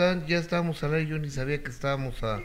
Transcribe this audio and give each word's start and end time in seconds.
Ya 0.00 0.38
estábamos 0.38 0.84
al 0.84 0.94
aire, 0.94 1.10
yo 1.10 1.18
ni 1.18 1.28
sabía 1.28 1.60
que 1.60 1.70
estábamos 1.70 2.22
a, 2.22 2.40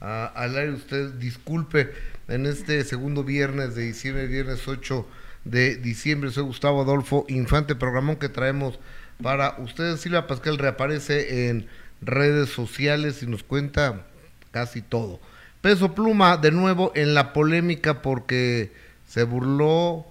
al 0.00 0.56
aire. 0.56 0.72
Usted 0.72 1.12
disculpe, 1.16 1.92
en 2.28 2.46
este 2.46 2.82
segundo 2.82 3.24
viernes 3.24 3.74
de 3.74 3.82
diciembre, 3.82 4.26
viernes 4.26 4.66
8 4.66 5.06
de 5.44 5.76
diciembre, 5.76 6.30
soy 6.30 6.44
Gustavo 6.44 6.80
Adolfo 6.80 7.26
Infante, 7.28 7.74
programón 7.74 8.16
que 8.16 8.30
traemos 8.30 8.78
para 9.22 9.56
ustedes. 9.58 10.00
Silvia 10.00 10.26
Pascal 10.26 10.56
reaparece 10.56 11.50
en 11.50 11.68
redes 12.00 12.48
sociales 12.48 13.22
y 13.22 13.26
nos 13.26 13.42
cuenta 13.42 14.06
casi 14.50 14.80
todo. 14.80 15.20
Peso 15.60 15.94
Pluma 15.94 16.38
de 16.38 16.52
nuevo 16.52 16.90
en 16.94 17.12
la 17.12 17.34
polémica 17.34 18.00
porque 18.00 18.72
se 19.06 19.24
burló 19.24 20.06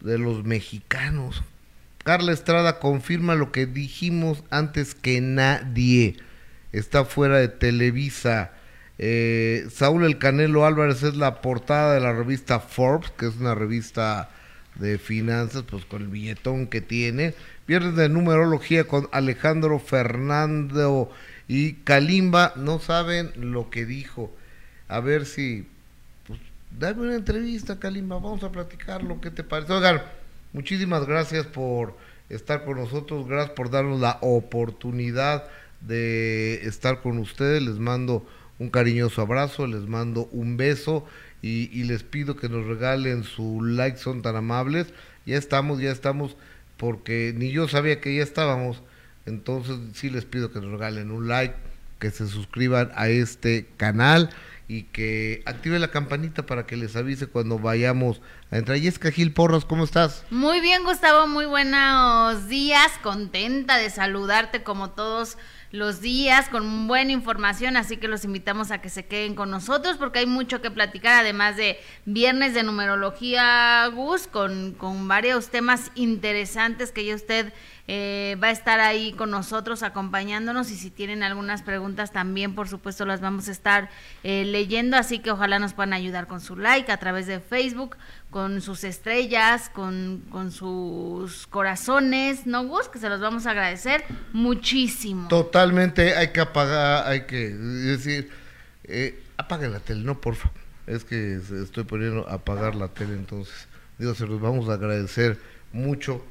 de 0.00 0.18
los 0.18 0.42
mexicanos. 0.42 1.44
Carla 2.04 2.32
Estrada 2.32 2.80
confirma 2.80 3.34
lo 3.34 3.50
que 3.50 3.64
dijimos 3.64 4.44
antes 4.50 4.94
que 4.94 5.22
nadie. 5.22 6.16
Está 6.70 7.06
fuera 7.06 7.38
de 7.38 7.48
Televisa. 7.48 8.52
Eh, 8.98 9.66
Saúl 9.70 10.04
El 10.04 10.18
Canelo 10.18 10.66
Álvarez 10.66 11.02
es 11.02 11.16
la 11.16 11.40
portada 11.40 11.94
de 11.94 12.00
la 12.00 12.12
revista 12.12 12.60
Forbes, 12.60 13.10
que 13.12 13.26
es 13.26 13.36
una 13.36 13.54
revista 13.54 14.28
de 14.74 14.98
finanzas, 14.98 15.62
pues 15.62 15.86
con 15.86 16.02
el 16.02 16.08
billetón 16.08 16.66
que 16.66 16.82
tiene. 16.82 17.34
Viernes 17.66 17.96
de 17.96 18.10
numerología 18.10 18.84
con 18.84 19.08
Alejandro 19.10 19.78
Fernando 19.78 21.10
y 21.48 21.72
Kalimba. 21.72 22.52
No 22.56 22.80
saben 22.80 23.32
lo 23.36 23.70
que 23.70 23.86
dijo. 23.86 24.30
A 24.88 25.00
ver 25.00 25.24
si. 25.24 25.66
Pues, 26.26 26.38
dame 26.70 27.00
una 27.00 27.14
entrevista, 27.14 27.80
Kalimba. 27.80 28.16
Vamos 28.16 28.42
a 28.42 28.52
platicar 28.52 29.02
lo 29.02 29.22
que 29.22 29.30
te 29.30 29.42
parece. 29.42 29.72
Oigan 29.72 30.02
Muchísimas 30.54 31.04
gracias 31.04 31.48
por 31.48 31.96
estar 32.28 32.64
con 32.64 32.78
nosotros, 32.78 33.26
gracias 33.26 33.56
por 33.56 33.70
darnos 33.70 34.00
la 34.00 34.18
oportunidad 34.20 35.48
de 35.80 36.64
estar 36.64 37.02
con 37.02 37.18
ustedes. 37.18 37.60
Les 37.60 37.80
mando 37.80 38.24
un 38.60 38.70
cariñoso 38.70 39.20
abrazo, 39.20 39.66
les 39.66 39.88
mando 39.88 40.28
un 40.30 40.56
beso 40.56 41.04
y, 41.42 41.82
les 41.82 42.04
pido 42.04 42.36
que 42.36 42.48
nos 42.48 42.66
regalen 42.66 43.24
su 43.24 43.64
like, 43.64 43.98
son 43.98 44.22
tan 44.22 44.36
amables. 44.36 44.94
Ya 45.26 45.38
estamos, 45.38 45.80
ya 45.80 45.90
estamos, 45.90 46.36
porque 46.76 47.34
ni 47.36 47.50
yo 47.50 47.66
sabía 47.66 48.00
que 48.00 48.14
ya 48.14 48.22
estábamos. 48.22 48.80
Entonces 49.26 49.76
sí 49.94 50.08
les 50.08 50.24
pido 50.24 50.52
que 50.52 50.60
nos 50.60 50.70
regalen 50.70 51.10
un 51.10 51.26
like, 51.26 51.56
que 51.98 52.12
se 52.12 52.28
suscriban 52.28 52.92
a 52.94 53.08
este 53.08 53.66
canal 53.76 54.30
y 54.66 54.84
que 54.84 55.42
active 55.46 55.78
la 55.78 55.90
campanita 55.90 56.46
para 56.46 56.66
que 56.66 56.76
les 56.76 56.96
avise 56.96 57.26
cuando 57.26 57.58
vayamos 57.58 58.20
a 58.50 58.56
entrar. 58.56 58.78
Jessica 58.78 59.10
Gil 59.10 59.32
Porras, 59.32 59.64
¿cómo 59.64 59.84
estás? 59.84 60.24
Muy 60.30 60.60
bien, 60.60 60.84
Gustavo, 60.84 61.26
muy 61.26 61.46
buenos 61.46 62.48
días, 62.48 62.92
contenta 63.02 63.76
de 63.78 63.90
saludarte 63.90 64.62
como 64.62 64.90
todos 64.90 65.36
los 65.74 66.00
días 66.00 66.48
con 66.48 66.86
buena 66.86 67.10
información, 67.10 67.76
así 67.76 67.96
que 67.96 68.06
los 68.06 68.24
invitamos 68.24 68.70
a 68.70 68.80
que 68.80 68.88
se 68.88 69.06
queden 69.06 69.34
con 69.34 69.50
nosotros 69.50 69.96
porque 69.96 70.20
hay 70.20 70.26
mucho 70.26 70.62
que 70.62 70.70
platicar, 70.70 71.20
además 71.20 71.56
de 71.56 71.80
viernes 72.04 72.54
de 72.54 72.62
numerología, 72.62 73.84
Gus, 73.88 74.28
con, 74.28 74.72
con 74.72 75.08
varios 75.08 75.48
temas 75.48 75.90
interesantes 75.96 76.92
que 76.92 77.04
ya 77.04 77.16
usted 77.16 77.52
eh, 77.86 78.38
va 78.42 78.48
a 78.48 78.50
estar 78.50 78.80
ahí 78.80 79.12
con 79.12 79.30
nosotros 79.30 79.82
acompañándonos 79.82 80.70
y 80.70 80.76
si 80.76 80.90
tienen 80.90 81.22
algunas 81.22 81.62
preguntas 81.62 82.12
también 82.12 82.54
por 82.54 82.66
supuesto 82.66 83.04
las 83.04 83.20
vamos 83.20 83.48
a 83.48 83.52
estar 83.52 83.90
eh, 84.22 84.44
leyendo 84.46 84.96
así 84.96 85.18
que 85.18 85.30
ojalá 85.30 85.58
nos 85.58 85.74
puedan 85.74 85.92
ayudar 85.92 86.26
con 86.26 86.40
su 86.40 86.56
like 86.56 86.90
a 86.90 86.96
través 86.96 87.26
de 87.26 87.40
Facebook 87.40 87.96
con 88.30 88.62
sus 88.62 88.84
estrellas 88.84 89.68
con, 89.68 90.24
con 90.30 90.50
sus 90.50 91.46
corazones 91.46 92.46
no 92.46 92.64
Gus 92.64 92.88
que 92.88 92.98
se 92.98 93.10
los 93.10 93.20
vamos 93.20 93.44
a 93.46 93.50
agradecer 93.50 94.02
muchísimo. 94.32 95.28
Totalmente 95.28 96.16
hay 96.16 96.28
que 96.28 96.40
apagar 96.40 97.06
hay 97.06 97.26
que 97.26 97.50
decir 97.50 98.30
eh, 98.84 99.22
apaguen 99.36 99.72
la 99.72 99.80
tele 99.80 100.04
no 100.04 100.22
porfa. 100.22 100.50
Es 100.86 101.04
que 101.04 101.34
estoy 101.62 101.84
poniendo 101.84 102.26
apagar 102.30 102.76
la 102.76 102.88
tele 102.88 103.12
entonces 103.12 103.68
digo 103.98 104.14
se 104.14 104.26
los 104.26 104.40
vamos 104.40 104.70
a 104.70 104.74
agradecer 104.74 105.38
mucho 105.70 106.24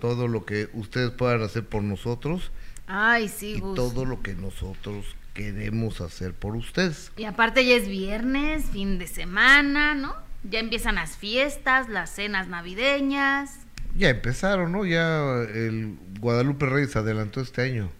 todo 0.00 0.28
lo 0.28 0.44
que 0.44 0.68
ustedes 0.72 1.10
puedan 1.10 1.42
hacer 1.42 1.64
por 1.64 1.82
nosotros. 1.82 2.50
Ay, 2.86 3.28
sí, 3.28 3.56
y 3.56 3.60
todo 3.60 4.04
lo 4.04 4.22
que 4.22 4.34
nosotros 4.34 5.04
queremos 5.34 6.00
hacer 6.00 6.32
por 6.32 6.56
ustedes. 6.56 7.12
Y 7.16 7.24
aparte 7.24 7.64
ya 7.64 7.76
es 7.76 7.88
viernes, 7.88 8.64
fin 8.66 8.98
de 8.98 9.06
semana, 9.06 9.94
¿no? 9.94 10.16
Ya 10.42 10.60
empiezan 10.60 10.96
las 10.96 11.16
fiestas, 11.16 11.88
las 11.88 12.10
cenas 12.10 12.48
navideñas. 12.48 13.60
Ya 13.96 14.08
empezaron, 14.08 14.72
¿no? 14.72 14.86
Ya 14.86 15.42
el 15.42 15.96
Guadalupe 16.20 16.66
Reyes 16.66 16.96
adelantó 16.96 17.40
este 17.40 17.62
año. 17.62 17.90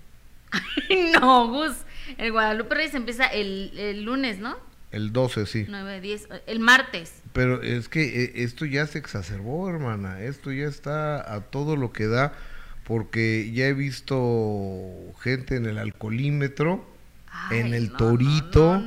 no, 1.20 1.48
Gus, 1.48 1.76
el 2.16 2.32
Guadalupe 2.32 2.74
Reyes 2.74 2.94
empieza 2.94 3.26
el, 3.26 3.72
el 3.76 4.02
lunes, 4.04 4.38
¿no? 4.38 4.56
El 4.90 5.12
12, 5.12 5.46
sí. 5.46 5.66
9, 5.68 6.00
10, 6.00 6.28
el 6.46 6.60
martes. 6.60 7.17
Pero 7.32 7.62
es 7.62 7.88
que 7.88 8.24
eh, 8.24 8.32
esto 8.36 8.64
ya 8.64 8.86
se 8.86 8.98
exacerbó, 8.98 9.68
hermana. 9.68 10.22
Esto 10.22 10.52
ya 10.52 10.66
está 10.66 11.34
a 11.34 11.40
todo 11.40 11.76
lo 11.76 11.92
que 11.92 12.06
da, 12.06 12.32
porque 12.84 13.50
ya 13.52 13.66
he 13.66 13.74
visto 13.74 14.84
gente 15.20 15.56
en 15.56 15.66
el 15.66 15.78
alcoholímetro, 15.78 16.84
en 17.50 17.74
el 17.74 17.92
torito, 17.92 18.82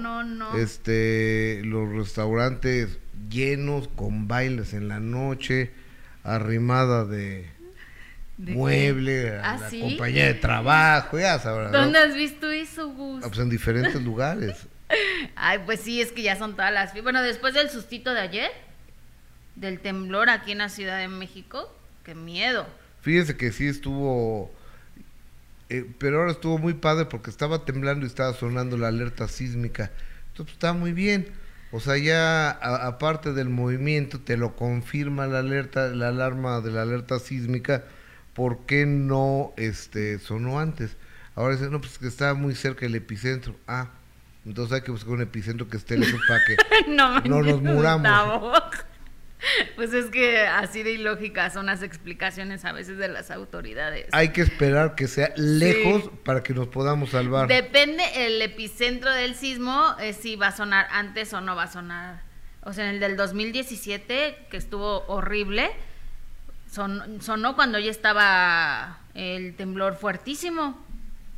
este, 0.57 1.61
los 1.63 1.89
restaurantes 1.89 2.99
llenos 3.29 3.87
con 3.87 4.27
bailes 4.27 4.73
en 4.73 4.87
la 4.87 4.99
noche, 4.99 5.71
arrimada 6.23 7.05
de, 7.05 7.49
mueble, 8.37 9.37
a 9.37 9.53
¿Ah, 9.53 9.57
la 9.57 9.79
compañía 9.79 10.25
de 10.27 10.33
trabajo, 10.35 11.19
ya 11.19 11.39
sabrás. 11.39 11.71
¿Dónde 11.71 11.99
has 11.99 12.15
visto 12.15 12.49
eso, 12.51 12.89
Gus? 12.89 13.23
Ah, 13.23 13.27
pues 13.27 13.39
en 13.39 13.49
diferentes 13.49 14.01
lugares. 14.01 14.67
Ay, 15.35 15.59
pues 15.65 15.81
sí, 15.81 16.01
es 16.01 16.11
que 16.11 16.21
ya 16.21 16.35
son 16.35 16.55
todas 16.55 16.71
las... 16.71 16.93
Bueno, 17.01 17.21
después 17.21 17.53
del 17.53 17.69
sustito 17.69 18.13
de 18.13 18.21
ayer, 18.21 18.51
del 19.55 19.79
temblor 19.79 20.29
aquí 20.29 20.51
en 20.51 20.59
la 20.59 20.69
Ciudad 20.69 20.97
de 20.97 21.07
México, 21.07 21.73
qué 22.03 22.15
miedo. 22.15 22.65
Fíjense 23.01 23.37
que 23.37 23.51
sí 23.51 23.67
estuvo... 23.67 24.51
Eh, 25.69 25.85
pero 25.99 26.19
ahora 26.19 26.31
estuvo 26.31 26.57
muy 26.57 26.73
padre 26.73 27.05
porque 27.05 27.29
estaba 27.29 27.63
temblando 27.63 28.05
y 28.05 28.07
estaba 28.07 28.33
sonando 28.33 28.77
la 28.77 28.89
alerta 28.89 29.27
sísmica. 29.27 29.91
Entonces 30.29 30.53
está 30.53 30.73
muy 30.73 30.91
bien. 30.91 31.27
O 31.71 31.79
sea, 31.79 31.97
ya 31.97 32.51
aparte 32.51 33.31
del 33.31 33.47
movimiento, 33.47 34.19
te 34.19 34.35
lo 34.35 34.57
confirma 34.57 35.27
la 35.27 35.39
alerta, 35.39 35.87
la 35.87 36.09
alarma 36.09 36.59
de 36.59 36.71
la 36.71 36.81
alerta 36.81 37.17
sísmica, 37.19 37.85
¿por 38.33 38.65
qué 38.65 38.85
no 38.85 39.53
este 39.55 40.19
sonó 40.19 40.59
antes? 40.59 40.97
Ahora 41.35 41.55
dicen, 41.55 41.71
no, 41.71 41.79
pues 41.79 41.97
que 41.97 42.07
estaba 42.07 42.33
muy 42.33 42.55
cerca 42.55 42.85
el 42.85 42.95
epicentro. 42.95 43.55
Ah, 43.67 43.89
entonces 44.45 44.73
hay 44.73 44.81
que 44.81 44.91
buscar 44.91 45.13
un 45.13 45.21
epicentro 45.21 45.67
que 45.67 45.77
esté 45.77 45.97
lejos 45.97 46.19
para 46.27 46.39
que 46.45 46.57
no, 46.91 47.21
nos 47.21 47.61
muramos. 47.61 48.61
Pues 49.75 49.91
es 49.91 50.11
que 50.11 50.41
así 50.41 50.83
de 50.83 50.91
ilógica 50.91 51.49
son 51.49 51.65
las 51.65 51.81
explicaciones 51.81 52.63
a 52.63 52.73
veces 52.73 52.99
de 52.99 53.07
las 53.07 53.31
autoridades. 53.31 54.05
Hay 54.11 54.29
que 54.29 54.41
esperar 54.41 54.93
que 54.93 55.07
sea 55.07 55.33
lejos 55.35 56.11
para 56.23 56.43
que 56.43 56.53
nos 56.53 56.67
podamos 56.67 57.09
salvar. 57.09 57.47
Depende 57.47 58.03
el 58.27 58.39
epicentro 58.39 59.09
del 59.09 59.33
sismo, 59.33 59.95
eh, 59.99 60.13
si 60.13 60.35
va 60.35 60.47
a 60.47 60.55
sonar 60.55 60.87
antes 60.91 61.33
o 61.33 61.41
no 61.41 61.55
va 61.55 61.63
a 61.63 61.71
sonar. 61.71 62.21
O 62.63 62.71
sea, 62.73 62.87
en 62.87 62.95
el 62.95 62.99
del 62.99 63.17
2017, 63.17 64.45
que 64.51 64.57
estuvo 64.57 65.05
horrible, 65.07 65.71
son, 66.71 67.19
sonó 67.21 67.55
cuando 67.55 67.79
ya 67.79 67.89
estaba 67.89 68.99
el 69.15 69.55
temblor 69.55 69.95
fuertísimo. 69.95 70.85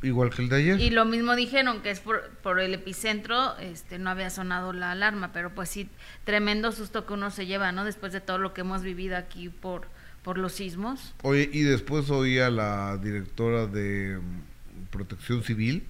Igual 0.04 0.30
que 0.30 0.42
el 0.42 0.48
de 0.50 0.56
ayer. 0.56 0.80
Y 0.80 0.90
lo 0.90 1.06
mismo 1.06 1.34
dijeron, 1.34 1.80
que 1.80 1.90
es 1.90 2.00
por, 2.00 2.28
por, 2.42 2.60
el 2.60 2.74
epicentro, 2.74 3.56
este, 3.58 3.98
no 3.98 4.10
había 4.10 4.28
sonado 4.28 4.72
la 4.74 4.90
alarma, 4.90 5.32
pero 5.32 5.54
pues 5.54 5.70
sí, 5.70 5.88
tremendo 6.24 6.72
susto 6.72 7.06
que 7.06 7.14
uno 7.14 7.30
se 7.30 7.46
lleva, 7.46 7.72
¿no? 7.72 7.84
Después 7.84 8.12
de 8.12 8.20
todo 8.20 8.36
lo 8.38 8.52
que 8.52 8.60
hemos 8.60 8.82
vivido 8.82 9.16
aquí 9.16 9.48
por, 9.48 9.88
por 10.22 10.36
los 10.36 10.52
sismos. 10.52 11.14
Oye, 11.22 11.48
y 11.50 11.62
después 11.62 12.10
oí 12.10 12.38
a 12.38 12.50
la 12.50 12.98
directora 12.98 13.66
de 13.66 14.18
mm, 14.18 14.90
Protección 14.90 15.42
Civil 15.42 15.84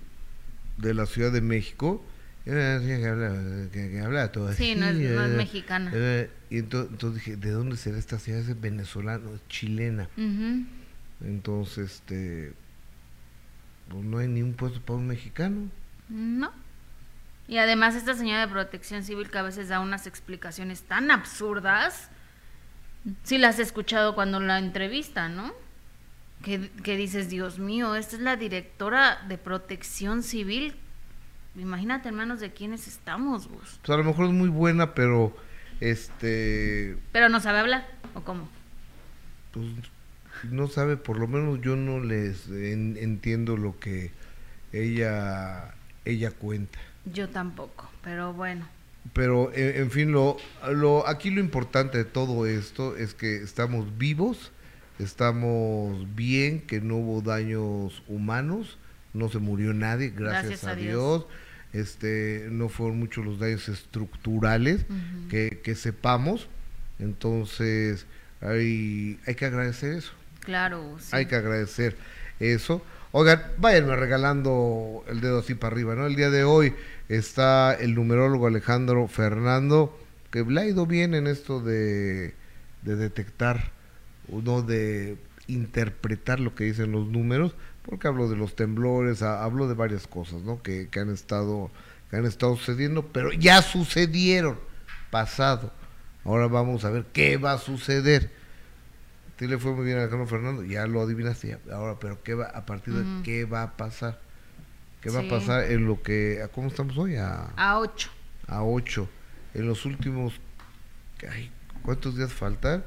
de 0.77 0.95
la 0.95 1.07
Ciudad 1.07 1.33
de 1.33 1.41
México, 1.41 2.05
que 2.45 2.51
habla, 2.53 3.69
que, 3.73 4.01
habla 4.01 4.31
todo 4.31 4.49
así. 4.49 4.65
Sí, 4.65 4.75
no 4.77 4.87
es, 4.87 4.97
no 4.97 5.25
es 5.25 5.33
eh, 5.33 5.37
mexicana. 5.37 5.91
Eh, 5.93 6.31
y 6.51 6.59
entonces, 6.59 6.93
entonces, 6.93 7.25
dije, 7.25 7.37
¿de 7.37 7.51
dónde 7.51 7.77
será 7.77 7.99
esta 7.99 8.19
ciudad? 8.21 8.41
Es 8.41 8.61
venezolana, 8.61 9.29
chilena. 9.49 10.09
Entonces, 11.21 11.95
este 11.95 12.53
pues 13.89 14.05
no 14.05 14.19
hay 14.19 14.29
ni 14.29 14.43
un 14.43 14.55
puesto 14.55 14.81
para 14.81 14.99
un 14.99 15.07
mexicano. 15.07 15.69
No. 16.09 16.53
Y 17.47 17.59
además 17.59 17.95
esta 17.95 18.15
señora 18.15 18.47
de 18.47 18.53
protección 18.53 19.05
civil 19.05 19.31
que 19.31 19.39
a 19.39 19.43
veces 19.43 19.69
da 19.69 19.81
unas 19.81 20.07
explicaciones 20.07 20.83
tan 20.83 21.11
absurdas, 21.11 22.11
sí 23.23 23.39
las 23.39 23.59
he 23.59 23.63
escuchado 23.63 24.15
cuando 24.15 24.41
la 24.41 24.59
entrevista, 24.59 25.29
¿no? 25.29 25.53
Que, 26.43 26.71
que 26.83 26.97
dices, 26.97 27.29
Dios 27.29 27.59
mío, 27.59 27.95
esta 27.95 28.17
es 28.17 28.23
la 28.23 28.37
directora 28.37 29.23
de 29.29 29.39
protección 29.39 30.23
civil. 30.23 30.75
Imagínate, 31.57 32.09
hermanos, 32.09 32.41
de 32.41 32.53
quiénes 32.53 32.89
estamos, 32.89 33.47
Gus. 33.47 33.79
Pues 33.83 33.91
a 33.91 33.97
lo 33.97 34.05
mejor 34.05 34.27
es 34.27 34.33
muy 34.33 34.49
buena, 34.49 34.95
pero 34.95 35.37
este... 35.81 36.99
Pero 37.13 37.29
no 37.29 37.41
sabe 37.41 37.61
hablar, 37.61 37.87
¿o 38.15 38.23
cómo? 38.23 38.49
Pues 39.53 39.67
no 40.51 40.69
sabe, 40.69 40.97
por 40.97 41.19
lo 41.19 41.27
menos 41.27 41.61
yo 41.61 41.77
no 41.77 42.01
les 42.01 42.49
entiendo 42.49 43.57
lo 43.57 43.79
que 43.79 44.11
ella, 44.73 45.75
ella 46.05 46.31
cuenta. 46.31 46.79
Yo 47.13 47.29
tampoco, 47.29 47.91
pero 48.03 48.33
bueno. 48.33 48.69
Pero, 49.13 49.53
en 49.55 49.91
fin, 49.91 50.13
lo, 50.13 50.39
lo, 50.73 51.07
aquí 51.07 51.31
lo 51.31 51.41
importante 51.41 51.99
de 51.99 52.05
todo 52.05 52.47
esto 52.47 52.97
es 52.97 53.13
que 53.13 53.37
estamos 53.37 53.99
vivos, 53.99 54.51
estamos 54.99 56.15
bien, 56.15 56.61
que 56.63 56.81
no 56.81 56.97
hubo 56.97 57.21
daños 57.21 58.03
humanos, 58.09 58.79
no 59.13 59.29
se 59.29 59.39
murió 59.39 59.75
nadie, 59.75 60.11
gracias, 60.11 60.65
a, 60.65 60.75
Dios. 60.75 61.27
Este, 61.75 62.49
no 62.51 62.69
fueron 62.69 62.99
muchos 62.99 63.25
los 63.25 63.39
daños 63.39 63.69
estructurales 63.69 64.87
que, 65.29 65.61
que, 65.63 65.75
sepamos. 65.75 66.49
Entonces, 66.99 68.07
hay, 68.41 69.19
hay 69.27 69.35
que 69.35 69.45
agradecer 69.45 69.95
eso. 69.95 70.13
Claro, 70.45 70.97
Hay 71.13 71.27
que 71.27 71.37
agradecer 71.37 71.97
eso. 72.41 72.83
Oigan, 73.13 73.43
váyanme 73.59 73.97
regalando 73.97 75.05
el 75.09 75.21
dedo 75.21 75.39
así 75.39 75.55
para 75.55 75.75
arriba, 75.75 75.95
¿no? 75.95 76.07
El 76.07 76.17
día 76.17 76.31
de 76.31 76.45
hoy 76.45 76.75
está 77.09 77.75
el 77.75 77.95
numerólogo 77.95 78.47
Alejandro 78.47 79.07
Fernando, 79.09 79.99
que 80.31 80.43
le 80.43 80.61
ha 80.61 80.67
ido 80.67 80.87
bien 80.87 81.15
en 81.15 81.27
esto 81.27 81.61
de, 81.61 82.35
de 82.83 82.97
detectar, 82.97 83.71
uno 84.29 84.63
de 84.63 85.17
interpretar 85.47 86.41
lo 86.41 86.55
que 86.55 86.65
dicen 86.65 86.91
los 86.91 87.07
números, 87.07 87.55
porque 87.83 88.09
hablo 88.09 88.29
de 88.29 88.37
los 88.37 88.57
temblores, 88.57 89.23
hablo 89.23 89.69
de 89.69 89.75
varias 89.75 90.07
cosas, 90.07 90.43
¿no? 90.43 90.63
Que, 90.63 90.89
que 90.89 91.01
han 91.01 91.11
estado 91.11 91.71
que 92.11 92.17
han 92.17 92.27
estado 92.27 92.57
sucediendo, 92.57 93.07
pero 93.07 93.33
ya 93.33 93.63
sucedieron, 93.63 94.59
pasado. 95.11 95.73
Ahora 96.25 96.49
vamos 96.49 96.85
a 96.85 96.91
ver 96.91 97.07
qué 97.13 97.37
va 97.37 97.53
a 97.53 97.59
suceder. 97.59 98.31
Sí 99.39 99.47
le 99.49 99.59
fue 99.59 99.73
muy 99.73 99.85
bien 99.85 99.99
a 99.99 100.03
Alejandro 100.03 100.27
Fernando, 100.27 100.63
ya 100.63 100.87
lo 100.87 101.03
adivinaste, 101.03 101.59
ahora, 101.73 101.99
pero 101.99 102.23
qué 102.23 102.35
va, 102.35 102.47
a 102.47 102.65
partir 102.67 102.95
de 102.95 103.23
qué 103.23 103.45
va 103.45 103.63
a 103.63 103.77
pasar. 103.77 104.21
¿Qué 105.01 105.11
va 105.11 105.21
a 105.21 105.29
pasar 105.29 105.71
en 105.71 105.87
lo 105.87 106.03
que, 106.03 106.41
a 106.43 106.49
cómo 106.49 106.69
estamos 106.69 106.97
hoy? 106.97 107.17
A, 107.17 107.51
a 107.57 107.79
8. 107.79 108.11
A 108.47 108.63
8. 108.63 109.09
En 109.55 109.67
los 109.67 109.85
últimos, 109.85 110.41
ay, 111.29 111.51
¿cuántos 111.83 112.17
días 112.17 112.33
faltan? 112.33 112.85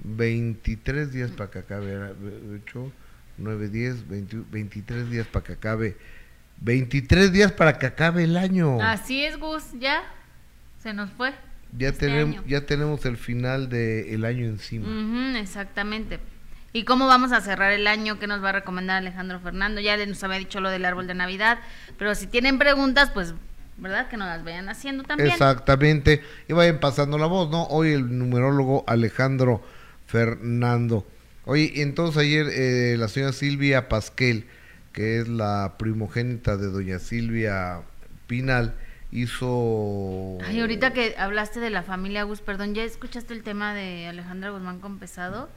23 0.00 1.10
días 1.10 1.30
para 1.30 1.50
que 1.50 1.60
acabe, 1.60 2.12
8, 2.66 2.92
9, 3.38 3.68
10, 3.68 4.08
23 4.50 5.10
días 5.10 5.26
para 5.26 5.44
que 5.44 5.52
acabe. 5.54 5.96
23 6.60 7.32
días 7.32 7.52
para 7.52 7.78
que 7.78 7.86
acabe 7.86 8.24
el 8.24 8.36
año. 8.36 8.80
Así 8.82 9.24
es, 9.24 9.38
Gus, 9.38 9.72
ya 9.78 10.02
se 10.82 10.92
nos 10.92 11.10
fue. 11.12 11.32
Ya, 11.76 11.88
este 11.88 12.06
tenemos, 12.06 12.46
ya 12.46 12.66
tenemos 12.66 13.04
el 13.04 13.16
final 13.16 13.68
del 13.68 14.24
año 14.24 14.46
encima. 14.46 15.38
exactamente. 15.38 16.20
¿Y 16.72 16.84
cómo 16.84 17.06
vamos 17.06 17.32
a 17.32 17.40
cerrar 17.40 17.72
el 17.72 17.86
año? 17.86 18.18
¿Qué 18.18 18.26
nos 18.26 18.42
va 18.42 18.48
a 18.48 18.52
recomendar 18.52 18.96
Alejandro 18.96 19.38
Fernando? 19.38 19.80
Ya 19.80 19.96
nos 20.06 20.22
había 20.24 20.38
dicho 20.38 20.60
lo 20.60 20.70
del 20.70 20.84
árbol 20.84 21.06
de 21.06 21.14
Navidad, 21.14 21.58
pero 21.98 22.14
si 22.16 22.26
tienen 22.26 22.58
preguntas, 22.58 23.10
pues, 23.10 23.34
¿verdad? 23.76 24.08
Que 24.08 24.16
nos 24.16 24.26
las 24.26 24.44
vayan 24.44 24.68
haciendo 24.68 25.04
también. 25.04 25.30
Exactamente. 25.30 26.22
Y 26.48 26.52
vayan 26.52 26.80
pasando 26.80 27.16
la 27.16 27.26
voz, 27.26 27.48
¿no? 27.50 27.64
Hoy 27.66 27.92
el 27.92 28.18
numerólogo 28.18 28.84
Alejandro 28.88 29.62
Fernando. 30.06 31.06
Oye, 31.44 31.82
entonces 31.82 32.16
ayer 32.22 32.46
eh, 32.50 32.96
la 32.98 33.08
señora 33.08 33.32
Silvia 33.32 33.88
Pasquel, 33.88 34.46
que 34.92 35.20
es 35.20 35.28
la 35.28 35.74
primogénita 35.78 36.56
de 36.56 36.68
doña 36.68 36.98
Silvia 36.98 37.82
Pinal, 38.26 38.74
hizo... 39.14 40.38
Ay, 40.44 40.60
ahorita 40.60 40.92
que 40.92 41.14
hablaste 41.16 41.60
de 41.60 41.70
la 41.70 41.82
familia 41.82 42.24
Gus, 42.24 42.40
perdón, 42.40 42.74
¿ya 42.74 42.82
escuchaste 42.82 43.32
el 43.32 43.42
tema 43.42 43.72
de 43.72 44.08
Alejandra 44.08 44.50
Guzmán 44.50 44.80
con 44.80 44.98
Pesado? 44.98 45.48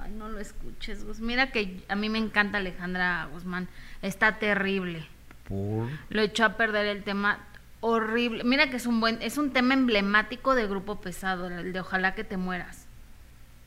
Ay, 0.00 0.12
no 0.12 0.28
lo 0.28 0.38
escuches, 0.38 1.04
Gus. 1.04 1.20
Mira 1.20 1.50
que 1.50 1.82
a 1.88 1.96
mí 1.96 2.08
me 2.10 2.18
encanta 2.18 2.58
Alejandra 2.58 3.28
Guzmán. 3.32 3.68
Está 4.02 4.38
terrible. 4.38 5.06
¿Por? 5.48 5.88
Lo 6.10 6.20
echó 6.20 6.44
a 6.44 6.56
perder 6.56 6.86
el 6.86 7.02
tema 7.02 7.38
horrible. 7.80 8.44
Mira 8.44 8.68
que 8.68 8.76
es 8.76 8.86
un 8.86 9.00
buen, 9.00 9.18
es 9.22 9.38
un 9.38 9.52
tema 9.52 9.72
emblemático 9.72 10.54
de 10.54 10.66
Grupo 10.66 11.00
Pesado, 11.00 11.48
el 11.48 11.72
de 11.72 11.80
Ojalá 11.80 12.14
que 12.14 12.24
te 12.24 12.36
mueras. 12.36 12.86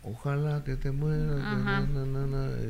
Ojalá 0.04 0.64
que 0.64 0.76
te 0.76 0.92
mueras. 0.92 1.42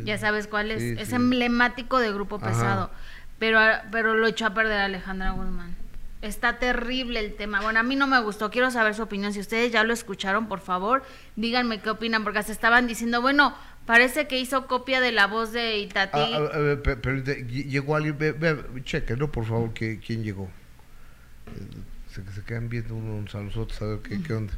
ya 0.05 0.17
sabes 0.17 0.47
cuál 0.47 0.71
es. 0.71 0.81
es 0.81 1.11
emblemático 1.11 1.99
de 1.99 2.13
Grupo 2.13 2.39
Pesado 2.39 2.91
pero, 3.39 3.59
pero 3.91 4.13
lo 4.15 4.27
echó 4.27 4.45
a 4.45 4.53
perder 4.53 4.79
Alejandra 4.81 5.31
Guzmán. 5.31 5.75
Está 6.21 6.57
terrible 6.57 7.19
el 7.19 7.35
tema. 7.35 7.61
Bueno, 7.61 7.81
a 7.81 7.83
mí 7.83 7.97
no 7.97 8.07
me 8.07 8.19
gustó. 8.21 8.49
Quiero 8.49 8.71
saber 8.71 8.95
su 8.95 9.03
opinión. 9.03 9.33
Si 9.33 9.41
ustedes 9.41 9.73
ya 9.73 9.83
lo 9.83 9.91
escucharon, 9.91 10.47
por 10.47 10.61
favor, 10.61 11.03
díganme 11.35 11.81
qué 11.81 11.89
opinan, 11.89 12.23
porque 12.23 12.41
se 12.43 12.53
estaban 12.53 12.87
diciendo, 12.87 13.21
bueno, 13.21 13.53
parece 13.85 14.27
que 14.27 14.39
hizo 14.39 14.67
copia 14.67 15.01
de 15.01 15.11
la 15.11 15.27
voz 15.27 15.51
de 15.51 15.79
Itati. 15.79 16.17
Ah, 16.17 16.49
ah, 16.53 16.75
pero, 17.01 17.17
llegó 17.23 17.97
alguien, 17.97 18.17
ve, 18.17 18.57
cheque, 18.83 19.17
¿no? 19.17 19.31
Por 19.31 19.45
favor, 19.45 19.73
que, 19.73 19.99
¿quién 19.99 20.23
llegó? 20.23 20.49
Eh, 21.47 21.67
se, 22.09 22.23
se, 22.31 22.41
quedan 22.43 22.69
viendo 22.69 22.95
unos 22.95 23.35
a 23.35 23.39
los 23.39 23.57
otros 23.57 23.81
a 23.81 23.85
ver 23.85 23.99
qué, 23.99 24.23
qué 24.23 24.33
onda. 24.33 24.53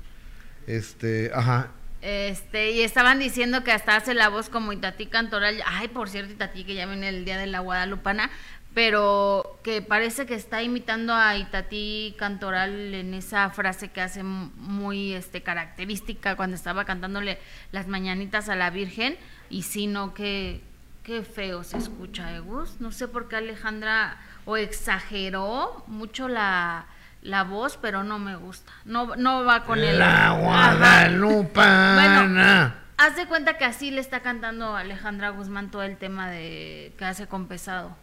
Este, 0.68 1.32
ajá. 1.34 1.72
Este, 2.02 2.70
y 2.70 2.82
estaban 2.82 3.18
diciendo 3.18 3.64
que 3.64 3.72
hasta 3.72 3.96
hace 3.96 4.14
la 4.14 4.30
voz 4.30 4.50
como 4.50 4.72
Itati 4.72 5.08
Cantoral. 5.08 5.64
Ay, 5.66 5.88
por 5.88 6.08
cierto, 6.08 6.34
Itati, 6.34 6.64
que 6.64 6.76
ya 6.76 6.86
viene 6.86 7.10
el 7.10 7.26
día 7.26 7.40
de 7.40 7.48
la 7.48 7.62
Guadalupana 7.62 8.30
pero 8.76 9.58
que 9.64 9.82
parece 9.82 10.26
que 10.26 10.36
está 10.36 10.62
imitando 10.62 11.16
a 11.16 11.38
Itatí 11.38 12.14
Cantoral 12.20 12.94
en 12.94 13.14
esa 13.14 13.50
frase 13.50 13.88
que 13.88 14.02
hace 14.02 14.22
muy 14.22 15.14
este 15.14 15.42
característica 15.42 16.36
cuando 16.36 16.58
estaba 16.58 16.84
cantándole 16.84 17.40
las 17.72 17.88
mañanitas 17.88 18.50
a 18.50 18.56
la 18.58 18.70
Virgen 18.72 19.16
y 19.50 19.64
si 19.64 19.88
no 19.88 20.14
que 20.14 20.62
qué 21.04 21.24
feo 21.24 21.64
se 21.64 21.78
escucha, 21.78 22.36
Egus. 22.36 22.72
¿eh, 22.72 22.76
no 22.82 22.92
sé 22.92 23.08
por 23.08 23.30
qué 23.30 23.38
Alejandra 23.38 24.18
o 24.44 24.58
exageró 24.58 25.86
mucho 25.88 26.28
la, 26.28 26.88
la 27.22 27.46
voz, 27.46 27.80
pero 27.82 28.04
no 28.04 28.20
me 28.20 28.36
gusta. 28.36 28.74
No 28.84 29.16
no 29.16 29.46
va 29.46 29.64
con 29.64 29.80
el 29.80 30.00
La 30.00 30.32
Guadalupana. 30.32 31.94
Bueno, 31.96 32.74
haz 32.98 33.16
de 33.16 33.26
cuenta 33.26 33.58
que 33.58 33.64
así 33.64 33.90
le 33.90 34.02
está 34.02 34.20
cantando 34.20 34.76
Alejandra 34.76 35.30
Guzmán 35.30 35.72
todo 35.72 35.84
el 35.84 35.96
tema 35.96 36.30
de 36.30 36.94
que 36.98 37.06
hace 37.06 37.28
con 37.28 37.48
pesado. 37.48 37.96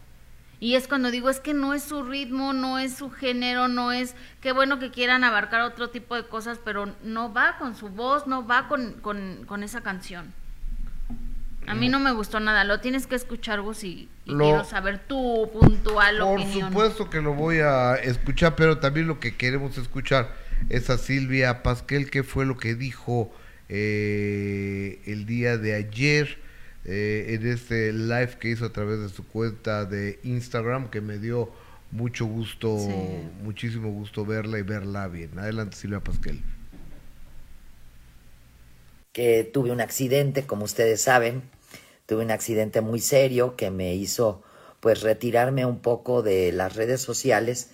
Y 0.62 0.76
es 0.76 0.86
cuando 0.86 1.10
digo, 1.10 1.28
es 1.28 1.40
que 1.40 1.54
no 1.54 1.74
es 1.74 1.82
su 1.82 2.04
ritmo, 2.04 2.52
no 2.52 2.78
es 2.78 2.94
su 2.94 3.10
género, 3.10 3.66
no 3.66 3.90
es, 3.90 4.14
qué 4.40 4.52
bueno 4.52 4.78
que 4.78 4.92
quieran 4.92 5.24
abarcar 5.24 5.62
otro 5.62 5.90
tipo 5.90 6.14
de 6.14 6.22
cosas, 6.22 6.60
pero 6.64 6.94
no 7.02 7.34
va 7.34 7.56
con 7.58 7.74
su 7.74 7.88
voz, 7.88 8.28
no 8.28 8.46
va 8.46 8.68
con, 8.68 8.92
con, 9.00 9.62
esa 9.64 9.80
canción. 9.80 10.32
A 11.66 11.74
mí 11.74 11.88
no 11.88 11.98
me 11.98 12.12
gustó 12.12 12.38
nada, 12.38 12.62
lo 12.62 12.78
tienes 12.78 13.08
que 13.08 13.16
escuchar 13.16 13.60
vos 13.60 13.82
y, 13.82 14.08
quiero 14.24 14.62
saber 14.62 15.00
tu 15.00 15.50
puntual 15.52 16.18
por 16.18 16.38
opinión. 16.38 16.72
Por 16.72 16.84
supuesto 16.84 17.10
que 17.10 17.20
lo 17.20 17.34
voy 17.34 17.58
a 17.58 17.96
escuchar, 17.96 18.54
pero 18.54 18.78
también 18.78 19.08
lo 19.08 19.18
que 19.18 19.34
queremos 19.34 19.76
escuchar 19.78 20.32
es 20.68 20.90
a 20.90 20.96
Silvia 20.96 21.64
Pasquel, 21.64 22.08
que 22.08 22.22
fue 22.22 22.46
lo 22.46 22.56
que 22.56 22.76
dijo 22.76 23.34
eh, 23.68 25.02
el 25.06 25.26
día 25.26 25.58
de 25.58 25.74
ayer 25.74 26.38
eh, 26.84 27.26
en 27.28 27.46
este 27.46 27.92
live 27.92 28.38
que 28.40 28.50
hizo 28.50 28.64
a 28.64 28.72
través 28.72 28.98
de 29.00 29.08
su 29.08 29.26
cuenta 29.26 29.84
de 29.84 30.18
Instagram, 30.24 30.90
que 30.90 31.00
me 31.00 31.18
dio 31.18 31.50
mucho 31.92 32.26
gusto, 32.26 32.76
muchísimo 33.42 33.90
gusto 33.92 34.24
verla 34.24 34.58
y 34.58 34.62
verla 34.62 35.06
bien. 35.08 35.38
Adelante, 35.38 35.76
Silvia 35.76 36.00
Pasquel. 36.00 36.40
Que 39.12 39.44
tuve 39.44 39.70
un 39.70 39.80
accidente, 39.80 40.44
como 40.44 40.64
ustedes 40.64 41.02
saben, 41.02 41.42
tuve 42.06 42.24
un 42.24 42.30
accidente 42.30 42.80
muy 42.80 42.98
serio 42.98 43.56
que 43.56 43.70
me 43.70 43.94
hizo 43.94 44.42
pues 44.80 45.02
retirarme 45.02 45.64
un 45.64 45.78
poco 45.78 46.22
de 46.22 46.50
las 46.50 46.74
redes 46.74 47.00
sociales, 47.00 47.70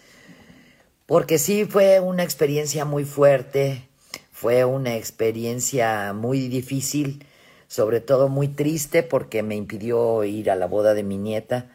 porque 1.07 1.39
sí 1.39 1.65
fue 1.65 2.01
una 2.01 2.25
experiencia 2.25 2.85
muy 2.85 3.05
fuerte, 3.05 3.89
fue 4.31 4.67
una 4.67 4.97
experiencia 4.97 6.13
muy 6.13 6.49
difícil 6.49 7.25
sobre 7.69 8.01
todo 8.01 8.29
muy 8.29 8.49
triste 8.49 9.03
porque 9.03 9.43
me 9.43 9.55
impidió 9.55 10.25
ir 10.25 10.51
a 10.51 10.57
la 10.57 10.67
boda 10.67 10.95
de 10.95 11.05
mi 11.05 11.19
nieta, 11.19 11.67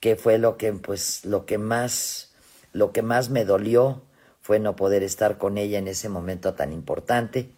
que 0.00 0.16
fue 0.16 0.38
lo 0.38 0.56
que 0.56 0.72
pues 0.72 1.24
lo 1.24 1.46
que 1.46 1.58
más 1.58 2.32
lo 2.72 2.92
que 2.92 3.02
más 3.02 3.30
me 3.30 3.44
dolió 3.44 4.02
fue 4.40 4.58
no 4.58 4.74
poder 4.76 5.02
estar 5.02 5.38
con 5.38 5.56
ella 5.56 5.78
en 5.78 5.88
ese 5.88 6.08
momento 6.08 6.54
tan 6.54 6.72
importante, 6.72 7.48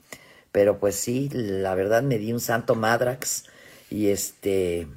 pero 0.52 0.78
pues 0.78 0.96
sí, 0.96 1.28
la 1.32 1.74
verdad 1.74 2.02
me 2.02 2.18
di 2.18 2.32
un 2.32 2.40
santo 2.40 2.74
madrax 2.74 3.44
y 3.90 4.08
este 4.10 4.88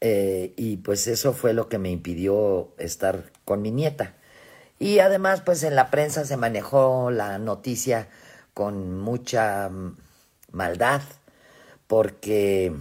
eh, 0.00 0.52
y 0.56 0.76
pues 0.78 1.06
eso 1.06 1.32
fue 1.32 1.54
lo 1.54 1.68
que 1.68 1.78
me 1.78 1.90
impidió 1.90 2.68
estar 2.78 3.32
con 3.44 3.62
mi 3.62 3.70
nieta. 3.70 4.14
Y 4.78 4.98
además 4.98 5.40
pues 5.40 5.62
en 5.62 5.74
la 5.74 5.90
prensa 5.90 6.24
se 6.24 6.36
manejó 6.36 7.10
la 7.10 7.38
noticia 7.38 8.08
con 8.54 9.00
mucha 9.00 9.70
maldad, 10.52 11.02
porque 11.86 12.72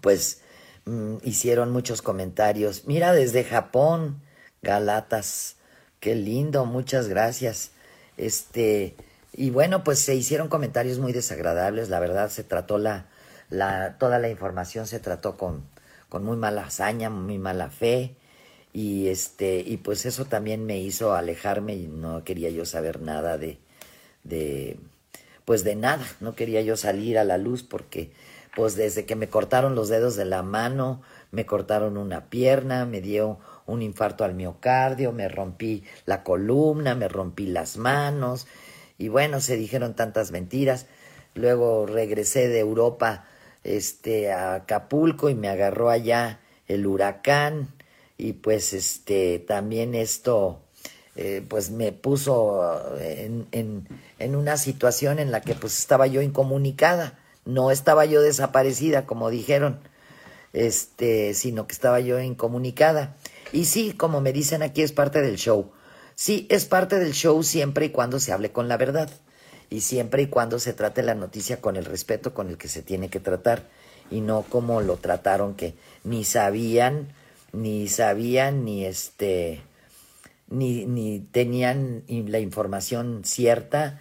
pues 0.00 0.40
mm, 0.84 1.16
hicieron 1.22 1.70
muchos 1.72 2.02
comentarios. 2.02 2.84
Mira 2.86 3.12
desde 3.12 3.44
Japón, 3.44 4.20
Galatas, 4.62 5.56
qué 6.00 6.14
lindo, 6.14 6.64
muchas 6.66 7.08
gracias. 7.08 7.70
Este, 8.16 8.94
y 9.32 9.50
bueno, 9.50 9.84
pues 9.84 9.98
se 9.98 10.14
hicieron 10.14 10.48
comentarios 10.48 10.98
muy 10.98 11.12
desagradables, 11.12 11.88
la 11.88 12.00
verdad 12.00 12.30
se 12.30 12.44
trató 12.44 12.78
la, 12.78 13.06
la 13.50 13.98
toda 13.98 14.18
la 14.18 14.28
información 14.28 14.86
se 14.86 15.00
trató 15.00 15.36
con, 15.36 15.64
con 16.08 16.24
muy 16.24 16.36
mala 16.36 16.66
hazaña, 16.66 17.10
muy 17.10 17.38
mala 17.38 17.70
fe. 17.70 18.16
Y 18.72 19.08
este, 19.08 19.60
y 19.60 19.76
pues 19.76 20.04
eso 20.04 20.24
también 20.24 20.66
me 20.66 20.78
hizo 20.80 21.14
alejarme 21.14 21.76
y 21.76 21.86
no 21.86 22.24
quería 22.24 22.50
yo 22.50 22.64
saber 22.66 23.00
nada 23.00 23.38
de, 23.38 23.58
de, 24.24 24.78
pues 25.44 25.64
de 25.64 25.76
nada, 25.76 26.04
no 26.20 26.34
quería 26.34 26.62
yo 26.62 26.76
salir 26.76 27.18
a 27.18 27.24
la 27.24 27.38
luz 27.38 27.62
porque 27.62 28.12
pues 28.54 28.76
desde 28.76 29.04
que 29.04 29.16
me 29.16 29.28
cortaron 29.28 29.74
los 29.74 29.88
dedos 29.88 30.16
de 30.16 30.24
la 30.24 30.42
mano, 30.42 31.02
me 31.32 31.44
cortaron 31.44 31.96
una 31.96 32.30
pierna, 32.30 32.86
me 32.86 33.00
dio 33.00 33.38
un 33.66 33.82
infarto 33.82 34.24
al 34.24 34.34
miocardio, 34.34 35.12
me 35.12 35.28
rompí 35.28 35.82
la 36.06 36.22
columna, 36.22 36.94
me 36.94 37.08
rompí 37.08 37.46
las 37.46 37.76
manos 37.76 38.46
y 38.96 39.08
bueno, 39.08 39.40
se 39.40 39.56
dijeron 39.56 39.94
tantas 39.94 40.30
mentiras. 40.30 40.86
Luego 41.34 41.86
regresé 41.86 42.48
de 42.48 42.60
Europa 42.60 43.26
este 43.64 44.32
a 44.32 44.54
Acapulco 44.54 45.28
y 45.30 45.34
me 45.34 45.48
agarró 45.48 45.90
allá 45.90 46.40
el 46.68 46.86
huracán 46.86 47.74
y 48.16 48.34
pues 48.34 48.72
este 48.72 49.40
también 49.40 49.94
esto 49.96 50.63
eh, 51.16 51.44
pues 51.48 51.70
me 51.70 51.92
puso 51.92 52.96
en, 53.00 53.46
en, 53.52 53.86
en 54.18 54.36
una 54.36 54.56
situación 54.56 55.18
en 55.18 55.30
la 55.30 55.40
que 55.40 55.54
pues 55.54 55.78
estaba 55.78 56.06
yo 56.06 56.22
incomunicada, 56.22 57.18
no 57.44 57.70
estaba 57.70 58.04
yo 58.04 58.22
desaparecida 58.22 59.06
como 59.06 59.30
dijeron, 59.30 59.78
este, 60.52 61.34
sino 61.34 61.66
que 61.66 61.72
estaba 61.74 62.00
yo 62.00 62.20
incomunicada. 62.20 63.16
Y 63.52 63.66
sí, 63.66 63.92
como 63.92 64.20
me 64.20 64.32
dicen 64.32 64.62
aquí, 64.62 64.82
es 64.82 64.92
parte 64.92 65.20
del 65.20 65.36
show. 65.36 65.70
Sí, 66.14 66.46
es 66.50 66.64
parte 66.64 66.98
del 66.98 67.12
show 67.12 67.42
siempre 67.42 67.86
y 67.86 67.90
cuando 67.90 68.20
se 68.20 68.32
hable 68.32 68.52
con 68.52 68.68
la 68.68 68.76
verdad 68.76 69.10
y 69.68 69.80
siempre 69.80 70.22
y 70.22 70.26
cuando 70.28 70.58
se 70.60 70.72
trate 70.72 71.02
la 71.02 71.14
noticia 71.14 71.60
con 71.60 71.76
el 71.76 71.84
respeto 71.84 72.34
con 72.34 72.48
el 72.48 72.56
que 72.56 72.68
se 72.68 72.82
tiene 72.82 73.10
que 73.10 73.18
tratar 73.18 73.64
y 74.10 74.20
no 74.20 74.42
como 74.42 74.80
lo 74.80 74.96
trataron 74.96 75.54
que 75.54 75.74
ni 76.04 76.24
sabían, 76.24 77.08
ni 77.52 77.88
sabían, 77.88 78.64
ni 78.64 78.84
este, 78.84 79.62
ni, 80.48 80.86
ni 80.86 81.20
tenían 81.20 82.04
la 82.08 82.40
información 82.40 83.22
cierta 83.24 84.00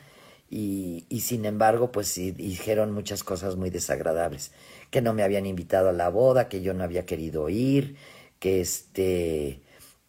y, 0.50 1.06
y 1.10 1.22
sin 1.22 1.46
embargo 1.46 1.92
pues 1.92 2.14
dijeron 2.16 2.92
muchas 2.94 3.24
cosas 3.24 3.56
muy 3.56 3.70
desagradables, 3.70 4.52
que 4.92 5.02
no 5.02 5.14
me 5.14 5.24
habían 5.24 5.46
invitado 5.46 5.90
a 5.90 5.94
la 5.94 6.10
boda, 6.10 6.50
que 6.50 6.62
yo 6.62 6.74
no 6.74 6.84
había 6.84 7.06
querido 7.06 7.50
ir, 7.50 7.96
que 8.40 8.62
este, 8.62 9.62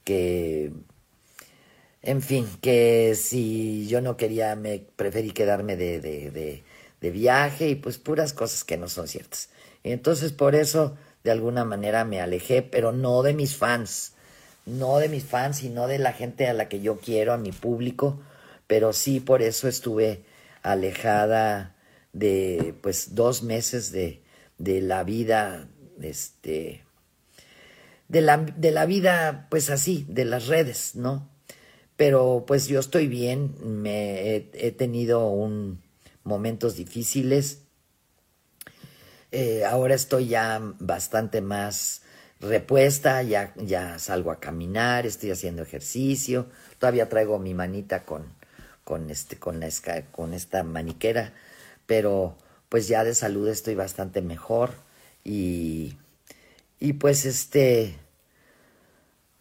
que, 0.05 0.73
en 2.03 2.21
fin, 2.23 2.47
que 2.61 3.15
si 3.15 3.87
yo 3.89 4.01
no 4.01 4.17
quería, 4.17 4.55
me 4.57 4.81
preferí 4.97 5.31
quedarme 5.33 5.77
de, 5.77 6.01
de, 6.01 6.31
de, 6.31 6.63
de 7.01 7.11
viaje 7.11 7.69
y 7.69 7.75
pues 7.77 7.99
puras 7.99 8.33
cosas 8.33 8.65
que 8.65 8.77
no 8.77 8.89
son 8.89 9.09
ciertas. 9.09 9.49
Y 9.83 9.93
entonces 9.93 10.33
por 10.33 10.55
eso 10.55 10.97
de 11.23 11.31
alguna 11.31 11.65
manera 11.65 12.05
me 12.05 12.21
alejé, 12.21 12.63
pero 12.63 12.93
no 12.93 13.23
de 13.23 13.33
mis 13.35 13.57
fans, 13.57 14.15
no 14.67 14.99
de 14.99 15.09
mis 15.09 15.25
fans, 15.25 15.59
sino 15.59 15.87
de 15.87 15.99
la 15.99 16.13
gente 16.13 16.47
a 16.47 16.55
la 16.55 16.69
que 16.69 16.81
yo 16.81 16.99
quiero, 16.99 17.33
a 17.33 17.39
mi 17.39 17.53
público, 17.53 18.21
pero 18.67 18.93
sí 18.93 19.21
por 19.21 19.43
eso 19.43 19.69
estuve 19.69 20.25
alejada 20.63 21.77
de 22.13 22.75
pues 22.81 23.15
dos 23.15 23.43
meses 23.43 23.93
de, 23.93 24.23
de 24.59 24.81
la 24.81 25.05
vida 25.05 25.69
este 26.01 26.85
de 28.09 28.21
la, 28.21 28.39
de 28.39 28.71
la 28.71 28.87
vida, 28.87 29.47
pues 29.51 29.71
así, 29.71 30.07
de 30.09 30.25
las 30.25 30.47
redes, 30.47 30.95
¿no? 30.95 31.29
Pero 31.97 32.45
pues 32.47 32.67
yo 32.67 32.81
estoy 32.81 33.07
bien, 33.07 33.55
me 33.61 34.37
he, 34.37 34.73
tenido 34.73 35.29
un, 35.29 35.81
momentos 36.23 36.77
difíciles. 36.77 37.63
Eh, 39.33 39.65
ahora 39.65 39.95
estoy 39.95 40.29
ya 40.29 40.61
bastante 40.79 41.41
más 41.41 42.03
repuesta, 42.41 43.23
ya, 43.23 43.55
ya 43.57 43.99
salgo 43.99 44.31
a 44.31 44.41
caminar, 44.41 45.07
estoy 45.07 45.31
haciendo 45.31 45.63
ejercicio, 45.63 46.47
todavía 46.79 47.09
traigo 47.09 47.39
mi 47.39 47.55
manita 47.55 48.05
con, 48.05 48.25
con, 48.85 49.11
este, 49.11 49.39
con, 49.39 49.61
la, 49.61 49.69
con 50.13 50.35
esta 50.35 50.63
maniquera, 50.63 51.33
pero 51.87 52.37
pues 52.69 52.89
ya 52.89 53.05
de 53.05 53.15
salud 53.15 53.49
estoy 53.49 53.75
bastante 53.75 54.23
mejor 54.23 54.73
y, 55.23 55.97
y 56.81 56.95
pues 56.95 57.25
este, 57.25 57.97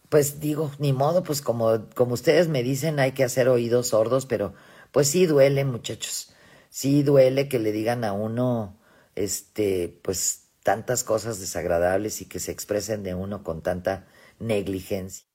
pues 0.08 0.38
digo, 0.38 0.70
ni 0.78 0.92
modo, 0.92 1.24
pues 1.24 1.42
como, 1.42 1.88
como 1.94 2.14
ustedes 2.14 2.46
me 2.46 2.62
dicen, 2.62 3.00
hay 3.00 3.12
que 3.12 3.24
hacer 3.24 3.48
oídos 3.48 3.88
sordos, 3.88 4.26
pero 4.26 4.54
pues 4.92 5.08
sí 5.08 5.26
duele, 5.26 5.64
muchachos. 5.64 6.32
Sí 6.70 7.02
duele 7.02 7.48
que 7.48 7.58
le 7.58 7.72
digan 7.72 8.04
a 8.04 8.12
uno, 8.12 8.78
este, 9.16 9.98
pues 10.02 10.43
tantas 10.64 11.04
cosas 11.04 11.38
desagradables 11.38 12.20
y 12.22 12.26
que 12.26 12.40
se 12.40 12.50
expresen 12.50 13.04
de 13.04 13.14
uno 13.14 13.44
con 13.44 13.62
tanta 13.62 14.06
negligencia. 14.40 15.26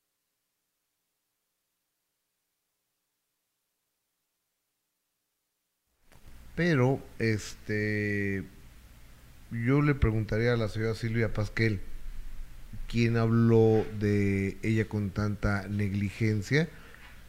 Pero, 6.56 7.00
este, 7.20 8.44
yo 9.50 9.82
le 9.82 9.96
preguntaría 9.96 10.54
a 10.54 10.58
la 10.58 10.68
señora 10.68 10.94
Silvia 10.94 11.32
Pasquel, 11.32 11.80
quién 12.90 13.16
habló 13.16 13.86
de 14.00 14.58
ella 14.64 14.90
con 14.90 15.12
tanta 15.12 15.68
negligencia, 15.70 16.68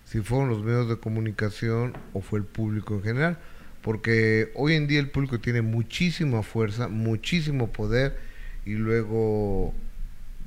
si 0.04 0.20
fueron 0.20 0.48
los 0.48 0.64
medios 0.64 0.88
de 0.88 0.98
comunicación 0.98 1.92
o 2.12 2.22
fue 2.22 2.40
el 2.40 2.44
público 2.46 2.94
en 2.94 3.02
general, 3.02 3.38
porque 3.82 4.50
hoy 4.54 4.74
en 4.74 4.86
día 4.86 5.00
el 5.00 5.10
público 5.10 5.40
tiene 5.40 5.62
muchísima 5.62 6.42
fuerza, 6.42 6.88
muchísimo 6.88 7.68
poder 7.68 8.18
y 8.66 8.74
luego 8.74 9.74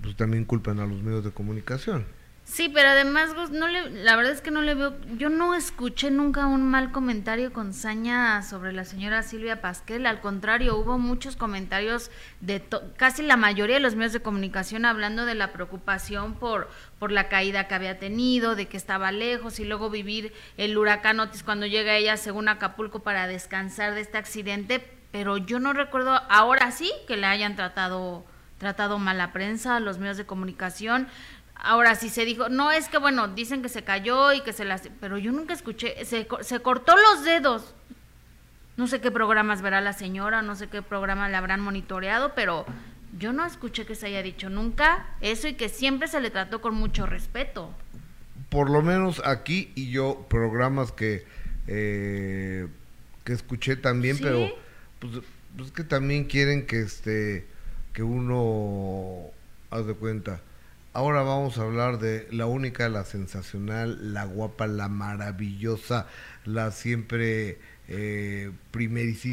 pues 0.02 0.16
también 0.16 0.46
culpan 0.46 0.80
a 0.80 0.86
los 0.86 1.02
medios 1.02 1.24
de 1.24 1.32
comunicación. 1.32 2.06
Sí, 2.46 2.70
pero 2.70 2.90
además, 2.90 3.34
no 3.52 3.68
le, 3.70 3.90
la 3.90 4.18
verdad 4.18 4.34
es 4.34 4.42
que 4.42 4.52
no 4.52 4.62
le 4.62 4.76
veo, 4.76 4.94
yo 5.18 5.30
no 5.30 5.56
escuché 5.56 6.12
nunca 6.12 6.46
un 6.46 6.70
mal 6.70 6.92
comentario 6.92 7.54
con 7.54 7.74
saña 7.74 8.44
sobre 8.44 8.74
la 8.74 8.84
señora 8.84 9.24
Silvia 9.24 9.62
Pasquel, 9.62 10.06
al 10.06 10.20
contrario, 10.20 10.76
hubo 10.76 11.00
muchos 11.00 11.38
comentarios 11.38 12.12
de 12.42 12.62
casi 12.98 13.24
la 13.24 13.38
mayoría 13.38 13.78
de 13.78 13.82
los 13.82 13.96
medios 13.96 14.12
de 14.12 14.20
comunicación 14.20 14.84
hablando 14.84 15.26
de 15.26 15.36
la 15.36 15.54
preocupación 15.54 16.34
por, 16.34 16.70
por 17.00 17.14
la 17.14 17.30
caída 17.30 17.68
que 17.70 17.76
había 17.76 17.98
tenido, 17.98 18.56
de 18.56 18.68
que 18.68 18.78
estaba 18.78 19.14
lejos 19.14 19.62
y 19.62 19.66
luego 19.66 19.90
vivir 19.90 20.34
el 20.58 20.78
huracán 20.78 21.22
Otis 21.22 21.44
cuando 21.44 21.66
llega 21.66 21.96
ella 21.96 22.18
según 22.18 22.50
Acapulco 22.50 23.00
para 23.00 23.26
descansar 23.26 23.96
de 23.96 24.02
este 24.02 24.18
accidente, 24.18 24.86
pero 25.14 25.38
yo 25.38 25.60
no 25.60 25.72
recuerdo 25.72 26.22
ahora 26.30 26.72
sí 26.72 26.92
que 27.08 27.16
le 27.16 27.26
hayan 27.26 27.56
tratado 27.56 28.26
tratado 28.64 28.98
mal 28.98 29.18
la 29.18 29.34
prensa, 29.34 29.80
los 29.82 29.98
medios 29.98 30.16
de 30.16 30.26
comunicación. 30.26 31.08
Ahora 31.65 31.96
sí 31.96 32.10
se 32.10 32.25
dijo, 32.25 32.50
no 32.50 32.72
es 32.72 32.89
que 32.89 32.98
bueno, 32.98 33.29
dicen 33.29 33.62
que 33.62 33.70
se 33.70 33.86
cayó 33.86 34.34
y 34.34 34.41
que 34.41 34.51
se 34.51 34.65
las... 34.65 34.89
Pero 35.00 35.17
yo 35.17 35.32
nunca 35.32 35.53
escuché, 35.53 36.03
se, 36.03 36.27
se 36.41 36.60
cortó 36.60 36.93
los 36.98 37.24
dedos. 37.24 37.74
No 38.75 38.88
sé 38.88 39.00
qué 39.00 39.12
programas 39.12 39.62
verá 39.62 39.79
la 39.79 39.93
señora, 39.93 40.41
no 40.41 40.55
sé 40.55 40.67
qué 40.67 40.82
programa 40.82 41.29
le 41.29 41.38
habrán 41.38 41.62
monitoreado, 41.62 42.34
pero 42.36 42.65
yo 43.17 43.32
no 43.32 43.46
escuché 43.46 43.86
que 43.86 43.96
se 43.96 44.08
haya 44.08 44.22
dicho 44.22 44.50
nunca 44.50 45.08
eso 45.22 45.48
y 45.48 45.53
que 45.53 45.70
siempre 45.70 46.10
se 46.10 46.20
le 46.20 46.32
trató 46.32 46.60
con 46.60 46.75
mucho 46.75 47.05
respeto. 47.05 47.74
Por 48.50 48.70
lo 48.70 48.82
menos 48.82 49.22
aquí 49.25 49.72
y 49.75 49.89
yo, 49.89 50.25
programas 50.29 50.91
que, 50.91 51.25
eh, 51.67 52.67
que 53.24 53.32
escuché 53.32 53.77
también, 53.77 54.17
pero 54.20 54.50
pues, 55.00 55.20
pues 55.55 55.72
que 55.72 55.86
también 55.86 56.25
quieren 56.25 56.65
que 56.65 56.82
este 56.82 57.48
que 57.93 58.03
uno 58.03 59.32
haz 59.70 59.86
de 59.86 59.93
cuenta 59.93 60.41
Ahora 60.96 61.24
vamos 61.24 61.58
a 61.58 61.64
hablar 61.64 61.98
de 61.98 62.28
la 62.30 62.46
única, 62.46 62.88
la 62.88 63.04
sensacional, 63.04 64.14
la 64.14 64.26
guapa, 64.26 64.68
la 64.68 64.90
maravillosa, 64.90 66.06
la 66.46 66.70
siempre 66.70 67.58
eh, 67.88 68.52
primerísima 68.70 69.26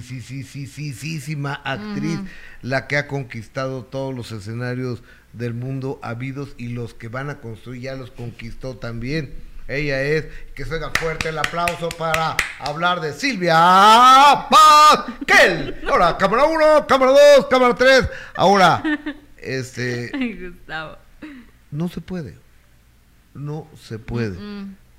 actriz, 1.52 2.19
la 2.62 2.87
que 2.87 2.97
ha 2.97 3.07
conquistado 3.07 3.85
todos 3.85 4.14
los 4.14 4.33
escenarios 4.33 5.02
del 5.35 5.52
mundo 5.52 6.00
habidos 6.02 6.55
y 6.57 6.69
los 6.69 6.95
que 6.95 7.09
van 7.09 7.29
a 7.29 7.43
construir 7.43 7.83
ya 7.83 7.95
los 7.95 8.11
conquistó 8.11 8.79
también. 8.79 9.35
Ella 9.69 10.00
es, 10.00 10.29
que 10.55 10.64
suena 10.64 10.90
fuerte 10.99 11.29
el 11.29 11.37
aplauso 11.37 11.90
para 11.90 12.38
hablar 12.59 13.02
de 13.02 13.12
Silvia 13.12 13.55
Pasquel. 14.49 15.79
Ahora, 15.87 16.17
cámara 16.17 16.45
1, 16.45 16.87
cámara 16.87 17.12
2, 17.37 17.47
cámara 17.50 17.75
3. 17.75 18.09
Ahora, 18.35 18.83
este... 19.37 20.11
Gustavo 20.40 21.10
no 21.70 21.88
se 21.88 22.00
puede. 22.00 22.36
No 23.34 23.66
se 23.80 23.98
puede. 23.98 24.36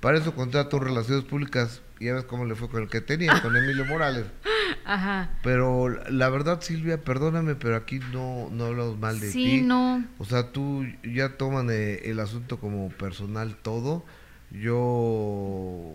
Para 0.00 0.18
eso 0.18 0.34
contrato 0.34 0.78
relaciones 0.78 1.24
públicas. 1.24 1.82
Ya 2.00 2.14
ves 2.14 2.24
cómo 2.24 2.44
le 2.44 2.56
fue 2.56 2.68
con 2.68 2.82
el 2.82 2.88
que 2.88 3.00
tenía, 3.00 3.40
con 3.42 3.56
Emilio 3.56 3.84
Morales. 3.84 4.26
Ajá. 4.84 5.30
Pero 5.44 5.88
la 6.10 6.28
verdad, 6.30 6.60
Silvia, 6.60 6.98
perdóname, 7.04 7.54
pero 7.54 7.76
aquí 7.76 8.00
no, 8.12 8.48
no 8.50 8.64
hablamos 8.64 8.98
mal 8.98 9.20
de 9.20 9.30
sí, 9.30 9.44
ti. 9.44 9.62
no. 9.62 10.04
O 10.18 10.24
sea, 10.24 10.50
tú 10.50 10.84
ya 11.04 11.36
toman 11.36 11.68
eh, 11.70 12.00
el 12.10 12.18
asunto 12.18 12.58
como 12.58 12.88
personal 12.90 13.56
todo. 13.62 14.04
Yo 14.50 15.94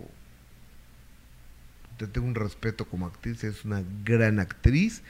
te 1.98 2.06
tengo 2.06 2.26
un 2.26 2.34
respeto 2.34 2.86
como 2.86 3.06
actriz, 3.06 3.44
es 3.44 3.64
una 3.64 3.82
gran 4.04 4.38
actriz 4.40 5.02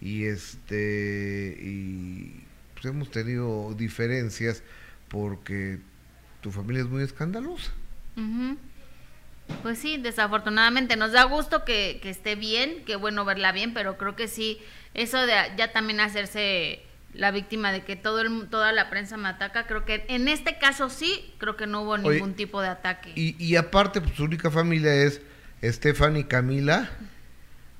y 0.00 0.24
este 0.24 1.56
y 1.60 2.44
pues, 2.74 2.86
hemos 2.86 3.10
tenido 3.10 3.74
diferencias 3.74 4.62
porque 5.08 5.78
tu 6.40 6.50
familia 6.50 6.82
es 6.82 6.88
muy 6.88 7.02
escandalosa. 7.02 7.72
Pues 9.62 9.78
sí, 9.78 9.98
desafortunadamente 9.98 10.96
nos 10.96 11.12
da 11.12 11.24
gusto 11.24 11.64
que, 11.64 12.00
que 12.02 12.10
esté 12.10 12.34
bien, 12.34 12.84
que 12.84 12.96
bueno 12.96 13.24
verla 13.24 13.52
bien, 13.52 13.74
pero 13.74 13.96
creo 13.96 14.16
que 14.16 14.28
sí, 14.28 14.58
eso 14.94 15.18
de 15.26 15.34
ya 15.56 15.72
también 15.72 16.00
hacerse 16.00 16.82
la 17.14 17.30
víctima 17.30 17.72
de 17.72 17.82
que 17.82 17.96
todo 17.96 18.20
el, 18.20 18.48
toda 18.48 18.72
la 18.72 18.90
prensa 18.90 19.16
me 19.16 19.28
ataca, 19.28 19.66
creo 19.66 19.84
que 19.84 20.04
en 20.08 20.28
este 20.28 20.58
caso 20.58 20.90
sí, 20.90 21.32
creo 21.38 21.56
que 21.56 21.66
no 21.66 21.82
hubo 21.82 21.96
ningún 21.96 22.34
tipo 22.34 22.60
de 22.60 22.68
ataque. 22.68 23.12
Y, 23.14 23.42
y 23.42 23.56
aparte, 23.56 24.00
pues 24.00 24.14
su 24.14 24.24
única 24.24 24.50
familia 24.50 24.94
es 24.94 25.20
Estefan 25.62 26.16
y 26.16 26.24
Camila, 26.24 26.90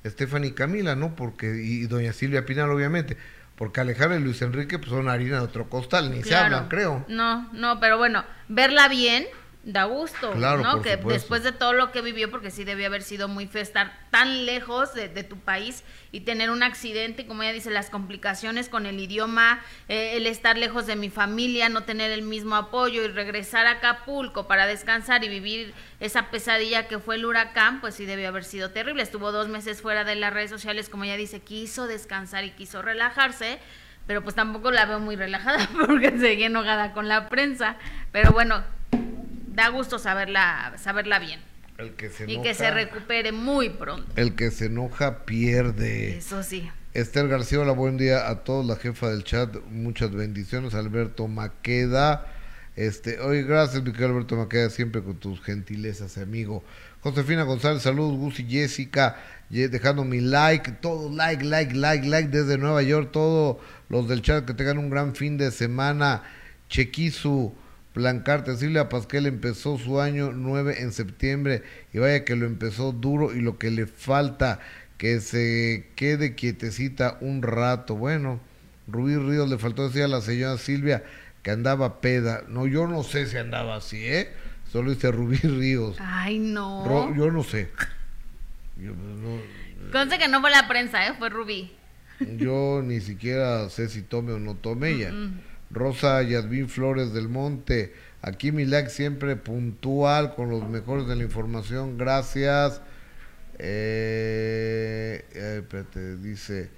Estefan 0.03 0.45
y 0.45 0.51
Camila, 0.51 0.95
¿no? 0.95 1.15
Porque, 1.15 1.47
y 1.47 1.85
doña 1.87 2.13
Silvia 2.13 2.45
Pinal, 2.45 2.69
obviamente, 2.71 3.17
porque 3.57 3.81
Alejandra 3.81 4.19
y 4.19 4.21
Luis 4.21 4.41
Enrique 4.41 4.77
pues, 4.77 4.91
son 4.91 5.09
harina 5.09 5.37
de 5.37 5.45
otro 5.45 5.67
costal, 5.67 6.11
ni 6.11 6.23
se 6.23 6.35
hablan, 6.35 6.69
creo. 6.69 7.03
No, 7.07 7.49
no, 7.53 7.79
pero 7.79 7.97
bueno, 7.97 8.23
verla 8.47 8.87
bien, 8.87 9.25
da 9.67 9.83
gusto, 9.83 10.33
¿no? 10.33 10.81
Que 10.81 10.95
después 10.95 11.43
de 11.43 11.51
todo 11.51 11.73
lo 11.73 11.91
que 11.91 12.01
vivió, 12.01 12.31
porque 12.31 12.51
sí 12.51 12.63
debió 12.63 12.87
haber 12.87 13.03
sido 13.03 13.27
muy 13.27 13.47
feo 13.47 13.61
estar 13.61 13.99
tan 14.11 14.45
lejos 14.45 14.93
de, 14.93 15.09
tu 15.25 15.37
país 15.37 15.83
y 16.13 16.21
tener 16.21 16.51
un 16.51 16.63
accidente, 16.63 17.27
como 17.27 17.43
ella 17.43 17.51
dice, 17.51 17.69
las 17.69 17.89
complicaciones 17.89 18.69
con 18.69 18.85
el 18.85 18.97
idioma, 18.97 19.59
eh, 19.89 20.13
el 20.15 20.25
estar 20.25 20.57
lejos 20.57 20.87
de 20.87 20.95
mi 20.95 21.09
familia, 21.09 21.67
no 21.67 21.83
tener 21.83 22.11
el 22.11 22.21
mismo 22.21 22.55
apoyo 22.55 23.03
y 23.03 23.09
regresar 23.09 23.67
a 23.67 23.71
Acapulco 23.71 24.47
para 24.47 24.67
descansar 24.67 25.25
y 25.25 25.27
vivir 25.27 25.73
esa 25.99 26.31
pesadilla 26.31 26.87
que 26.87 26.99
fue 26.99 27.15
el 27.15 27.25
huracán, 27.25 27.81
pues 27.81 27.95
sí 27.95 28.05
debió 28.05 28.29
haber 28.29 28.45
sido 28.45 28.71
terrible. 28.71 29.03
Estuvo 29.03 29.33
dos 29.33 29.49
meses 29.49 29.81
fuera 29.81 30.05
de 30.05 30.15
las 30.15 30.33
redes 30.33 30.49
sociales, 30.49 30.87
como 30.87 31.03
ella 31.03 31.17
dice, 31.17 31.41
quiso 31.41 31.87
descansar 31.87 32.45
y 32.45 32.51
quiso 32.51 32.81
relajarse 32.81 33.59
pero 34.05 34.23
pues 34.23 34.35
tampoco 34.35 34.71
la 34.71 34.85
veo 34.85 35.01
muy 35.01 35.17
relajada 35.17 35.67
porque 35.85 36.17
seguía 36.17 36.45
enojada 36.45 36.93
con 36.93 37.09
la 37.09 37.27
prensa. 37.27 37.75
Pero 38.13 38.31
bueno, 38.31 38.63
da 39.57 39.69
gusto 39.69 39.97
saberla, 39.97 40.75
saberla 40.77 41.17
bien. 41.17 41.39
El 41.79 41.95
que 41.95 42.09
se 42.09 42.31
y 42.31 42.41
que 42.41 42.53
se 42.53 42.69
recupere 42.69 43.31
muy 43.31 43.69
pronto. 43.69 44.09
El 44.15 44.35
que 44.35 44.51
se 44.51 44.67
enoja 44.67 45.25
pierde. 45.25 46.17
Eso 46.17 46.43
sí. 46.43 46.69
Esther 46.93 47.27
García, 47.27 47.59
hola, 47.59 47.71
buen 47.71 47.97
día 47.97 48.29
a 48.29 48.43
todos, 48.43 48.65
la 48.65 48.75
jefa 48.75 49.09
del 49.09 49.23
chat, 49.23 49.55
muchas 49.69 50.11
bendiciones. 50.11 50.75
Alberto 50.75 51.27
Maqueda, 51.27 52.27
este, 52.75 53.19
hoy 53.19 53.41
gracias, 53.43 53.83
Miguel 53.83 54.11
Alberto 54.11 54.35
Maqueda, 54.35 54.69
siempre 54.69 55.01
con 55.03 55.17
tus 55.17 55.41
gentilezas, 55.41 56.19
amigo. 56.19 56.63
Josefina 57.01 57.43
González, 57.43 57.81
saludos, 57.81 58.15
Gus 58.17 58.39
y 58.39 58.47
Jessica, 58.47 59.17
dejando 59.49 60.03
mi 60.03 60.19
like, 60.19 60.71
todo 60.73 61.09
like, 61.09 61.43
like, 61.43 61.73
like, 61.73 62.07
like 62.07 62.29
desde 62.29 62.59
Nueva 62.59 62.83
York, 62.83 63.11
todos 63.11 63.57
los 63.89 64.07
del 64.07 64.21
chat 64.21 64.45
que 64.45 64.53
tengan 64.53 64.77
un 64.77 64.91
gran 64.91 65.15
fin 65.15 65.37
de 65.37 65.49
semana. 65.49 66.23
Chequizu, 66.69 67.55
Blancarte, 67.97 68.55
Silvia 68.57 68.89
Pasquel 68.89 69.25
empezó 69.25 69.79
su 69.79 69.99
año 69.99 70.31
9 70.31 70.81
en 70.81 70.93
septiembre 70.93 71.63
y 71.91 71.97
vaya 71.97 72.23
que 72.23 72.35
lo 72.35 72.45
empezó 72.45 72.91
duro 72.91 73.33
y 73.33 73.41
lo 73.41 73.57
que 73.57 73.71
le 73.71 73.87
falta 73.87 74.59
que 74.97 75.19
se 75.19 75.89
quede 75.95 76.35
quietecita 76.35 77.17
un 77.21 77.41
rato. 77.41 77.95
Bueno, 77.95 78.39
Rubí 78.87 79.15
Ríos 79.15 79.49
le 79.49 79.57
faltó 79.57 79.87
decir 79.87 80.03
a 80.03 80.07
la 80.07 80.21
señora 80.21 80.57
Silvia 80.57 81.03
que 81.41 81.49
andaba 81.49 81.99
peda. 81.99 82.43
No, 82.47 82.67
yo 82.67 82.87
no 82.87 83.01
sé 83.01 83.25
si 83.25 83.37
andaba 83.37 83.77
así, 83.77 84.05
¿eh? 84.05 84.29
Solo 84.71 84.91
dice 84.91 85.11
Rubí 85.11 85.37
Ríos. 85.37 85.97
Ay, 85.99 86.37
no. 86.37 87.15
yo 87.15 87.31
no 87.31 87.43
sé. 87.43 87.71
Yo, 88.77 88.91
no, 88.91 89.91
Conste 89.91 90.19
que 90.19 90.27
no 90.27 90.39
fue 90.39 90.51
la 90.51 90.67
prensa, 90.67 91.07
¿eh? 91.07 91.13
Fue 91.17 91.29
Rubí. 91.29 91.71
Yo 92.19 92.81
ni 92.83 93.01
siquiera 93.01 93.69
sé 93.69 93.89
si 93.89 94.03
tome 94.03 94.33
o 94.33 94.39
no 94.39 94.55
tome 94.55 94.89
ella. 94.89 95.11
Rosa 95.69 96.21
Yasmín 96.23 96.69
Flores 96.69 97.13
del 97.13 97.29
Monte. 97.29 97.93
Aquí 98.21 98.51
mi 98.51 98.65
like 98.65 98.89
siempre 98.89 99.35
puntual 99.35 100.35
con 100.35 100.49
los 100.49 100.67
mejores 100.67 101.07
de 101.07 101.15
la 101.15 101.23
información. 101.23 101.97
Gracias. 101.97 102.81
Eh, 103.59 105.25
espérate, 105.33 106.17
dice, 106.17 106.69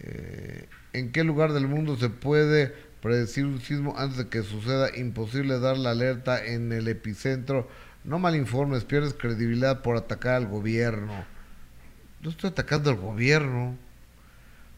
eh, 0.00 0.66
¿en 0.92 1.12
qué 1.12 1.24
lugar 1.24 1.52
del 1.52 1.68
mundo 1.68 1.96
se 1.96 2.08
puede 2.08 2.74
predecir 3.02 3.44
un 3.44 3.60
sismo 3.60 3.94
antes 3.98 4.18
de 4.18 4.28
que 4.28 4.42
suceda? 4.42 4.96
Imposible 4.96 5.58
dar 5.58 5.76
la 5.76 5.90
alerta 5.90 6.44
en 6.44 6.72
el 6.72 6.88
epicentro. 6.88 7.68
No 8.04 8.18
malinformes, 8.18 8.84
pierdes 8.84 9.14
credibilidad 9.14 9.82
por 9.82 9.96
atacar 9.96 10.34
al 10.34 10.46
gobierno. 10.46 11.24
No 12.22 12.30
estoy 12.30 12.50
atacando 12.50 12.90
al 12.90 12.96
gobierno. 12.96 13.76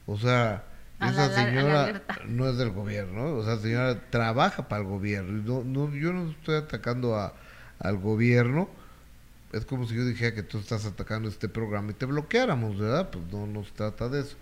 O 0.06 0.18
sea, 0.18 0.64
esa 1.00 1.34
señora 1.34 2.02
no 2.26 2.48
es 2.48 2.56
del 2.56 2.70
gobierno, 2.70 3.34
o 3.36 3.44
sea, 3.44 3.58
señora 3.58 4.00
trabaja 4.10 4.68
para 4.68 4.82
el 4.82 4.88
gobierno. 4.88 5.62
No, 5.64 5.94
yo 5.94 6.12
no 6.12 6.30
estoy 6.30 6.56
atacando 6.56 7.16
a, 7.16 7.34
al 7.78 7.98
gobierno. 7.98 8.68
Es 9.52 9.64
como 9.64 9.86
si 9.86 9.94
yo 9.94 10.04
dijera 10.04 10.34
que 10.34 10.42
tú 10.42 10.58
estás 10.58 10.86
atacando 10.86 11.28
este 11.28 11.48
programa 11.48 11.90
y 11.90 11.94
te 11.94 12.06
bloqueáramos, 12.06 12.78
¿verdad? 12.78 13.10
Pues 13.10 13.24
no 13.32 13.46
nos 13.46 13.72
trata 13.72 14.08
de 14.08 14.20
eso. 14.20 14.36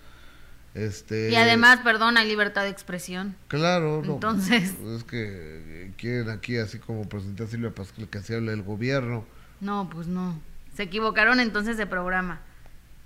Este, 0.75 1.31
y 1.31 1.37
además, 1.37 1.81
perdón, 1.85 2.17
hay 2.17 2.27
libertad 2.27 2.63
de 2.63 2.71
expresión. 2.71 3.37
Claro, 3.47 4.03
no. 4.05 4.15
Entonces. 4.15 4.75
Es 4.81 5.05
que 5.05 5.93
quieren 5.97 6.31
aquí, 6.31 6.57
así 6.57 6.79
como 6.79 7.09
presentar 7.09 7.47
a 7.47 7.51
Silvia 7.51 7.71
Pascual, 7.71 8.09
que 8.09 8.21
se 8.21 8.35
habla 8.35 8.51
del 8.51 8.63
gobierno. 8.63 9.25
No, 9.61 9.89
pues 9.89 10.09
no. 10.09 10.41
Se 10.75 10.85
equivocaron 10.85 11.39
entonces 11.39 11.77
de 11.77 11.87
programa. 11.87 12.41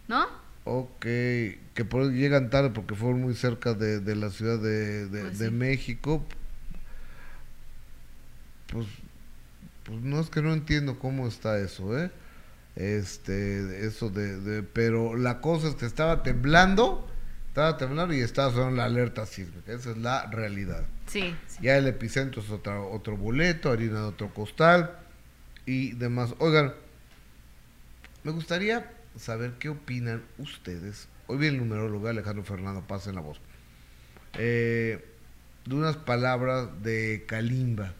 ¿No? 0.07 0.27
Ok, 0.71 1.01
que 1.01 1.87
por 1.89 2.13
llegan 2.13 2.51
tarde 2.51 2.69
porque 2.69 2.95
fueron 2.95 3.23
muy 3.23 3.35
cerca 3.35 3.73
de, 3.73 4.15
la 4.15 4.29
ciudad 4.29 4.59
de, 4.59 5.09
pues 5.11 5.51
México. 5.51 6.23
Pues, 8.67 8.87
pues 9.85 10.03
no 10.03 10.21
es 10.21 10.29
que 10.29 10.43
no 10.43 10.53
entiendo 10.53 10.99
cómo 10.99 11.27
está 11.27 11.59
eso, 11.59 11.99
¿eh? 11.99 12.11
Este, 12.77 13.87
eso 13.87 14.11
de, 14.11 14.63
pero 14.63 15.17
la 15.17 15.41
cosa 15.41 15.69
es 15.69 15.75
que 15.75 15.87
estaba 15.87 16.23
temblando, 16.23 17.09
estaba 17.49 17.79
temblando 17.79 18.13
y 18.13 18.21
estaba 18.21 18.53
sonando 18.53 18.77
la 18.77 18.85
alerta 18.85 19.25
sísmica, 19.25 19.73
esa 19.73 19.93
es 19.93 19.97
la 19.97 20.27
realidad. 20.27 20.85
Sí, 21.07 21.35
Ya 21.63 21.79
el 21.79 21.87
epicentro 21.87 22.43
es 22.43 22.51
otro, 22.51 22.91
otro 22.93 23.17
boleto, 23.17 23.71
harina 23.71 24.01
de 24.01 24.07
otro 24.07 24.35
costal 24.35 24.99
y 25.65 25.93
demás. 25.93 26.35
Oigan, 26.41 26.75
me 28.23 28.33
gustaría 28.33 28.98
saber 29.19 29.55
qué 29.59 29.69
opinan 29.69 30.23
ustedes. 30.39 31.09
Hoy 31.27 31.39
viene 31.39 31.57
el 31.57 31.63
numerólogo 31.63 32.09
Alejandro 32.09 32.45
Fernando 32.45 32.87
Paz 32.87 33.07
en 33.07 33.15
la 33.15 33.21
voz. 33.21 33.41
Eh, 34.35 35.05
de 35.67 35.75
unas 35.75 35.97
palabras 35.97 36.69
de 36.83 37.25
Kalimba. 37.27 37.95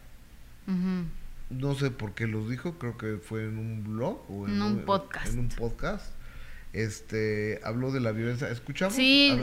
No 1.49 1.73
sé 1.73 1.89
por 1.89 2.13
qué 2.13 2.27
los 2.27 2.47
dijo, 2.47 2.77
creo 2.77 2.95
que 2.97 3.17
fue 3.17 3.45
en 3.45 3.57
un 3.57 3.83
blog 3.83 4.23
o 4.29 4.47
en, 4.47 4.61
un, 4.61 4.85
podcast. 4.85 5.33
En 5.33 5.39
un 5.39 5.49
podcast. 5.49 6.13
Este, 6.73 7.59
habló 7.63 7.91
de 7.91 7.99
la 7.99 8.11
violencia. 8.11 8.49
¿Escuchamos? 8.49 8.93
Sí. 8.93 9.39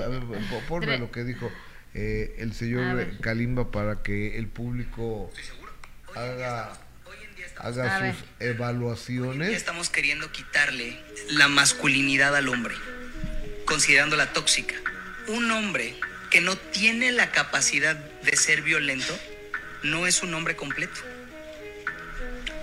ponme 0.68 0.98
lo 0.98 1.10
que 1.10 1.24
dijo 1.24 1.50
eh, 1.94 2.36
el 2.38 2.52
señor 2.52 3.18
Kalimba 3.20 3.72
para 3.72 4.02
que 4.02 4.38
el 4.38 4.46
público 4.46 5.30
haga 6.14 6.72
haga 7.58 8.12
sus 8.12 8.24
evaluaciones. 8.40 9.52
estamos 9.52 9.90
queriendo 9.90 10.30
quitarle 10.32 10.98
la 11.30 11.48
masculinidad 11.48 12.34
al 12.36 12.48
hombre, 12.48 12.74
considerándola 13.64 14.32
tóxica. 14.32 14.74
Un 15.28 15.50
hombre 15.50 15.96
que 16.30 16.40
no 16.40 16.56
tiene 16.56 17.12
la 17.12 17.30
capacidad 17.30 17.96
de 17.96 18.36
ser 18.36 18.62
violento 18.62 19.18
no 19.82 20.06
es 20.06 20.22
un 20.22 20.34
hombre 20.34 20.56
completo. 20.56 21.00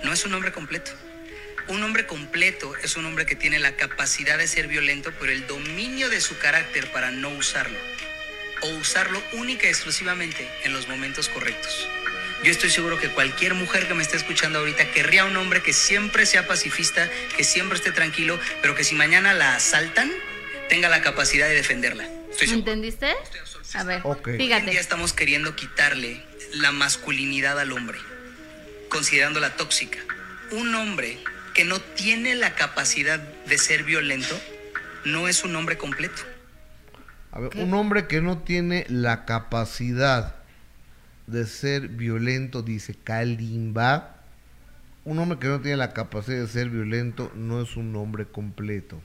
No 0.02 0.12
es 0.12 0.24
un 0.24 0.34
hombre 0.34 0.52
completo. 0.52 0.92
Un 1.66 1.82
hombre 1.82 2.06
completo 2.06 2.74
es 2.82 2.96
un 2.96 3.06
hombre 3.06 3.24
que 3.24 3.36
tiene 3.36 3.58
la 3.58 3.74
capacidad 3.76 4.36
de 4.36 4.46
ser 4.46 4.68
violento, 4.68 5.12
pero 5.18 5.32
el 5.32 5.46
dominio 5.46 6.10
de 6.10 6.20
su 6.20 6.38
carácter 6.38 6.90
para 6.92 7.10
no 7.10 7.30
usarlo. 7.30 7.78
O 8.62 8.68
usarlo 8.76 9.22
única 9.32 9.66
y 9.66 9.70
exclusivamente 9.70 10.46
en 10.64 10.72
los 10.74 10.88
momentos 10.88 11.28
correctos. 11.28 11.88
Yo 12.44 12.50
estoy 12.50 12.68
seguro 12.68 12.98
que 12.98 13.08
cualquier 13.08 13.54
mujer 13.54 13.88
que 13.88 13.94
me 13.94 14.02
esté 14.02 14.18
escuchando 14.18 14.58
ahorita 14.58 14.90
querría 14.90 15.24
un 15.24 15.34
hombre 15.38 15.62
que 15.62 15.72
siempre 15.72 16.26
sea 16.26 16.46
pacifista, 16.46 17.08
que 17.38 17.42
siempre 17.42 17.78
esté 17.78 17.90
tranquilo, 17.90 18.38
pero 18.60 18.74
que 18.74 18.84
si 18.84 18.94
mañana 18.94 19.32
la 19.32 19.56
asaltan, 19.56 20.10
tenga 20.68 20.90
la 20.90 21.00
capacidad 21.00 21.48
de 21.48 21.54
defenderla. 21.54 22.06
¿Entendiste? 22.42 23.14
A 23.72 23.84
ver, 23.84 24.02
fíjate. 24.36 24.70
Hoy 24.70 24.76
estamos 24.76 25.14
queriendo 25.14 25.56
quitarle 25.56 26.22
la 26.52 26.70
masculinidad 26.70 27.58
al 27.58 27.72
hombre, 27.72 27.98
considerándola 28.90 29.56
tóxica. 29.56 30.00
Un 30.50 30.74
hombre 30.74 31.18
que 31.54 31.64
no 31.64 31.80
tiene 31.80 32.34
la 32.34 32.54
capacidad 32.54 33.20
de 33.20 33.56
ser 33.56 33.84
violento 33.84 34.38
no 35.06 35.28
es 35.28 35.44
un 35.44 35.56
hombre 35.56 35.78
completo. 35.78 36.20
A 37.32 37.40
ver, 37.40 37.56
un 37.56 37.72
hombre 37.72 38.06
que 38.06 38.20
no 38.20 38.40
tiene 38.40 38.84
la 38.90 39.24
capacidad 39.24 40.43
de 41.26 41.46
ser 41.46 41.88
violento, 41.88 42.62
dice 42.62 42.94
Kalimba. 42.94 44.16
Un 45.04 45.18
hombre 45.18 45.38
que 45.38 45.48
no 45.48 45.60
tiene 45.60 45.76
la 45.76 45.92
capacidad 45.92 46.38
de 46.38 46.46
ser 46.46 46.70
violento 46.70 47.30
no 47.34 47.60
es 47.60 47.76
un 47.76 47.94
hombre 47.96 48.26
completo. 48.26 49.00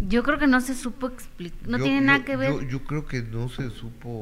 Yo 0.00 0.22
creo 0.22 0.38
que 0.38 0.48
no 0.48 0.60
se 0.60 0.74
supo 0.74 1.06
explicar, 1.08 1.68
no 1.68 1.78
tiene 1.78 2.00
nada 2.00 2.24
que 2.24 2.36
ver. 2.36 2.66
Yo, 2.66 2.82
creo 2.84 3.06
que 3.06 3.22
no 3.22 3.48
se 3.48 3.70
supo 3.70 4.20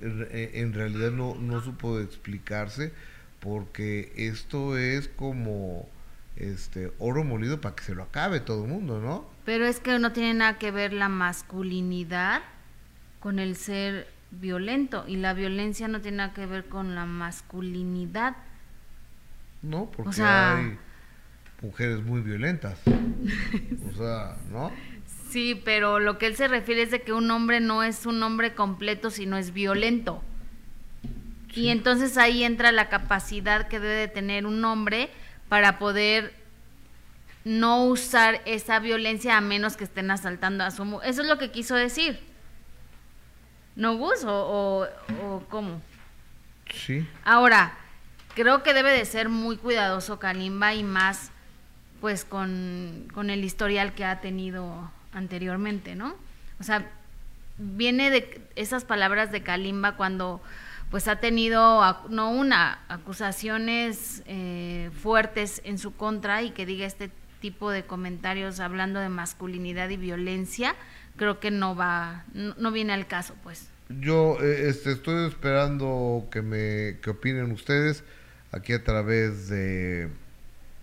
en 0.00 0.72
realidad 0.72 1.12
no, 1.12 1.34
no 1.36 1.60
supo 1.60 2.00
explicarse 2.00 2.92
porque 3.40 4.12
esto 4.16 4.76
es 4.76 5.08
como 5.08 5.88
este 6.36 6.92
oro 6.98 7.24
molido 7.24 7.60
para 7.60 7.74
que 7.76 7.84
se 7.84 7.94
lo 7.94 8.02
acabe 8.02 8.40
todo 8.40 8.64
el 8.64 8.70
mundo, 8.70 9.00
¿no? 9.00 9.28
Pero 9.44 9.66
es 9.66 9.80
que 9.80 9.98
no 9.98 10.12
tiene 10.12 10.34
nada 10.34 10.58
que 10.58 10.70
ver 10.70 10.92
la 10.92 11.08
masculinidad 11.08 12.42
con 13.20 13.38
el 13.38 13.56
ser 13.56 14.08
violento 14.40 15.04
y 15.06 15.16
la 15.16 15.34
violencia 15.34 15.88
no 15.88 16.00
tiene 16.00 16.18
nada 16.18 16.34
que 16.34 16.46
ver 16.46 16.66
con 16.66 16.94
la 16.94 17.06
masculinidad. 17.06 18.36
No, 19.62 19.90
porque 19.90 20.22
hay 20.22 20.78
mujeres 21.62 22.02
muy 22.02 22.20
violentas. 22.20 22.80
o 22.86 23.96
sea, 23.96 24.36
¿no? 24.50 24.70
Sí, 25.28 25.60
pero 25.64 25.98
lo 25.98 26.18
que 26.18 26.26
él 26.26 26.36
se 26.36 26.48
refiere 26.48 26.82
es 26.82 26.90
de 26.90 27.02
que 27.02 27.12
un 27.12 27.30
hombre 27.30 27.60
no 27.60 27.82
es 27.82 28.06
un 28.06 28.22
hombre 28.22 28.54
completo, 28.54 29.10
sino 29.10 29.36
es 29.36 29.52
violento. 29.52 30.22
Y 31.52 31.68
entonces 31.68 32.16
ahí 32.16 32.44
entra 32.44 32.70
la 32.70 32.88
capacidad 32.88 33.66
que 33.66 33.80
debe 33.80 33.94
de 33.94 34.08
tener 34.08 34.46
un 34.46 34.64
hombre 34.64 35.10
para 35.48 35.78
poder 35.78 36.32
no 37.44 37.84
usar 37.84 38.40
esa 38.44 38.78
violencia 38.78 39.36
a 39.36 39.40
menos 39.40 39.76
que 39.76 39.84
estén 39.84 40.10
asaltando 40.10 40.64
a 40.64 40.70
su 40.70 40.84
mujer. 40.84 41.10
Eso 41.10 41.22
es 41.22 41.28
lo 41.28 41.38
que 41.38 41.50
quiso 41.50 41.74
decir. 41.74 42.20
¿No, 43.76 43.96
Gus? 43.96 44.24
¿O, 44.24 44.88
o, 45.22 45.42
cómo? 45.50 45.82
Sí. 46.74 47.06
Ahora, 47.24 47.74
creo 48.34 48.62
que 48.62 48.74
debe 48.74 48.90
de 48.90 49.04
ser 49.04 49.28
muy 49.28 49.58
cuidadoso 49.58 50.18
Kalimba 50.18 50.74
y 50.74 50.82
más 50.82 51.30
pues 52.00 52.24
con, 52.24 53.08
con 53.14 53.30
el 53.30 53.44
historial 53.44 53.94
que 53.94 54.04
ha 54.04 54.20
tenido 54.20 54.90
anteriormente, 55.12 55.94
¿no? 55.94 56.14
O 56.58 56.62
sea, 56.62 56.90
viene 57.58 58.10
de 58.10 58.40
esas 58.56 58.84
palabras 58.84 59.30
de 59.30 59.42
Kalimba 59.42 59.96
cuando 59.96 60.40
pues 60.90 61.08
ha 61.08 61.16
tenido 61.16 61.82
no 62.08 62.30
una 62.30 62.78
acusaciones 62.88 64.22
eh, 64.26 64.90
fuertes 65.02 65.60
en 65.64 65.78
su 65.78 65.94
contra 65.94 66.42
y 66.42 66.50
que 66.50 66.64
diga 66.64 66.86
este 66.86 67.10
tipo 67.40 67.70
de 67.70 67.84
comentarios 67.84 68.60
hablando 68.60 69.00
de 69.00 69.08
masculinidad 69.08 69.88
y 69.90 69.96
violencia 69.96 70.74
creo 71.16 71.40
que 71.40 71.50
no 71.50 71.74
va 71.74 72.24
no, 72.34 72.72
viene 72.72 72.92
al 72.92 73.06
caso 73.06 73.34
pues 73.42 73.68
yo 73.88 74.38
eh, 74.42 74.68
este, 74.68 74.92
estoy 74.92 75.28
esperando 75.28 76.28
que 76.30 76.42
me 76.42 76.98
que 77.00 77.10
opinen 77.10 77.52
ustedes 77.52 78.04
aquí 78.52 78.72
a 78.72 78.82
través 78.82 79.48
de 79.48 80.08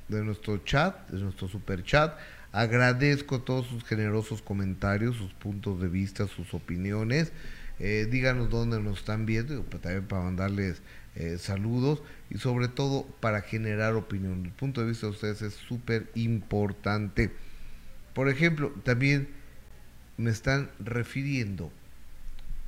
de 0.08 0.24
nuestro 0.24 0.58
chat 0.60 1.10
de 1.10 1.22
nuestro 1.22 1.48
super 1.48 1.84
chat 1.84 2.17
agradezco 2.52 3.41
todos 3.41 3.67
sus 3.67 3.84
generosos 3.84 4.41
comentarios 4.41 5.17
sus 5.17 5.34
puntos 5.34 5.82
de 5.82 5.88
vista 5.88 6.28
sus 6.28 6.54
opiniones 6.54 7.32
eh, 7.80 8.08
díganos 8.10 8.50
dónde 8.50 8.80
nos 8.80 9.00
están 9.00 9.26
viendo, 9.26 9.63
pues, 9.63 9.82
también 9.82 10.06
para 10.06 10.24
mandarles 10.24 10.82
eh, 11.15 11.38
saludos 11.38 12.02
y 12.30 12.38
sobre 12.38 12.67
todo 12.67 13.06
para 13.19 13.41
generar 13.41 13.96
opinión. 13.96 14.46
El 14.46 14.52
punto 14.52 14.82
de 14.82 14.88
vista 14.88 15.08
de 15.08 15.12
ustedes 15.12 15.41
es 15.41 15.54
súper 15.54 16.10
importante. 16.15 17.32
Por 18.13 18.30
ejemplo, 18.30 18.72
también 18.84 19.28
me 20.17 20.30
están 20.32 20.69
refiriendo 20.80 21.71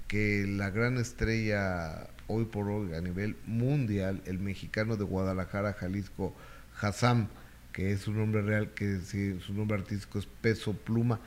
que 0.07 0.45
la 0.47 0.69
gran 0.69 0.97
estrella 0.97 2.07
hoy 2.27 2.45
por 2.45 2.69
hoy 2.69 2.93
a 2.93 3.01
nivel 3.01 3.35
mundial, 3.45 4.21
el 4.25 4.39
mexicano 4.39 4.97
de 4.97 5.03
Guadalajara, 5.03 5.73
Jalisco, 5.73 6.35
Hassam, 6.79 7.27
que 7.71 7.91
es 7.91 8.01
su 8.01 8.13
nombre 8.13 8.41
real, 8.41 8.71
que 8.73 8.99
su 8.99 9.53
nombre 9.53 9.77
artístico 9.77 10.19
es 10.19 10.25
Peso 10.25 10.73
Pluma, 10.73 11.19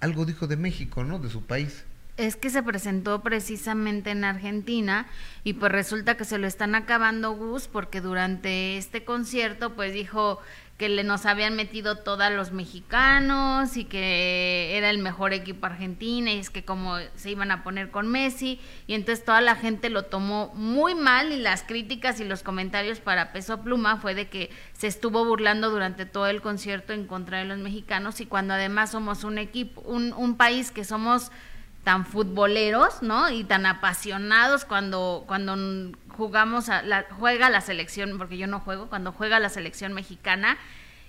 algo 0.00 0.24
dijo 0.24 0.46
de 0.46 0.56
México, 0.56 1.04
¿no? 1.04 1.18
De 1.18 1.30
su 1.30 1.44
país 1.44 1.84
es 2.16 2.36
que 2.36 2.50
se 2.50 2.62
presentó 2.62 3.22
precisamente 3.22 4.10
en 4.10 4.24
Argentina 4.24 5.06
y 5.44 5.54
pues 5.54 5.70
resulta 5.70 6.16
que 6.16 6.24
se 6.24 6.38
lo 6.38 6.46
están 6.46 6.74
acabando 6.74 7.32
Gus 7.32 7.68
porque 7.68 8.00
durante 8.00 8.78
este 8.78 9.04
concierto 9.04 9.74
pues 9.74 9.92
dijo 9.92 10.40
que 10.76 10.90
le 10.90 11.04
nos 11.04 11.24
habían 11.24 11.56
metido 11.56 11.96
todos 11.96 12.30
los 12.30 12.52
mexicanos 12.52 13.78
y 13.78 13.84
que 13.86 14.76
era 14.76 14.90
el 14.90 14.98
mejor 14.98 15.32
equipo 15.32 15.64
argentino 15.64 16.30
y 16.30 16.38
es 16.38 16.50
que 16.50 16.64
como 16.66 16.96
se 17.14 17.30
iban 17.30 17.50
a 17.50 17.64
poner 17.64 17.90
con 17.90 18.08
Messi 18.08 18.60
y 18.86 18.92
entonces 18.92 19.24
toda 19.24 19.40
la 19.40 19.54
gente 19.54 19.88
lo 19.88 20.02
tomó 20.02 20.52
muy 20.54 20.94
mal 20.94 21.32
y 21.32 21.38
las 21.38 21.62
críticas 21.62 22.20
y 22.20 22.24
los 22.24 22.42
comentarios 22.42 23.00
para 23.00 23.32
Peso 23.32 23.62
Pluma 23.62 23.96
fue 23.96 24.14
de 24.14 24.28
que 24.28 24.50
se 24.74 24.86
estuvo 24.86 25.24
burlando 25.24 25.70
durante 25.70 26.04
todo 26.04 26.26
el 26.26 26.42
concierto 26.42 26.92
en 26.92 27.06
contra 27.06 27.38
de 27.38 27.46
los 27.46 27.58
mexicanos 27.58 28.20
y 28.20 28.26
cuando 28.26 28.52
además 28.52 28.90
somos 28.90 29.24
un 29.24 29.38
equipo, 29.38 29.80
un, 29.80 30.12
un 30.12 30.36
país 30.36 30.70
que 30.70 30.84
somos 30.84 31.30
tan 31.86 32.04
futboleros, 32.04 33.00
¿no? 33.00 33.30
Y 33.30 33.44
tan 33.44 33.64
apasionados 33.64 34.64
cuando, 34.64 35.22
cuando 35.28 35.54
jugamos, 36.16 36.68
a 36.68 36.82
la, 36.82 37.06
juega 37.18 37.50
la 37.50 37.60
selección, 37.60 38.18
porque 38.18 38.38
yo 38.38 38.46
no 38.46 38.60
juego, 38.60 38.88
cuando 38.88 39.12
juega 39.12 39.38
la 39.38 39.48
selección 39.48 39.92
mexicana, 39.92 40.56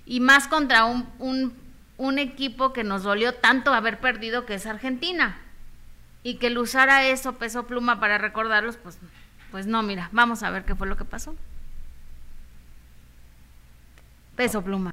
y 0.04 0.20
más 0.20 0.48
contra 0.48 0.84
un, 0.84 1.08
un, 1.18 1.54
un 1.96 2.18
equipo 2.18 2.72
que 2.72 2.84
nos 2.84 3.02
dolió 3.02 3.34
tanto 3.34 3.74
haber 3.74 3.98
perdido, 3.98 4.46
que 4.46 4.54
es 4.54 4.66
Argentina. 4.66 5.38
Y 6.22 6.36
que 6.36 6.48
el 6.48 6.58
usara 6.58 7.06
eso, 7.06 7.34
peso 7.34 7.66
pluma, 7.66 8.00
para 8.00 8.18
recordarlos, 8.18 8.76
pues, 8.76 8.98
pues 9.50 9.66
no, 9.66 9.82
mira, 9.82 10.08
vamos 10.12 10.42
a 10.42 10.50
ver 10.50 10.64
qué 10.64 10.74
fue 10.74 10.86
lo 10.86 10.96
que 10.96 11.04
pasó. 11.04 11.34
Peso 14.36 14.62
pluma. 14.62 14.92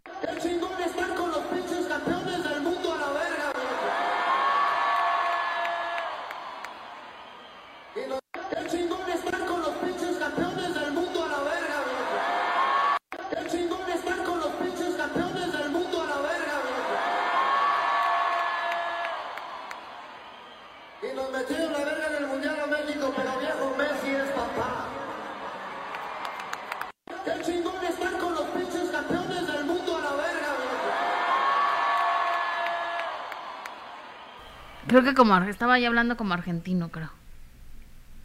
Creo 34.95 35.03
que 35.03 35.13
como 35.13 35.37
estaba 35.39 35.77
ya 35.77 35.89
hablando 35.89 36.15
como 36.15 36.33
argentino, 36.33 36.87
creo. 36.87 37.11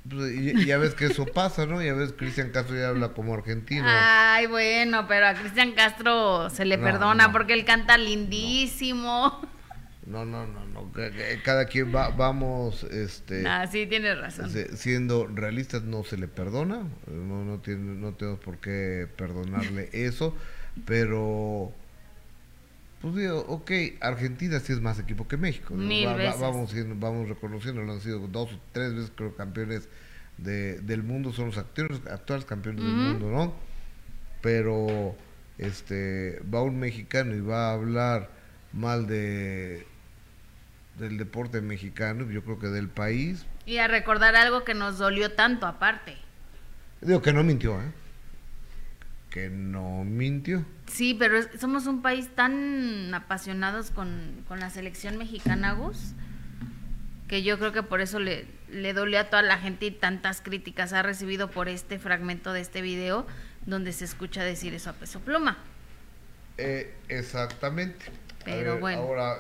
Pues, 0.08 0.64
ya 0.64 0.78
ves 0.78 0.94
que 0.94 1.06
eso 1.06 1.26
pasa, 1.26 1.66
¿no? 1.66 1.82
Ya 1.82 1.94
ves, 1.94 2.12
Cristian 2.12 2.50
Castro 2.50 2.76
ya 2.76 2.90
habla 2.90 3.08
como 3.08 3.34
argentino. 3.34 3.86
Ay, 3.88 4.46
bueno, 4.46 5.08
pero 5.08 5.26
a 5.26 5.34
Cristian 5.34 5.72
Castro 5.72 6.48
se 6.48 6.64
le 6.64 6.78
perdona 6.78 7.32
porque 7.32 7.54
él 7.54 7.64
canta 7.64 7.98
lindísimo. 7.98 9.40
No, 10.06 10.24
no, 10.24 10.46
no, 10.46 10.64
no. 10.66 10.92
Cada 11.42 11.64
quien 11.64 11.92
va, 11.92 12.10
vamos, 12.10 12.84
este. 12.84 13.48
Ah, 13.48 13.66
sí, 13.66 13.88
tienes 13.88 14.16
razón. 14.20 14.48
Siendo 14.76 15.26
realistas, 15.26 15.82
no 15.82 16.04
se 16.04 16.18
le 16.18 16.28
perdona. 16.28 16.84
No, 17.08 17.44
no, 17.44 17.58
tiene, 17.58 18.00
no 18.00 18.12
tenemos 18.12 18.38
por 18.38 18.58
qué 18.58 19.08
perdonarle 19.16 19.88
eso. 19.92 20.36
Pero 20.86 21.72
pues 23.00 23.14
digo, 23.14 23.40
ok, 23.48 23.70
Argentina 24.00 24.60
sí 24.60 24.72
es 24.72 24.80
más 24.80 24.98
equipo 24.98 25.26
que 25.26 25.36
México. 25.36 25.74
vamos, 25.74 26.74
vamos 26.98 27.28
reconociendo, 27.28 27.80
han 27.80 28.00
sido 28.00 28.26
dos 28.28 28.52
o 28.52 28.60
tres 28.72 28.94
veces 28.94 29.12
creo 29.14 29.34
campeones 29.34 29.88
de, 30.36 30.80
del 30.80 31.02
mundo, 31.02 31.32
son 31.32 31.46
los 31.46 31.58
actores, 31.58 32.00
actuales 32.10 32.44
campeones 32.44 32.84
del 32.84 32.92
mundo, 32.92 33.30
¿no? 33.30 33.54
Pero 34.42 35.16
este 35.58 36.42
va 36.52 36.62
un 36.62 36.78
mexicano 36.78 37.34
y 37.34 37.40
va 37.40 37.70
a 37.70 37.72
hablar 37.72 38.30
mal 38.72 39.06
de 39.06 39.86
del 40.98 41.16
deporte 41.16 41.62
mexicano, 41.62 42.30
yo 42.30 42.44
creo 42.44 42.58
que 42.58 42.66
del 42.66 42.88
país. 42.88 43.46
Y 43.64 43.78
a 43.78 43.88
recordar 43.88 44.36
algo 44.36 44.64
que 44.64 44.74
nos 44.74 44.98
dolió 44.98 45.32
tanto 45.32 45.66
aparte. 45.66 46.16
Digo 47.00 47.22
que 47.22 47.32
no 47.32 47.42
mintió, 47.42 47.80
¿eh? 47.80 47.90
que 49.30 49.48
no 49.48 50.04
mintió. 50.04 50.64
Sí, 50.90 51.14
pero 51.14 51.40
somos 51.58 51.86
un 51.86 52.02
país 52.02 52.28
tan 52.34 53.14
apasionados 53.14 53.90
con, 53.90 54.44
la 54.50 54.70
selección 54.70 55.16
mexicana, 55.18 55.72
Gus, 55.72 56.14
que 57.28 57.42
yo 57.42 57.58
creo 57.58 57.72
que 57.72 57.82
por 57.84 58.00
eso 58.00 58.18
le, 58.18 58.46
le 58.68 58.92
dolió 58.92 59.20
a 59.20 59.24
toda 59.24 59.42
la 59.42 59.58
gente 59.58 59.86
y 59.86 59.90
tantas 59.92 60.40
críticas 60.40 60.92
ha 60.92 61.02
recibido 61.02 61.50
por 61.50 61.68
este 61.68 61.98
fragmento 61.98 62.52
de 62.52 62.60
este 62.60 62.82
video 62.82 63.26
donde 63.66 63.92
se 63.92 64.04
escucha 64.04 64.42
decir 64.42 64.74
eso 64.74 64.90
a 64.90 64.92
peso 64.94 65.20
pluma. 65.20 65.58
Eh, 66.58 66.94
exactamente. 67.08 68.06
Pero 68.44 68.78
bueno. 68.78 69.02
Ahora 69.02 69.36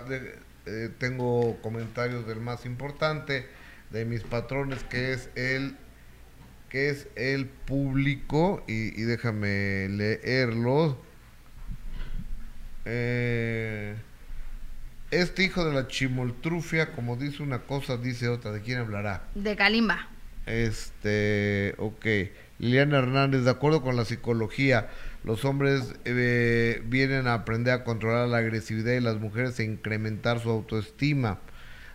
eh, 0.66 0.90
tengo 0.98 1.60
comentarios 1.62 2.26
del 2.26 2.40
más 2.40 2.64
importante 2.64 3.46
de 3.90 4.04
mis 4.04 4.22
patrones, 4.22 4.84
que 4.84 5.12
es 5.12 5.30
el 5.34 5.76
que 6.68 6.90
es 6.90 7.08
el 7.16 7.46
público, 7.46 8.62
y, 8.68 8.90
déjame 9.02 9.88
leerlo. 9.88 10.96
Eh, 12.84 13.94
este 15.10 15.44
hijo 15.44 15.64
de 15.64 15.74
la 15.74 15.88
chimoltrufia, 15.88 16.92
como 16.92 17.16
dice 17.16 17.42
una 17.42 17.60
cosa, 17.60 17.96
dice 17.96 18.28
otra. 18.28 18.52
¿De 18.52 18.60
quién 18.60 18.78
hablará? 18.78 19.24
De 19.34 19.56
Kalimba. 19.56 20.08
Este, 20.46 21.74
ok. 21.78 22.06
Liliana 22.58 22.98
Hernández, 22.98 23.44
de 23.44 23.50
acuerdo 23.50 23.82
con 23.82 23.96
la 23.96 24.04
psicología, 24.04 24.88
los 25.24 25.44
hombres 25.44 25.94
eh, 26.04 26.82
vienen 26.86 27.26
a 27.26 27.34
aprender 27.34 27.72
a 27.72 27.84
controlar 27.84 28.28
la 28.28 28.38
agresividad 28.38 28.92
y 28.92 29.00
las 29.00 29.18
mujeres 29.18 29.58
a 29.58 29.64
incrementar 29.64 30.40
su 30.40 30.50
autoestima. 30.50 31.38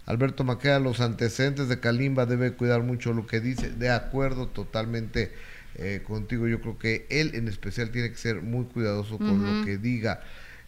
Alberto 0.05 0.43
Maqueda, 0.43 0.79
los 0.79 1.01
antecedentes 1.01 1.67
de 1.67 1.79
Kalimba 1.79 2.25
debe 2.25 2.53
cuidar 2.53 2.83
mucho 2.83 3.13
lo 3.13 3.25
que 3.25 3.39
dice. 3.39 3.69
De 3.71 3.89
acuerdo 3.89 4.47
totalmente 4.47 5.31
eh, 5.77 6.01
contigo. 6.07 6.47
Yo 6.47 6.61
creo 6.61 6.77
que 6.77 7.05
él 7.09 7.31
en 7.33 7.47
especial 7.49 7.91
tiene 7.91 8.09
que 8.09 8.17
ser 8.17 8.41
muy 8.41 8.65
cuidadoso 8.65 9.17
con 9.17 9.43
lo 9.43 9.65
que 9.65 9.77
diga. 9.77 10.21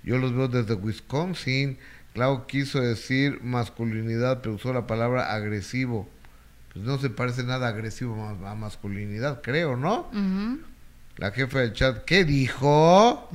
Yo 0.08 0.18
los 0.18 0.34
veo 0.34 0.48
desde 0.48 0.74
Wisconsin. 0.76 1.78
Clau 2.14 2.48
quiso 2.48 2.80
decir 2.80 3.42
masculinidad, 3.44 4.40
pero 4.42 4.56
usó 4.56 4.72
la 4.72 4.88
palabra 4.88 5.34
agresivo. 5.34 6.08
Pues 6.72 6.86
no 6.86 6.98
se 6.98 7.10
parece 7.10 7.44
nada 7.44 7.68
agresivo 7.68 8.16
a, 8.26 8.56
masculinidad, 8.56 9.42
creo, 9.42 9.76
¿no? 9.76 10.10
La 11.18 11.32
jefa 11.32 11.60
del 11.60 11.74
chat, 11.74 12.06
¿qué 12.06 12.24
dijo? 12.24 13.30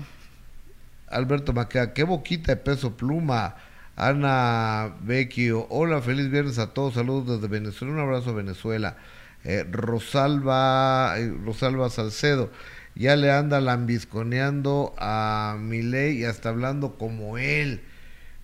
Alberto 1.08 1.52
Maqueda, 1.52 1.92
qué 1.92 2.04
boquita 2.04 2.52
de 2.52 2.56
peso 2.56 2.96
pluma. 2.96 3.56
Ana 3.94 4.94
Vecchio, 5.02 5.66
hola, 5.68 6.00
feliz 6.00 6.30
viernes 6.30 6.58
a 6.58 6.72
todos, 6.72 6.94
saludos 6.94 7.36
desde 7.36 7.52
Venezuela, 7.52 7.92
un 7.92 8.00
abrazo 8.00 8.30
a 8.30 8.32
Venezuela. 8.32 8.96
Eh, 9.44 9.66
Rosalba, 9.70 11.18
eh, 11.18 11.34
Rosalba 11.44 11.90
Salcedo, 11.90 12.50
ya 12.94 13.16
le 13.16 13.30
anda 13.30 13.60
lambisconeando 13.60 14.94
a 14.98 15.56
Milei 15.58 16.18
y 16.18 16.24
hasta 16.24 16.50
hablando 16.50 16.96
como 16.96 17.38
él, 17.38 17.80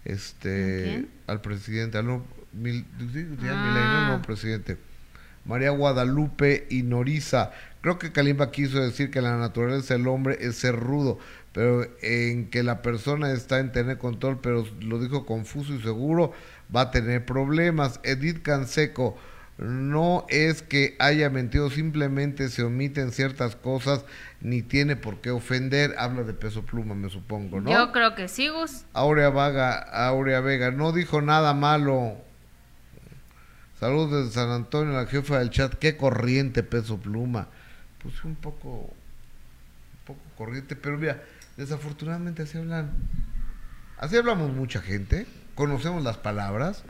este, 0.05 1.07
al 1.27 1.41
presidente, 1.41 1.99
al 1.99 2.07
no, 2.07 2.25
Mil, 2.53 2.87
no, 2.99 4.09
no, 4.09 4.23
presidente. 4.23 4.79
María 5.45 5.71
Guadalupe 5.71 6.67
y 6.71 6.83
Noriza, 6.83 7.53
creo 7.81 7.99
que 7.99 8.13
Kalimba 8.13 8.51
quiso 8.51 8.81
decir 8.81 9.11
que 9.11 9.23
la 9.23 9.37
naturaleza 9.37 9.95
del 9.95 10.09
hombre 10.09 10.39
es 10.41 10.57
ser 10.57 10.77
rudo, 10.77 11.19
pero 11.53 11.87
en 12.03 12.51
que 12.51 12.63
la 12.63 12.83
persona 12.83 13.33
está 13.33 13.59
en 13.59 13.73
tener 13.73 13.99
control, 13.99 14.41
pero 14.41 14.67
lo 14.81 15.01
dijo 15.01 15.25
confuso 15.25 15.75
y 15.75 15.83
seguro, 15.83 16.33
va 16.75 16.83
a 16.83 16.91
tener 16.91 17.25
problemas. 17.25 18.01
Edith 18.03 18.43
Canseco, 18.43 19.17
no 19.59 20.25
es 20.29 20.63
que 20.63 20.97
haya 20.99 21.31
mentido, 21.31 21.69
simplemente 21.71 22.49
se 22.49 22.63
omiten 22.63 23.13
ciertas 23.13 23.57
cosas, 23.57 24.05
ni 24.41 24.63
tiene 24.63 24.97
por 24.97 25.21
qué 25.21 25.31
ofender. 25.31 25.95
Habla 25.99 26.23
de 26.23 26.33
peso 26.33 26.65
pluma, 26.65 26.95
me 26.95 27.11
supongo, 27.11 27.61
¿no? 27.61 27.71
Yo 27.71 27.93
creo 27.93 28.15
que 28.15 28.29
sí, 28.29 28.49
Gus. 28.49 28.85
Aurea, 28.93 29.31
Vaga, 29.31 29.79
Aurea 30.07 30.41
Vega, 30.41 30.71
no 30.71 30.93
dijo 30.93 31.21
nada 31.21 31.55
malo. 31.55 32.17
Saludos 33.81 34.25
desde 34.25 34.41
San 34.41 34.51
Antonio, 34.51 34.95
la 34.95 35.07
jefa 35.07 35.39
del 35.39 35.51
chat. 35.51 35.75
Qué 35.75 35.97
corriente 35.97 36.63
peso 36.63 36.99
pluma. 36.99 37.49
Pues 38.03 38.25
un 38.25 38.37
poco, 38.37 38.69
un 38.69 40.05
poco 40.05 40.21
corriente, 40.37 40.77
pero 40.77 40.99
mira, 40.99 41.21
Desafortunadamente 41.59 42.43
así 42.43 42.57
hablan. 42.57 42.93
Así 43.99 44.17
hablamos 44.17 44.53
mucha 44.53 44.81
gente, 44.81 45.27
conocemos 45.57 46.05
las 46.05 46.17
palabras 46.17 46.85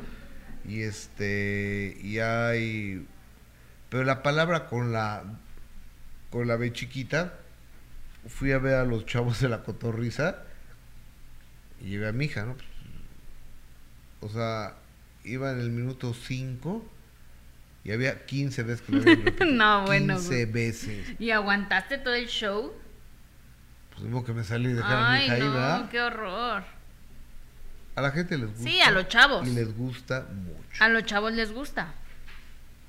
y 0.69 0.83
este 0.83 1.97
y 2.01 2.19
hay 2.19 3.07
pero 3.89 4.05
la 4.05 4.23
palabra 4.23 4.67
con 4.67 4.93
la 4.93 5.25
con 6.31 6.47
la 6.47 6.57
B 6.57 6.73
chiquita 6.73 7.35
fui 8.29 8.53
a 8.53 8.59
ver 8.59 8.75
a 8.75 8.85
los 8.85 9.07
chavos 9.07 9.41
de 9.41 9.49
la 9.49 9.63
cotorriza 9.63 10.43
y 11.81 11.91
llevé 11.91 12.09
a 12.09 12.13
mi 12.13 12.27
hija, 12.27 12.45
¿no? 12.45 12.57
O 14.21 14.29
sea, 14.29 14.75
iba 15.25 15.53
en 15.53 15.61
el 15.61 15.71
minuto 15.71 16.13
5 16.13 16.85
y 17.85 17.93
había 17.93 18.27
15 18.27 18.63
veces 18.65 18.83
que 18.83 18.93
lo 18.93 19.47
No, 19.47 19.87
bueno. 19.87 20.17
15 20.17 20.47
veces. 20.47 21.15
¿Y 21.19 21.31
aguantaste 21.31 21.99
todo 21.99 22.15
el 22.15 22.27
show? 22.27 22.73
Pues 23.97 24.25
que 24.25 24.33
me 24.33 24.45
salí 24.45 24.71
y 24.71 24.75
dejar 24.75 24.97
a 24.97 25.13
mi 25.13 25.25
hija 25.25 25.35
ahí, 25.35 25.41
¿verdad? 25.41 25.89
qué 25.91 26.01
horror. 26.01 26.78
A 27.99 28.01
la 28.01 28.11
gente 28.13 28.39
les 28.39 28.49
gusta. 28.49 28.63
Sí, 28.63 28.81
a 28.81 28.91
los 28.93 29.09
chavos. 29.09 29.49
Y 29.49 29.51
les 29.51 29.77
gusta 29.77 30.29
mucho. 30.33 30.85
A 30.85 30.89
los 30.89 31.05
chavos 31.05 31.33
les 31.33 31.53
gusta. 31.53 31.95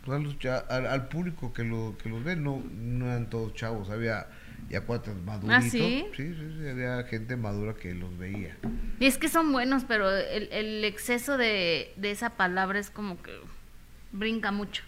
Pues 0.06 0.22
al, 0.70 1.08
público 1.08 1.52
que, 1.52 1.64
lo, 1.64 1.98
que 2.02 2.10
los 2.10 2.24
ve, 2.24 2.36
no, 2.36 2.64
no 2.74 3.08
eran 3.08 3.30
todos 3.30 3.54
chavos, 3.56 3.90
había 3.90 4.28
ya 4.70 4.82
cuatro 4.82 5.14
maduritos. 5.26 5.66
¿Ah, 5.66 5.70
sí? 5.70 6.06
Sí, 6.16 6.36
sí, 6.36 6.68
había 6.68 7.04
gente 7.04 7.36
madura 7.36 7.74
que 7.74 7.94
los 7.96 8.18
veía. 8.18 8.56
Y 9.00 9.08
es 9.08 9.18
que 9.18 9.30
son 9.30 9.52
buenos, 9.52 9.84
pero 9.84 10.16
el, 10.16 10.48
el 10.52 10.86
exceso 10.86 11.38
de, 11.38 11.92
de 11.96 12.12
esa 12.12 12.32
palabra 12.32 12.80
es 12.80 12.92
como 12.92 13.22
que 13.22 13.32
brinca 14.12 14.52
mucho. 14.52 14.84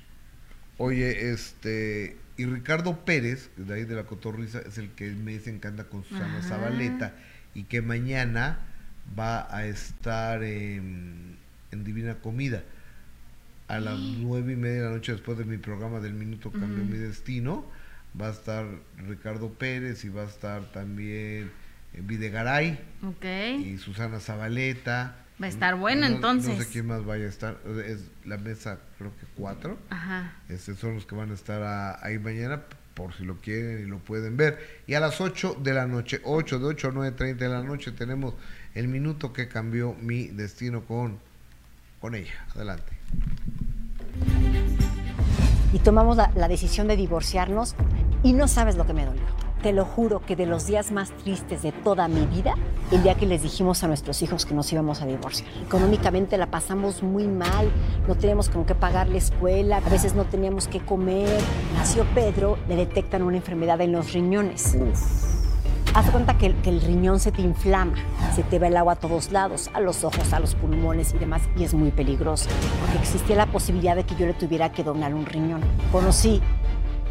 Oye, 0.78 1.32
este, 1.32 2.18
y 2.38 2.46
Ricardo 2.46 3.04
Pérez, 3.06 3.50
de 3.58 3.74
ahí 3.74 3.86
de 3.86 3.96
la 3.96 4.04
Cotorriza, 4.04 4.60
es 4.60 4.78
el 4.78 4.92
que 4.92 5.10
me 5.10 5.32
dicen 5.32 5.60
que 5.60 5.68
anda 5.68 5.86
con 5.86 6.04
Susana 6.04 6.42
Zabaleta 6.44 7.16
y 7.54 7.64
que 7.64 7.82
mañana 7.82 8.60
va 9.18 9.54
a 9.56 9.66
estar 9.66 10.44
en, 10.44 11.38
Divina 11.72 12.16
Comida 12.16 12.64
a 13.68 13.80
las 13.80 13.98
nueve 13.98 14.54
y 14.54 14.56
media 14.58 14.82
de 14.82 14.90
la 14.90 14.96
noche 14.96 15.14
después 15.14 15.38
de 15.38 15.46
mi 15.46 15.58
programa 15.58 16.02
del 16.02 16.14
Minuto 16.14 16.52
Cambio 16.52 16.84
Mi 16.84 16.98
Destino. 16.98 17.66
Va 18.20 18.28
a 18.28 18.32
estar 18.32 18.66
Ricardo 18.98 19.54
Pérez 19.54 20.04
y 20.04 20.10
va 20.10 20.24
a 20.24 20.26
estar 20.26 20.64
también 20.74 21.50
eh, 21.94 22.02
Videgaray 22.02 22.78
y 23.64 23.78
Susana 23.78 24.20
Zabaleta 24.20 25.16
Va 25.42 25.48
a 25.48 25.50
estar 25.50 25.76
bueno 25.76 26.06
entonces. 26.06 26.56
No 26.56 26.64
sé 26.64 26.70
quién 26.70 26.88
más 26.88 27.04
vaya 27.04 27.26
a 27.26 27.30
estar. 27.30 27.58
Es 27.86 28.12
la 28.26 28.38
mesa, 28.38 28.80
creo 28.98 29.12
que 29.18 29.26
cuatro. 29.36 29.80
Ajá. 29.90 30.34
Estos 30.50 30.78
son 30.78 30.96
los 30.96 31.06
que 31.08 31.16
van 31.16 31.32
a 31.32 31.34
estar 31.34 31.98
ahí 32.04 32.20
mañana, 32.20 32.62
por 32.94 33.14
si 33.16 33.24
lo 33.24 33.38
quieren 33.38 33.86
y 33.86 33.90
lo 33.90 34.00
pueden 34.00 34.38
ver. 34.38 34.84
Y 34.88 34.94
a 34.94 35.00
las 35.00 35.22
8 35.22 35.58
de 35.62 35.74
la 35.74 35.86
noche, 35.88 36.22
8 36.24 36.60
de 36.60 36.66
8 36.66 36.88
a 36.88 36.92
9.30 36.92 37.36
de 37.36 37.50
la 37.50 37.62
noche, 37.62 37.92
tenemos 37.92 38.34
el 38.74 38.88
minuto 38.88 39.34
que 39.34 39.48
cambió 39.48 39.94
mi 39.94 40.28
destino 40.28 40.84
con, 40.86 41.20
con 42.00 42.16
ella. 42.16 42.46
Adelante. 42.56 42.94
Y 45.74 45.80
tomamos 45.80 46.18
la, 46.18 46.32
la 46.36 46.48
decisión 46.48 46.88
de 46.88 46.98
divorciarnos 46.98 47.76
y 48.24 48.34
no 48.34 48.48
sabes 48.48 48.76
lo 48.76 48.86
que 48.86 48.94
me 48.94 49.06
dolió 49.06 49.51
te 49.62 49.74
lo 49.74 49.86
juro 49.86 50.22
que 50.26 50.36
de 50.36 50.46
los 50.46 50.66
días 50.66 50.92
más 50.92 51.12
tristes 51.12 51.62
de 51.62 51.72
toda 51.72 52.08
mi 52.08 52.26
vida, 52.26 52.56
el 52.92 53.04
día 53.04 53.16
que 53.16 53.26
les 53.26 53.44
dijimos 53.44 53.84
a 53.84 53.88
nuestros 53.88 54.22
hijos 54.22 54.46
que 54.46 54.54
nos 54.54 54.72
íbamos 54.74 55.02
a 55.02 55.06
divorciar. 55.06 55.50
Económicamente 55.66 56.38
la 56.38 56.48
pasamos 56.48 57.04
muy 57.04 57.28
mal, 57.28 57.72
no 58.08 58.16
teníamos 58.16 58.50
con 58.50 58.66
qué 58.66 58.76
pagar 58.76 59.08
la 59.08 59.18
escuela, 59.18 59.78
a 59.78 59.90
veces 59.90 60.16
no 60.16 60.26
teníamos 60.26 60.68
qué 60.68 60.80
comer. 60.80 61.40
Nació 61.76 62.06
Pedro, 62.16 62.58
le 62.68 62.76
detectan 62.76 63.22
una 63.22 63.38
enfermedad 63.38 63.80
en 63.82 63.92
los 63.92 64.14
riñones. 64.14 64.78
Haz 65.94 66.10
cuenta 66.10 66.38
que, 66.38 66.56
que, 66.56 66.70
el 66.70 66.82
riñón 66.82 67.20
se 67.20 67.34
te 67.34 67.42
inflama, 67.42 67.96
se 68.34 68.44
te 68.44 68.60
va 68.60 68.68
el 68.68 68.78
agua 68.78 68.94
a 68.94 68.96
todos 68.96 69.32
lados, 69.32 69.70
a 69.74 69.82
los 69.82 70.06
ojos, 70.06 70.32
a 70.32 70.40
los 70.40 70.56
pulmones 70.56 71.14
y 71.14 71.18
demás, 71.18 71.42
y 71.58 71.66
es 71.66 71.74
muy 71.74 71.92
peligroso, 71.92 72.50
porque 72.80 72.98
existía 72.98 73.36
la 73.36 73.46
posibilidad 73.48 73.98
de 73.98 74.06
que 74.06 74.16
yo 74.16 74.26
le 74.26 74.34
tuviera 74.34 74.72
que 74.72 74.86
donar 74.86 75.14
un 75.14 75.26
riñón. 75.26 75.60
Conocí 75.92 76.42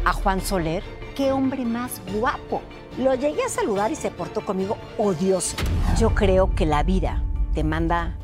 a 0.03 0.13
Juan 0.13 0.41
Soler, 0.41 0.83
qué 1.15 1.31
hombre 1.31 1.65
más 1.65 2.01
guapo. 2.13 2.61
Lo 2.97 3.15
llegué 3.15 3.43
a 3.43 3.49
saludar 3.49 3.91
y 3.91 3.95
se 3.95 4.11
portó 4.11 4.45
conmigo 4.45 4.77
odioso. 4.97 5.55
Yo 5.99 6.13
creo 6.13 6.53
que 6.55 6.65
la 6.65 6.83
vida 6.83 7.23
te 7.53 7.63
manda 7.63 8.17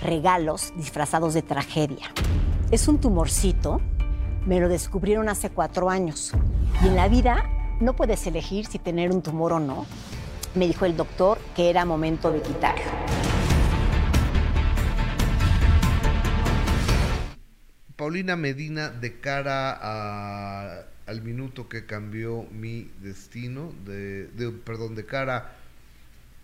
regalos 0.00 0.72
disfrazados 0.76 1.34
de 1.34 1.42
tragedia. 1.42 2.10
Es 2.70 2.88
un 2.88 3.00
tumorcito, 3.00 3.80
me 4.44 4.60
lo 4.60 4.68
descubrieron 4.68 5.28
hace 5.28 5.50
cuatro 5.50 5.90
años. 5.90 6.32
Y 6.82 6.88
en 6.88 6.96
la 6.96 7.08
vida 7.08 7.50
no 7.80 7.94
puedes 7.94 8.26
elegir 8.26 8.66
si 8.66 8.78
tener 8.78 9.10
un 9.10 9.22
tumor 9.22 9.52
o 9.54 9.60
no. 9.60 9.86
Me 10.54 10.66
dijo 10.66 10.84
el 10.84 10.96
doctor 10.96 11.38
que 11.54 11.70
era 11.70 11.84
momento 11.84 12.30
de 12.32 12.40
quitarlo. 12.42 12.84
Paulina 17.96 18.36
Medina 18.36 18.90
de 18.90 19.20
cara 19.20 19.78
a 19.80 20.84
al 21.06 21.22
minuto 21.22 21.68
que 21.68 21.86
cambió 21.86 22.44
mi 22.50 22.90
destino, 23.00 23.72
de, 23.84 24.28
perdón, 24.64 24.94
de 24.94 25.06
cara 25.06 25.56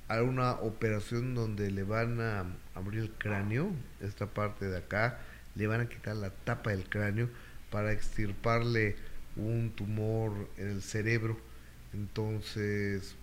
a 0.08 0.22
una 0.22 0.52
operación 0.52 1.34
donde 1.34 1.70
le 1.70 1.82
van 1.82 2.20
a 2.20 2.44
abrir 2.74 3.00
el 3.00 3.10
cráneo, 3.10 3.72
esta 4.00 4.26
parte 4.26 4.66
de 4.66 4.78
acá, 4.78 5.18
le 5.54 5.66
van 5.66 5.80
a 5.80 5.88
quitar 5.88 6.16
la 6.16 6.30
tapa 6.30 6.70
del 6.70 6.88
cráneo 6.88 7.28
para 7.70 7.92
extirparle 7.92 8.96
un 9.36 9.72
tumor 9.74 10.48
en 10.56 10.68
el 10.68 10.82
cerebro. 10.82 11.38
Entonces, 11.92 13.16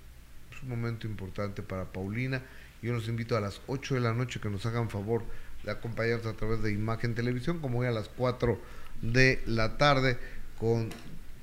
es 0.52 0.64
un 0.64 0.70
momento 0.70 1.08
importante 1.08 1.62
para 1.62 1.86
Paulina. 1.86 2.42
Yo 2.82 2.94
los 2.94 3.08
invito 3.08 3.38
a 3.38 3.42
las 3.42 3.62
8 3.68 3.96
de 3.96 4.02
la 4.02 4.14
noche 4.14 4.40
que 4.40 4.50
nos 4.50 4.66
hagan 4.66 4.90
favor 4.90 5.24
de 5.64 5.72
acompañarnos 5.72 6.26
a 6.26 6.34
través 6.34 6.62
de 6.62 6.72
Imagen 6.72 7.16
Televisión, 7.16 7.60
como 7.60 7.80
hoy 7.80 7.88
a 7.88 7.92
las 7.92 8.10
4 8.10 8.60
de 9.02 9.42
la 9.46 9.78
tarde, 9.78 10.18
con 10.58 10.90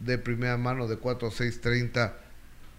de 0.00 0.18
primera 0.18 0.56
mano 0.56 0.86
de 0.86 0.96
4 0.96 1.28
a 1.28 1.30
6.30 1.30 2.12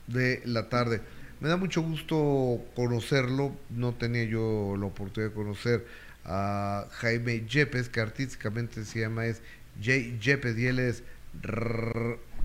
de 0.08 0.42
la 0.46 0.70
tarde. 0.70 1.02
Me 1.40 1.50
da 1.50 1.58
mucho 1.58 1.82
gusto 1.82 2.62
conocerlo, 2.76 3.56
no 3.70 3.94
tenía 3.94 4.24
yo 4.24 4.76
la 4.80 4.86
oportunidad 4.86 5.30
de 5.30 5.36
conocer 5.36 5.86
a 6.26 6.88
Jaime 6.92 7.46
Yepes, 7.48 7.90
que 7.90 8.02
artísticamente 8.02 8.84
se 8.86 9.02
llama 9.02 9.28
es 9.28 9.42
Jay 9.82 10.18
Yepes 10.20 10.58
y 10.58 10.68
él 10.68 10.80
es 10.80 11.04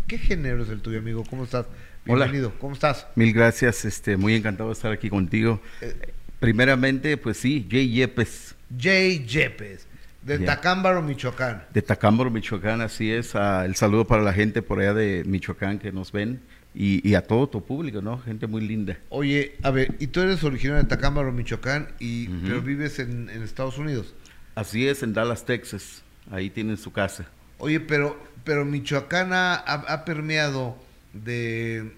¿Qué 0.06 0.18
género 0.18 0.62
es 0.62 0.68
el 0.68 0.80
tuyo, 0.82 0.98
amigo? 0.98 1.24
¿Cómo 1.28 1.44
estás? 1.44 1.66
Bienvenido. 2.04 2.52
¿Cómo 2.58 2.74
estás? 2.74 3.06
Mil 3.14 3.32
gracias, 3.32 3.84
este, 3.84 4.16
muy 4.16 4.34
encantado 4.34 4.68
de 4.68 4.74
estar 4.74 4.92
aquí 4.92 5.08
contigo. 5.08 5.60
Eh, 5.80 5.94
Primeramente, 6.40 7.16
pues 7.16 7.36
sí, 7.36 7.66
Jay 7.70 7.88
Yepes. 7.88 8.56
Jay 8.76 9.24
Yepes. 9.24 9.86
De 10.22 10.38
Tacámbaro, 10.38 11.02
Michoacán. 11.02 11.64
De 11.72 11.82
Tacámbaro, 11.82 12.30
Michoacán, 12.30 12.80
así 12.80 13.10
es. 13.10 13.34
Ah, 13.34 13.64
el 13.64 13.74
saludo 13.74 14.06
para 14.06 14.22
la 14.22 14.32
gente 14.32 14.62
por 14.62 14.80
allá 14.80 14.94
de 14.94 15.24
Michoacán 15.26 15.78
que 15.78 15.90
nos 15.90 16.12
ven 16.12 16.40
y, 16.74 17.14
a 17.14 17.22
todo 17.22 17.48
tu 17.48 17.64
público, 17.64 18.00
¿no? 18.00 18.18
Gente 18.18 18.46
muy 18.46 18.62
linda. 18.62 18.98
Oye, 19.10 19.56
a 19.62 19.70
ver, 19.70 19.94
y 19.98 20.06
tú 20.06 20.20
eres 20.20 20.42
originario 20.44 20.82
de 20.82 20.88
Tacámbaro, 20.88 21.32
Michoacán, 21.32 21.88
y, 21.98 22.28
pero 22.28 22.62
vives 22.62 22.98
en, 22.98 23.28
Estados 23.28 23.78
Unidos. 23.78 24.14
Así 24.54 24.86
es, 24.86 25.02
en 25.02 25.12
Dallas, 25.12 25.44
Texas. 25.44 26.02
Ahí 26.30 26.50
tienen 26.50 26.76
su 26.76 26.92
casa. 26.92 27.26
Oye, 27.58 27.80
pero, 27.80 28.18
pero 28.44 28.64
Michoacán 28.64 29.30
ha, 29.32 30.02
permeado 30.06 30.76
de, 31.12 31.92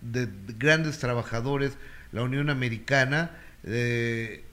de 0.00 0.28
grandes 0.58 0.98
trabajadores, 0.98 1.76
la 2.12 2.22
Unión 2.22 2.50
Americana, 2.50 3.30
eh, 3.64 4.44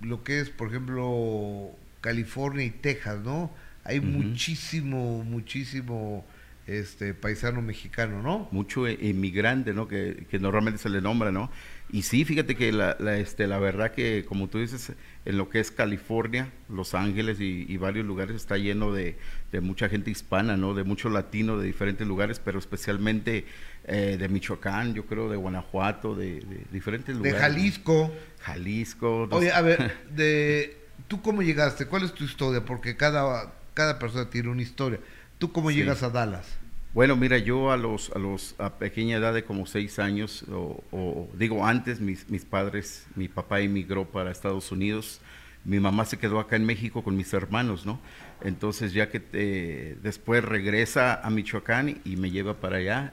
lo 0.00 0.22
que 0.22 0.40
es, 0.40 0.50
por 0.50 0.68
ejemplo, 0.68 1.72
California 2.00 2.64
y 2.64 2.70
Texas, 2.70 3.20
¿no? 3.24 3.50
Hay 3.84 4.00
muchísimo, 4.00 5.24
muchísimo 5.24 6.24
este 6.68 7.14
paisano 7.14 7.62
mexicano, 7.62 8.22
¿no? 8.22 8.48
Mucho 8.52 8.86
emigrante, 8.86 9.72
¿no? 9.72 9.88
Que, 9.88 10.26
que, 10.30 10.38
normalmente 10.38 10.78
se 10.78 10.90
le 10.90 11.00
nombra, 11.00 11.32
¿no? 11.32 11.50
Y 11.90 12.02
sí, 12.02 12.26
fíjate 12.26 12.54
que 12.54 12.70
la, 12.70 12.92
este, 13.16 13.46
la 13.46 13.58
verdad 13.58 13.92
que, 13.92 14.26
como 14.28 14.48
tú 14.48 14.58
dices, 14.58 14.92
en 15.24 15.38
lo 15.38 15.48
que 15.48 15.60
es 15.60 15.70
California, 15.70 16.52
Los 16.68 16.94
Ángeles 16.94 17.40
y, 17.40 17.74
varios 17.78 18.04
lugares 18.04 18.36
está 18.36 18.58
lleno 18.58 18.92
de, 18.92 19.16
de, 19.52 19.60
mucha 19.62 19.88
gente 19.88 20.10
hispana, 20.10 20.58
¿no? 20.58 20.74
De 20.74 20.84
mucho 20.84 21.08
latino 21.08 21.56
de 21.56 21.66
diferentes 21.66 22.06
lugares, 22.06 22.40
pero 22.44 22.58
especialmente 22.58 23.46
eh, 23.84 24.18
de 24.18 24.28
Michoacán, 24.28 24.92
yo 24.92 25.06
creo, 25.06 25.30
de 25.30 25.36
Guanajuato, 25.36 26.14
de, 26.14 26.44
diferentes 26.70 27.16
lugares. 27.16 27.34
De 27.34 27.40
Jalisco. 27.40 28.12
Jalisco. 28.40 29.28
Oye, 29.30 29.50
a 29.50 29.62
ver, 29.62 29.94
de, 30.14 30.76
¿tú 31.06 31.22
cómo 31.22 31.42
llegaste? 31.42 31.86
¿Cuál 31.86 32.04
es 32.04 32.12
tu 32.12 32.24
historia? 32.24 32.64
Porque 32.64 32.96
cada, 32.96 33.52
cada 33.74 33.98
persona 33.98 34.28
tiene 34.30 34.48
una 34.48 34.62
historia. 34.62 34.98
¿Tú 35.38 35.52
cómo 35.52 35.70
llegas 35.70 36.02
a 36.02 36.10
Dallas? 36.10 36.58
Bueno, 36.94 37.16
mira, 37.16 37.38
yo 37.38 37.70
a 37.70 37.76
los 37.76 38.10
a 38.14 38.18
los 38.18 38.54
a 38.58 38.70
pequeña 38.70 39.18
edad 39.18 39.34
de 39.34 39.44
como 39.44 39.66
seis 39.66 39.98
años, 39.98 40.44
o, 40.50 41.28
digo 41.34 41.64
antes, 41.64 42.00
mis, 42.00 42.28
mis 42.28 42.44
padres, 42.44 43.06
mi 43.14 43.28
papá 43.28 43.60
emigró 43.60 44.06
para 44.06 44.30
Estados 44.30 44.72
Unidos, 44.72 45.20
mi 45.64 45.80
mamá 45.80 46.06
se 46.06 46.18
quedó 46.18 46.40
acá 46.40 46.56
en 46.56 46.64
México 46.64 47.04
con 47.04 47.16
mis 47.16 47.32
hermanos, 47.34 47.84
¿no? 47.84 48.00
Entonces 48.42 48.94
ya 48.94 49.10
que 49.10 49.22
eh, 49.32 49.98
después 50.02 50.42
regresa 50.42 51.20
a 51.22 51.30
Michoacán 51.30 52.00
y 52.04 52.16
me 52.16 52.30
lleva 52.30 52.54
para 52.54 52.78
allá, 52.78 53.12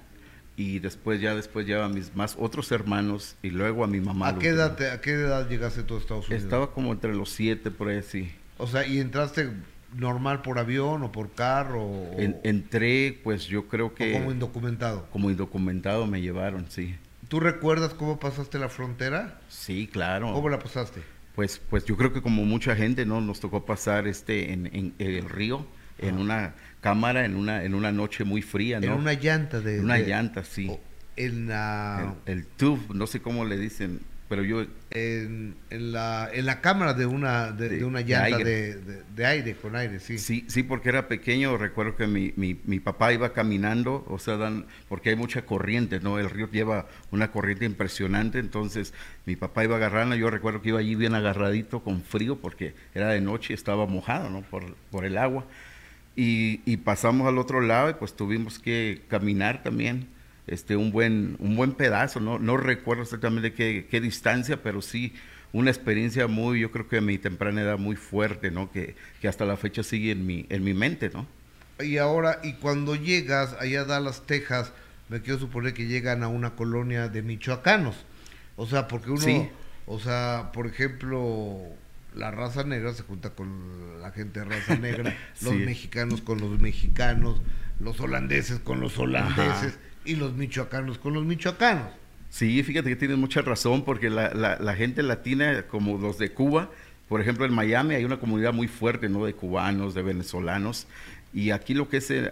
y 0.58 0.80
después 0.80 1.20
ya 1.20 1.36
después 1.36 1.65
lleva 1.65 1.86
a 1.86 1.89
mis 1.89 2.15
más 2.15 2.36
otros 2.39 2.72
hermanos 2.72 3.36
y 3.41 3.50
luego 3.50 3.84
a 3.84 3.88
mi 3.88 4.00
mamá. 4.00 4.30
¿A 4.30 4.39
qué, 4.39 4.50
edad, 4.50 4.82
¿A 4.91 5.02
qué 5.02 5.12
edad 5.12 5.50
llegaste 5.50 5.84
tú 5.84 5.96
a 5.96 6.00
Estados 6.00 6.28
Unidos? 6.28 6.44
Estaba 6.44 6.72
como 6.72 6.94
entre 6.94 7.13
los 7.13 7.30
siete, 7.30 7.72
por 7.72 7.89
ahí 7.89 8.02
sí. 8.02 8.32
O 8.58 8.68
sea, 8.68 8.88
¿y 8.88 9.00
entraste 9.00 9.52
normal 9.96 10.41
por 10.41 10.60
avión 10.60 11.04
o 11.04 11.12
por 11.12 11.32
carro? 11.32 11.91
entré, 12.18 13.20
pues 13.24 13.46
yo 13.46 13.68
creo 13.68 13.94
que... 13.94 14.13
como 14.13 14.32
indocumentado. 14.32 15.08
Como 15.12 15.30
indocumentado 15.30 16.08
me 16.08 16.22
llevaron, 16.22 16.65
sí. 16.70 16.96
¿Tú 17.28 17.39
recuerdas 17.39 17.94
cómo 17.94 18.20
pasaste 18.20 18.60
la 18.60 18.70
frontera? 18.70 19.39
Sí, 19.50 19.89
claro. 19.91 20.32
¿Cómo 20.32 20.48
la 20.50 20.60
pasaste? 20.60 21.02
Pues, 21.36 21.60
pues 21.70 21.84
yo 21.86 21.98
creo 21.98 22.13
que 22.13 22.22
como 22.22 22.46
mucha 22.46 22.76
gente, 22.76 23.06
¿no? 23.06 23.20
Nos 23.20 23.41
tocó 23.41 23.65
pasar 23.65 24.08
este 24.08 24.54
en, 24.54 24.68
en 24.68 24.94
el 25.00 25.28
río, 25.28 25.65
en 25.98 26.18
una 26.18 26.54
cámara 26.86 27.26
en 27.26 27.36
una, 27.36 27.63
en 27.63 27.74
una 27.74 27.91
noche 27.91 28.24
muy 28.24 28.43
fría, 28.43 28.80
¿no? 28.80 28.86
En 28.86 28.93
una 28.93 29.13
llanta 29.13 29.60
de... 29.60 29.80
Una 29.80 29.98
llanta, 29.98 30.43
sí. 30.43 30.71
En 31.15 31.48
la... 31.48 32.13
El, 32.28 32.45
tube, 32.45 32.80
no 32.93 33.08
sé 33.08 33.24
cómo 33.24 33.43
le 33.43 33.58
dicen, 33.58 34.02
pero 34.30 34.43
yo... 34.43 34.67
En, 34.91 35.56
en 35.71 35.91
la, 35.91 36.30
en 36.32 36.45
la 36.45 36.62
cámara 36.62 36.93
de 36.93 37.08
una, 37.08 37.52
de, 37.52 37.84
una 37.84 38.02
llanta 38.02 38.38
de 38.38 38.43
aire. 38.45 38.76
De, 39.15 39.26
aire. 39.26 39.56
con 39.56 39.76
aire, 39.76 40.00
sí. 40.00 40.19
Sí, 40.19 40.45
sí, 40.48 40.62
porque 40.62 40.89
era 40.89 41.08
pequeño, 41.08 41.58
recuerdo 41.58 41.95
que 41.95 42.06
mi, 42.06 42.34
mi, 42.36 42.62
mi 42.65 42.80
papá 42.80 43.12
iba 43.12 43.34
caminando, 43.34 44.06
o 44.08 44.19
sea, 44.19 44.38
dan, 44.38 44.67
porque 44.88 45.10
hay 45.10 45.15
mucha 45.15 45.43
corriente, 45.43 46.00
¿no? 46.02 46.19
El 46.19 46.30
río 46.30 46.52
lleva 46.52 46.86
una 47.10 47.32
corriente 47.32 47.65
impresionante, 47.65 48.38
entonces 48.38 48.93
mi 49.26 49.36
papá 49.36 49.63
iba 49.63 49.76
agarrando, 49.78 50.15
yo 50.15 50.30
recuerdo 50.30 50.62
que 50.62 50.69
iba 50.69 50.80
allí 50.82 50.93
bien 50.93 51.15
agarradito 51.15 51.84
con 51.84 52.04
frío, 52.04 52.36
porque 52.36 52.76
era 52.93 53.10
de 53.10 53.21
noche, 53.21 53.56
estaba 53.56 53.88
mojado, 53.88 54.30
¿no? 54.30 54.41
Por, 54.41 54.76
por 54.91 55.04
el 55.04 55.17
agua 55.17 55.45
y, 56.15 56.78
pasamos 56.78 57.28
al 57.28 57.38
otro 57.38 57.62
lado 57.62 57.89
y 57.89 57.93
pues 57.95 58.15
tuvimos 58.15 58.60
que 58.60 59.01
caminar 59.08 59.63
también 59.63 60.08
este 60.47 60.75
un 60.75 60.91
buen 60.91 61.36
un 61.39 61.56
buen 61.56 61.73
pedazo 61.73 62.19
no 62.19 62.38
no 62.38 62.58
recuerdo 62.58 63.04
exactamente 63.04 63.54
qué, 63.54 63.88
qué 63.89 63.99
distancia 63.99 64.62
pero 64.62 64.82
sí 64.82 65.13
una 65.54 65.71
experiencia 65.71 66.28
muy 66.28 66.62
yo 66.62 66.71
creo 66.71 66.88
que 66.88 66.97
en 66.97 67.06
mi 67.06 67.17
temprana 67.17 67.62
edad 67.62 67.80
muy 67.80 67.95
fuerte 67.95 68.51
no 68.51 68.71
que, 68.71 68.95
que 69.19 69.28
hasta 69.28 69.45
la 69.45 69.58
fecha 69.58 69.82
sigue 69.82 70.12
en 70.12 70.25
mi 70.25 70.45
en 70.49 70.63
mi 70.63 70.73
mente 70.73 71.10
no 71.10 71.25
y 71.84 71.97
ahora 71.97 72.39
y 72.43 72.54
cuando 72.54 72.95
llegas 72.95 73.54
allá 73.60 73.82
a 73.82 73.86
Dallas 73.86 74.23
Texas 74.25 74.71
me 75.10 75.21
quiero 75.21 75.39
suponer 75.39 75.73
que 75.73 75.86
llegan 75.88 76.23
a 76.23 76.28
una 76.28 76.56
colonia 76.56 77.10
de 77.10 77.21
michoacanos. 77.21 77.95
O 78.56 78.65
sea 78.65 78.88
porque 78.88 79.12
uno 79.12 79.49
o 79.86 79.99
sea 79.99 80.51
por 80.54 80.67
ejemplo 80.67 81.60
la 82.15 82.32
raza 82.32 82.63
negra 82.63 82.93
se 82.93 83.04
junta 83.04 83.32
con 83.32 84.01
la 84.01 84.12
gente 84.12 84.39
de 84.39 84.45
raza 84.45 84.75
negra, 84.75 85.15
los 85.41 85.56
mexicanos 85.56 86.21
con 86.21 86.39
los 86.39 86.60
mexicanos, 86.60 87.41
los 87.80 87.99
holandeses 87.99 88.60
con 88.60 88.80
los 88.80 88.97
holandeses 88.97 89.78
y 90.06 90.15
los 90.15 90.34
michoacanos 90.34 90.97
con 90.97 91.13
los 91.13 91.25
michoacanos. 91.25 91.89
Sí, 92.30 92.62
fíjate 92.63 92.89
que 92.89 92.95
tienes 92.95 93.17
mucha 93.17 93.41
razón, 93.41 93.86
porque 93.86 94.10
la, 94.10 94.34
la, 94.34 94.75
gente 94.75 95.04
latina, 95.04 95.63
como 95.67 95.97
los 95.97 96.17
de 96.17 96.32
Cuba, 96.32 96.69
por 97.08 97.21
ejemplo, 97.21 97.45
en 97.45 97.54
Miami 97.54 97.95
hay 97.95 98.04
una 98.04 98.19
comunidad 98.19 98.51
muy 98.51 98.67
fuerte, 98.67 99.08
¿no? 99.08 99.25
De 99.25 99.34
cubanos, 99.34 99.93
de 99.93 100.01
venezolanos. 100.01 100.88
Y 101.34 101.51
aquí 101.51 101.73
lo 101.73 101.88
que 101.88 101.97
es 101.97 102.10
eh, 102.12 102.30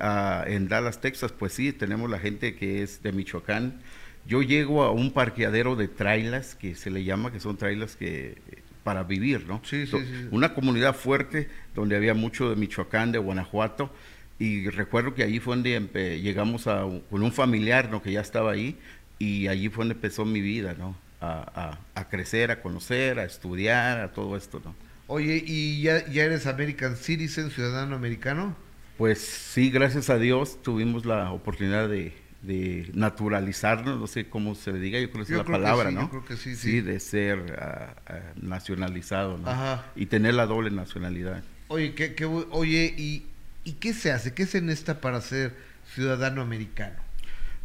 en 0.48 0.68
Dallas, 0.68 1.00
Texas, 1.00 1.32
pues 1.32 1.54
sí, 1.54 1.74
tenemos 1.74 2.10
la 2.10 2.20
gente 2.20 2.56
que 2.56 2.84
es 2.84 3.04
de 3.04 3.12
Michoacán. 3.12 3.82
Yo 4.26 4.42
llego 4.42 4.84
a 4.84 4.92
un 4.92 5.12
parqueadero 5.12 5.76
de 5.76 5.88
trailas, 5.88 6.56
que 6.56 6.76
se 6.76 6.90
le 6.90 7.04
llama, 7.04 7.32
que 7.32 7.40
son 7.40 7.58
trailas 7.58 7.96
que 7.96 8.38
para 8.84 9.04
vivir, 9.04 9.46
¿no? 9.48 9.62
Sí, 9.64 9.88
sí, 9.88 9.98
sí. 9.98 10.28
Una 10.32 10.54
comunidad 10.54 10.96
fuerte 10.96 11.50
donde 11.74 11.96
había 11.96 12.14
mucho 12.14 12.50
de 12.50 12.56
Michoacán, 12.56 13.12
de 13.12 13.20
Guanajuato, 13.20 13.92
y 14.40 14.70
recuerdo 14.70 15.14
que 15.14 15.24
allí 15.24 15.40
fue 15.40 15.56
donde 15.56 16.20
llegamos 16.22 16.68
a, 16.68 16.84
con 17.10 17.24
un 17.24 17.32
familiar, 17.32 17.90
¿no? 17.90 18.02
Que 18.02 18.12
ya 18.12 18.22
estaba 18.22 18.52
ahí, 18.52 18.78
y 19.20 19.48
allí 19.48 19.70
fue 19.70 19.84
donde 19.84 19.96
empezó 19.96 20.26
mi 20.26 20.42
vida, 20.42 20.76
¿no? 20.78 20.96
A, 21.22 21.80
a, 21.96 22.10
crecer, 22.10 22.52
a 22.52 22.62
conocer, 22.62 23.18
a 23.18 23.24
estudiar, 23.24 24.02
a 24.02 24.12
todo 24.12 24.36
esto, 24.36 24.62
¿no? 24.64 24.76
Oye, 25.08 25.42
¿y 25.46 25.82
ya, 25.82 26.06
ya 26.08 26.26
eres 26.26 26.48
American 26.48 26.98
Citizen, 26.98 27.50
ciudadano 27.50 27.96
americano? 27.96 28.58
Pues 28.98 29.20
sí, 29.20 29.70
gracias 29.70 30.10
a 30.10 30.18
Dios 30.18 30.62
tuvimos 30.62 31.06
la 31.06 31.32
oportunidad 31.32 31.88
de, 31.88 32.12
de 32.44 32.92
naturalizarnos, 32.94 34.00
no 34.00 34.08
sé 34.08 34.28
cómo 34.28 34.54
se 34.54 34.74
le 34.74 34.80
diga, 34.80 35.00
yo 35.00 35.10
creo 35.10 35.26
que 35.26 35.32
es 35.32 35.38
la 35.38 35.46
palabra, 35.46 35.92
¿no? 35.92 36.02
Yo 36.02 36.10
creo 36.10 36.26
que 36.26 36.36
sí, 36.38 36.56
sí. 36.56 36.82
de 36.82 37.00
ser 37.00 37.58
ah, 37.60 37.96
ah, 38.06 38.20
nacionalizado, 38.42 39.38
¿no? 39.38 39.50
Ajá. 39.50 39.86
Y 39.96 40.08
tener 40.08 40.34
la 40.34 40.46
doble 40.46 40.70
nacionalidad. 40.70 41.42
Oye, 41.70 41.96
¿qué, 41.96 42.16
qué, 42.16 42.26
oye 42.26 42.94
¿y, 42.98 43.26
¿y 43.64 43.74
qué 43.74 43.94
se 43.94 44.12
hace? 44.12 44.34
¿Qué 44.34 44.46
se 44.46 44.62
necesita 44.62 45.00
para 45.00 45.22
ser 45.22 45.56
ciudadano 45.94 46.42
americano? 46.42 46.96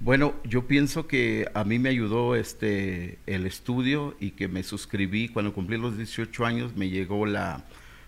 Bueno, 0.00 0.34
yo 0.44 0.68
pienso 0.68 1.08
que 1.08 1.50
a 1.54 1.64
mí 1.64 1.80
me 1.80 1.88
ayudó 1.88 2.36
este 2.36 3.18
el 3.26 3.46
estudio 3.46 4.16
y 4.20 4.30
que 4.30 4.46
me 4.46 4.62
suscribí 4.62 5.28
cuando 5.28 5.52
cumplí 5.52 5.76
los 5.76 5.96
18 5.96 6.46
años 6.46 6.76
me 6.76 6.88
llegó 6.88 7.26
la 7.26 7.64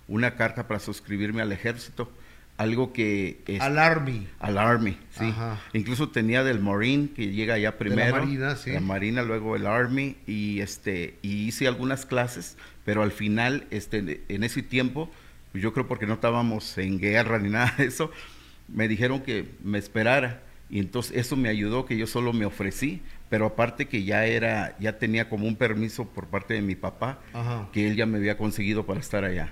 una 0.06 0.36
carta 0.36 0.68
para 0.68 0.78
suscribirme 0.78 1.42
al 1.42 1.50
ejército 1.50 2.12
algo 2.60 2.92
que... 2.92 3.40
Es, 3.46 3.58
al 3.62 3.78
Army. 3.78 4.28
Al 4.38 4.58
Army, 4.58 4.98
sí. 5.18 5.32
Incluso 5.72 6.10
tenía 6.10 6.44
del 6.44 6.60
Marine, 6.60 7.08
que 7.16 7.32
llega 7.32 7.56
ya 7.56 7.78
primero. 7.78 8.16
la 8.16 8.22
Marina, 8.22 8.56
sí. 8.56 8.70
La 8.72 8.80
Marina, 8.80 9.22
luego 9.22 9.56
el 9.56 9.66
Army, 9.66 10.16
y, 10.26 10.60
este, 10.60 11.14
y 11.22 11.46
hice 11.46 11.66
algunas 11.66 12.04
clases, 12.04 12.58
pero 12.84 13.02
al 13.02 13.12
final, 13.12 13.66
este, 13.70 14.24
en 14.28 14.44
ese 14.44 14.62
tiempo, 14.62 15.10
yo 15.54 15.72
creo 15.72 15.86
porque 15.88 16.06
no 16.06 16.14
estábamos 16.14 16.76
en 16.76 16.98
guerra 16.98 17.38
ni 17.38 17.48
nada 17.48 17.74
de 17.78 17.86
eso, 17.86 18.10
me 18.68 18.88
dijeron 18.88 19.20
que 19.20 19.48
me 19.64 19.78
esperara. 19.78 20.42
Y 20.68 20.80
entonces 20.80 21.16
eso 21.16 21.36
me 21.36 21.48
ayudó, 21.48 21.86
que 21.86 21.96
yo 21.96 22.06
solo 22.06 22.34
me 22.34 22.44
ofrecí, 22.44 23.00
pero 23.30 23.46
aparte 23.46 23.88
que 23.88 24.04
ya 24.04 24.26
era, 24.26 24.76
ya 24.78 24.98
tenía 24.98 25.30
como 25.30 25.46
un 25.46 25.56
permiso 25.56 26.04
por 26.04 26.26
parte 26.26 26.52
de 26.52 26.60
mi 26.60 26.76
papá, 26.76 27.20
que 27.72 27.88
él 27.88 27.96
ya 27.96 28.04
me 28.04 28.18
había 28.18 28.36
conseguido 28.36 28.84
para 28.84 29.00
estar 29.00 29.24
allá. 29.24 29.50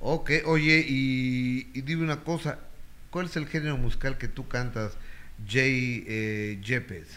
Ok, 0.00 0.30
oye, 0.46 0.84
y, 0.86 1.64
dime 1.82 2.04
una 2.04 2.20
cosa, 2.20 2.60
¿cuál 3.10 3.26
es 3.26 3.36
el 3.36 3.46
género 3.46 3.76
musical 3.76 4.16
que 4.16 4.28
tú 4.28 4.46
cantas, 4.46 4.96
Jay 5.46 6.04
eh, 6.06 6.60
Yepes? 6.62 7.08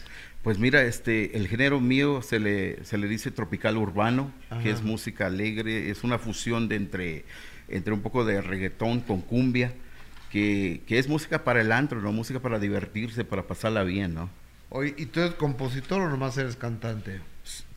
Pues 0.44 0.58
mira, 0.58 0.82
este, 0.82 1.38
el 1.38 1.48
género 1.48 1.80
mío 1.80 2.24
se 2.24 2.40
le, 2.40 2.84
se 2.84 2.98
le 2.98 3.08
dice 3.08 3.30
tropical 3.30 3.78
urbano, 3.78 4.32
que 4.64 4.72
es 4.72 4.82
música 4.82 5.28
alegre, 5.28 5.92
es 5.92 6.04
una 6.04 6.18
fusión 6.18 6.68
de 6.68 6.78
entre, 6.78 7.26
entre 7.68 7.94
un 7.94 8.02
poco 8.02 8.26
de 8.26 8.42
reggaetón 8.42 9.02
con 9.02 9.22
cumbia, 9.22 9.72
que, 10.32 10.82
que 10.88 10.98
es 10.98 11.08
música 11.08 11.44
para 11.44 11.62
el 11.62 11.72
antro, 11.72 12.02
¿no? 12.02 12.12
Música 12.12 12.40
para 12.40 12.58
divertirse, 12.58 13.24
para 13.24 13.44
pasarla 13.44 13.84
bien, 13.84 14.16
¿no? 14.16 14.32
Oye, 14.70 14.96
¿y 14.98 15.06
tú 15.06 15.20
eres 15.20 15.36
compositor 15.36 16.02
o 16.02 16.10
nomás 16.10 16.38
eres 16.38 16.56
cantante? 16.56 17.20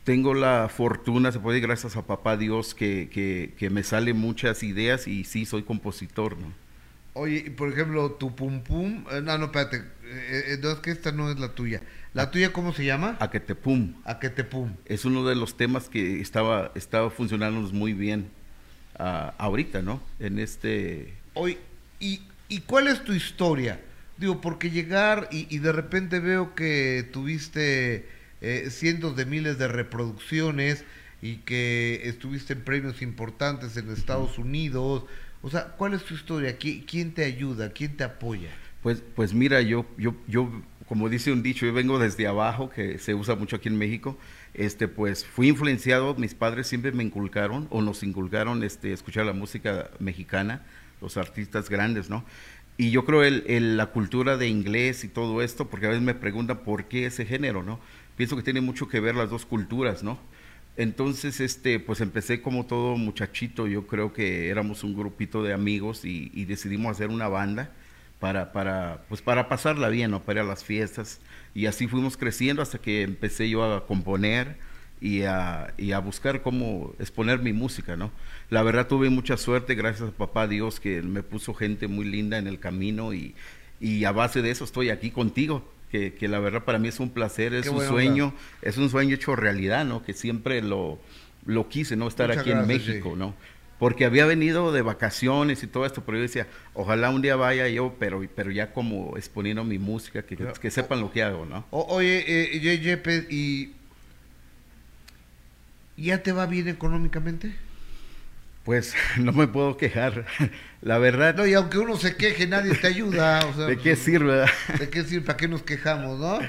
Tengo 0.05 0.35
la 0.35 0.69
fortuna, 0.69 1.31
se 1.31 1.39
puede 1.39 1.55
decir, 1.55 1.67
gracias 1.67 1.97
a 1.97 2.05
papá 2.05 2.37
Dios, 2.37 2.75
que, 2.75 3.09
que, 3.11 3.53
que 3.57 3.71
me 3.71 3.83
salen 3.83 4.15
muchas 4.17 4.61
ideas 4.61 5.07
y 5.07 5.23
sí, 5.23 5.45
soy 5.45 5.63
compositor, 5.63 6.37
¿no? 6.37 6.53
Oye, 7.13 7.49
por 7.49 7.69
ejemplo, 7.69 8.11
tu 8.11 8.35
pum 8.35 8.61
pum, 8.61 9.03
eh, 9.09 9.21
no, 9.23 9.37
no, 9.39 9.45
espérate, 9.45 9.77
eh, 9.77 10.43
eh, 10.47 10.57
no, 10.61 10.71
es 10.71 10.79
que 10.79 10.91
esta 10.91 11.11
no 11.11 11.31
es 11.31 11.39
la 11.39 11.55
tuya. 11.55 11.81
¿La 12.13 12.29
tuya 12.29 12.53
cómo 12.53 12.71
se 12.71 12.85
llama? 12.85 13.17
A 13.19 13.31
que 13.31 13.39
te 13.39 13.55
pum. 13.55 13.95
A 14.03 14.19
que 14.19 14.29
te 14.29 14.43
pum. 14.43 14.75
Es 14.85 15.05
uno 15.05 15.25
de 15.25 15.33
los 15.33 15.57
temas 15.57 15.89
que 15.89 16.21
estaba, 16.21 16.71
estaba 16.75 17.09
funcionando 17.09 17.61
muy 17.71 17.93
bien 17.93 18.27
ah, 18.99 19.33
ahorita, 19.39 19.81
¿no? 19.81 20.01
En 20.19 20.37
este... 20.37 21.15
Oye, 21.33 21.57
¿y, 21.99 22.21
¿y 22.47 22.59
cuál 22.59 22.89
es 22.89 23.03
tu 23.03 23.13
historia? 23.13 23.81
Digo, 24.17 24.39
porque 24.39 24.69
llegar 24.69 25.29
y, 25.31 25.47
y 25.49 25.59
de 25.59 25.71
repente 25.71 26.19
veo 26.19 26.53
que 26.53 27.09
tuviste 27.11 28.07
eh, 28.45 28.69
cientos 28.69 29.15
de 29.15 29.25
miles 29.25 29.57
de 29.57 29.67
reproducciones 29.67 30.85
y 31.21 31.37
que 31.37 32.01
estuviste 32.05 32.53
en 32.53 32.63
premios 32.63 33.01
importantes 33.01 33.77
en 33.77 33.89
Estados 33.89 34.37
Unidos. 34.37 35.05
O 35.41 35.49
sea, 35.49 35.75
¿cuál 35.77 35.93
es 35.93 36.03
tu 36.03 36.13
historia? 36.13 36.57
¿Qui- 36.59 36.85
¿Quién 36.85 37.13
te 37.13 37.23
ayuda? 37.25 37.71
¿Quién 37.71 37.97
te 37.97 38.03
apoya? 38.03 38.49
Pues, 38.81 39.01
pues 39.15 39.33
mira, 39.33 39.61
yo, 39.61 39.85
yo, 39.97 40.15
yo, 40.27 40.49
como 40.87 41.09
dice 41.09 41.31
un 41.31 41.41
dicho, 41.41 41.65
yo 41.65 41.73
vengo 41.73 41.97
desde 41.97 42.27
abajo, 42.27 42.69
que 42.69 42.99
se 42.99 43.15
usa 43.15 43.35
mucho 43.35 43.55
aquí 43.55 43.67
en 43.69 43.77
México. 43.77 44.17
Este, 44.53 44.87
pues 44.87 45.25
fui 45.25 45.47
influenciado, 45.49 46.15
mis 46.15 46.33
padres 46.35 46.67
siempre 46.67 46.91
me 46.91 47.03
inculcaron 47.03 47.67
o 47.71 47.81
nos 47.81 48.03
inculcaron 48.03 48.63
este, 48.63 48.93
escuchar 48.93 49.25
la 49.25 49.33
música 49.33 49.89
mexicana, 49.99 50.63
los 51.01 51.17
artistas 51.17 51.69
grandes, 51.69 52.09
¿no? 52.09 52.23
Y 52.77 52.91
yo 52.91 53.05
creo 53.05 53.23
el, 53.23 53.43
el- 53.47 53.77
la 53.77 53.87
cultura 53.87 54.37
de 54.37 54.47
inglés 54.47 55.03
y 55.03 55.07
todo 55.07 55.41
esto, 55.41 55.69
porque 55.69 55.85
a 55.87 55.89
veces 55.89 56.03
me 56.03 56.13
preguntan 56.13 56.59
por 56.63 56.85
qué 56.85 57.05
ese 57.05 57.25
género, 57.25 57.63
¿no? 57.63 57.79
Pienso 58.15 58.35
que 58.35 58.43
tiene 58.43 58.61
mucho 58.61 58.87
que 58.87 58.99
ver 58.99 59.15
las 59.15 59.29
dos 59.29 59.45
culturas, 59.45 60.03
¿no? 60.03 60.19
Entonces, 60.77 61.39
este, 61.39 61.79
pues 61.79 62.01
empecé 62.01 62.41
como 62.41 62.65
todo 62.65 62.97
muchachito, 62.97 63.67
yo 63.67 63.87
creo 63.87 64.13
que 64.13 64.49
éramos 64.49 64.83
un 64.83 64.95
grupito 64.95 65.41
de 65.41 65.53
amigos 65.53 66.03
y, 66.03 66.31
y 66.33 66.45
decidimos 66.45 66.91
hacer 66.91 67.09
una 67.09 67.27
banda 67.29 67.71
para, 68.19 68.51
para, 68.51 69.03
pues 69.07 69.21
para 69.21 69.47
pasarla 69.47 69.89
bien, 69.89 70.11
¿no? 70.11 70.21
para 70.21 70.41
ir 70.41 70.45
a 70.45 70.49
las 70.49 70.63
fiestas. 70.63 71.19
Y 71.53 71.67
así 71.67 71.87
fuimos 71.87 72.17
creciendo 72.17 72.61
hasta 72.61 72.77
que 72.77 73.03
empecé 73.03 73.49
yo 73.49 73.63
a 73.63 73.85
componer 73.85 74.57
y 74.99 75.23
a, 75.23 75.73
y 75.77 75.91
a 75.91 75.99
buscar 75.99 76.41
cómo 76.41 76.93
exponer 76.99 77.39
mi 77.39 77.53
música, 77.53 77.95
¿no? 77.95 78.11
La 78.49 78.63
verdad 78.63 78.87
tuve 78.87 79.09
mucha 79.09 79.37
suerte, 79.37 79.75
gracias 79.75 80.09
a 80.09 80.11
papá 80.11 80.47
Dios, 80.47 80.79
que 80.79 81.01
me 81.01 81.23
puso 81.23 81.53
gente 81.53 81.87
muy 81.87 82.05
linda 82.05 82.37
en 82.37 82.47
el 82.47 82.59
camino 82.59 83.13
y, 83.13 83.35
y 83.79 84.05
a 84.05 84.11
base 84.11 84.41
de 84.41 84.51
eso 84.51 84.63
estoy 84.63 84.89
aquí 84.89 85.11
contigo. 85.11 85.69
Que, 85.95 86.13
que 86.13 86.27
la 86.27 86.39
verdad 86.39 86.63
para 86.65 86.77
mí 86.77 86.89
es 86.89 86.99
un 86.99 87.09
placer, 87.09 87.53
es 87.53 87.63
Qué 87.63 87.69
un 87.69 87.81
sueño, 87.81 88.25
onda. 88.27 88.37
es 88.61 88.77
un 88.77 88.89
sueño 88.89 89.15
hecho 89.15 89.35
realidad, 89.35 89.85
¿no? 89.85 90.03
Que 90.03 90.13
siempre 90.13 90.61
lo, 90.61 90.99
lo 91.45 91.69
quise, 91.69 91.95
¿no? 91.95 92.07
Estar 92.07 92.27
Muchas 92.27 92.41
aquí 92.41 92.51
en 92.51 92.67
México. 92.67 93.15
¿no? 93.15 93.33
Porque 93.79 94.03
había 94.05 94.25
venido 94.25 94.71
de 94.71 94.81
vacaciones 94.81 95.63
y 95.63 95.67
todo 95.67 95.85
esto, 95.85 96.03
pero 96.05 96.17
yo 96.17 96.23
decía, 96.23 96.47
ojalá 96.73 97.09
un 97.11 97.21
día 97.21 97.35
vaya 97.35 97.67
yo, 97.69 97.95
pero, 97.99 98.21
pero 98.35 98.51
ya 98.51 98.73
como 98.73 99.15
exponiendo 99.17 99.63
mi 99.63 99.79
música, 99.79 100.23
que, 100.23 100.37
que 100.37 100.71
sepan 100.71 100.99
lo 101.01 101.11
que 101.11 101.23
hago, 101.23 101.45
¿no? 101.45 101.65
O- 101.71 101.85
oye, 101.95 102.23
eh, 102.27 102.79
Yepes, 102.79 103.27
¿y 103.29 103.73
ya 105.97 106.23
te 106.23 106.31
va 106.31 106.45
bien 106.45 106.67
económicamente? 106.67 107.55
Pues 108.65 108.95
no 109.17 109.31
me 109.31 109.47
puedo 109.47 109.77
quejar. 109.77 110.25
La 110.81 110.97
verdad, 110.97 111.35
No, 111.35 111.47
y 111.47 111.53
aunque 111.53 111.77
uno 111.77 111.95
se 111.95 112.17
queje, 112.17 112.47
nadie 112.47 112.75
te 112.75 112.87
ayuda. 112.87 113.45
O 113.45 113.53
sea, 113.53 113.65
¿de 113.67 113.77
qué 113.77 113.91
pues, 113.91 113.99
sirve? 113.99 114.45
¿De 114.77 114.89
qué 114.89 115.03
sirve? 115.03 115.25
¿Para 115.25 115.37
qué 115.37 115.47
nos 115.47 115.63
quejamos, 115.63 116.19
no? 116.19 116.39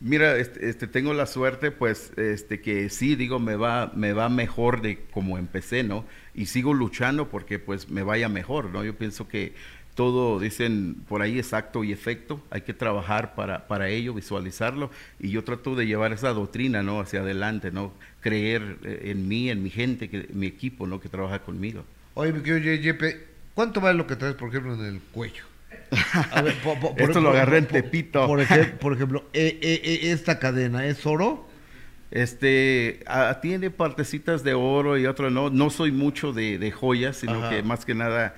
Mira, 0.00 0.36
este, 0.36 0.68
este, 0.68 0.88
tengo 0.88 1.14
la 1.14 1.26
suerte, 1.26 1.70
pues, 1.70 2.12
este, 2.18 2.60
que 2.60 2.90
sí, 2.90 3.14
digo, 3.14 3.38
me 3.38 3.54
va, 3.54 3.92
me 3.94 4.12
va 4.12 4.28
mejor 4.28 4.82
de 4.82 5.04
como 5.12 5.38
empecé, 5.38 5.84
¿no? 5.84 6.04
Y 6.34 6.46
sigo 6.46 6.74
luchando 6.74 7.28
porque, 7.28 7.60
pues, 7.60 7.88
me 7.88 8.02
vaya 8.02 8.28
mejor, 8.28 8.70
¿no? 8.70 8.84
Yo 8.84 8.96
pienso 8.98 9.28
que 9.28 9.54
todo, 9.94 10.38
dicen 10.40 10.96
por 11.08 11.20
ahí, 11.22 11.38
es 11.38 11.52
acto 11.52 11.84
y 11.84 11.92
efecto, 11.92 12.42
hay 12.50 12.62
que 12.62 12.72
trabajar 12.72 13.34
para, 13.34 13.66
para 13.68 13.88
ello, 13.90 14.14
visualizarlo, 14.14 14.90
y 15.20 15.30
yo 15.30 15.44
trato 15.44 15.74
de 15.74 15.86
llevar 15.86 16.12
esa 16.12 16.30
doctrina, 16.30 16.82
¿no? 16.82 17.00
Hacia 17.00 17.20
adelante, 17.20 17.70
¿no? 17.70 17.92
Creer 18.20 18.78
eh, 18.84 19.10
en 19.10 19.28
mí, 19.28 19.50
en 19.50 19.62
mi 19.62 19.68
gente, 19.70 20.08
que, 20.08 20.28
mi 20.32 20.46
equipo, 20.46 20.86
¿no? 20.86 20.98
Que 21.00 21.08
trabaja 21.08 21.40
conmigo. 21.40 21.84
Oye, 22.14 22.32
mi 22.32 22.40
querido 22.42 22.58
Ye- 22.58 22.80
Yepe, 22.80 23.26
¿cuánto 23.54 23.80
vale 23.80 23.98
lo 23.98 24.06
que 24.06 24.16
traes, 24.16 24.34
por 24.34 24.48
ejemplo, 24.48 24.74
en 24.74 24.84
el 24.84 25.00
cuello? 25.12 25.44
A 26.32 26.40
ver, 26.40 26.54
po- 26.62 26.78
po- 26.80 26.94
Esto 26.96 27.20
lo 27.20 27.30
agarré 27.30 27.58
en 27.58 27.64
por- 27.66 27.72
Tepito. 27.82 28.26
Por, 28.26 28.40
ejem- 28.40 28.72
por 28.78 28.94
ejemplo, 28.94 29.24
eh, 29.34 29.58
eh, 29.60 29.80
eh, 29.84 30.12
esta 30.12 30.38
cadena, 30.38 30.86
¿es 30.86 31.04
oro? 31.04 31.46
Este, 32.10 33.00
ah, 33.06 33.38
tiene 33.40 33.70
partecitas 33.70 34.44
de 34.44 34.54
oro 34.54 34.98
y 34.98 35.06
otro 35.06 35.30
no. 35.30 35.50
No 35.50 35.70
soy 35.70 35.92
mucho 35.92 36.32
de, 36.32 36.58
de 36.58 36.70
joyas, 36.70 37.16
sino 37.18 37.34
Ajá. 37.40 37.50
que 37.50 37.62
más 37.62 37.84
que 37.84 37.94
nada 37.94 38.34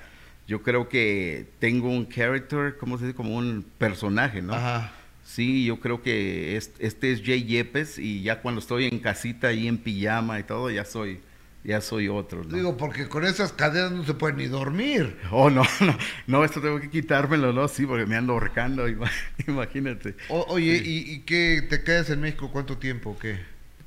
yo 0.47 0.62
creo 0.62 0.88
que 0.88 1.47
tengo 1.59 1.88
un 1.88 2.09
character, 2.09 2.76
¿cómo 2.78 2.99
se 2.99 3.07
dice? 3.07 3.16
Como 3.16 3.36
un 3.36 3.64
personaje, 3.78 4.42
¿no? 4.42 4.55
Ajá. 4.55 4.92
Sí, 5.24 5.64
yo 5.64 5.80
creo 5.80 6.03
que 6.03 6.57
es- 6.57 6.72
este 6.78 7.11
es 7.12 7.22
Jay 7.24 7.45
Yepes 7.45 7.99
y 7.99 8.22
ya 8.22 8.40
cuando 8.42 8.61
estoy 8.61 8.84
en 8.86 8.99
casita 8.99 9.49
ahí 9.49 9.66
en 9.68 9.78
pijama 9.78 10.38
y 10.38 10.42
todo, 10.42 10.70
ya 10.70 10.84
soy, 10.84 11.18
ya 11.64 11.80
soy 11.80 12.09
otro, 12.09 12.45
¿no? 12.45 12.55
Digo, 12.55 12.76
porque 12.76 13.09
con 13.09 13.24
esas 13.24 13.51
cadenas 13.55 13.92
no 13.92 14.05
se 14.05 14.12
puede 14.12 14.34
ni 14.34 14.47
dormir. 14.49 15.16
Oh, 15.30 15.49
no, 15.49 15.62
no, 15.80 15.97
no, 16.26 16.45
esto 16.45 16.61
tengo 16.61 16.78
que 16.78 16.90
quitármelo, 16.90 17.55
¿no? 17.55 17.66
Sí, 17.68 17.86
porque 17.86 18.05
me 18.05 18.16
ando 18.16 18.34
ahorcando, 18.34 18.86
ima- 18.88 19.11
imagínate. 19.49 20.14
O- 20.28 20.45
oye, 20.51 20.76
¿y, 20.84 21.11
¿y 21.11 21.18
qué? 21.20 21.62
¿Te 21.68 21.82
quedas 21.82 22.11
en 22.11 22.20
México 22.20 22.51
cuánto 22.53 22.76
tiempo? 22.76 23.11
o 23.11 23.18
¿Qué? 23.18 23.38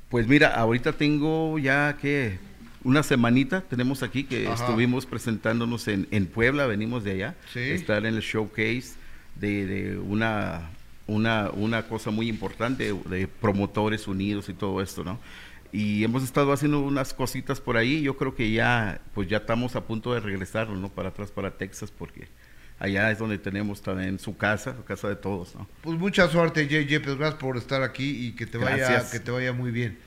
Pues 0.08 0.26
mira, 0.26 0.48
ahorita 0.54 0.92
tengo 0.94 1.56
ya 1.60 1.96
que 2.00 2.38
una 2.88 3.02
semanita 3.02 3.60
tenemos 3.60 4.02
aquí 4.02 4.24
que 4.24 4.46
Ajá. 4.48 4.64
estuvimos 4.64 5.04
presentándonos 5.06 5.86
en, 5.88 6.08
en 6.10 6.26
Puebla, 6.26 6.66
venimos 6.66 7.04
de 7.04 7.12
allá, 7.12 7.34
Sí. 7.52 7.60
estar 7.60 8.04
en 8.06 8.14
el 8.14 8.20
showcase 8.22 8.94
de, 9.36 9.66
de 9.66 9.98
una, 9.98 10.70
una, 11.06 11.50
una 11.52 11.82
cosa 11.86 12.10
muy 12.10 12.28
importante 12.28 12.92
de 12.92 13.28
promotores 13.28 14.08
unidos 14.08 14.48
y 14.48 14.54
todo 14.54 14.80
esto, 14.82 15.04
¿no? 15.04 15.18
Y 15.70 16.02
hemos 16.02 16.22
estado 16.24 16.50
haciendo 16.52 16.80
unas 16.80 17.12
cositas 17.12 17.60
por 17.60 17.76
ahí, 17.76 18.00
yo 18.00 18.16
creo 18.16 18.34
que 18.34 18.50
ya, 18.52 19.02
pues 19.14 19.28
ya 19.28 19.36
estamos 19.36 19.76
a 19.76 19.82
punto 19.86 20.14
de 20.14 20.20
regresar, 20.20 20.70
¿no? 20.70 20.88
Para 20.88 21.10
atrás, 21.10 21.30
para 21.30 21.50
Texas, 21.58 21.90
porque 21.90 22.26
allá 22.78 23.10
es 23.10 23.18
donde 23.18 23.36
tenemos 23.36 23.82
también 23.82 24.18
su 24.18 24.34
casa, 24.36 24.74
su 24.74 24.84
casa 24.84 25.08
de 25.10 25.16
todos, 25.16 25.54
¿no? 25.54 25.68
Pues 25.82 25.98
mucha 25.98 26.26
suerte, 26.28 26.66
Jay 26.70 26.86
Yepes, 26.86 27.16
gracias 27.18 27.38
por 27.38 27.58
estar 27.58 27.82
aquí 27.82 28.28
y 28.28 28.32
que 28.32 28.46
te 28.46 28.56
vaya, 28.56 28.76
Gracias. 28.78 29.10
que 29.12 29.20
te 29.20 29.30
vaya 29.30 29.52
muy 29.52 29.70
bien. 29.70 29.98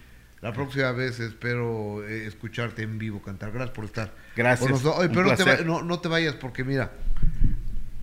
La 0.42 0.54
próxima 0.54 0.92
vez 0.92 1.20
espero 1.20 2.04
eh, 2.08 2.26
escucharte 2.26 2.82
en 2.82 2.98
vivo 2.98 3.22
cantar. 3.22 3.52
Gracias 3.52 3.76
por 3.76 3.86
estar. 3.86 4.14
Gracias. 4.36 4.84
Oye, 4.86 5.10
pero 5.10 5.24
no 5.24 5.36
te, 5.36 5.44
va- 5.44 5.58
no, 5.64 5.82
no 5.84 6.00
te 6.00 6.08
vayas 6.08 6.34
porque 6.36 6.64
mira, 6.64 6.92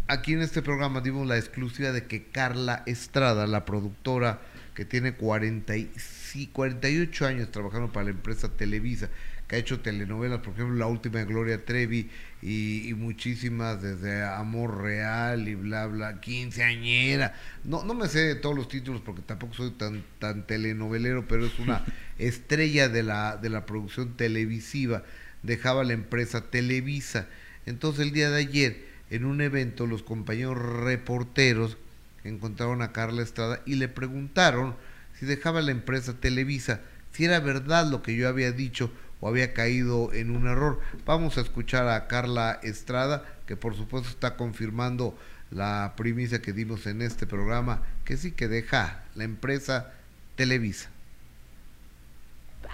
aquí 0.06 0.34
en 0.34 0.42
este 0.42 0.62
programa 0.62 1.00
dimos 1.00 1.26
la 1.26 1.36
exclusiva 1.36 1.90
de 1.92 2.04
que 2.06 2.24
Carla 2.26 2.82
Estrada, 2.86 3.46
la 3.46 3.64
productora 3.64 4.40
que 4.74 4.84
tiene 4.84 5.14
40 5.14 5.76
y, 5.76 5.90
sí, 5.96 6.46
48 6.52 7.26
años 7.26 7.50
trabajando 7.50 7.92
para 7.92 8.04
la 8.04 8.10
empresa 8.10 8.48
Televisa, 8.48 9.08
que 9.48 9.56
ha 9.56 9.58
hecho 9.58 9.80
telenovelas, 9.80 10.40
por 10.40 10.52
ejemplo, 10.52 10.76
la 10.76 10.86
última 10.86 11.20
de 11.20 11.24
Gloria 11.24 11.64
Trevi 11.64 12.10
y, 12.42 12.86
y 12.86 12.94
muchísimas 12.94 13.80
desde 13.80 14.22
Amor 14.22 14.82
Real 14.82 15.48
y 15.48 15.54
bla, 15.54 15.86
bla, 15.86 16.20
quinceañera. 16.20 17.34
No, 17.64 17.82
no 17.82 17.94
me 17.94 18.08
sé 18.08 18.34
todos 18.34 18.54
los 18.54 18.68
títulos 18.68 19.00
porque 19.00 19.22
tampoco 19.22 19.54
soy 19.54 19.70
tan, 19.70 20.04
tan 20.18 20.46
telenovelero, 20.46 21.26
pero 21.26 21.46
es 21.46 21.58
una 21.58 21.82
estrella 22.18 22.90
de 22.90 23.02
la, 23.02 23.38
de 23.38 23.48
la 23.48 23.64
producción 23.64 24.18
televisiva. 24.18 25.02
Dejaba 25.42 25.82
la 25.82 25.94
empresa 25.94 26.50
Televisa. 26.50 27.26
Entonces 27.64 28.06
el 28.06 28.12
día 28.12 28.28
de 28.28 28.40
ayer, 28.40 28.84
en 29.08 29.24
un 29.24 29.40
evento, 29.40 29.86
los 29.86 30.02
compañeros 30.02 30.58
reporteros 30.58 31.78
encontraron 32.22 32.82
a 32.82 32.92
Carla 32.92 33.22
Estrada 33.22 33.62
y 33.64 33.76
le 33.76 33.88
preguntaron 33.88 34.76
si 35.18 35.24
dejaba 35.24 35.62
la 35.62 35.70
empresa 35.70 36.20
Televisa, 36.20 36.82
si 37.12 37.24
era 37.24 37.40
verdad 37.40 37.90
lo 37.90 38.02
que 38.02 38.14
yo 38.14 38.28
había 38.28 38.52
dicho 38.52 38.92
o 39.20 39.28
había 39.28 39.52
caído 39.52 40.12
en 40.12 40.34
un 40.34 40.46
error. 40.46 40.80
Vamos 41.04 41.38
a 41.38 41.40
escuchar 41.40 41.88
a 41.88 42.06
Carla 42.06 42.60
Estrada, 42.62 43.24
que 43.46 43.56
por 43.56 43.74
supuesto 43.74 44.08
está 44.08 44.36
confirmando 44.36 45.16
la 45.50 45.94
primicia 45.96 46.42
que 46.42 46.52
dimos 46.52 46.86
en 46.86 47.02
este 47.02 47.26
programa, 47.26 47.82
que 48.04 48.16
sí 48.16 48.32
que 48.32 48.48
deja 48.48 49.04
la 49.14 49.24
empresa 49.24 49.92
Televisa. 50.36 50.90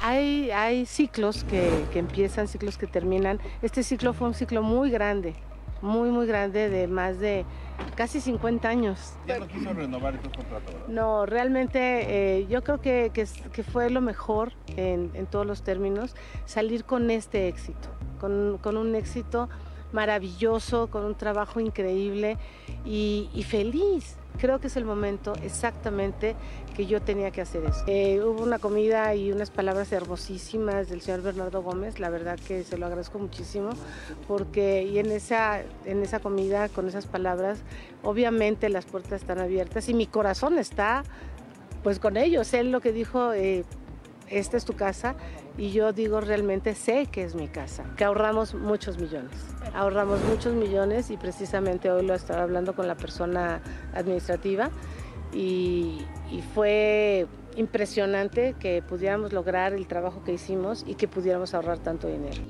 Hay, 0.01 0.51
hay 0.51 0.87
ciclos 0.87 1.45
que, 1.45 1.85
que 1.93 2.01
empiezan, 2.01 2.49
ciclos 2.49 2.77
que 2.77 2.87
terminan. 2.87 3.39
Este 3.63 3.83
ciclo 3.83 4.13
fue 4.13 4.29
un 4.29 4.35
ciclo 4.35 4.63
muy 4.63 4.91
grande, 4.91 5.35
muy, 5.83 6.11
muy 6.11 6.27
grande, 6.27 6.69
de 6.69 6.89
más 6.89 7.21
de 7.21 7.45
casi 7.95 8.21
50 8.21 8.69
años. 8.69 9.15
Ya 9.27 9.39
no 9.39 9.47
quiso 9.49 9.73
renovar 9.73 10.15
estos 10.15 10.33
contratos, 10.33 10.73
¿verdad? 10.73 10.89
No, 10.89 11.27
realmente 11.27 12.39
eh, 12.41 12.47
yo 12.49 12.63
creo 12.63 12.81
que, 12.81 13.11
que 13.13 13.63
fue 13.63 13.91
lo 13.91 14.01
mejor 14.01 14.53
en, 14.77 15.11
en 15.15 15.27
todos 15.27 15.47
los 15.47 15.63
términos, 15.63 16.15
salir 16.45 16.85
con 16.85 17.11
este 17.11 17.49
éxito, 17.49 17.89
con, 18.21 18.59
con 18.59 18.77
un 18.77 18.95
éxito 18.95 19.49
maravilloso, 19.95 20.89
con 20.89 21.05
un 21.05 21.15
trabajo 21.15 21.61
increíble 21.61 22.37
y, 22.85 23.47
feliz. 23.49 24.17
Creo 24.39 24.59
que 24.61 24.67
es 24.67 24.77
el 24.77 24.85
momento 24.85 25.33
exactamente 25.43 26.35
que 26.75 26.87
yo 26.87 27.01
tenía 27.01 27.31
que 27.31 27.41
hacer 27.41 27.65
eso. 27.65 27.85
Eh, 27.87 28.21
hubo 28.23 28.43
una 28.43 28.59
comida 28.59 29.15
y 29.15 29.33
unas 29.33 29.51
palabras 29.51 29.93
hermosísimas 29.93 30.89
del 30.89 31.01
señor 31.01 31.23
Bernardo 31.23 31.63
Gómez, 31.63 32.01
la 32.01 32.11
verdad 32.11 32.39
que 32.39 32.65
se 32.65 32.77
lo 32.77 32.87
agradezco 32.87 33.19
muchísimo, 33.19 33.71
porque 34.27 34.83
y 34.83 34.99
en 34.99 35.11
esa, 35.11 35.63
en 35.85 36.03
esa 36.03 36.19
comida, 36.21 36.69
con 36.69 36.89
esas 36.89 37.07
palabras, 37.07 37.61
obviamente 38.03 38.69
las 38.69 38.85
puertas 38.85 39.23
están 39.23 39.39
abiertas 39.39 39.89
y 39.89 39.95
mi 39.95 40.07
corazón 40.07 40.59
está 40.59 41.05
pues 41.83 41.99
con 41.99 42.17
ellos. 42.17 42.53
Él 42.55 42.73
lo 42.73 42.81
que 42.81 42.93
dijo, 42.93 43.33
eh, 43.33 43.65
esta 44.29 44.57
es 44.57 44.65
tu 44.65 44.75
casa 44.75 45.15
y 45.57 45.71
yo 45.71 45.93
digo 45.93 46.21
realmente 46.21 46.75
sé 46.75 47.07
que 47.07 47.23
es 47.23 47.35
mi 47.35 47.47
casa, 47.47 47.85
que 47.97 48.05
ahorramos 48.05 48.55
muchos 48.55 48.99
millones, 48.99 49.31
ahorramos 49.75 50.25
muchos 50.25 50.55
millones 50.55 51.11
y 51.11 51.17
precisamente 51.17 51.91
hoy 51.91 52.05
lo 52.05 52.15
estaba 52.15 52.43
hablando 52.43 52.75
con 52.75 52.89
la 52.89 52.97
persona 52.97 53.61
administrativa 53.95 54.71
y, 55.35 56.05
y 56.31 56.43
fue 56.55 57.27
impresionante 57.57 58.55
que 58.59 58.83
pudiéramos 58.83 59.33
lograr 59.33 59.73
el 59.73 59.87
trabajo 59.87 60.23
que 60.25 60.33
hicimos 60.33 60.85
y 60.87 60.95
que 60.95 61.09
pudiéramos 61.09 61.55
ahorrar 61.55 61.79
tanto 61.79 62.09
dinero. 62.09 62.43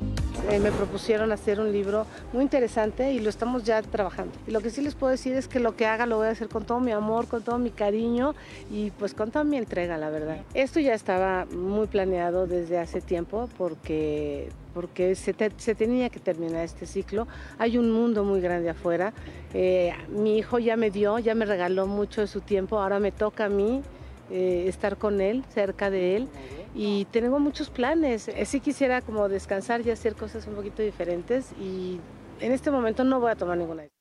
Eh, 0.50 0.58
me 0.58 0.70
propusieron 0.70 1.32
hacer 1.32 1.58
un 1.58 1.72
libro 1.72 2.06
muy 2.32 2.42
interesante 2.42 3.12
y 3.12 3.18
lo 3.18 3.30
estamos 3.30 3.64
ya 3.64 3.80
trabajando. 3.80 4.32
Y 4.46 4.50
lo 4.50 4.60
que 4.60 4.70
sí 4.70 4.82
les 4.82 4.94
puedo 4.94 5.10
decir 5.10 5.34
es 5.34 5.48
que 5.48 5.58
lo 5.58 5.74
que 5.74 5.86
haga 5.86 6.06
lo 6.06 6.18
voy 6.18 6.26
a 6.26 6.30
hacer 6.30 6.48
con 6.48 6.64
todo 6.64 6.80
mi 6.80 6.92
amor, 6.92 7.26
con 7.28 7.42
todo 7.42 7.58
mi 7.58 7.70
cariño 7.70 8.34
y 8.70 8.90
pues 8.92 9.14
con 9.14 9.30
toda 9.30 9.44
mi 9.44 9.56
entrega, 9.56 9.96
la 9.96 10.10
verdad. 10.10 10.38
Esto 10.52 10.80
ya 10.80 10.94
estaba 10.94 11.46
muy 11.46 11.86
planeado 11.86 12.46
desde 12.46 12.78
hace 12.78 13.00
tiempo 13.00 13.48
porque 13.56 14.50
porque 14.74 15.14
se, 15.14 15.32
tenía 15.32 16.10
que 16.10 16.20
terminar 16.20 16.64
este 16.64 16.86
ciclo. 16.86 17.26
Hay 17.58 17.78
un 17.78 17.90
mundo 17.90 18.24
muy 18.24 18.40
grande 18.40 18.68
afuera. 18.68 19.14
Eh, 19.54 19.94
mi 20.08 20.36
hijo 20.38 20.58
ya 20.58 20.76
me 20.76 20.90
dio, 20.90 21.18
ya 21.20 21.34
me 21.34 21.44
regaló 21.44 21.86
mucho 21.86 22.20
de 22.20 22.26
su 22.26 22.40
tiempo, 22.40 22.80
ahora 22.80 22.98
me 22.98 23.12
toca 23.12 23.46
a 23.46 23.48
mí 23.48 23.82
eh, 24.30 24.64
estar 24.68 24.98
con 24.98 25.20
él, 25.20 25.44
cerca 25.54 25.90
de 25.90 26.16
él. 26.16 26.28
Y 26.74 27.06
tengo 27.12 27.38
muchos 27.38 27.70
planes. 27.70 28.28
Eh, 28.28 28.44
sí 28.44 28.60
quisiera 28.60 29.00
como 29.00 29.28
descansar 29.28 29.86
y 29.86 29.90
hacer 29.90 30.16
cosas 30.16 30.46
un 30.48 30.54
poquito 30.54 30.82
diferentes 30.82 31.52
y 31.60 32.00
en 32.40 32.52
este 32.52 32.70
momento 32.70 33.04
no 33.04 33.20
voy 33.20 33.30
a 33.30 33.36
tomar 33.36 33.56
ninguna 33.56 33.82
decisión. 33.82 33.94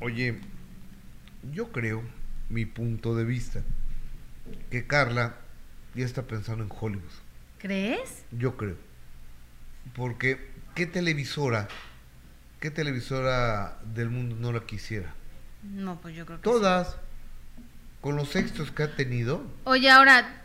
Oye, 0.00 0.40
yo 1.52 1.70
creo, 1.70 2.02
mi 2.48 2.66
punto 2.66 3.14
de 3.14 3.24
vista, 3.24 3.62
que 4.70 4.86
Carla 4.86 5.36
ya 5.94 6.04
está 6.04 6.22
pensando 6.22 6.64
en 6.64 6.70
Hollywood. 6.78 7.02
¿Crees? 7.58 8.24
Yo 8.32 8.56
creo. 8.56 8.85
Porque, 9.94 10.50
¿qué 10.74 10.86
televisora, 10.86 11.68
qué 12.60 12.70
televisora 12.70 13.78
del 13.84 14.10
mundo 14.10 14.36
no 14.38 14.52
la 14.52 14.60
quisiera? 14.60 15.14
No, 15.62 16.00
pues 16.00 16.14
yo 16.14 16.26
creo 16.26 16.38
que 16.38 16.44
Todas 16.44 16.96
con 18.00 18.16
los 18.16 18.36
éxitos 18.36 18.70
que 18.70 18.84
ha 18.84 18.94
tenido. 18.94 19.44
Oye, 19.64 19.90
ahora, 19.90 20.42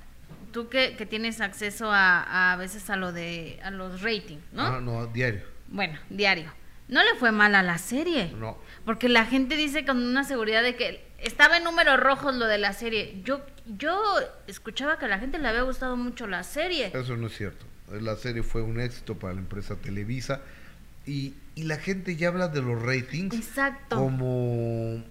tú 0.51 0.69
que, 0.69 0.95
que 0.95 1.05
tienes 1.05 1.41
acceso 1.41 1.91
a, 1.91 2.51
a, 2.51 2.55
veces 2.55 2.89
a 2.89 2.95
lo 2.95 3.11
de 3.11 3.59
a 3.63 3.71
los 3.71 4.01
ratings, 4.01 4.41
¿no? 4.51 4.69
No, 4.69 4.75
ah, 4.77 4.81
no, 4.81 5.07
diario. 5.07 5.43
Bueno, 5.67 5.99
diario. 6.09 6.51
No 6.87 7.01
le 7.03 7.15
fue 7.15 7.31
mal 7.31 7.55
a 7.55 7.63
la 7.63 7.77
serie. 7.77 8.33
No. 8.37 8.57
Porque 8.83 9.07
la 9.09 9.25
gente 9.25 9.55
dice 9.55 9.85
con 9.85 9.97
una 10.03 10.23
seguridad 10.23 10.63
de 10.63 10.75
que 10.75 11.05
estaba 11.19 11.57
en 11.57 11.63
números 11.63 11.99
rojos 11.99 12.35
lo 12.35 12.47
de 12.47 12.57
la 12.57 12.73
serie. 12.73 13.21
Yo 13.23 13.45
yo 13.65 14.01
escuchaba 14.47 14.97
que 14.97 15.05
a 15.05 15.07
la 15.07 15.19
gente 15.19 15.37
le 15.37 15.47
había 15.47 15.61
gustado 15.61 15.95
mucho 15.95 16.27
la 16.27 16.43
serie. 16.43 16.91
Eso 16.93 17.15
no 17.15 17.27
es 17.27 17.37
cierto. 17.37 17.65
La 17.99 18.15
serie 18.15 18.43
fue 18.43 18.61
un 18.61 18.79
éxito 18.79 19.17
para 19.17 19.33
la 19.33 19.39
empresa 19.39 19.75
Televisa 19.75 20.41
y, 21.05 21.33
y 21.55 21.63
la 21.63 21.77
gente 21.77 22.15
ya 22.15 22.29
habla 22.29 22.47
de 22.47 22.61
los 22.61 22.81
ratings 22.81 23.35
Exacto. 23.35 23.97
como 23.97 25.03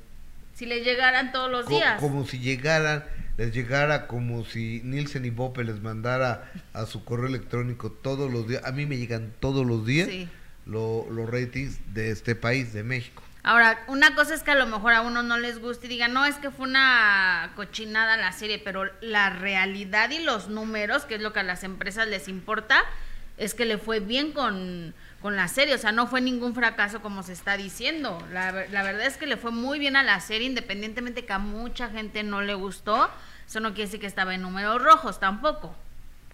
si 0.54 0.66
les 0.66 0.84
llegaran 0.84 1.32
todos 1.32 1.50
los 1.50 1.66
días. 1.66 1.98
Como 2.00 2.26
si 2.26 2.38
llegaran, 2.38 3.04
les 3.38 3.54
llegara 3.54 4.06
como 4.06 4.44
si 4.44 4.82
Nielsen 4.84 5.24
y 5.24 5.30
Bope 5.30 5.64
les 5.64 5.80
mandara 5.80 6.52
a 6.74 6.84
su 6.84 7.02
correo 7.02 7.28
electrónico 7.28 7.90
todos 7.90 8.30
los 8.30 8.46
días. 8.46 8.62
A 8.64 8.72
mí 8.72 8.84
me 8.84 8.98
llegan 8.98 9.32
todos 9.40 9.66
los 9.66 9.86
días 9.86 10.10
los 10.66 11.30
ratings 11.30 11.78
de 11.94 12.10
este 12.10 12.34
país, 12.34 12.72
de 12.72 12.82
México. 12.82 13.22
Ahora, 13.42 13.82
una 13.86 14.14
cosa 14.14 14.34
es 14.34 14.42
que 14.42 14.50
a 14.50 14.54
lo 14.54 14.66
mejor 14.66 14.92
a 14.92 15.00
uno 15.00 15.22
no 15.22 15.38
les 15.38 15.58
guste 15.60 15.86
y 15.86 15.90
digan, 15.90 16.12
no, 16.12 16.26
es 16.26 16.36
que 16.36 16.50
fue 16.50 16.68
una 16.68 17.52
cochinada 17.56 18.16
la 18.16 18.32
serie, 18.32 18.58
pero 18.58 18.90
la 19.00 19.30
realidad 19.30 20.10
y 20.10 20.18
los 20.18 20.48
números, 20.48 21.04
que 21.04 21.14
es 21.14 21.22
lo 21.22 21.32
que 21.32 21.40
a 21.40 21.44
las 21.44 21.64
empresas 21.64 22.06
les 22.06 22.28
importa, 22.28 22.84
es 23.38 23.54
que 23.54 23.64
le 23.64 23.78
fue 23.78 24.00
bien 24.00 24.32
con, 24.32 24.94
con 25.22 25.36
la 25.36 25.48
serie, 25.48 25.74
o 25.74 25.78
sea, 25.78 25.92
no 25.92 26.06
fue 26.06 26.20
ningún 26.20 26.54
fracaso 26.54 27.00
como 27.00 27.22
se 27.22 27.32
está 27.32 27.56
diciendo. 27.56 28.22
La, 28.30 28.52
la, 28.52 28.82
verdad 28.82 29.06
es 29.06 29.16
que 29.16 29.26
le 29.26 29.38
fue 29.38 29.50
muy 29.50 29.78
bien 29.78 29.96
a 29.96 30.02
la 30.02 30.20
serie, 30.20 30.46
independientemente 30.46 31.24
que 31.24 31.32
a 31.32 31.38
mucha 31.38 31.88
gente 31.88 32.22
no 32.22 32.42
le 32.42 32.52
gustó. 32.52 33.10
Eso 33.46 33.60
no 33.60 33.70
quiere 33.70 33.84
decir 33.84 34.00
que 34.00 34.06
estaba 34.06 34.34
en 34.34 34.42
números 34.42 34.82
rojos 34.82 35.18
tampoco. 35.18 35.74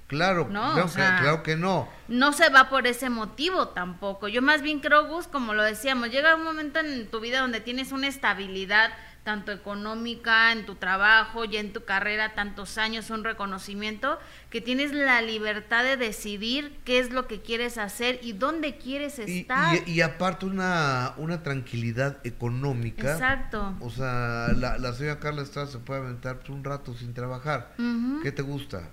Claro, 0.07 0.47
no, 0.51 0.87
claro, 0.95 1.43
que 1.43 1.57
no. 1.57 1.89
No 2.07 2.33
se 2.33 2.49
va 2.51 2.69
por 2.69 2.87
ese 2.87 3.11
motivo 3.11 3.69
tampoco. 3.69 4.29
Yo 4.29 4.41
más 4.41 4.63
bien 4.63 4.79
creo, 4.79 5.09
Gus, 5.09 5.27
como 5.27 5.53
lo 5.53 5.65
decíamos, 5.65 6.11
llega 6.11 6.37
un 6.37 6.45
momento 6.45 6.79
en 6.79 7.09
tu 7.09 7.19
vida 7.19 7.41
donde 7.41 7.61
tienes 7.61 7.91
una 7.91 8.07
estabilidad 8.07 8.93
tanto 9.27 9.51
económica, 9.51 10.53
en 10.53 10.67
tu 10.67 10.77
trabajo, 10.77 11.45
y 11.45 11.57
en 11.57 11.73
tu 11.73 11.85
carrera, 11.85 12.37
tantos 12.37 12.79
años, 12.79 13.11
un 13.11 13.25
reconocimiento, 13.25 14.21
que 14.51 14.61
tienes 14.61 14.93
la 14.93 15.21
libertad 15.21 15.83
de 15.83 15.97
decidir 15.97 16.79
qué 16.85 17.01
es 17.01 17.11
lo 17.11 17.27
que 17.27 17.43
quieres 17.43 17.77
hacer 17.77 18.21
y 18.23 18.35
dónde 18.35 18.77
quieres 18.77 19.19
estar. 19.19 19.77
Y, 19.89 20.01
aparte 20.01 20.47
una, 20.47 21.15
una 21.17 21.43
tranquilidad 21.43 22.25
económica. 22.25 23.15
Exacto. 23.15 23.75
O 23.81 23.91
sea, 23.91 24.53
la, 24.57 24.79
la 24.79 24.93
señora 24.93 25.19
Carla 25.19 25.43
Estrada 25.43 25.67
se 25.67 25.79
puede 25.79 26.03
aventar 26.03 26.39
un 26.49 26.63
rato 26.63 26.95
sin 26.95 27.13
trabajar. 27.13 27.75
¿Qué 28.23 28.31
te 28.31 28.43
gusta? 28.43 28.91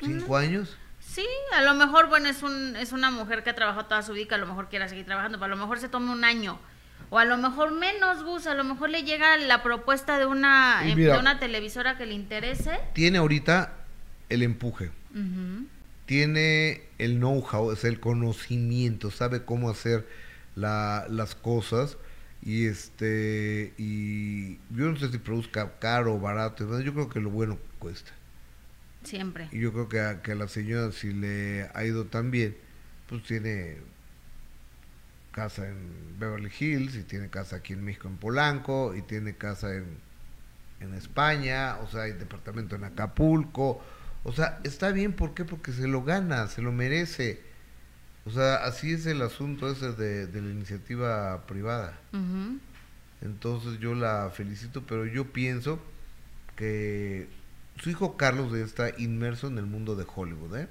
¿Cinco 0.00 0.36
años? 0.36 0.76
Sí, 1.00 1.26
a 1.56 1.62
lo 1.62 1.74
mejor, 1.74 2.08
bueno, 2.08 2.28
es, 2.28 2.42
un, 2.42 2.76
es 2.76 2.92
una 2.92 3.10
mujer 3.10 3.42
que 3.42 3.50
ha 3.50 3.54
trabajado 3.54 3.86
toda 3.86 4.02
su 4.02 4.12
vida, 4.12 4.36
a 4.36 4.38
lo 4.38 4.46
mejor 4.46 4.68
quiera 4.68 4.88
seguir 4.88 5.06
trabajando, 5.06 5.38
pero 5.38 5.46
a 5.46 5.56
lo 5.56 5.56
mejor 5.56 5.78
se 5.78 5.88
tome 5.88 6.12
un 6.12 6.24
año 6.24 6.58
o 7.10 7.18
a 7.18 7.24
lo 7.24 7.38
mejor 7.38 7.72
menos, 7.72 8.22
Gus, 8.22 8.46
a 8.46 8.54
lo 8.54 8.64
mejor 8.64 8.90
le 8.90 9.02
llega 9.02 9.36
la 9.38 9.62
propuesta 9.62 10.18
de 10.18 10.26
una, 10.26 10.86
em, 10.86 10.96
de 10.96 11.18
una 11.18 11.38
televisora 11.38 11.96
que 11.96 12.06
le 12.06 12.14
interese. 12.14 12.78
Tiene 12.92 13.18
ahorita 13.18 13.72
el 14.28 14.42
empuje. 14.42 14.90
Tiene 16.06 16.82
el 16.98 17.16
know-how, 17.18 17.72
es 17.72 17.84
el 17.84 18.00
conocimiento, 18.00 19.10
sabe 19.10 19.44
cómo 19.44 19.68
hacer 19.68 20.06
la, 20.54 21.06
las 21.08 21.34
cosas 21.34 21.96
y 22.42 22.66
este 22.66 23.74
y 23.76 24.54
yo 24.70 24.90
no 24.90 24.96
sé 24.96 25.10
si 25.10 25.18
produzca 25.18 25.78
caro 25.78 26.14
o 26.14 26.20
barato, 26.20 26.80
yo 26.80 26.94
creo 26.94 27.08
que 27.08 27.20
lo 27.20 27.30
bueno 27.30 27.58
cuesta. 27.78 28.12
Siempre. 29.08 29.48
Y 29.52 29.60
yo 29.60 29.72
creo 29.72 29.88
que 29.88 30.00
a, 30.00 30.22
que 30.22 30.32
a 30.32 30.34
la 30.34 30.48
señora 30.48 30.92
si 30.92 31.12
le 31.12 31.70
ha 31.74 31.84
ido 31.84 32.06
tan 32.06 32.30
bien, 32.30 32.56
pues 33.08 33.22
tiene 33.22 33.78
casa 35.32 35.68
en 35.68 36.18
Beverly 36.18 36.50
Hills 36.58 36.94
y 36.96 37.02
tiene 37.04 37.28
casa 37.28 37.56
aquí 37.56 37.72
en 37.72 37.84
México 37.84 38.08
en 38.08 38.16
Polanco 38.16 38.94
y 38.94 39.02
tiene 39.02 39.36
casa 39.36 39.74
en, 39.74 39.86
en 40.80 40.94
España, 40.94 41.78
o 41.78 41.88
sea, 41.88 42.02
hay 42.02 42.12
departamento 42.12 42.76
en 42.76 42.84
Acapulco. 42.84 43.80
O 44.24 44.32
sea, 44.32 44.60
está 44.64 44.90
bien, 44.90 45.12
¿por 45.12 45.34
qué? 45.34 45.44
Porque 45.44 45.72
se 45.72 45.86
lo 45.86 46.02
gana, 46.02 46.48
se 46.48 46.60
lo 46.60 46.72
merece. 46.72 47.40
O 48.26 48.30
sea, 48.30 48.56
así 48.56 48.92
es 48.92 49.06
el 49.06 49.22
asunto 49.22 49.70
ese 49.70 49.92
de, 49.92 50.26
de 50.26 50.42
la 50.42 50.50
iniciativa 50.50 51.46
privada. 51.46 51.98
Entonces 53.22 53.78
yo 53.80 53.94
la 53.94 54.30
felicito, 54.30 54.84
pero 54.86 55.06
yo 55.06 55.32
pienso 55.32 55.80
que 56.56 57.28
su 57.80 57.90
hijo 57.90 58.16
Carlos 58.16 58.52
está 58.54 58.90
inmerso 58.98 59.48
en 59.48 59.58
el 59.58 59.66
mundo 59.66 59.96
de 59.96 60.04
Hollywood, 60.12 60.56
¿eh? 60.56 60.68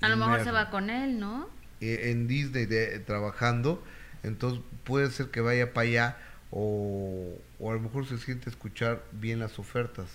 A 0.00 0.08
lo 0.08 0.16
mejor 0.16 0.44
se 0.44 0.50
va 0.50 0.70
con 0.70 0.90
él, 0.90 1.18
¿no? 1.18 1.48
Eh, 1.80 2.10
en 2.10 2.26
Disney 2.26 2.66
trabajando 3.04 3.82
entonces 4.22 4.60
puede 4.84 5.10
ser 5.10 5.28
que 5.28 5.40
vaya 5.40 5.72
para 5.72 5.88
allá 5.88 6.16
o, 6.50 7.36
a 7.60 7.72
lo 7.72 7.80
mejor 7.80 8.06
se 8.06 8.18
siente 8.18 8.48
escuchar 8.50 9.04
bien 9.12 9.38
las 9.38 9.58
ofertas. 9.58 10.06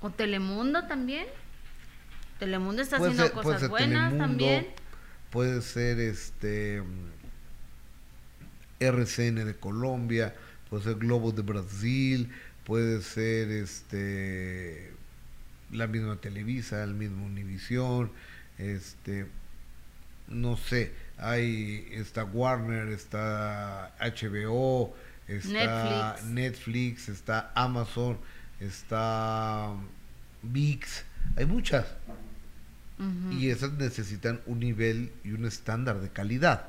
O 0.00 0.10
Telemundo 0.10 0.86
también. 0.86 1.26
Telemundo 2.38 2.82
está 2.82 2.96
haciendo 2.96 3.32
cosas 3.32 3.68
buenas 3.68 4.16
también. 4.16 4.68
Puede 5.30 5.62
ser 5.62 5.98
este 5.98 6.82
RCN 8.80 9.46
de 9.46 9.56
Colombia, 9.58 10.34
puede 10.68 10.84
ser 10.84 10.94
Globo 10.96 11.32
de 11.32 11.42
Brasil, 11.42 12.30
puede 12.64 13.00
ser 13.02 13.50
este 13.50 14.91
la 15.72 15.86
misma 15.86 16.16
Televisa, 16.20 16.84
el 16.84 16.94
mismo 16.94 17.26
Univisión, 17.26 18.12
este 18.58 19.26
no 20.28 20.56
sé, 20.56 20.92
hay 21.18 21.88
está 21.92 22.24
Warner, 22.24 22.88
está 22.88 23.94
HBO, 24.00 24.94
está 25.28 26.16
Netflix, 26.26 27.08
está 27.08 27.52
Amazon, 27.54 28.18
está 28.60 29.74
VIX, 30.42 31.04
hay 31.36 31.46
muchas. 31.46 31.86
Y 33.32 33.50
esas 33.50 33.72
necesitan 33.72 34.40
un 34.46 34.60
nivel 34.60 35.10
y 35.24 35.32
un 35.32 35.44
estándar 35.44 36.00
de 36.00 36.10
calidad. 36.10 36.68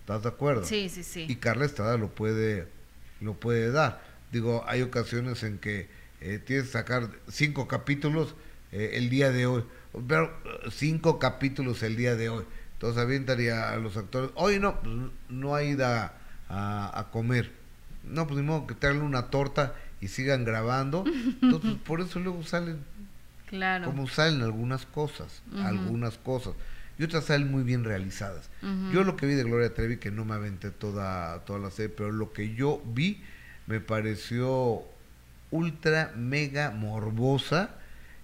¿Estás 0.00 0.24
de 0.24 0.28
acuerdo? 0.28 0.62
Sí, 0.66 0.90
sí, 0.90 1.02
sí. 1.02 1.24
Y 1.26 1.36
Carla 1.36 1.64
Estrada 1.64 1.96
lo 1.96 2.10
puede, 2.10 2.68
lo 3.22 3.32
puede 3.32 3.70
dar. 3.70 4.02
Digo, 4.30 4.62
hay 4.66 4.82
ocasiones 4.82 5.42
en 5.42 5.56
que 5.56 5.88
eh, 6.20 6.38
tienes 6.38 6.66
que 6.66 6.72
sacar 6.72 7.10
cinco 7.28 7.66
capítulos 7.66 8.34
eh, 8.72 8.92
el 8.94 9.10
día 9.10 9.30
de 9.30 9.46
hoy, 9.46 9.64
pero 10.06 10.30
cinco 10.70 11.18
capítulos 11.18 11.82
el 11.82 11.96
día 11.96 12.14
de 12.16 12.28
hoy. 12.28 12.44
Entonces 12.74 13.02
avientaría 13.02 13.70
a 13.70 13.76
los 13.76 13.96
actores, 13.96 14.30
oye, 14.34 14.58
no, 14.58 14.80
pues, 14.80 14.94
no 15.28 15.54
hay 15.54 15.70
ida 15.70 16.14
a, 16.48 16.98
a, 16.98 17.10
comer. 17.10 17.52
No, 18.04 18.26
pues 18.26 18.40
ni 18.40 18.46
modo 18.46 18.66
que 18.66 18.74
traerle 18.74 19.02
una 19.02 19.28
torta 19.28 19.74
y 20.00 20.08
sigan 20.08 20.44
grabando. 20.44 21.04
Entonces, 21.42 21.74
por 21.84 22.00
eso 22.00 22.20
luego 22.20 22.42
salen 22.42 22.78
claro. 23.50 23.86
como 23.86 24.08
salen 24.08 24.42
algunas 24.42 24.86
cosas, 24.86 25.42
uh 25.52 25.56
-huh. 25.56 25.66
algunas 25.66 26.16
cosas. 26.16 26.54
Y 26.98 27.04
otras 27.04 27.24
salen 27.24 27.50
muy 27.50 27.62
bien 27.62 27.84
realizadas. 27.84 28.50
Uh 28.62 28.66
-huh. 28.66 28.92
Yo 28.92 29.04
lo 29.04 29.16
que 29.16 29.26
vi 29.26 29.34
de 29.34 29.44
Gloria 29.44 29.74
Trevi, 29.74 29.98
que 29.98 30.10
no 30.10 30.24
me 30.24 30.34
aventé 30.34 30.70
toda, 30.70 31.44
toda 31.44 31.58
la 31.58 31.70
serie, 31.70 31.94
pero 31.94 32.12
lo 32.12 32.32
que 32.32 32.54
yo 32.54 32.82
vi 32.86 33.22
me 33.66 33.80
pareció 33.80 34.84
ultra, 35.50 36.12
mega 36.16 36.70
morbosa 36.70 37.70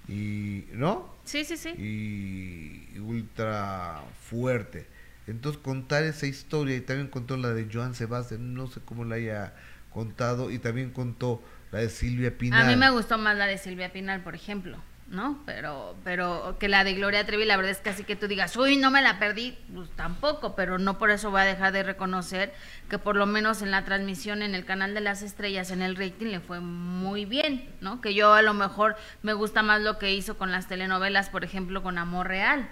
y, 0.08 0.64
¿no? 0.72 1.14
Sí, 1.24 1.44
sí, 1.44 1.56
sí. 1.56 1.70
Y, 1.70 2.96
y 2.96 2.98
ultra 3.00 4.02
fuerte. 4.28 4.86
Entonces 5.26 5.60
contar 5.60 6.04
esa 6.04 6.26
historia 6.26 6.76
y 6.76 6.80
también 6.80 7.08
contó 7.08 7.36
la 7.36 7.50
de 7.50 7.68
Joan 7.72 7.94
Sebastián, 7.94 8.54
no 8.54 8.68
sé 8.68 8.80
cómo 8.84 9.04
la 9.04 9.16
haya 9.16 9.54
contado, 9.92 10.50
y 10.50 10.58
también 10.58 10.90
contó 10.90 11.42
la 11.72 11.80
de 11.80 11.88
Silvia 11.88 12.36
Pinal. 12.38 12.62
A 12.62 12.68
mí 12.68 12.76
me 12.76 12.90
gustó 12.90 13.18
más 13.18 13.36
la 13.36 13.46
de 13.46 13.58
Silvia 13.58 13.92
Pinal, 13.92 14.22
por 14.22 14.34
ejemplo, 14.34 14.78
¿no? 15.08 15.40
Pero, 15.46 15.94
pero 16.04 16.56
que 16.58 16.68
la 16.68 16.84
de 16.84 16.94
Gloria 16.94 17.24
Trevi, 17.24 17.44
la 17.44 17.56
verdad 17.56 17.72
es 17.72 17.78
que 17.78 17.90
así 17.90 18.04
que 18.04 18.16
tú 18.16 18.26
digas, 18.26 18.56
uy, 18.56 18.76
no 18.76 18.90
me 18.90 19.02
la 19.02 19.18
perdí, 19.18 19.56
pues 19.74 19.90
tampoco, 19.90 20.56
pero 20.56 20.78
no 20.78 20.98
por 20.98 21.10
eso 21.10 21.30
voy 21.30 21.42
a 21.42 21.44
dejar 21.44 21.72
de 21.72 21.82
reconocer 21.82 22.52
que 22.90 22.98
por 22.98 23.16
lo 23.16 23.26
menos 23.26 23.62
en 23.62 23.70
la 23.70 23.84
transmisión 23.84 24.42
en 24.42 24.54
el 24.54 24.64
canal 24.64 24.94
de 24.94 25.00
las 25.00 25.22
estrellas, 25.22 25.70
en 25.70 25.82
el 25.82 25.96
rating, 25.96 26.26
le 26.26 26.40
fue 26.40 26.60
muy 26.60 27.24
bien, 27.24 27.68
¿no? 27.80 28.00
Que 28.00 28.14
yo 28.14 28.32
a 28.34 28.42
lo 28.42 28.54
mejor 28.54 28.96
me 29.22 29.32
gusta 29.32 29.62
más 29.62 29.80
lo 29.80 29.98
que 29.98 30.12
hizo 30.12 30.36
con 30.36 30.50
las 30.50 30.68
telenovelas, 30.68 31.30
por 31.30 31.44
ejemplo, 31.44 31.82
con 31.82 31.98
Amor 31.98 32.28
Real 32.28 32.68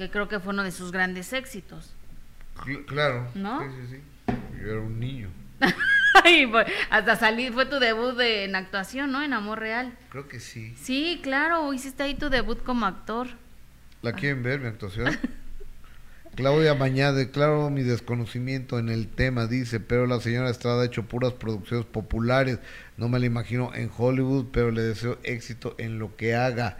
que 0.00 0.08
creo 0.08 0.28
que 0.28 0.40
fue 0.40 0.54
uno 0.54 0.64
de 0.64 0.70
sus 0.70 0.92
grandes 0.92 1.34
éxitos. 1.34 1.94
Claro. 2.86 3.30
¿No? 3.34 3.60
Sí, 3.60 3.66
sí, 3.82 3.96
sí. 3.96 4.34
Yo 4.58 4.70
era 4.70 4.80
un 4.80 4.98
niño. 4.98 5.28
y 6.24 6.46
pues, 6.46 6.66
hasta 6.90 7.16
salir, 7.16 7.52
fue 7.52 7.66
tu 7.66 7.78
debut 7.78 8.16
de, 8.16 8.44
en 8.44 8.56
actuación, 8.56 9.12
¿no? 9.12 9.22
En 9.22 9.32
Amor 9.32 9.60
Real. 9.60 9.92
Creo 10.10 10.28
que 10.28 10.40
sí. 10.40 10.74
Sí, 10.80 11.20
claro, 11.22 11.72
hiciste 11.72 12.02
ahí 12.02 12.14
tu 12.14 12.30
debut 12.30 12.62
como 12.62 12.86
actor. 12.86 13.28
¿La 14.02 14.12
quieren 14.12 14.42
ver, 14.42 14.60
mi 14.60 14.68
actuación? 14.68 15.18
Claudia 16.34 16.74
Mañá, 16.74 17.12
declaro 17.12 17.70
mi 17.70 17.82
desconocimiento 17.82 18.78
en 18.78 18.88
el 18.88 19.08
tema, 19.08 19.46
dice, 19.46 19.80
pero 19.80 20.06
la 20.06 20.20
señora 20.20 20.48
Estrada 20.48 20.82
ha 20.82 20.86
hecho 20.86 21.04
puras 21.04 21.32
producciones 21.32 21.84
populares, 21.86 22.60
no 22.96 23.08
me 23.08 23.18
la 23.18 23.26
imagino 23.26 23.72
en 23.74 23.90
Hollywood, 23.94 24.46
pero 24.52 24.70
le 24.70 24.80
deseo 24.80 25.18
éxito 25.24 25.74
en 25.78 25.98
lo 25.98 26.16
que 26.16 26.34
haga. 26.34 26.78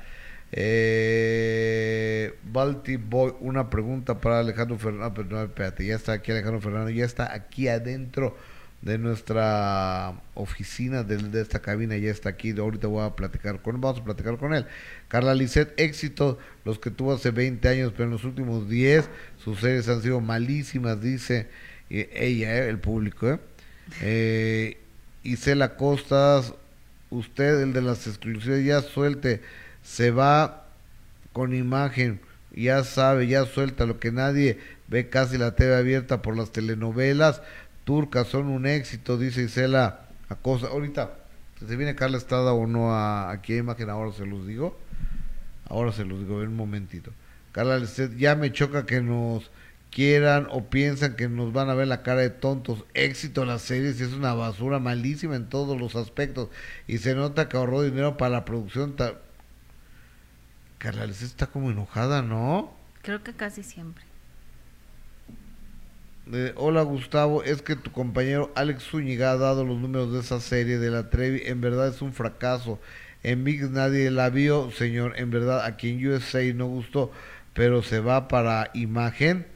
Eh, 0.52 2.34
Balti 2.44 2.96
Boy, 2.96 3.34
una 3.40 3.70
pregunta 3.70 4.20
para 4.20 4.40
Alejandro 4.40 4.78
Fernández. 4.78 5.12
Pero 5.14 5.28
no, 5.28 5.42
espérate, 5.42 5.86
ya 5.86 5.94
está 5.96 6.12
aquí 6.12 6.32
Alejandro 6.32 6.60
Fernández, 6.60 6.96
ya 6.96 7.04
está 7.04 7.32
aquí 7.32 7.68
adentro 7.68 8.36
de 8.82 8.96
nuestra 8.96 10.14
oficina, 10.34 11.02
de, 11.02 11.40
esta 11.40 11.60
cabina, 11.60 11.96
ya 11.96 12.10
está 12.10 12.30
aquí. 12.30 12.54
Ahorita 12.56 12.86
voy 12.86 13.04
a 13.04 13.14
platicar 13.14 13.60
con 13.60 13.80
vamos 13.80 14.00
a 14.00 14.04
platicar 14.04 14.38
con 14.38 14.54
él. 14.54 14.66
Carla 15.08 15.34
Lisset, 15.34 15.78
éxito, 15.78 16.38
los 16.64 16.78
que 16.78 16.90
tuvo 16.90 17.12
hace 17.12 17.30
20 17.30 17.68
años, 17.68 17.92
pero 17.92 18.04
en 18.04 18.10
los 18.10 18.24
últimos 18.24 18.68
10, 18.68 19.08
sus 19.42 19.60
series 19.60 19.88
han 19.88 20.02
sido 20.02 20.20
malísimas, 20.20 21.00
dice 21.00 21.48
ella, 21.90 22.56
eh, 22.56 22.68
el 22.68 22.78
público. 22.78 23.28
Eh. 23.28 23.38
Eh, 24.00 24.76
Isela 25.22 25.76
Costas, 25.76 26.54
usted, 27.10 27.60
el 27.62 27.72
de 27.72 27.82
las 27.82 28.06
exclusivas, 28.06 28.64
ya 28.64 28.80
suelte 28.80 29.42
se 29.82 30.10
va 30.10 30.66
con 31.32 31.54
imagen, 31.54 32.20
ya 32.54 32.84
sabe, 32.84 33.26
ya 33.26 33.44
suelta 33.44 33.86
lo 33.86 33.98
que 33.98 34.12
nadie 34.12 34.58
ve 34.88 35.08
casi 35.08 35.38
la 35.38 35.54
TV 35.54 35.74
abierta 35.76 36.22
por 36.22 36.36
las 36.36 36.52
telenovelas 36.52 37.42
turcas, 37.90 38.28
son 38.28 38.46
un 38.46 38.66
éxito, 38.66 39.18
dice 39.18 39.42
Isela 39.42 40.02
Acosta. 40.28 40.68
Ahorita, 40.68 41.10
¿se 41.58 41.74
viene 41.74 41.96
Carla 41.96 42.18
Estrada 42.18 42.52
o 42.52 42.68
no 42.68 42.94
a, 42.94 43.32
aquí 43.32 43.54
a 43.54 43.56
imagen? 43.56 43.90
Ahora 43.90 44.12
se 44.12 44.26
los 44.26 44.46
digo. 44.46 44.78
Ahora 45.68 45.90
se 45.90 46.04
los 46.04 46.20
digo, 46.20 46.40
en 46.40 46.50
un 46.50 46.56
momentito. 46.56 47.10
Carla, 47.50 47.82
ya 48.16 48.36
me 48.36 48.52
choca 48.52 48.86
que 48.86 49.00
nos 49.00 49.50
quieran 49.90 50.46
o 50.50 50.70
piensan 50.70 51.16
que 51.16 51.28
nos 51.28 51.52
van 51.52 51.68
a 51.68 51.74
ver 51.74 51.88
la 51.88 52.04
cara 52.04 52.20
de 52.20 52.30
tontos. 52.30 52.84
Éxito 52.94 53.44
las 53.44 53.62
series 53.62 54.00
es 54.00 54.12
una 54.12 54.34
basura 54.34 54.78
malísima 54.78 55.34
en 55.34 55.48
todos 55.48 55.76
los 55.76 55.96
aspectos 55.96 56.48
y 56.86 56.98
se 56.98 57.16
nota 57.16 57.48
que 57.48 57.56
ahorró 57.56 57.82
dinero 57.82 58.16
para 58.16 58.30
la 58.30 58.44
producción. 58.44 58.94
Carla 60.78 61.06
Lisset 61.06 61.26
está 61.26 61.48
como 61.48 61.72
enojada, 61.72 62.22
¿no? 62.22 62.72
Creo 63.02 63.24
que 63.24 63.32
casi 63.32 63.64
siempre. 63.64 64.09
Eh, 66.26 66.52
hola 66.56 66.82
Gustavo, 66.82 67.42
es 67.42 67.62
que 67.62 67.76
tu 67.76 67.90
compañero 67.90 68.52
Alex 68.54 68.84
Zúñiga 68.84 69.32
ha 69.32 69.36
dado 69.36 69.64
los 69.64 69.78
números 69.78 70.12
de 70.12 70.20
esa 70.20 70.38
serie 70.38 70.78
de 70.78 70.90
la 70.90 71.10
Trevi, 71.10 71.42
en 71.44 71.60
verdad 71.60 71.88
es 71.88 72.02
un 72.02 72.12
fracaso. 72.12 72.78
En 73.22 73.42
Mix 73.42 73.70
nadie 73.70 74.10
la 74.10 74.30
vio, 74.30 74.70
señor, 74.70 75.14
en 75.16 75.30
verdad 75.30 75.64
aquí 75.64 75.90
en 75.90 76.06
USA 76.06 76.42
no 76.54 76.66
gustó, 76.66 77.10
pero 77.54 77.82
se 77.82 78.00
va 78.00 78.28
para 78.28 78.70
imagen. 78.74 79.46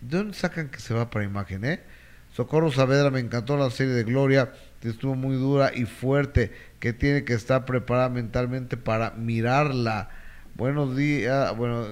¿De 0.00 0.18
dónde 0.18 0.34
sacan 0.34 0.68
que 0.68 0.80
se 0.80 0.94
va 0.94 1.10
para 1.10 1.24
imagen, 1.24 1.64
eh? 1.64 1.80
Socorro 2.32 2.70
Saavedra, 2.70 3.10
me 3.10 3.20
encantó 3.20 3.56
la 3.56 3.70
serie 3.70 3.94
de 3.94 4.04
Gloria, 4.04 4.52
estuvo 4.82 5.14
muy 5.14 5.36
dura 5.36 5.72
y 5.74 5.86
fuerte, 5.86 6.52
que 6.78 6.92
tiene 6.92 7.24
que 7.24 7.34
estar 7.34 7.64
preparada 7.64 8.10
mentalmente 8.10 8.76
para 8.76 9.10
mirarla. 9.12 10.10
Buenos 10.56 10.96
días, 10.96 11.56
bueno, 11.56 11.86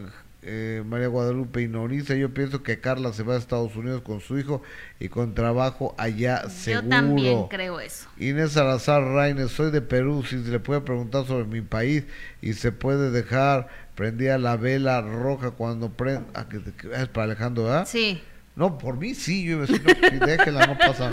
eh, 0.44 0.82
María 0.84 1.06
Guadalupe 1.06 1.62
y 1.62 1.68
Noriza, 1.68 2.14
yo 2.14 2.34
pienso 2.34 2.64
que 2.64 2.80
Carla 2.80 3.12
se 3.12 3.22
va 3.22 3.34
a 3.34 3.38
Estados 3.38 3.76
Unidos 3.76 4.02
con 4.02 4.20
su 4.20 4.38
hijo 4.38 4.60
y 4.98 5.08
con 5.08 5.34
trabajo 5.34 5.94
allá 5.98 6.48
seguro. 6.50 6.82
Yo 6.82 6.88
también 6.88 7.48
creo 7.48 7.78
eso. 7.78 8.08
Inés 8.18 8.52
Salazar 8.52 9.04
Raines, 9.04 9.52
soy 9.52 9.70
de 9.70 9.80
Perú, 9.80 10.24
si 10.28 10.42
se 10.42 10.50
le 10.50 10.58
puede 10.58 10.80
preguntar 10.80 11.26
sobre 11.26 11.44
mi 11.44 11.60
país 11.60 12.04
y 12.40 12.54
se 12.54 12.72
puede 12.72 13.12
dejar 13.12 13.68
prendida 13.94 14.36
la 14.36 14.56
vela 14.56 15.00
roja 15.00 15.52
cuando 15.52 15.90
prende... 15.90 16.24
Ah, 16.34 16.48
que, 16.48 16.60
que, 16.60 16.92
es 16.92 17.08
para 17.08 17.24
Alejandro, 17.24 17.64
¿verdad? 17.64 17.86
Sí. 17.86 18.20
No, 18.56 18.78
por 18.78 18.96
mí 18.96 19.14
sí, 19.14 19.44
yo 19.44 19.52
iba 19.52 19.64
a 19.64 19.66
decir, 19.66 19.82
no, 19.84 20.08
sí, 20.08 20.18
déjela, 20.26 20.66
no 20.66 20.76
pasa. 20.76 21.12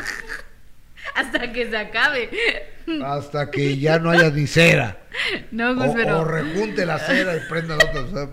Hasta 1.15 1.51
que 1.51 1.69
se 1.69 1.77
acabe. 1.77 2.29
Hasta 3.05 3.51
que 3.51 3.77
ya 3.77 3.99
no 3.99 4.09
haya 4.09 4.29
ni 4.31 4.47
cera. 4.47 4.97
No, 5.51 5.75
pues, 5.75 5.91
o, 5.91 5.93
pero... 5.93 6.19
o 6.21 6.25
rejunte 6.25 6.85
la 6.85 6.97
cera 6.99 7.35
y 7.37 7.39
prenda 7.47 7.77
la 7.77 7.85
otra. 7.85 8.01
O 8.01 8.09
sea. 8.09 8.29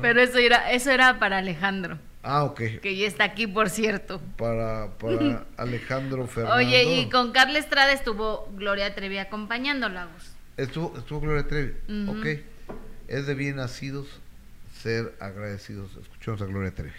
Pero 0.00 0.20
eso 0.20 0.38
era, 0.38 0.70
eso 0.72 0.90
era 0.90 1.18
para 1.18 1.38
Alejandro. 1.38 1.98
Ah, 2.22 2.44
ok. 2.44 2.60
Que 2.80 2.96
ya 2.96 3.06
está 3.06 3.24
aquí, 3.24 3.46
por 3.46 3.68
cierto. 3.68 4.20
Para, 4.36 4.96
para 4.98 5.44
Alejandro 5.58 6.26
Fernando. 6.26 6.56
Oye, 6.56 6.84
y 6.84 7.10
con 7.10 7.32
Carla 7.32 7.58
Estrada 7.58 7.92
estuvo 7.92 8.48
Gloria 8.54 8.94
Trevi 8.94 9.18
acompañándola, 9.18 10.06
Gus. 10.06 10.32
Estuvo, 10.56 10.96
estuvo 10.96 11.20
Gloria 11.20 11.46
Trevi. 11.46 11.74
Uh 11.88 11.92
-huh. 11.92 12.20
Ok. 12.20 12.40
Es 13.08 13.26
de 13.26 13.34
bien 13.34 13.56
nacidos 13.56 14.06
ser 14.72 15.14
agradecidos. 15.20 15.90
Escuchamos 16.00 16.40
a 16.40 16.46
Gloria 16.46 16.70
Trevi. 16.74 16.92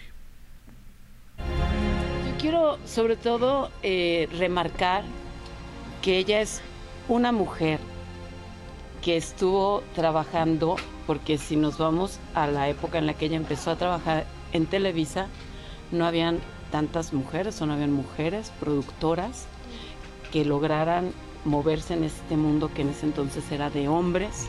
Yo 1.38 2.38
quiero 2.38 2.78
sobre 2.86 3.16
todo 3.16 3.72
eh, 3.82 4.28
remarcar 4.38 5.02
que 6.02 6.18
ella 6.18 6.40
es 6.40 6.62
una 7.08 7.32
mujer 7.32 7.80
que 9.06 9.16
estuvo 9.16 9.84
trabajando, 9.94 10.74
porque 11.06 11.38
si 11.38 11.54
nos 11.54 11.78
vamos 11.78 12.18
a 12.34 12.48
la 12.48 12.68
época 12.68 12.98
en 12.98 13.06
la 13.06 13.14
que 13.14 13.26
ella 13.26 13.36
empezó 13.36 13.70
a 13.70 13.76
trabajar 13.76 14.26
en 14.52 14.66
Televisa, 14.66 15.28
no 15.92 16.06
habían 16.06 16.40
tantas 16.72 17.12
mujeres 17.12 17.62
o 17.62 17.66
no 17.66 17.74
habían 17.74 17.92
mujeres 17.92 18.50
productoras 18.58 19.46
que 20.32 20.44
lograran 20.44 21.12
moverse 21.44 21.94
en 21.94 22.02
este 22.02 22.36
mundo 22.36 22.68
que 22.74 22.82
en 22.82 22.88
ese 22.88 23.06
entonces 23.06 23.44
era 23.52 23.70
de 23.70 23.86
hombres 23.86 24.48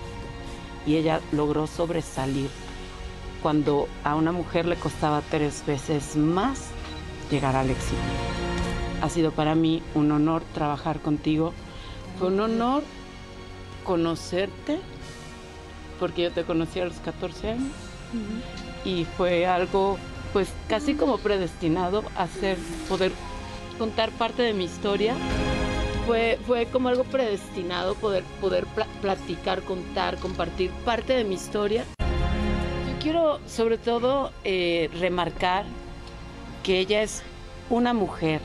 y 0.87 0.95
ella 0.95 1.21
logró 1.31 1.67
sobresalir 1.67 2.49
cuando 3.43 3.87
a 4.03 4.15
una 4.15 4.31
mujer 4.31 4.65
le 4.65 4.75
costaba 4.75 5.21
tres 5.29 5.63
veces 5.67 6.15
más 6.15 6.69
llegar 7.29 7.55
al 7.55 7.69
éxito. 7.69 8.01
Ha 9.03 9.09
sido 9.09 9.29
para 9.29 9.53
mí 9.53 9.83
un 9.93 10.11
honor 10.11 10.41
trabajar 10.55 10.99
contigo. 10.99 11.53
Fue 12.17 12.29
un 12.29 12.39
honor 12.39 12.81
conocerte, 13.87 14.79
porque 15.99 16.23
yo 16.23 16.31
te 16.31 16.43
conocí 16.43 16.79
a 16.79 16.85
los 16.85 16.99
14 16.99 17.51
años. 17.51 17.71
Uh 18.13 18.17
-huh. 18.17 18.89
Y 18.89 19.05
fue 19.05 19.47
algo, 19.47 19.97
pues, 20.33 20.49
casi 20.67 20.93
como 20.93 21.17
predestinado 21.17 22.03
a 22.15 22.27
ser, 22.27 22.57
poder 22.89 23.11
contar 23.79 24.11
parte 24.11 24.43
de 24.43 24.53
mi 24.53 24.65
historia. 24.65 25.15
Fue, 26.05 26.37
fue 26.45 26.67
como 26.67 26.89
algo 26.89 27.03
predestinado 27.05 27.95
poder, 27.95 28.23
poder 28.39 28.65
pl 28.67 28.85
platicar, 29.01 29.61
contar, 29.63 30.17
compartir 30.17 30.69
parte 30.85 31.13
de 31.13 31.23
mi 31.23 31.35
historia. 31.35 31.83
Yo 31.99 32.99
quiero, 33.01 33.39
sobre 33.47 33.77
todo, 33.77 34.31
eh, 34.43 34.89
remarcar 34.99 35.65
que 36.63 36.79
ella 36.79 37.01
es 37.01 37.23
una 37.69 37.93
mujer 37.93 38.41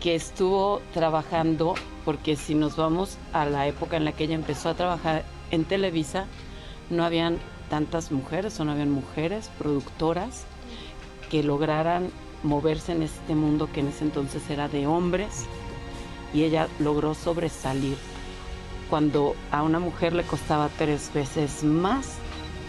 que 0.00 0.14
estuvo 0.14 0.82
trabajando, 0.92 1.74
porque 2.04 2.36
si 2.36 2.54
nos 2.54 2.76
vamos 2.76 3.18
a 3.32 3.46
la 3.46 3.66
época 3.66 3.96
en 3.96 4.04
la 4.04 4.12
que 4.12 4.24
ella 4.24 4.34
empezó 4.34 4.68
a 4.68 4.74
trabajar 4.74 5.24
en 5.50 5.64
Televisa, 5.64 6.26
no 6.90 7.04
habían 7.04 7.38
tantas 7.70 8.12
mujeres 8.12 8.58
o 8.60 8.64
no 8.64 8.72
habían 8.72 8.90
mujeres 8.90 9.50
productoras 9.58 10.44
que 11.30 11.42
lograran 11.42 12.10
moverse 12.42 12.92
en 12.92 13.02
este 13.02 13.34
mundo 13.34 13.70
que 13.72 13.80
en 13.80 13.88
ese 13.88 14.04
entonces 14.04 14.48
era 14.50 14.68
de 14.68 14.86
hombres 14.86 15.46
y 16.34 16.42
ella 16.42 16.68
logró 16.78 17.14
sobresalir 17.14 17.96
cuando 18.90 19.34
a 19.50 19.62
una 19.62 19.78
mujer 19.78 20.12
le 20.12 20.24
costaba 20.24 20.68
tres 20.76 21.10
veces 21.14 21.64
más 21.64 22.18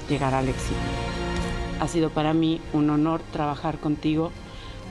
llegar 0.09 0.33
al 0.33 0.47
éxito. 0.47 0.79
Ha 1.79 1.87
sido 1.87 2.09
para 2.09 2.33
mí 2.33 2.61
un 2.73 2.89
honor 2.89 3.21
trabajar 3.33 3.79
contigo. 3.79 4.31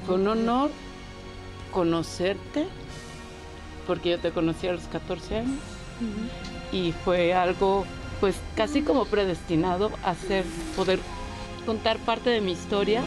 Fue 0.07 0.17
un 0.17 0.29
honor 0.29 0.71
conocerte, 1.73 2.67
porque 3.87 4.11
yo 4.11 4.19
te 4.19 4.31
conocí 4.31 4.67
a 4.67 4.73
los 4.73 4.85
14 4.85 5.39
años. 5.39 5.59
Y 6.73 6.93
fue 7.05 7.33
algo, 7.35 7.85
pues, 8.21 8.37
casi 8.57 8.83
como 8.83 9.05
predestinado 9.05 9.91
a 10.03 10.11
hacer, 10.11 10.45
poder 10.77 10.99
contar 11.65 11.99
parte 11.99 12.31
de 12.31 12.41
mi 12.41 12.53
historia. 12.53 13.03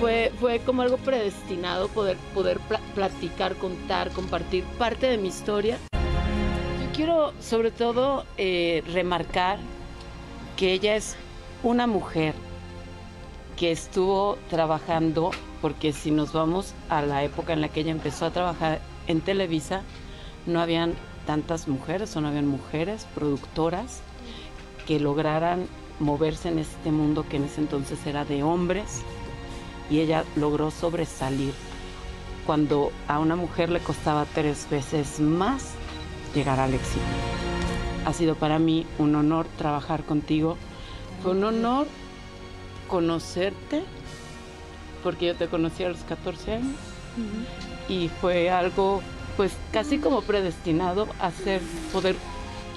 Fue, 0.00 0.32
fue 0.40 0.60
como 0.60 0.82
algo 0.82 0.96
predestinado 0.96 1.88
poder, 1.88 2.16
poder 2.32 2.58
platicar, 2.94 3.54
contar, 3.56 4.10
compartir 4.10 4.64
parte 4.78 5.06
de 5.06 5.18
mi 5.18 5.28
historia. 5.28 5.78
Yo 5.92 6.92
quiero 6.94 7.34
sobre 7.40 7.70
todo 7.70 8.24
eh, 8.38 8.82
remarcar 8.92 9.58
que 10.56 10.72
ella 10.72 10.96
es 10.96 11.16
una 11.62 11.86
mujer 11.86 12.34
que 13.58 13.72
estuvo 13.72 14.38
trabajando, 14.48 15.32
porque 15.60 15.92
si 15.92 16.10
nos 16.10 16.32
vamos 16.32 16.74
a 16.88 17.02
la 17.02 17.22
época 17.24 17.52
en 17.52 17.60
la 17.60 17.68
que 17.68 17.80
ella 17.80 17.90
empezó 17.90 18.24
a 18.24 18.30
trabajar 18.30 18.80
en 19.10 19.20
Televisa, 19.20 19.82
no 20.46 20.60
habían 20.60 20.94
tantas 21.26 21.68
mujeres 21.68 22.16
o 22.16 22.20
no 22.20 22.28
habían 22.28 22.46
mujeres 22.46 23.06
productoras 23.14 24.00
que 24.86 25.00
lograran 25.00 25.66
moverse 25.98 26.48
en 26.48 26.58
este 26.58 26.90
mundo 26.90 27.26
que 27.28 27.36
en 27.36 27.44
ese 27.44 27.60
entonces 27.60 28.04
era 28.06 28.24
de 28.24 28.42
hombres 28.42 29.02
y 29.90 30.00
ella 30.00 30.24
logró 30.36 30.70
sobresalir 30.70 31.52
cuando 32.46 32.90
a 33.06 33.18
una 33.18 33.36
mujer 33.36 33.70
le 33.70 33.80
costaba 33.80 34.24
tres 34.24 34.66
veces 34.70 35.20
más 35.20 35.74
llegar 36.34 36.58
al 36.58 36.74
éxito. 36.74 37.00
Ha 38.06 38.12
sido 38.12 38.34
para 38.34 38.58
mí 38.58 38.86
un 38.98 39.14
honor 39.14 39.46
trabajar 39.58 40.04
contigo. 40.04 40.56
Fue 41.22 41.32
un 41.32 41.44
honor 41.44 41.86
conocerte, 42.88 43.84
porque 45.02 45.26
yo 45.26 45.36
te 45.36 45.48
conocí 45.48 45.84
a 45.84 45.90
los 45.90 46.02
14 46.04 46.54
años. 46.54 46.76
Y 47.90 48.08
fue 48.20 48.48
algo, 48.48 49.02
pues, 49.36 49.52
casi 49.72 49.98
como 49.98 50.22
predestinado 50.22 51.08
a 51.18 51.26
hacer, 51.26 51.60
poder 51.92 52.14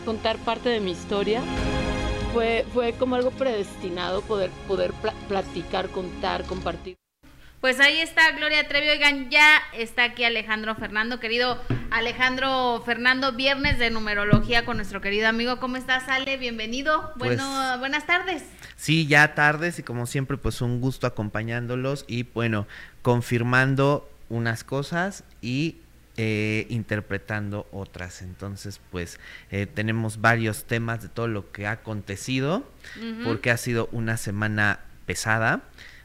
contar 0.03 0.37
parte 0.39 0.69
de 0.69 0.79
mi 0.79 0.91
historia. 0.91 1.41
Fue, 2.33 2.65
fue 2.73 2.93
como 2.93 3.15
algo 3.15 3.29
predestinado 3.29 4.23
poder, 4.23 4.49
poder 4.67 4.91
platicar, 5.27 5.89
contar, 5.89 6.43
compartir. 6.45 6.97
Pues 7.61 7.79
ahí 7.79 7.99
está 8.01 8.29
Gloria 8.31 8.67
Trevi. 8.67 8.89
Oigan, 8.89 9.29
ya 9.29 9.61
está 9.71 10.03
aquí 10.03 10.25
Alejandro 10.25 10.75
Fernando, 10.75 11.21
querido 11.21 11.57
Alejandro 11.91 12.81
Fernando, 12.85 13.31
viernes 13.31 13.79
de 13.79 13.89
numerología 13.89 14.65
con 14.65 14.75
nuestro 14.75 14.99
querido 14.99 15.29
amigo. 15.29 15.61
¿Cómo 15.61 15.77
estás, 15.77 16.09
Ale? 16.09 16.35
Bienvenido. 16.35 17.13
Bueno, 17.15 17.45
pues 17.47 17.79
buenas 17.79 18.05
tardes. 18.05 18.43
Sí, 18.75 19.07
ya 19.07 19.33
tardes 19.33 19.79
y 19.79 19.83
como 19.83 20.07
siempre, 20.07 20.35
pues 20.35 20.59
un 20.59 20.81
gusto 20.81 21.07
acompañándolos 21.07 22.03
y 22.05 22.23
bueno, 22.23 22.67
confirmando 23.01 24.09
unas 24.29 24.63
cosas 24.63 25.23
y 25.41 25.77
eh, 26.17 26.67
interpretando 26.69 27.67
otras. 27.71 28.21
Entonces, 28.21 28.79
pues 28.91 29.19
eh, 29.51 29.65
tenemos 29.65 30.21
varios 30.21 30.65
temas 30.65 31.01
de 31.01 31.09
todo 31.09 31.27
lo 31.27 31.51
que 31.51 31.65
ha 31.65 31.71
acontecido, 31.71 32.69
porque 33.23 33.49
ha 33.49 33.57
sido 33.57 33.89
una 33.91 34.17
semana 34.17 34.81
pesada 35.05 35.63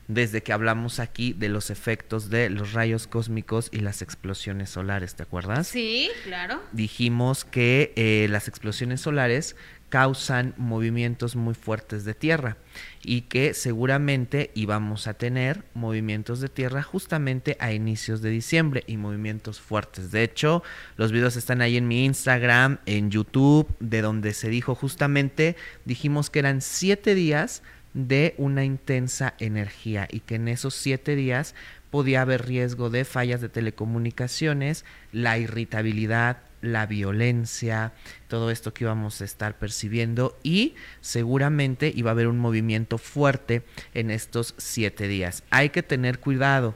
desde 0.09 0.43
que 0.43 0.55
hablamos 0.55 1.01
aquí 1.01 1.35
de 1.35 1.51
los 1.51 1.69
efectos 1.69 2.31
de 2.31 2.49
los 2.49 2.73
rayos 2.73 3.07
cósmicos 3.07 3.69
y 3.71 3.81
las 3.81 4.01
explosiones 4.01 4.71
solares, 4.71 5.15
¿te 5.15 5.23
acuerdas? 5.23 5.69
Sí, 5.69 6.11
claro. 6.25 6.63
Dijimos 6.73 7.45
que 7.45 7.93
eh, 7.95 8.27
las 8.31 8.49
explosiones 8.49 9.03
solares 9.03 9.55
causan 9.89 10.55
movimientos 10.57 11.35
muy 11.35 11.55
fuertes 11.55 12.05
de 12.05 12.15
tierra 12.15 12.57
y 13.03 13.23
que 13.23 13.55
seguramente 13.55 14.51
íbamos 14.55 15.07
a 15.07 15.15
tener 15.15 15.65
movimientos 15.75 16.41
de 16.41 16.49
tierra 16.49 16.83
justamente 16.83 17.57
a 17.61 17.73
inicios 17.73 18.21
de 18.21 18.31
diciembre 18.31 18.85
y 18.87 18.97
movimientos 18.97 19.61
fuertes. 19.61 20.11
De 20.11 20.23
hecho, 20.23 20.63
los 20.97 21.13
videos 21.13 21.37
están 21.37 21.63
ahí 21.63 21.77
en 21.77 21.89
mi 21.89 22.05
Instagram, 22.05 22.79
en 22.87 23.11
YouTube, 23.11 23.75
de 23.81 24.03
donde 24.03 24.35
se 24.35 24.49
dijo 24.49 24.75
justamente, 24.75 25.57
dijimos 25.85 26.31
que 26.31 26.41
eran 26.41 26.61
siete 26.61 27.15
días 27.15 27.63
de 27.95 28.35
una 28.37 28.65
intensa 28.65 29.35
energía 29.39 30.07
y 30.11 30.21
que 30.21 30.35
en 30.35 30.49
esos 30.49 30.75
siete 30.75 31.17
días 31.17 31.55
podía 31.91 32.21
haber 32.21 32.47
riesgo 32.47 32.91
de 32.91 33.05
fallas 33.05 33.41
de 33.41 33.49
telecomunicaciones, 33.49 34.85
la 35.13 35.39
irritabilidad, 35.39 36.39
la 36.61 36.87
violencia, 36.87 37.93
todo 38.29 38.51
esto 38.51 38.75
que 38.75 38.85
íbamos 38.85 39.21
a 39.21 39.25
estar 39.25 39.59
percibiendo 39.59 40.37
y 40.43 40.75
seguramente 41.01 41.93
iba 41.95 42.11
a 42.11 42.13
haber 42.13 42.27
un 42.27 42.39
movimiento 42.39 42.99
fuerte 42.99 43.63
en 43.95 44.11
estos 44.11 44.55
siete 44.59 45.09
días. 45.09 45.43
Hay 45.51 45.71
que 45.71 45.83
tener 45.83 46.19
cuidado 46.19 46.75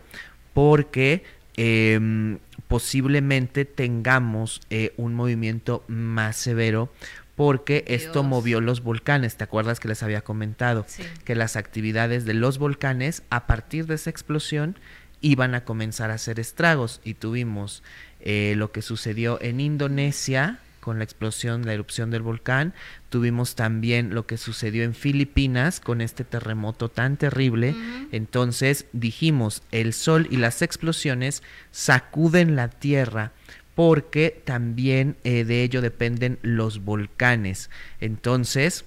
porque 0.55 1.25
em, 1.57 2.39
posiblemente 2.69 3.65
tengamos 3.65 4.61
eh, 4.71 4.93
un 4.97 5.15
movimiento 5.15 5.85
más 5.89 6.37
severo 6.37 6.91
porque 7.35 7.85
esto 7.89 8.23
movió 8.23 8.61
los 8.61 8.83
volcanes. 8.83 9.37
¿Te 9.37 9.45
acuerdas 9.45 9.81
que 9.81 9.89
les 9.89 10.03
había 10.03 10.21
comentado? 10.21 10.87
Que 11.25 11.35
las 11.35 11.57
actividades 11.57 12.25
de 12.25 12.35
los 12.35 12.59
volcanes 12.59 13.23
a 13.31 13.47
partir 13.47 13.87
de 13.87 13.95
esa 13.95 14.11
explosión 14.11 14.79
iban 15.23 15.55
a 15.55 15.65
comenzar 15.65 16.11
a 16.11 16.15
hacer 16.15 16.41
estragos 16.41 17.01
y 17.05 17.15
tuvimos 17.15 17.83
eh, 18.23 18.55
lo 18.57 18.73
que 18.73 18.83
sucedió 18.83 19.41
en 19.41 19.61
Indonesia 19.61 20.59
con 20.81 20.99
la 20.99 21.05
explosión, 21.05 21.65
la 21.65 21.75
erupción 21.75 22.11
del 22.11 22.23
volcán. 22.23 22.75
Tuvimos 23.09 23.55
también 23.55 24.15
lo 24.15 24.27
que 24.27 24.37
sucedió 24.37 24.83
en 24.83 24.95
Filipinas 24.95 25.79
con 25.79 26.01
este 26.01 26.25
terremoto 26.25 26.89
tan 26.89 27.17
terrible. 27.17 27.75
Entonces 28.11 28.87
dijimos, 28.93 29.63
el 29.71 29.93
sol 29.93 30.27
y 30.31 30.39
las 30.39 30.61
explosiones 30.61 31.45
sacuden 31.71 32.57
la 32.57 32.69
tierra 32.69 33.31
porque 33.77 34.43
también 34.45 35.17
eh, 35.23 35.45
de 35.45 35.63
ello 35.63 35.81
dependen 35.83 36.39
los 36.43 36.85
volcanes. 36.85 37.71
Entonces, 38.01 38.85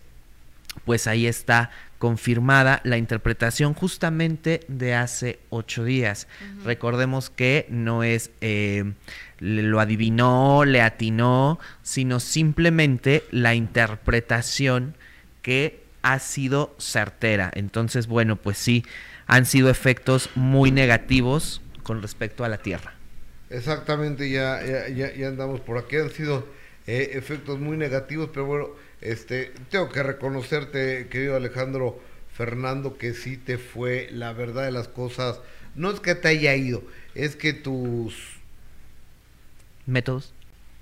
pues 0.83 1.07
ahí 1.07 1.27
está 1.27 1.71
confirmada 1.97 2.81
la 2.83 2.97
interpretación 2.97 3.73
justamente 3.73 4.61
de 4.67 4.93
hace 4.93 5.39
ocho 5.49 5.83
días. 5.83 6.27
Recordemos 6.63 7.29
que 7.29 7.65
no 7.69 8.03
es 8.03 8.31
eh, 8.41 8.93
lo 9.39 9.79
adivinó, 9.79 10.65
le 10.65 10.81
atinó, 10.81 11.59
sino 11.81 12.19
simplemente 12.19 13.23
la 13.31 13.55
interpretación 13.55 14.95
que 15.41 15.83
ha 16.01 16.19
sido 16.19 16.75
certera. 16.77 17.51
Entonces, 17.55 18.07
bueno, 18.07 18.35
pues 18.35 18.57
sí, 18.57 18.85
han 19.27 19.45
sido 19.45 19.69
efectos 19.69 20.29
muy 20.35 20.71
negativos 20.71 21.61
con 21.83 22.01
respecto 22.01 22.43
a 22.43 22.49
la 22.49 22.57
Tierra. 22.57 22.93
Exactamente, 23.49 24.29
ya, 24.29 24.61
ya, 24.87 25.13
ya, 25.13 25.27
andamos 25.27 25.61
por 25.61 25.77
aquí, 25.77 25.97
han 25.97 26.09
sido 26.09 26.47
eh, 26.87 27.11
efectos 27.13 27.59
muy 27.59 27.77
negativos, 27.77 28.29
pero 28.33 28.45
bueno, 28.45 28.69
este, 29.01 29.51
tengo 29.69 29.89
que 29.89 30.03
reconocerte, 30.03 31.07
querido 31.09 31.35
Alejandro 31.35 31.99
Fernando, 32.33 32.97
que 32.97 33.13
sí 33.13 33.37
te 33.37 33.57
fue 33.57 34.09
la 34.11 34.33
verdad 34.33 34.65
de 34.65 34.71
las 34.71 34.87
cosas. 34.87 35.39
No 35.75 35.91
es 35.91 35.99
que 35.99 36.15
te 36.15 36.27
haya 36.29 36.55
ido, 36.55 36.83
es 37.13 37.35
que 37.35 37.53
tus 37.53 38.34
métodos. 39.85 40.33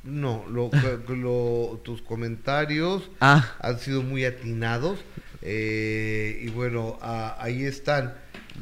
No, 0.03 0.45
lo, 0.49 1.81
tus 1.83 2.01
comentarios 2.01 3.09
ah. 3.21 3.55
han 3.59 3.79
sido 3.79 4.01
muy 4.01 4.25
atinados 4.25 4.99
eh, 5.41 6.41
y 6.41 6.49
bueno, 6.49 6.97
ahí 7.01 7.63
están 7.63 8.13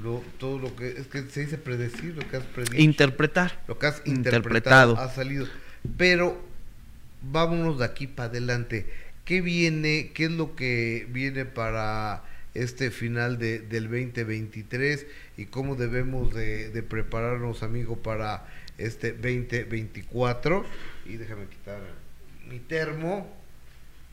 lo, 0.02 0.24
todo 0.39 0.58
lo 0.58 0.76
que 0.76 0.89
es 0.89 1.08
que 1.08 1.24
se 1.24 1.42
dice 1.42 1.58
predecir, 1.58 2.16
lo 2.16 2.28
que 2.28 2.38
has 2.38 2.44
predicho. 2.44 2.78
Interpretar. 2.78 3.62
Lo 3.68 3.78
que 3.78 3.88
has 3.88 4.02
interpretado, 4.06 4.98
ha 4.98 5.10
salido. 5.10 5.48
Pero 5.98 6.42
vámonos 7.22 7.80
de 7.80 7.86
aquí 7.86 8.08
para 8.08 8.30
adelante. 8.30 8.88
¿Qué 9.26 9.42
viene? 9.42 10.12
¿Qué 10.14 10.26
es 10.26 10.32
lo 10.32 10.56
que 10.56 11.08
viene 11.10 11.46
para 11.46 12.24
este 12.54 12.92
final 12.92 13.38
de, 13.38 13.60
del 13.60 13.84
2023 13.84 15.06
y 15.38 15.46
cómo 15.46 15.76
debemos 15.76 16.34
de, 16.34 16.70
de 16.70 16.84
prepararnos, 16.84 17.64
amigo, 17.64 17.98
para 17.98 18.46
este 18.78 19.13
2024? 19.13 20.65
Y 21.05 21.17
déjame 21.17 21.47
quitar 21.47 21.82
mi 22.47 22.59
termo 22.59 23.34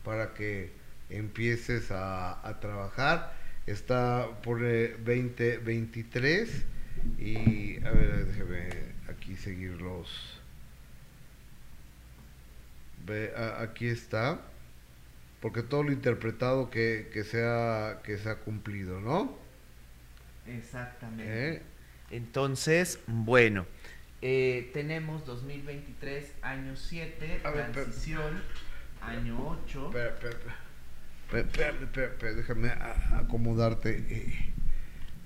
para 0.05 0.35
que 0.35 0.71
empieces 1.11 1.91
a, 1.91 2.47
a 2.47 2.61
trabajar 2.61 3.39
está 3.71 4.29
por 4.43 4.61
2023 4.61 6.65
Y 7.19 7.85
a 7.85 7.91
ver, 7.91 8.27
déjeme 8.27 8.69
aquí 9.09 9.37
seguirlos. 9.37 10.41
Ve, 13.07 13.33
aquí 13.59 13.87
está. 13.87 14.41
Porque 15.41 15.63
todo 15.63 15.85
lo 15.85 15.93
interpretado 15.93 16.71
que, 16.71 17.11
que, 17.13 17.23
sea, 17.23 18.01
que 18.03 18.19
se 18.19 18.29
ha 18.29 18.41
cumplido, 18.41 19.01
¿no? 19.01 19.39
Exactamente. 20.47 21.55
¿Eh? 21.55 21.63
Entonces, 22.11 22.99
bueno, 23.07 23.67
eh, 24.21 24.71
tenemos 24.73 25.25
2023, 25.27 26.35
año 26.43 26.77
7, 26.77 27.41
transición, 27.43 28.43
año 29.01 29.59
8. 29.65 29.91
déjame 32.37 32.71
acomodarte 33.13 34.05
eh, 34.09 34.53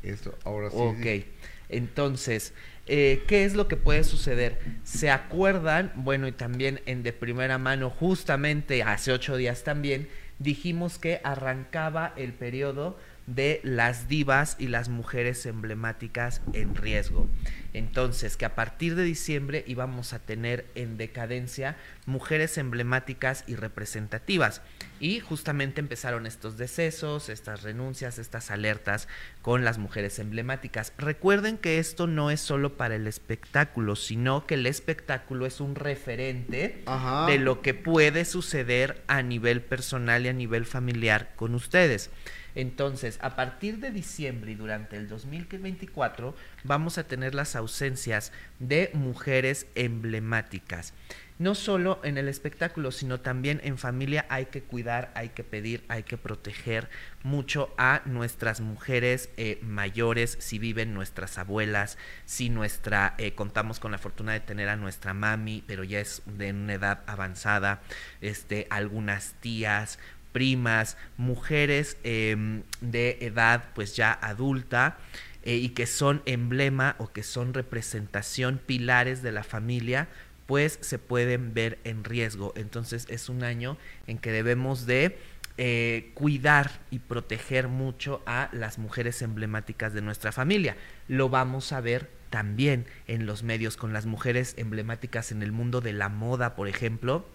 esto, 0.02 0.38
ahora 0.44 0.70
sí. 0.70 0.76
Ok, 0.76 1.26
entonces, 1.68 2.52
eh, 2.86 3.22
¿qué 3.26 3.44
es 3.44 3.54
lo 3.54 3.66
que 3.66 3.76
puede 3.76 4.04
suceder? 4.04 4.58
¿Se 4.84 5.10
acuerdan? 5.10 5.92
Bueno, 5.94 6.28
y 6.28 6.32
también 6.32 6.80
en 6.84 7.02
de 7.02 7.12
primera 7.12 7.56
mano, 7.56 7.88
justamente 7.88 8.82
hace 8.82 9.12
ocho 9.12 9.36
días 9.36 9.64
también, 9.64 10.08
dijimos 10.38 10.98
que 10.98 11.20
arrancaba 11.24 12.12
el 12.16 12.32
periodo 12.34 12.98
de 13.26 13.60
las 13.62 14.08
divas 14.08 14.56
y 14.58 14.68
las 14.68 14.88
mujeres 14.88 15.46
emblemáticas 15.46 16.42
en 16.52 16.74
riesgo. 16.74 17.28
Entonces, 17.74 18.36
que 18.36 18.44
a 18.44 18.54
partir 18.54 18.96
de 18.96 19.04
diciembre 19.04 19.64
íbamos 19.66 20.12
a 20.12 20.18
tener 20.18 20.66
en 20.74 20.98
decadencia 20.98 21.76
mujeres 22.04 22.58
emblemáticas 22.58 23.44
y 23.46 23.54
representativas. 23.54 24.60
Y 25.00 25.20
justamente 25.20 25.80
empezaron 25.80 26.26
estos 26.26 26.56
decesos, 26.56 27.28
estas 27.28 27.62
renuncias, 27.62 28.18
estas 28.18 28.50
alertas 28.50 29.08
con 29.40 29.64
las 29.64 29.78
mujeres 29.78 30.18
emblemáticas. 30.18 30.92
Recuerden 30.98 31.58
que 31.58 31.78
esto 31.78 32.06
no 32.06 32.30
es 32.30 32.40
solo 32.40 32.76
para 32.76 32.94
el 32.94 33.06
espectáculo, 33.06 33.96
sino 33.96 34.46
que 34.46 34.54
el 34.54 34.66
espectáculo 34.66 35.46
es 35.46 35.60
un 35.60 35.74
referente 35.74 36.84
de 37.26 37.38
lo 37.38 37.62
que 37.62 37.74
puede 37.74 38.24
suceder 38.24 39.02
a 39.06 39.22
nivel 39.22 39.62
personal 39.62 40.26
y 40.26 40.28
a 40.28 40.32
nivel 40.32 40.66
familiar 40.66 41.32
con 41.36 41.54
ustedes. 41.54 42.10
Entonces, 42.54 43.18
a 43.22 43.36
partir 43.36 43.78
de 43.78 43.90
diciembre 43.90 44.52
y 44.52 44.54
durante 44.54 44.96
el 44.96 45.08
2024 45.08 46.34
vamos 46.64 46.98
a 46.98 47.04
tener 47.04 47.34
las 47.34 47.56
ausencias 47.56 48.32
de 48.58 48.90
mujeres 48.94 49.66
emblemáticas. 49.74 50.94
No 51.38 51.56
solo 51.56 51.98
en 52.04 52.18
el 52.18 52.28
espectáculo, 52.28 52.92
sino 52.92 53.18
también 53.18 53.60
en 53.64 53.76
familia 53.76 54.26
hay 54.28 54.46
que 54.46 54.62
cuidar, 54.62 55.10
hay 55.16 55.30
que 55.30 55.42
pedir, 55.42 55.82
hay 55.88 56.04
que 56.04 56.16
proteger 56.16 56.88
mucho 57.24 57.74
a 57.78 58.02
nuestras 58.04 58.60
mujeres 58.60 59.28
eh, 59.36 59.58
mayores, 59.62 60.36
si 60.40 60.60
viven 60.60 60.94
nuestras 60.94 61.38
abuelas, 61.38 61.98
si 62.26 62.48
nuestra, 62.48 63.14
eh, 63.18 63.34
contamos 63.34 63.80
con 63.80 63.90
la 63.90 63.98
fortuna 63.98 64.34
de 64.34 64.40
tener 64.40 64.68
a 64.68 64.76
nuestra 64.76 65.14
mami, 65.14 65.64
pero 65.66 65.82
ya 65.82 65.98
es 65.98 66.22
de 66.26 66.52
una 66.52 66.74
edad 66.74 67.02
avanzada, 67.08 67.82
este, 68.20 68.68
algunas 68.70 69.32
tías, 69.40 69.98
primas, 70.32 70.96
mujeres 71.16 71.96
em, 72.04 72.62
de 72.80 73.18
edad 73.20 73.64
pues 73.74 73.96
ya 73.96 74.12
adulta 74.12 74.98
eh, 75.44 75.56
y 75.56 75.70
que 75.70 75.86
son 75.86 76.22
emblema 76.26 76.96
o 76.98 77.12
que 77.12 77.22
son 77.22 77.54
representación, 77.54 78.60
pilares 78.64 79.22
de 79.22 79.32
la 79.32 79.42
familia, 79.42 80.08
pues 80.46 80.78
se 80.82 80.98
pueden 80.98 81.54
ver 81.54 81.78
en 81.84 82.04
riesgo. 82.04 82.52
Entonces 82.56 83.06
es 83.08 83.28
un 83.28 83.42
año 83.42 83.76
en 84.06 84.18
que 84.18 84.32
debemos 84.32 84.86
de 84.86 85.18
eh, 85.58 86.10
cuidar 86.14 86.80
y 86.90 86.98
proteger 86.98 87.68
mucho 87.68 88.22
a 88.24 88.48
las 88.52 88.78
mujeres 88.78 89.20
emblemáticas 89.20 89.92
de 89.92 90.00
nuestra 90.00 90.32
familia. 90.32 90.76
Lo 91.08 91.28
vamos 91.28 91.72
a 91.72 91.80
ver 91.80 92.08
también 92.30 92.86
en 93.06 93.26
los 93.26 93.42
medios 93.42 93.76
con 93.76 93.92
las 93.92 94.06
mujeres 94.06 94.54
emblemáticas 94.56 95.30
en 95.30 95.42
el 95.42 95.52
mundo 95.52 95.82
de 95.82 95.92
la 95.92 96.08
moda, 96.08 96.54
por 96.54 96.68
ejemplo. 96.68 97.26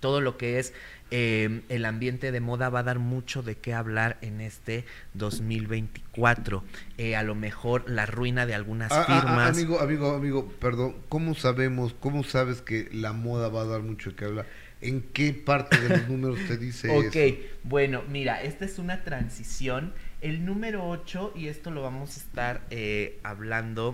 Todo 0.00 0.22
lo 0.22 0.38
que 0.38 0.58
es 0.58 0.72
eh, 1.16 1.60
el 1.68 1.84
ambiente 1.84 2.32
de 2.32 2.40
moda 2.40 2.70
va 2.70 2.80
a 2.80 2.82
dar 2.82 2.98
mucho 2.98 3.44
de 3.44 3.54
qué 3.54 3.72
hablar 3.72 4.18
en 4.20 4.40
este 4.40 4.84
2024. 5.12 6.64
Eh, 6.98 7.14
a 7.14 7.22
lo 7.22 7.36
mejor 7.36 7.88
la 7.88 8.04
ruina 8.04 8.46
de 8.46 8.54
algunas 8.54 8.90
ah, 8.90 8.96
ah, 8.98 9.04
ah, 9.06 9.20
firmas. 9.20 9.56
amigo, 9.56 9.80
amigo, 9.80 10.10
amigo, 10.10 10.52
perdón, 10.58 10.96
¿cómo 11.08 11.36
sabemos, 11.36 11.94
cómo 12.00 12.24
sabes 12.24 12.62
que 12.62 12.88
la 12.90 13.12
moda 13.12 13.48
va 13.48 13.60
a 13.60 13.64
dar 13.64 13.82
mucho 13.82 14.10
de 14.10 14.16
qué 14.16 14.24
hablar? 14.24 14.46
¿En 14.80 15.02
qué 15.02 15.32
parte 15.32 15.78
de 15.78 15.98
los 15.98 16.08
números 16.08 16.40
te 16.48 16.56
dice 16.56 16.90
Ok, 16.90 17.38
bueno, 17.62 18.02
mira, 18.10 18.42
esta 18.42 18.64
es 18.64 18.80
una 18.80 19.04
transición. 19.04 19.94
El 20.20 20.44
número 20.44 20.88
8, 20.88 21.34
y 21.36 21.46
esto 21.46 21.70
lo 21.70 21.82
vamos 21.82 22.16
a 22.16 22.20
estar 22.20 22.62
eh, 22.70 23.20
hablando, 23.22 23.92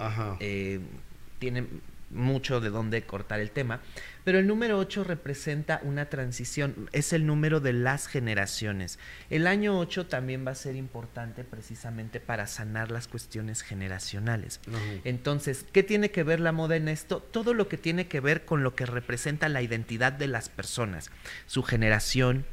tiene 1.38 1.66
mucho 2.10 2.60
de 2.60 2.70
dónde 2.70 3.02
cortar 3.02 3.40
el 3.40 3.50
tema. 3.50 3.80
Pero 4.24 4.38
el 4.38 4.46
número 4.46 4.78
8 4.78 5.04
representa 5.04 5.80
una 5.82 6.06
transición, 6.06 6.88
es 6.92 7.12
el 7.12 7.26
número 7.26 7.60
de 7.60 7.72
las 7.72 8.06
generaciones. 8.06 8.98
El 9.30 9.46
año 9.46 9.78
8 9.78 10.06
también 10.06 10.46
va 10.46 10.50
a 10.50 10.56
ser 10.56 10.76
importante 10.76 11.42
precisamente 11.44 12.20
para 12.20 12.46
sanar 12.46 12.90
las 12.90 13.08
cuestiones 13.08 13.62
generacionales. 13.62 14.60
Entonces, 15.04 15.64
¿qué 15.72 15.82
tiene 15.82 16.10
que 16.10 16.22
ver 16.22 16.40
la 16.40 16.52
moda 16.52 16.76
en 16.76 16.88
esto? 16.88 17.20
Todo 17.20 17.54
lo 17.54 17.68
que 17.68 17.78
tiene 17.78 18.08
que 18.08 18.20
ver 18.20 18.44
con 18.44 18.62
lo 18.62 18.74
que 18.74 18.86
representa 18.86 19.48
la 19.48 19.62
identidad 19.62 20.12
de 20.12 20.28
las 20.28 20.48
personas, 20.48 21.10
su 21.46 21.62
generación, 21.62 22.44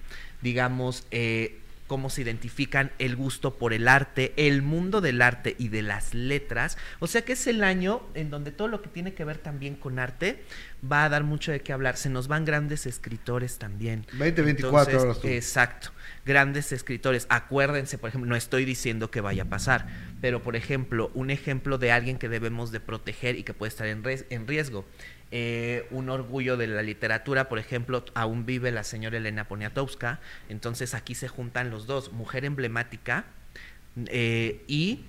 digamos, 0.41 1.05
eh, 1.11 1.59
cómo 1.87 2.09
se 2.09 2.21
identifican 2.21 2.91
el 2.99 3.15
gusto 3.15 3.57
por 3.57 3.73
el 3.73 3.87
arte, 3.87 4.33
el 4.35 4.61
mundo 4.61 5.01
del 5.01 5.21
arte 5.21 5.55
y 5.57 5.69
de 5.69 5.81
las 5.81 6.13
letras. 6.13 6.77
O 6.99 7.07
sea 7.07 7.23
que 7.23 7.33
es 7.33 7.47
el 7.47 7.63
año 7.63 8.03
en 8.13 8.29
donde 8.29 8.51
todo 8.51 8.67
lo 8.67 8.81
que 8.81 8.89
tiene 8.89 9.13
que 9.13 9.23
ver 9.23 9.37
también 9.37 9.75
con 9.75 9.97
arte 9.97 10.43
va 10.89 11.05
a 11.05 11.09
dar 11.09 11.23
mucho 11.23 11.51
de 11.51 11.61
qué 11.61 11.73
hablar. 11.73 11.97
Se 11.97 12.09
nos 12.09 12.27
van 12.27 12.45
grandes 12.45 12.85
escritores 12.85 13.57
también. 13.57 14.05
2024 14.11 15.01
horas 15.01 15.19
Exacto, 15.23 15.91
grandes 16.25 16.71
escritores. 16.71 17.25
Acuérdense, 17.29 17.97
por 17.97 18.09
ejemplo, 18.09 18.29
no 18.29 18.35
estoy 18.35 18.65
diciendo 18.65 19.09
que 19.09 19.21
vaya 19.21 19.43
a 19.43 19.49
pasar, 19.49 19.87
pero 20.21 20.43
por 20.43 20.55
ejemplo, 20.55 21.09
un 21.13 21.29
ejemplo 21.29 21.77
de 21.77 21.91
alguien 21.91 22.17
que 22.17 22.29
debemos 22.29 22.71
de 22.71 22.79
proteger 22.81 23.37
y 23.37 23.43
que 23.43 23.53
puede 23.53 23.69
estar 23.69 23.87
en, 23.87 24.03
en 24.29 24.47
riesgo 24.47 24.85
eh, 25.31 25.87
un 25.91 26.09
orgullo 26.09 26.55
de 26.55 26.67
la 26.67 26.81
literatura, 26.81 27.49
por 27.49 27.59
ejemplo, 27.59 28.05
aún 28.13 28.45
vive 28.45 28.71
la 28.71 28.83
señora 28.83 29.17
Elena 29.17 29.47
Poniatowska, 29.47 30.19
entonces 30.47 30.93
aquí 30.93 31.15
se 31.15 31.27
juntan 31.27 31.69
los 31.69 31.85
dos, 31.85 32.13
mujer 32.13 32.45
emblemática 32.45 33.25
eh, 34.05 34.63
y 34.67 35.01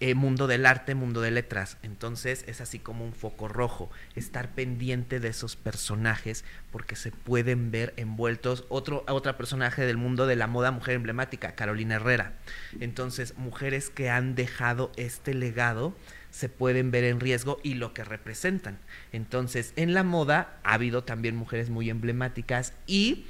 eh, 0.00 0.14
mundo 0.14 0.46
del 0.46 0.66
arte, 0.66 0.94
mundo 0.94 1.20
de 1.20 1.30
letras, 1.30 1.78
entonces 1.82 2.44
es 2.46 2.60
así 2.60 2.78
como 2.78 3.04
un 3.04 3.14
foco 3.14 3.48
rojo, 3.48 3.90
estar 4.14 4.50
pendiente 4.50 5.18
de 5.18 5.28
esos 5.28 5.56
personajes 5.56 6.44
porque 6.70 6.94
se 6.94 7.10
pueden 7.10 7.70
ver 7.70 7.94
envueltos, 7.96 8.66
otro, 8.68 9.04
otro 9.08 9.36
personaje 9.36 9.86
del 9.86 9.96
mundo 9.96 10.26
de 10.26 10.36
la 10.36 10.46
moda, 10.46 10.72
mujer 10.72 10.96
emblemática, 10.96 11.54
Carolina 11.54 11.94
Herrera, 11.94 12.34
entonces 12.80 13.38
mujeres 13.38 13.88
que 13.88 14.10
han 14.10 14.34
dejado 14.34 14.92
este 14.96 15.32
legado, 15.32 15.96
se 16.34 16.48
pueden 16.48 16.90
ver 16.90 17.04
en 17.04 17.20
riesgo 17.20 17.60
y 17.62 17.74
lo 17.74 17.94
que 17.94 18.02
representan. 18.02 18.80
Entonces, 19.12 19.72
en 19.76 19.94
la 19.94 20.02
moda 20.02 20.58
ha 20.64 20.74
habido 20.74 21.04
también 21.04 21.36
mujeres 21.36 21.70
muy 21.70 21.90
emblemáticas 21.90 22.72
y 22.88 23.26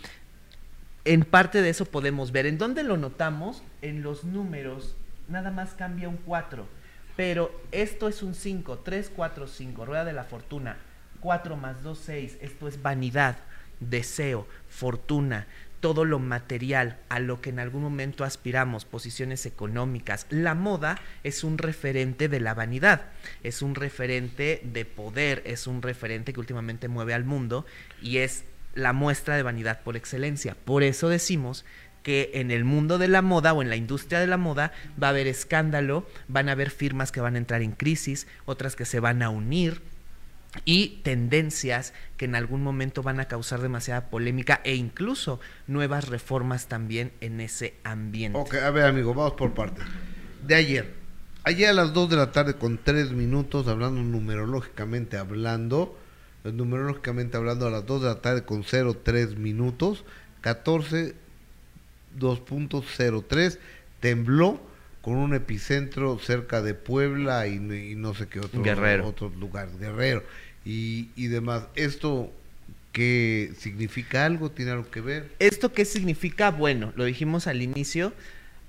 en 1.05 1.25
parte 1.25 1.61
de 1.61 1.69
eso 1.69 1.85
podemos 1.85 2.33
ver. 2.33 2.47
¿En 2.47 2.57
dónde 2.57 2.83
lo 2.83 2.97
notamos? 2.97 3.63
En 3.83 4.03
los 4.03 4.25
números, 4.25 4.97
nada 5.29 5.51
más 5.51 5.75
cambia 5.75 6.09
un 6.09 6.17
4. 6.17 6.67
Pero 7.15 7.53
esto 7.73 8.09
es 8.09 8.23
un 8.23 8.35
5, 8.35 8.79
3, 8.79 9.13
4, 9.15 9.49
5, 9.49 9.85
rueda 9.85 10.07
de 10.07 10.15
la 10.15 10.25
fortuna, 10.25 10.79
4 11.21 11.57
más 11.57 11.83
2, 11.83 11.99
6, 11.99 12.39
esto 12.41 12.69
es 12.69 12.81
vanidad, 12.81 13.37
deseo, 13.81 14.49
fortuna, 14.71 15.47
todo 15.85 16.07
lo 16.07 16.18
material 16.18 16.97
a 17.11 17.20
lo 17.20 17.43
que 17.43 17.51
en 17.51 17.59
algún 17.59 17.82
momento 17.82 18.24
aspiramos, 18.24 18.87
posiciones 18.87 19.45
económicas. 19.45 20.26
La 20.30 20.55
moda 20.55 20.99
es 21.24 21.45
un 21.45 21.59
referente 21.59 22.30
de 22.30 22.41
la 22.41 22.55
vanidad, 22.55 23.03
es 23.43 23.61
un 23.61 23.74
referente 23.74 24.62
de 24.64 24.87
poder, 24.87 25.43
es 25.45 25.66
un 25.66 25.82
referente 25.82 26.32
que 26.32 26.41
últimamente 26.41 26.89
mueve 26.89 27.12
al 27.12 27.26
mundo 27.26 27.66
y 28.01 28.16
es 28.16 28.45
la 28.74 28.95
muestra 28.95 29.37
de 29.37 29.43
vanidad 29.43 29.82
por 29.82 29.95
excelencia. 29.95 30.57
Por 30.64 30.85
eso 30.85 31.11
decimos 31.11 31.66
que 32.03 32.30
en 32.32 32.51
el 32.51 32.64
mundo 32.64 32.97
de 32.97 33.09
la 33.09 33.20
moda 33.20 33.53
o 33.53 33.61
en 33.61 33.68
la 33.68 33.76
industria 33.76 34.20
de 34.20 34.26
la 34.26 34.39
moda 34.39 34.72
va 35.03 35.09
a 35.09 35.11
haber 35.11 35.26
escándalo, 35.26 36.09
van 36.28 36.49
a 36.49 36.53
haber 36.53 36.70
firmas 36.70 37.12
que 37.12 37.20
van 37.20 37.35
a 37.35 37.39
entrar 37.39 37.61
en 37.61 37.72
crisis, 37.72 38.26
otras 38.47 38.74
que 38.74 38.87
se 38.87 39.01
van 39.01 39.22
a 39.22 39.28
unir, 39.28 39.82
y 40.65 41.01
tendencias 41.03 41.93
que 42.17 42.25
en 42.25 42.35
algún 42.35 42.63
momento 42.63 43.03
van 43.03 43.21
a 43.21 43.27
causar 43.27 43.61
demasiada 43.61 44.09
polémica 44.11 44.61
e 44.65 44.75
incluso 44.75 45.41
nuevas 45.67 46.09
reformas 46.09 46.69
también 46.69 47.13
en 47.21 47.41
ese 47.41 47.75
ambiente. 47.85 48.39
Ok, 48.39 48.55
a 48.55 48.71
ver 48.71 48.87
amigo, 48.87 49.15
vamos 49.15 49.35
por 49.35 49.55
partes. 49.55 49.85
De 50.47 50.55
ayer, 50.55 50.95
ayer 51.45 51.69
a 51.69 51.73
las 51.73 51.93
2 51.93 52.11
de 52.11 52.17
la 52.17 52.33
tarde 52.33 52.55
con 52.55 52.79
3 52.79 53.13
minutos, 53.13 53.67
hablando 53.69 54.03
numerológicamente 54.03 55.17
hablando, 55.17 55.99
numerológicamente 56.45 57.37
hablando 57.37 57.67
a 57.67 57.71
las 57.71 57.87
2 57.87 58.03
de 58.03 58.09
la 58.09 58.21
tarde 58.21 58.45
con 58.45 58.63
03 58.63 59.37
minutos, 59.37 60.05
14 60.41 61.15
2.03 62.19 63.59
tembló 64.01 64.61
con 65.03 65.17
un 65.17 65.35
epicentro 65.35 66.19
cerca 66.19 66.63
de 66.63 66.75
Puebla 66.75 67.47
y, 67.47 67.59
no 67.59 68.15
sé 68.15 68.27
qué 68.29 68.41
otro, 68.41 68.63
Guerrero. 68.63 69.07
otro 69.07 69.29
lugar, 69.29 69.69
Guerrero 69.79 70.23
y, 70.65 71.09
y 71.17 71.29
demás. 71.29 71.65
¿Esto 71.75 72.33
qué 72.93 73.53
significa 73.59 74.25
algo? 74.25 74.51
¿Tiene 74.51 74.71
algo 74.71 74.91
que 74.91 75.01
ver? 75.01 75.31
¿Esto 75.39 75.73
qué 75.73 75.85
significa? 75.85 76.51
Bueno, 76.51 76.93
lo 76.97 77.05
dijimos 77.05 77.47
al 77.47 77.61
inicio, 77.61 78.12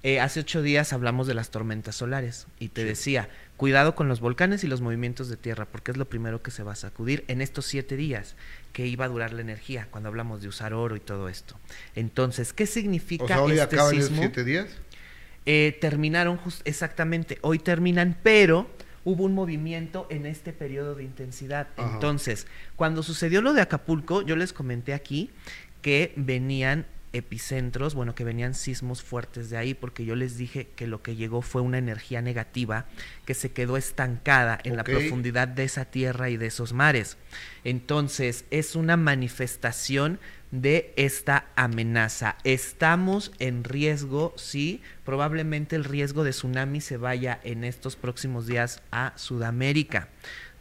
eh, 0.03 0.19
hace 0.19 0.41
ocho 0.41 0.61
días 0.61 0.93
hablamos 0.93 1.25
de 1.27 1.33
las 1.33 1.49
tormentas 1.49 1.95
solares 1.95 2.47
y 2.59 2.69
te 2.69 2.83
decía, 2.83 3.29
cuidado 3.57 3.95
con 3.95 4.07
los 4.07 4.19
volcanes 4.19 4.63
y 4.63 4.67
los 4.67 4.81
movimientos 4.81 5.29
de 5.29 5.37
tierra, 5.37 5.65
porque 5.65 5.91
es 5.91 5.97
lo 5.97 6.05
primero 6.05 6.41
que 6.41 6.51
se 6.51 6.63
va 6.63 6.73
a 6.73 6.75
sacudir 6.75 7.23
en 7.27 7.41
estos 7.41 7.65
siete 7.65 7.95
días 7.95 8.35
que 8.73 8.85
iba 8.85 9.05
a 9.05 9.07
durar 9.07 9.33
la 9.33 9.41
energía, 9.41 9.87
cuando 9.89 10.09
hablamos 10.09 10.41
de 10.41 10.47
usar 10.47 10.73
oro 10.73 10.95
y 10.95 10.99
todo 10.99 11.29
esto. 11.29 11.57
Entonces, 11.95 12.51
¿qué 12.51 12.67
significa 12.67 13.23
o 13.23 13.27
sea, 13.27 13.41
hoy 13.41 13.51
este 13.53 13.75
acaban 13.75 13.95
sismo? 13.95 14.17
siete 14.17 14.43
días? 14.43 14.67
Eh, 15.47 15.77
terminaron 15.79 16.37
just 16.37 16.67
exactamente, 16.67 17.37
hoy 17.41 17.59
terminan, 17.59 18.17
pero 18.21 18.69
hubo 19.05 19.23
un 19.23 19.33
movimiento 19.33 20.07
en 20.09 20.25
este 20.25 20.51
periodo 20.51 20.95
de 20.95 21.03
intensidad. 21.03 21.67
Ajá. 21.77 21.93
Entonces, 21.93 22.47
cuando 22.75 23.03
sucedió 23.03 23.41
lo 23.41 23.53
de 23.53 23.61
Acapulco, 23.61 24.21
yo 24.23 24.35
les 24.35 24.51
comenté 24.51 24.93
aquí 24.93 25.29
que 25.81 26.11
venían 26.17 26.85
epicentros, 27.15 27.95
bueno, 27.95 28.15
que 28.15 28.23
venían 28.23 28.53
sismos 28.53 29.01
fuertes 29.01 29.49
de 29.49 29.57
ahí, 29.57 29.73
porque 29.73 30.05
yo 30.05 30.15
les 30.15 30.37
dije 30.37 30.67
que 30.75 30.87
lo 30.87 31.01
que 31.01 31.15
llegó 31.15 31.41
fue 31.41 31.61
una 31.61 31.77
energía 31.77 32.21
negativa 32.21 32.85
que 33.25 33.33
se 33.33 33.51
quedó 33.51 33.77
estancada 33.77 34.59
en 34.63 34.75
la 34.77 34.83
profundidad 34.83 35.47
de 35.47 35.63
esa 35.63 35.85
tierra 35.85 36.29
y 36.29 36.37
de 36.37 36.47
esos 36.47 36.73
mares. 36.73 37.17
Entonces, 37.63 38.45
es 38.51 38.75
una 38.75 38.97
manifestación 38.97 40.19
de 40.51 40.93
esta 40.95 41.47
amenaza. 41.55 42.37
Estamos 42.43 43.31
en 43.39 43.63
riesgo, 43.63 44.33
sí, 44.37 44.81
probablemente 45.03 45.75
el 45.75 45.83
riesgo 45.83 46.23
de 46.23 46.31
tsunami 46.31 46.81
se 46.81 46.97
vaya 46.97 47.39
en 47.43 47.63
estos 47.63 47.95
próximos 47.95 48.47
días 48.47 48.81
a 48.91 49.13
Sudamérica. 49.15 50.09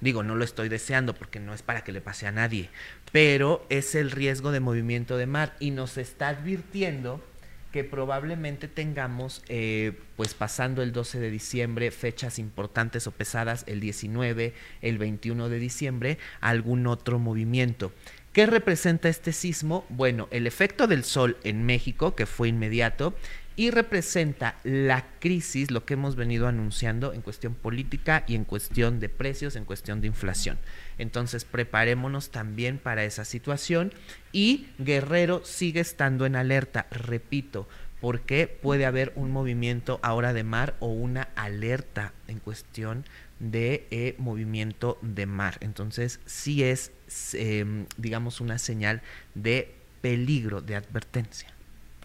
Digo, 0.01 0.23
no 0.23 0.35
lo 0.35 0.45
estoy 0.45 0.69
deseando 0.69 1.15
porque 1.15 1.41
no 1.41 1.55
es 1.55 1.63
para 1.63 1.83
que 1.83 1.93
le 1.93 2.01
pase 2.01 2.27
a 2.27 2.33
nadie, 2.33 2.69
pero 3.15 3.65
es 3.69 3.95
el 3.95 4.11
riesgo 4.11 4.51
de 4.51 4.59
movimiento 4.59 5.17
de 5.17 5.27
mar 5.27 5.55
y 5.61 5.71
nos 5.71 5.99
está 5.99 6.31
advirtiendo 6.31 7.23
que 7.71 7.85
probablemente 7.85 8.67
tengamos, 8.67 9.45
eh, 9.49 9.93
pues 10.17 10.35
pasando 10.35 10.83
el 10.83 10.93
12 10.93 11.21
de 11.21 11.31
diciembre, 11.31 11.93
fechas 11.93 12.41
importantes 12.41 13.07
o 13.07 13.13
pesadas, 13.13 13.63
el 13.69 13.79
19, 13.79 14.53
el 14.83 14.99
21 14.99 15.49
de 15.49 15.59
diciembre, 15.61 16.19
algún 16.41 16.89
otro 16.89 17.21
movimiento. 17.21 17.93
¿Qué 18.33 18.47
representa 18.47 19.09
este 19.09 19.33
sismo? 19.33 19.85
Bueno, 19.91 20.27
el 20.33 20.49
efecto 20.49 20.89
del 20.89 21.05
sol 21.05 21.37
en 21.45 21.65
México, 21.65 22.17
que 22.17 22.27
fue 22.27 22.49
inmediato, 22.49 23.15
y 23.57 23.71
representa 23.71 24.57
la 24.65 25.07
crisis, 25.21 25.71
lo 25.71 25.85
que 25.85 25.95
hemos 25.95 26.17
venido 26.17 26.49
anunciando 26.49 27.13
en 27.13 27.23
cuestión 27.23 27.55
política 27.55 28.25
y 28.27 28.35
en 28.35 28.45
cuestión 28.45 28.99
de 29.01 29.09
precios, 29.09 29.55
en 29.57 29.65
cuestión 29.65 30.01
de 30.01 30.09
inflación. 30.09 30.59
Entonces, 30.99 31.45
preparémonos 31.45 32.31
también 32.31 32.79
para 32.79 33.05
esa 33.05 33.25
situación 33.25 33.93
y 34.33 34.69
Guerrero 34.79 35.45
sigue 35.45 35.81
estando 35.81 36.27
en 36.27 36.37
alerta, 36.37 36.87
repito, 36.91 37.69
porque 38.01 38.49
puede 38.49 38.87
haber 38.87 39.13
un 39.15 39.31
movimiento 39.31 40.01
ahora 40.03 40.33
de 40.33 40.45
mar 40.45 40.75
o 40.81 40.89
una 40.89 41.29
alerta 41.37 42.13
en 42.29 42.39
cuestión 42.41 43.05
de 43.39 43.87
eh, 43.91 44.15
movimiento 44.19 44.99
de 45.01 45.27
mar. 45.27 45.59
Entonces, 45.61 46.21
sí 46.27 46.65
es, 46.65 46.93
eh, 47.35 47.87
digamos, 47.97 48.41
una 48.41 48.59
señal 48.59 49.01
de 49.35 49.75
peligro, 50.01 50.61
de 50.61 50.77
advertencia. 50.77 51.49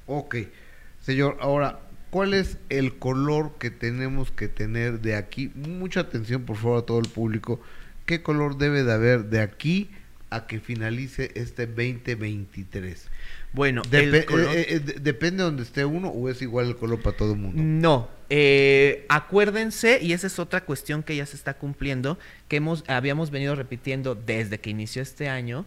Ok. 0.06 0.36
Señor, 1.02 1.38
ahora, 1.42 1.80
¿cuál 2.10 2.34
es 2.34 2.58
el 2.70 2.98
color 2.98 3.54
que 3.60 3.72
tenemos 3.72 4.32
que 4.32 4.48
tener 4.48 5.00
de 5.02 5.16
aquí? 5.16 5.52
Mucha 5.56 6.02
atención, 6.02 6.44
por 6.44 6.58
favor, 6.58 6.80
a 6.84 6.86
todo 6.86 7.00
el 7.00 7.08
público. 7.10 7.60
¿Qué 8.06 8.22
color 8.22 8.58
debe 8.58 8.84
de 8.84 8.94
haber 8.94 9.26
de 9.26 9.42
aquí 9.42 9.90
a 10.32 10.46
que 10.46 10.60
finalice 10.60 11.32
este 11.36 11.66
2023? 11.66 13.08
Bueno, 13.54 13.82
el 13.92 14.26
color- 14.26 14.56
eh, 14.56 14.66
eh, 14.70 14.80
de- 14.80 14.94
¿Depende 15.00 15.38
de 15.38 15.44
donde 15.44 15.64
esté 15.64 15.84
uno 15.86 16.10
o 16.10 16.30
es 16.30 16.42
igual 16.44 16.68
el 16.68 16.76
color 16.76 17.02
para 17.02 17.18
todo 17.18 17.34
el 17.34 17.40
mundo? 17.40 17.60
No, 17.64 18.08
eh, 18.30 19.06
acuérdense, 19.10 20.00
y 20.02 20.14
esa 20.14 20.28
es 20.28 20.38
otra 20.38 20.62
cuestión 20.66 21.02
que 21.02 21.16
ya 21.16 21.26
se 21.26 21.36
está 21.36 21.56
cumpliendo, 21.56 22.20
que 22.48 22.58
hemos, 22.58 22.84
habíamos 22.88 23.32
venido 23.32 23.56
repitiendo 23.56 24.14
desde 24.14 24.60
que 24.60 24.70
inició 24.70 25.02
este 25.02 25.30
año, 25.30 25.66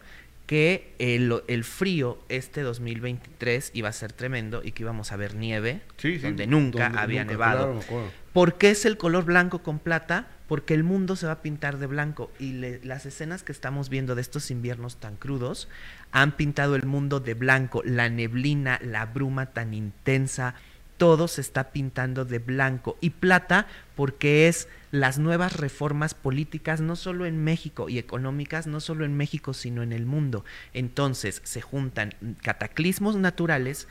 que 0.52 0.92
el, 0.98 1.32
el 1.48 1.64
frío 1.64 2.18
este 2.28 2.60
2023 2.60 3.70
iba 3.72 3.88
a 3.88 3.92
ser 3.92 4.12
tremendo 4.12 4.60
y 4.62 4.72
que 4.72 4.82
íbamos 4.82 5.10
a 5.10 5.16
ver 5.16 5.34
nieve, 5.34 5.80
Sí, 5.96 6.16
sí, 6.16 6.18
donde 6.18 6.46
nunca 6.46 6.84
donde 6.90 6.98
había 6.98 7.22
nunca, 7.24 7.32
nevado. 7.32 7.80
claro. 7.88 8.10
¿Por 8.34 8.58
qué 8.58 8.68
es 8.70 8.84
el 8.84 8.98
color 8.98 9.24
blanco 9.24 9.62
con 9.62 9.78
plata? 9.78 10.26
Porque 10.48 10.74
el 10.74 10.84
mundo 10.84 11.16
se 11.16 11.24
va 11.24 11.32
a 11.32 11.40
pintar 11.42 11.78
de 11.78 11.86
blanco 11.86 12.30
y 12.38 12.52
le- 12.52 12.84
las 12.84 13.06
escenas 13.06 13.42
que 13.42 13.52
estamos 13.52 13.88
viendo 13.88 14.14
de 14.14 14.20
estos 14.20 14.50
inviernos 14.50 14.96
tan 14.98 15.16
crudos 15.16 15.68
han 16.10 16.32
pintado 16.32 16.76
el 16.76 16.84
mundo 16.84 17.18
de 17.20 17.32
blanco, 17.32 17.80
la 17.86 18.10
neblina, 18.10 18.78
la 18.82 19.06
bruma 19.06 19.46
tan 19.54 19.72
intensa, 19.72 20.54
todo 20.96 21.28
se 21.28 21.40
está 21.40 21.70
pintando 21.72 22.24
de 22.24 22.38
blanco 22.38 22.96
y 23.00 23.10
plata 23.10 23.66
porque 23.94 24.48
es 24.48 24.68
las 24.90 25.18
nuevas 25.18 25.56
reformas 25.56 26.14
políticas 26.14 26.80
no 26.80 26.96
solo 26.96 27.26
en 27.26 27.42
México 27.42 27.88
y 27.88 27.98
económicas 27.98 28.66
no 28.66 28.80
solo 28.80 29.04
en 29.04 29.16
México 29.16 29.54
sino 29.54 29.82
en 29.82 29.92
el 29.92 30.06
mundo. 30.06 30.44
Entonces 30.74 31.40
se 31.44 31.60
juntan 31.60 32.14
cataclismos 32.42 33.16
naturales 33.16 33.88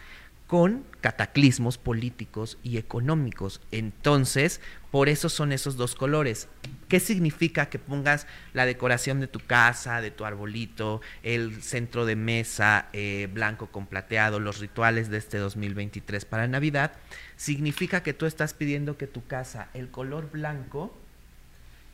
con 0.52 0.84
cataclismos 1.00 1.78
políticos 1.78 2.58
y 2.62 2.76
económicos. 2.76 3.62
Entonces, 3.72 4.60
por 4.92 5.08
eso 5.08 5.30
son 5.30 5.54
esos 5.54 5.78
dos 5.78 5.96
colores. 5.96 6.50
¿Qué 6.90 7.00
significa 7.00 7.70
que 7.70 7.80
pongas 7.80 8.28
la 8.52 8.66
decoración 8.66 9.22
de 9.22 9.28
tu 9.28 9.40
casa, 9.40 10.02
de 10.02 10.12
tu 10.12 10.26
arbolito, 10.26 11.00
el 11.24 11.64
centro 11.64 12.06
de 12.06 12.18
mesa 12.18 12.90
eh, 12.92 13.30
blanco 13.34 13.68
con 13.68 13.88
plateado, 13.88 14.42
los 14.42 14.60
rituales 14.60 15.10
de 15.10 15.20
este 15.20 15.38
2023 15.38 16.26
para 16.26 16.50
Navidad? 16.50 16.92
Significa 17.38 18.04
que 18.04 18.12
tú 18.12 18.26
estás 18.26 18.54
pidiendo 18.54 18.98
que 18.98 19.08
tu 19.08 19.26
casa, 19.26 19.70
el 19.74 19.90
color 19.90 20.32
blanco, 20.32 20.94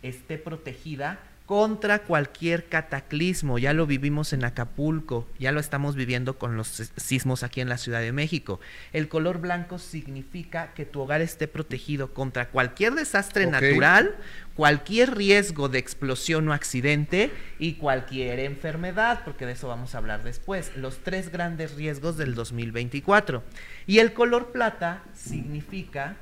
esté 0.02 0.40
protegida 0.40 1.20
contra 1.48 2.00
cualquier 2.04 2.66
cataclismo. 2.66 3.58
Ya 3.58 3.72
lo 3.74 3.88
vivimos 3.88 4.34
en 4.34 4.44
Acapulco, 4.44 5.26
ya 5.40 5.52
lo 5.54 5.60
estamos 5.62 5.96
viviendo 5.96 6.38
con 6.38 6.58
los 6.58 6.68
sis- 6.68 6.92
sismos 6.98 7.42
aquí 7.42 7.62
en 7.62 7.70
la 7.70 7.78
Ciudad 7.78 8.02
de 8.02 8.12
México. 8.12 8.60
El 8.94 9.08
color 9.08 9.40
blanco 9.40 9.80
significa 9.80 10.74
que 10.76 10.86
tu 10.86 11.00
hogar 11.02 11.22
esté 11.22 11.48
protegido 11.48 12.14
contra 12.14 12.50
cualquier 12.50 12.94
desastre 12.96 13.48
natural, 13.48 14.18
cualquier 14.56 15.16
riesgo 15.16 15.70
de 15.70 15.80
explosión 15.80 16.50
o 16.50 16.54
accidente 16.54 17.32
y 17.60 17.76
cualquier 17.76 18.40
enfermedad, 18.40 19.22
porque 19.24 19.46
de 19.46 19.54
eso 19.54 19.70
vamos 19.70 19.96
a 19.96 20.00
hablar 20.00 20.24
después. 20.24 20.74
Los 20.76 20.98
tres 20.98 21.32
grandes 21.32 21.76
riesgos 21.76 22.18
del 22.18 22.36
2024. 22.36 23.42
Y 23.86 24.00
el 24.00 24.12
color 24.12 24.52
plata 24.52 25.02
significa 25.14 26.18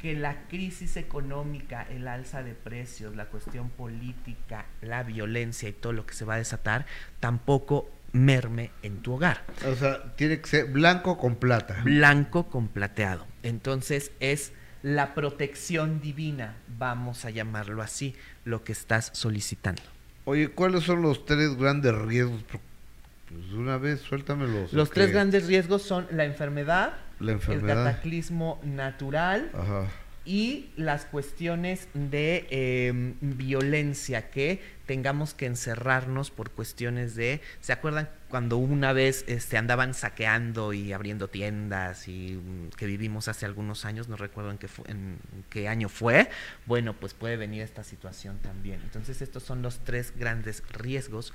que 0.00 0.14
la 0.14 0.48
crisis 0.48 0.96
económica, 0.96 1.86
el 1.90 2.08
alza 2.08 2.42
de 2.42 2.54
precios, 2.54 3.16
la 3.16 3.26
cuestión 3.26 3.70
política, 3.70 4.66
la 4.80 5.02
violencia 5.02 5.68
y 5.68 5.72
todo 5.72 5.92
lo 5.92 6.06
que 6.06 6.14
se 6.14 6.24
va 6.24 6.34
a 6.34 6.38
desatar, 6.38 6.86
tampoco 7.20 7.90
merme 8.12 8.70
en 8.82 9.02
tu 9.02 9.14
hogar. 9.14 9.44
O 9.66 9.74
sea, 9.74 10.14
tiene 10.16 10.40
que 10.40 10.48
ser 10.48 10.66
blanco 10.66 11.18
con 11.18 11.36
plata. 11.36 11.80
Blanco 11.84 12.48
con 12.48 12.68
plateado. 12.68 13.26
Entonces 13.42 14.12
es 14.20 14.52
la 14.82 15.14
protección 15.14 16.00
divina, 16.00 16.56
vamos 16.78 17.24
a 17.24 17.30
llamarlo 17.30 17.82
así, 17.82 18.16
lo 18.44 18.64
que 18.64 18.72
estás 18.72 19.10
solicitando. 19.12 19.82
Oye, 20.24 20.48
¿cuáles 20.48 20.84
son 20.84 21.02
los 21.02 21.26
tres 21.26 21.56
grandes 21.56 21.94
riesgos? 21.94 22.42
Pues 22.50 23.50
de 23.50 23.56
una 23.56 23.76
vez, 23.76 24.00
suéltamelos. 24.00 24.72
Los 24.72 24.90
tres 24.90 25.12
grandes 25.12 25.46
riesgos 25.46 25.82
son 25.82 26.06
la 26.10 26.24
enfermedad, 26.24 26.94
La 27.20 27.32
el 27.32 27.36
enfermedad. 27.36 27.84
Cataclismo 27.84 28.60
natural 28.64 29.50
Ajá. 29.54 29.86
y 30.24 30.70
las 30.76 31.04
cuestiones 31.04 31.88
de 31.94 32.46
eh, 32.50 33.14
violencia 33.20 34.30
que 34.30 34.60
tengamos 34.86 35.34
que 35.34 35.46
encerrarnos 35.46 36.30
por 36.32 36.50
cuestiones 36.50 37.14
de 37.14 37.40
¿se 37.60 37.72
acuerdan 37.72 38.08
cuando 38.28 38.56
una 38.56 38.92
vez 38.92 39.24
este 39.28 39.56
andaban 39.56 39.94
saqueando 39.94 40.72
y 40.72 40.92
abriendo 40.92 41.28
tiendas 41.28 42.08
y 42.08 42.32
mm, 42.42 42.70
que 42.76 42.86
vivimos 42.86 43.28
hace 43.28 43.46
algunos 43.46 43.84
años 43.84 44.08
no 44.08 44.16
recuerdo 44.16 44.50
en 44.50 44.58
qué 44.58 44.66
fu- 44.68 44.84
en 44.88 45.18
qué 45.48 45.68
año 45.68 45.88
fue 45.88 46.28
bueno 46.66 46.94
pues 46.94 47.14
puede 47.14 47.36
venir 47.36 47.62
esta 47.62 47.84
situación 47.84 48.38
también 48.38 48.80
entonces 48.82 49.22
estos 49.22 49.42
son 49.44 49.62
los 49.62 49.78
tres 49.84 50.12
grandes 50.16 50.62
riesgos 50.72 51.32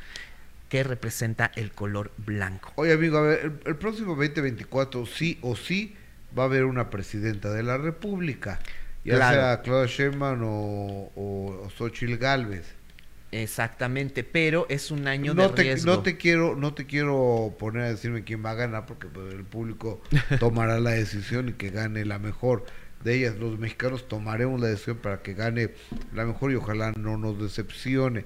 que 0.69 0.83
representa 0.83 1.51
el 1.55 1.71
color 1.71 2.11
blanco 2.17 2.73
Oye, 2.75 2.93
amigo, 2.93 3.17
a 3.17 3.21
ver, 3.21 3.39
el, 3.45 3.59
el 3.65 3.75
próximo 3.77 4.15
2024 4.15 5.05
sí 5.05 5.37
o 5.41 5.55
sí 5.55 5.95
va 6.37 6.43
a 6.43 6.45
haber 6.47 6.65
una 6.65 6.89
presidenta 6.89 7.49
de 7.51 7.63
la 7.63 7.77
República. 7.77 8.59
Ya 9.03 9.15
Claro. 9.15 9.35
sea 9.35 9.61
Claudia 9.61 9.85
Sheinbaum 9.87 10.41
o, 10.43 11.11
o, 11.15 11.65
o 11.65 11.69
Xochitl 11.69 12.17
Gálvez. 12.17 12.75
exactamente 13.31 14.23
pero 14.23 14.65
es 14.69 14.91
un 14.91 15.07
año 15.07 15.33
No 15.33 15.49
de 15.49 15.49
te, 15.49 15.63
riesgo 15.63 15.91
no 15.91 16.01
te 16.01 16.17
quiero 16.17 16.55
no 16.55 16.73
te 16.73 16.85
quiero 16.85 17.55
poner 17.59 17.83
a 17.83 17.89
decirme 17.89 18.23
quién 18.23 18.43
va 18.45 18.51
a 18.51 18.55
ganar 18.55 18.85
porque 18.85 19.07
pues, 19.07 19.33
el 19.33 19.43
público 19.43 20.01
tomará 20.39 20.79
la 20.79 20.91
decisión 20.91 21.49
y 21.49 21.53
que 21.53 21.69
gane 21.69 22.05
la 22.05 22.19
mejor. 22.19 22.65
de 23.03 23.15
ellas. 23.15 23.35
Los 23.37 23.59
mexicanos 23.59 24.07
tomaremos 24.07 24.59
la 24.61 24.67
decisión 24.67 24.97
para 24.97 25.21
que 25.21 25.33
gane 25.33 25.71
la 26.13 26.25
mejor 26.25 26.51
y 26.51 26.55
ojalá 26.55 26.91
no 26.93 27.17
nos 27.17 27.39
decepcione. 27.39 28.25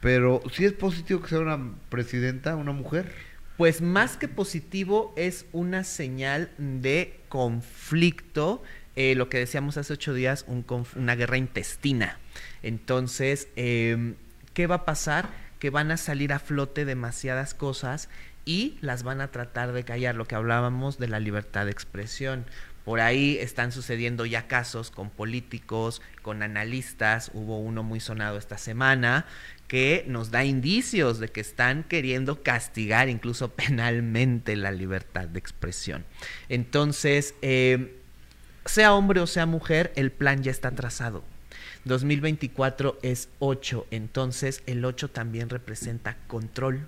Pero 0.00 0.42
si 0.52 0.64
es 0.64 0.72
positivo 0.72 1.22
que 1.22 1.28
sea 1.28 1.40
una 1.40 1.72
presidenta, 1.88 2.56
una 2.56 2.72
mujer. 2.72 3.12
Pues 3.56 3.82
más 3.82 4.16
que 4.16 4.28
positivo 4.28 5.12
es 5.16 5.46
una 5.52 5.82
señal 5.82 6.50
de 6.58 7.18
conflicto, 7.28 8.62
eh, 8.94 9.16
lo 9.16 9.28
que 9.28 9.38
decíamos 9.38 9.76
hace 9.76 9.92
ocho 9.92 10.14
días, 10.14 10.46
una 10.94 11.16
guerra 11.16 11.36
intestina. 11.36 12.18
Entonces, 12.62 13.48
em, 13.56 14.14
¿qué 14.54 14.68
va 14.68 14.76
a 14.76 14.84
pasar? 14.84 15.30
Que 15.58 15.70
van 15.70 15.90
a 15.90 15.96
salir 15.96 16.32
a 16.32 16.38
flote 16.38 16.84
demasiadas 16.84 17.54
cosas 17.54 18.08
y 18.44 18.78
las 18.80 19.02
van 19.02 19.20
a 19.20 19.32
tratar 19.32 19.72
de 19.72 19.84
callar, 19.84 20.14
lo 20.14 20.26
que 20.26 20.36
hablábamos 20.36 20.98
de 20.98 21.08
la 21.08 21.18
libertad 21.18 21.64
de 21.64 21.72
expresión. 21.72 22.46
Por 22.84 23.00
ahí 23.00 23.36
están 23.38 23.72
sucediendo 23.72 24.24
ya 24.24 24.46
casos 24.46 24.90
con 24.90 25.10
políticos, 25.10 26.00
con 26.22 26.42
analistas, 26.42 27.30
hubo 27.34 27.58
uno 27.58 27.82
muy 27.82 28.00
sonado 28.00 28.38
esta 28.38 28.56
semana, 28.56 29.26
que 29.68 30.04
nos 30.08 30.30
da 30.30 30.44
indicios 30.44 31.18
de 31.20 31.28
que 31.28 31.40
están 31.40 31.84
queriendo 31.84 32.42
castigar 32.42 33.08
incluso 33.08 33.50
penalmente 33.54 34.56
la 34.56 34.72
libertad 34.72 35.28
de 35.28 35.38
expresión. 35.38 36.04
Entonces, 36.48 37.34
eh, 37.42 38.00
sea 38.64 38.94
hombre 38.94 39.20
o 39.20 39.26
sea 39.26 39.46
mujer, 39.46 39.92
el 39.94 40.10
plan 40.10 40.42
ya 40.42 40.50
está 40.50 40.70
trazado. 40.72 41.22
2024 41.84 42.98
es 43.02 43.28
8, 43.38 43.86
entonces 43.90 44.62
el 44.66 44.84
8 44.84 45.10
también 45.10 45.48
representa 45.48 46.16
control, 46.26 46.86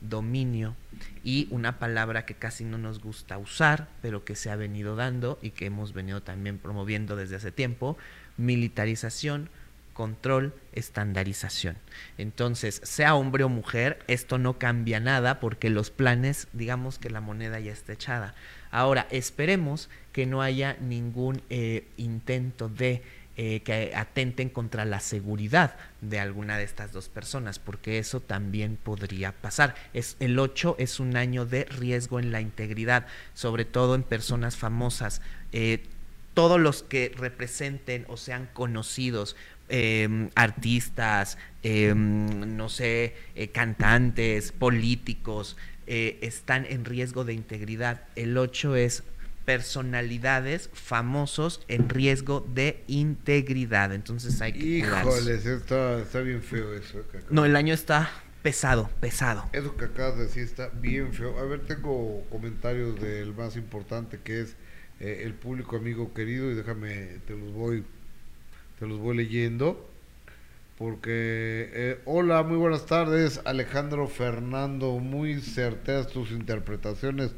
dominio 0.00 0.76
y 1.24 1.48
una 1.50 1.78
palabra 1.78 2.26
que 2.26 2.34
casi 2.34 2.64
no 2.64 2.78
nos 2.78 3.00
gusta 3.00 3.38
usar, 3.38 3.88
pero 4.02 4.24
que 4.24 4.36
se 4.36 4.50
ha 4.50 4.56
venido 4.56 4.94
dando 4.94 5.38
y 5.42 5.50
que 5.50 5.66
hemos 5.66 5.92
venido 5.92 6.22
también 6.22 6.58
promoviendo 6.58 7.16
desde 7.16 7.36
hace 7.36 7.50
tiempo, 7.50 7.96
militarización, 8.36 9.48
control, 9.96 10.54
estandarización. 10.72 11.78
Entonces, 12.18 12.82
sea 12.84 13.14
hombre 13.14 13.44
o 13.44 13.48
mujer, 13.48 13.98
esto 14.08 14.36
no 14.36 14.58
cambia 14.58 15.00
nada 15.00 15.40
porque 15.40 15.70
los 15.70 15.90
planes, 15.90 16.48
digamos 16.52 16.98
que 16.98 17.08
la 17.08 17.22
moneda 17.22 17.58
ya 17.60 17.72
está 17.72 17.94
echada. 17.94 18.34
Ahora, 18.70 19.06
esperemos 19.10 19.88
que 20.12 20.26
no 20.26 20.42
haya 20.42 20.76
ningún 20.80 21.40
eh, 21.48 21.88
intento 21.96 22.68
de 22.68 23.02
eh, 23.38 23.60
que 23.60 23.92
atenten 23.94 24.50
contra 24.50 24.84
la 24.84 25.00
seguridad 25.00 25.76
de 26.02 26.20
alguna 26.20 26.58
de 26.58 26.64
estas 26.64 26.92
dos 26.92 27.08
personas, 27.08 27.58
porque 27.58 27.98
eso 27.98 28.20
también 28.20 28.76
podría 28.76 29.32
pasar. 29.32 29.74
Es, 29.94 30.16
el 30.20 30.38
8 30.38 30.76
es 30.78 31.00
un 31.00 31.16
año 31.16 31.46
de 31.46 31.64
riesgo 31.64 32.20
en 32.20 32.32
la 32.32 32.42
integridad, 32.42 33.06
sobre 33.32 33.64
todo 33.64 33.94
en 33.94 34.02
personas 34.02 34.56
famosas. 34.56 35.22
Eh, 35.52 35.84
todos 36.36 36.60
los 36.60 36.82
que 36.82 37.14
representen 37.16 38.04
o 38.08 38.18
sean 38.18 38.46
conocidos 38.52 39.36
Em, 39.68 40.30
artistas, 40.36 41.38
em, 41.64 41.96
no 42.56 42.68
sé, 42.68 43.16
eh, 43.34 43.48
cantantes, 43.48 44.52
políticos, 44.52 45.56
eh, 45.88 46.18
están 46.22 46.66
en 46.66 46.84
riesgo 46.84 47.24
de 47.24 47.32
integridad. 47.32 48.04
El 48.14 48.38
8 48.38 48.76
es 48.76 49.02
personalidades 49.44 50.70
famosos 50.72 51.62
en 51.66 51.88
riesgo 51.88 52.46
de 52.54 52.84
integridad. 52.86 53.92
Entonces 53.92 54.40
hay 54.40 54.52
que 54.52 54.58
Híjoles, 54.58 55.46
está, 55.46 56.00
está, 56.00 56.20
bien 56.20 56.42
feo 56.42 56.74
eso. 56.74 57.02
no, 57.30 57.44
el 57.44 57.56
año 57.56 57.74
está 57.74 58.10
pesado, 58.42 58.88
pesado. 59.00 59.48
Eso 59.52 59.76
que 59.76 59.86
acabas 59.86 60.16
de 60.16 60.24
decir 60.26 60.44
está 60.44 60.68
bien 60.68 61.12
feo. 61.12 61.38
A 61.38 61.44
ver, 61.44 61.60
tengo 61.66 62.24
comentarios 62.30 63.00
del 63.00 63.34
más 63.34 63.56
importante 63.56 64.20
que 64.22 64.42
es 64.42 64.56
eh, 65.00 65.22
el 65.24 65.34
público 65.34 65.76
amigo 65.76 66.14
querido 66.14 66.50
y 66.50 66.54
déjame, 66.54 67.18
te 67.26 67.36
los 67.36 67.52
voy 67.52 67.84
te 68.78 68.86
los 68.86 68.98
voy 68.98 69.16
leyendo. 69.16 69.88
Porque, 70.78 71.70
eh, 71.72 72.00
hola, 72.04 72.42
muy 72.42 72.58
buenas 72.58 72.84
tardes, 72.84 73.40
Alejandro 73.46 74.08
Fernando, 74.08 74.98
muy 74.98 75.40
certeras 75.40 76.08
tus 76.08 76.30
interpretaciones, 76.32 77.30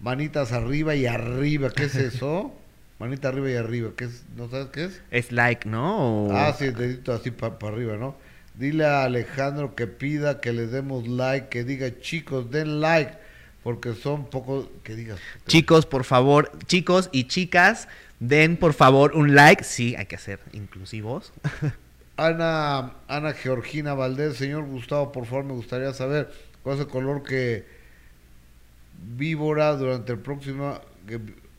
manitas 0.00 0.52
arriba 0.52 0.94
y 0.94 1.06
arriba, 1.06 1.70
¿qué 1.70 1.84
es 1.84 1.94
eso? 1.96 2.54
Manita 2.98 3.28
arriba 3.28 3.50
y 3.50 3.56
arriba, 3.56 3.90
¿qué 3.94 4.04
es? 4.04 4.24
¿No 4.34 4.48
sabes 4.48 4.68
qué 4.68 4.84
es? 4.84 5.02
Es 5.10 5.30
like, 5.30 5.68
¿no? 5.68 6.28
Ah, 6.30 6.54
sí, 6.58 6.70
dedito 6.70 7.12
así 7.12 7.30
para 7.30 7.54
arriba, 7.68 7.98
¿no? 7.98 8.16
Dile 8.54 8.86
a 8.86 9.04
Alejandro 9.04 9.74
que 9.74 9.86
pida 9.86 10.40
que 10.40 10.54
le 10.54 10.66
demos 10.66 11.06
like, 11.06 11.48
que 11.48 11.64
diga 11.64 12.00
chicos, 12.00 12.50
den 12.50 12.80
like, 12.80 13.12
porque 13.62 13.92
son 13.92 14.30
pocos, 14.30 14.68
que 14.82 14.94
digas. 14.94 15.20
Chicos, 15.46 15.84
por 15.84 16.04
favor, 16.04 16.50
chicos 16.66 17.10
y 17.12 17.24
chicas, 17.24 17.88
Den 18.20 18.56
por 18.56 18.72
favor 18.72 19.14
un 19.14 19.34
like. 19.34 19.64
Sí, 19.64 19.94
hay 19.96 20.06
que 20.06 20.18
ser 20.18 20.40
inclusivos. 20.52 21.32
Ana, 22.16 22.94
Ana 23.08 23.32
Georgina 23.34 23.94
Valdés, 23.94 24.36
señor 24.36 24.64
Gustavo, 24.64 25.12
por 25.12 25.26
favor, 25.26 25.44
me 25.44 25.52
gustaría 25.52 25.92
saber 25.92 26.32
cuál 26.62 26.76
es 26.76 26.80
el 26.80 26.88
color 26.88 27.22
que 27.22 27.66
víbora 29.16 29.76
durante 29.76 30.12
el 30.12 30.18
próximo 30.18 30.80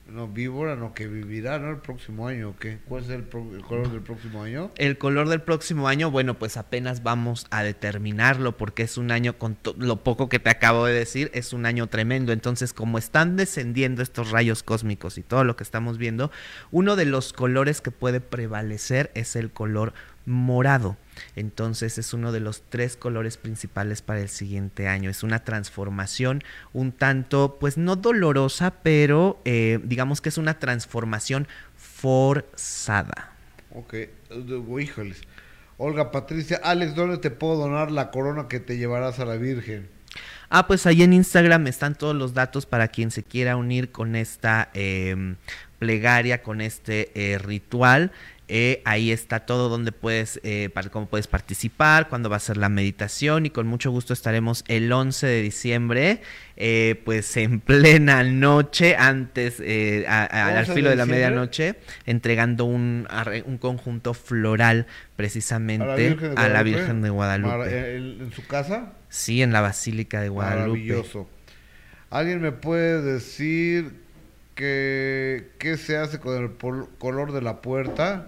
no, 0.09 0.27
víbora, 0.27 0.75
no, 0.75 0.93
que 0.93 1.07
vivirá, 1.07 1.59
¿no? 1.59 1.69
El 1.71 1.77
próximo 1.77 2.27
año, 2.27 2.55
¿qué? 2.59 2.79
¿Cuál 2.87 3.03
es 3.03 3.09
el, 3.09 3.27
color 3.27 3.91
del 3.91 4.01
próximo 4.01 4.43
año? 4.43 4.71
El 4.77 4.97
color 4.97 5.27
del 5.27 5.41
próximo 5.41 5.87
año, 5.87 6.09
bueno, 6.11 6.39
pues 6.39 6.57
apenas 6.57 7.03
vamos 7.03 7.45
a 7.49 7.63
determinarlo 7.63 8.57
porque 8.57 8.83
es 8.83 8.97
un 8.97 9.11
año 9.11 9.37
con 9.37 9.57
lo 9.77 10.03
poco 10.03 10.29
que 10.29 10.39
te 10.39 10.49
acabo 10.49 10.85
de 10.85 10.93
decir, 10.93 11.29
es 11.33 11.53
un 11.53 11.65
año 11.65 11.87
tremendo. 11.87 12.31
Entonces, 12.31 12.73
como 12.73 12.97
están 12.97 13.35
descendiendo 13.35 14.01
estos 14.01 14.31
rayos 14.31 14.63
cósmicos 14.63 15.17
y 15.17 15.23
todo 15.23 15.43
lo 15.43 15.55
que 15.55 15.63
estamos 15.63 15.97
viendo, 15.97 16.31
uno 16.71 16.95
de 16.95 17.05
los 17.05 17.33
colores 17.33 17.81
que 17.81 17.91
puede 17.91 18.21
prevalecer 18.21 19.11
es 19.13 19.35
el 19.35 19.51
color 19.51 19.93
morado. 20.25 20.97
Entonces 21.35 21.97
es 21.97 22.13
uno 22.13 22.31
de 22.31 22.39
los 22.39 22.63
tres 22.69 22.97
colores 22.97 23.37
principales 23.37 24.01
para 24.01 24.21
el 24.21 24.29
siguiente 24.29 24.87
año. 24.87 25.09
Es 25.09 25.23
una 25.23 25.43
transformación 25.43 26.43
un 26.73 26.91
tanto, 26.91 27.57
pues 27.59 27.77
no 27.77 27.95
dolorosa, 27.95 28.71
pero 28.83 29.39
eh, 29.45 29.79
digamos 29.83 30.21
que 30.21 30.29
es 30.29 30.37
una 30.37 30.59
transformación 30.59 31.47
forzada. 31.75 33.33
Ok, 33.73 33.95
híjoles. 34.79 35.21
Olga 35.77 36.11
Patricia, 36.11 36.59
Alex, 36.63 36.95
¿dónde 36.95 37.17
te 37.19 37.29
puedo 37.29 37.55
donar 37.55 37.91
la 37.91 38.09
corona 38.09 38.47
que 38.47 38.59
te 38.59 38.77
llevarás 38.77 39.19
a 39.19 39.25
la 39.25 39.35
Virgen? 39.35 39.89
Ah, 40.49 40.65
pues 40.65 40.85
ahí 40.85 41.03
en 41.03 41.13
Instagram 41.13 41.67
están 41.67 41.95
todos 41.95 42.15
los 42.15 42.33
datos 42.33 42.65
para 42.65 42.87
quien 42.87 43.11
se 43.11 43.23
quiera 43.23 43.57
unir 43.57 43.91
con 43.91 44.15
esta 44.15 44.69
em, 44.73 45.35
plegaria, 45.77 46.41
con 46.41 46.61
este 46.61 47.11
eh, 47.13 47.37
ritual. 47.37 48.11
Eh, 48.49 48.81
ahí 48.85 49.11
está 49.11 49.41
todo 49.41 49.67
donde 49.67 49.91
puedes, 49.91 50.39
eh, 50.43 50.69
cómo 50.91 51.07
puedes 51.07 51.27
participar, 51.27 52.07
cuándo 52.07 52.29
va 52.29 52.37
a 52.37 52.39
ser 52.39 52.55
la 52.55 52.69
meditación 52.69 53.45
y 53.45 53.49
con 53.49 53.67
mucho 53.67 53.91
gusto 53.91 54.13
estaremos 54.13 54.63
el 54.69 54.89
11 54.89 55.27
de 55.27 55.41
diciembre, 55.41 56.21
eh, 56.55 57.01
pues 57.03 57.35
en 57.35 57.59
plena 57.61 58.23
noche, 58.23 58.95
antes, 58.95 59.59
al 60.07 60.65
filo 60.65 60.89
de, 60.89 60.95
la 60.95 61.05
medianoche, 61.05 61.75
entregando 62.05 62.63
un, 62.63 63.05
un, 63.45 63.57
conjunto 63.57 64.13
floral 64.13 64.87
precisamente 65.17 66.15
a 66.37 66.47
la 66.47 66.63
Virgen 66.63 67.01
de 67.01 67.09
Guadalupe. 67.09 67.97
¿En 67.97 68.31
su 68.31 68.47
casa? 68.47 68.93
Sí, 69.09 69.41
en 69.41 69.51
la 69.51 69.59
Basílica 69.59 70.21
de 70.21 70.29
Guadalupe. 70.29 70.79
Maravilloso. 70.79 71.29
¿Alguien 72.09 72.39
me 72.41 72.53
puede 72.53 73.01
decir 73.01 74.06
¿Qué, 74.57 75.77
se 75.77 75.97
hace 75.97 76.19
con 76.19 76.43
el 76.43 76.51
color 76.97 77.31
de 77.31 77.43
la 77.43 77.61
puerta? 77.61 78.27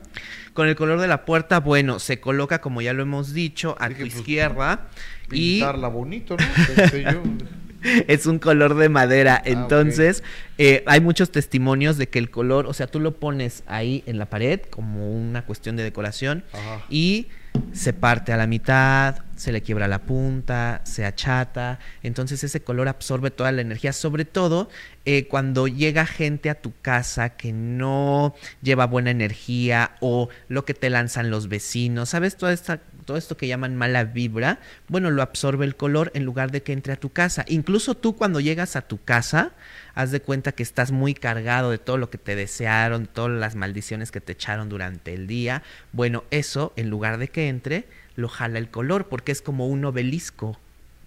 Con 0.53 0.67
el 0.67 0.75
color 0.75 1.01
de 1.01 1.07
la 1.07 1.25
puerta, 1.25 1.59
bueno, 1.59 1.97
se 1.97 2.19
coloca, 2.19 2.61
como 2.61 2.83
ya 2.83 2.93
lo 2.93 3.01
hemos 3.01 3.33
dicho, 3.33 3.75
a 3.79 3.89
tu 3.89 3.95
pues, 3.95 4.15
izquierda. 4.15 4.89
Pintarla 5.27 5.87
y... 5.87 5.91
bonito, 5.91 6.37
¿no? 6.37 7.49
es 8.07 8.27
un 8.27 8.37
color 8.37 8.75
de 8.75 8.89
madera. 8.89 9.37
Ah, 9.37 9.41
Entonces, 9.45 10.23
eh, 10.59 10.83
hay 10.85 11.01
muchos 11.01 11.31
testimonios 11.31 11.97
de 11.97 12.09
que 12.09 12.19
el 12.19 12.29
color, 12.29 12.67
o 12.67 12.73
sea, 12.73 12.85
tú 12.85 12.99
lo 12.99 13.15
pones 13.15 13.63
ahí 13.65 14.03
en 14.05 14.19
la 14.19 14.27
pared 14.27 14.61
como 14.69 15.11
una 15.11 15.47
cuestión 15.47 15.77
de 15.77 15.83
decoración 15.83 16.43
y 16.91 17.27
se 17.71 17.93
parte 17.93 18.33
a 18.33 18.37
la 18.37 18.45
mitad, 18.45 19.23
se 19.39 19.53
le 19.53 19.61
quiebra 19.61 19.87
la 19.87 20.01
punta, 20.01 20.81
se 20.83 21.05
achata, 21.05 21.79
entonces 22.03 22.43
ese 22.43 22.61
color 22.61 22.89
absorbe 22.89 23.31
toda 23.31 23.53
la 23.53 23.61
energía, 23.61 23.93
sobre 23.93 24.25
todo 24.25 24.67
eh, 25.05 25.27
cuando 25.27 25.67
llega 25.67 26.05
gente 26.05 26.49
a 26.49 26.55
tu 26.59 26.73
casa 26.81 27.29
que 27.37 27.53
no 27.53 28.35
lleva 28.61 28.85
buena 28.85 29.11
energía 29.11 29.95
o 30.01 30.27
lo 30.49 30.65
que 30.65 30.73
te 30.73 30.89
lanzan 30.89 31.29
los 31.29 31.47
vecinos, 31.47 32.09
¿sabes? 32.09 32.35
Todo 32.35 33.17
esto 33.17 33.37
que 33.37 33.47
llaman 33.47 33.77
mala 33.77 34.03
vibra, 34.03 34.59
bueno, 34.89 35.09
lo 35.09 35.21
absorbe 35.21 35.65
el 35.65 35.77
color 35.77 36.11
en 36.15 36.25
lugar 36.25 36.51
de 36.51 36.61
que 36.61 36.73
entre 36.73 36.91
a 36.91 36.97
tu 36.97 37.09
casa. 37.09 37.45
Incluso 37.47 37.95
tú 37.95 38.17
cuando 38.17 38.41
llegas 38.41 38.75
a 38.75 38.81
tu 38.81 39.01
casa, 39.01 39.53
haz 39.95 40.11
de 40.11 40.19
cuenta 40.19 40.51
que 40.51 40.63
estás 40.63 40.91
muy 40.91 41.13
cargado 41.13 41.71
de 41.71 41.77
todo 41.77 41.97
lo 41.97 42.09
que 42.09 42.17
te 42.17 42.35
desearon, 42.35 43.07
todas 43.07 43.31
las 43.31 43.55
maldiciones 43.55 44.11
que 44.11 44.19
te 44.19 44.33
echaron 44.33 44.67
durante 44.67 45.13
el 45.13 45.27
día. 45.27 45.63
Bueno, 45.93 46.25
eso, 46.29 46.73
en 46.75 46.89
lugar 46.89 47.17
de 47.17 47.29
que 47.29 47.47
entre, 47.47 47.87
lo 48.19 48.29
jala 48.29 48.59
el 48.59 48.69
color, 48.69 49.07
porque 49.07 49.31
es 49.31 49.41
como 49.41 49.67
un 49.67 49.85
obelisco 49.85 50.59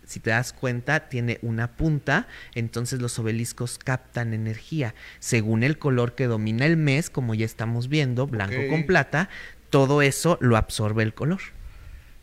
si 0.04 0.20
te 0.20 0.30
das 0.30 0.52
cuenta, 0.52 1.08
tiene 1.08 1.38
una 1.42 1.72
punta, 1.72 2.26
entonces 2.54 3.00
los 3.00 3.18
obeliscos 3.18 3.78
captan 3.78 4.34
energía. 4.34 4.94
Según 5.20 5.62
el 5.62 5.78
color 5.78 6.14
que 6.14 6.26
domina 6.26 6.66
el 6.66 6.76
mes, 6.76 7.08
como 7.08 7.34
ya 7.34 7.46
estamos 7.46 7.88
viendo, 7.88 8.26
blanco 8.26 8.56
con 8.68 8.84
plata, 8.84 9.30
todo 9.70 10.02
eso 10.02 10.38
lo 10.40 10.56
absorbe 10.56 11.02
el 11.02 11.14
color. 11.14 11.40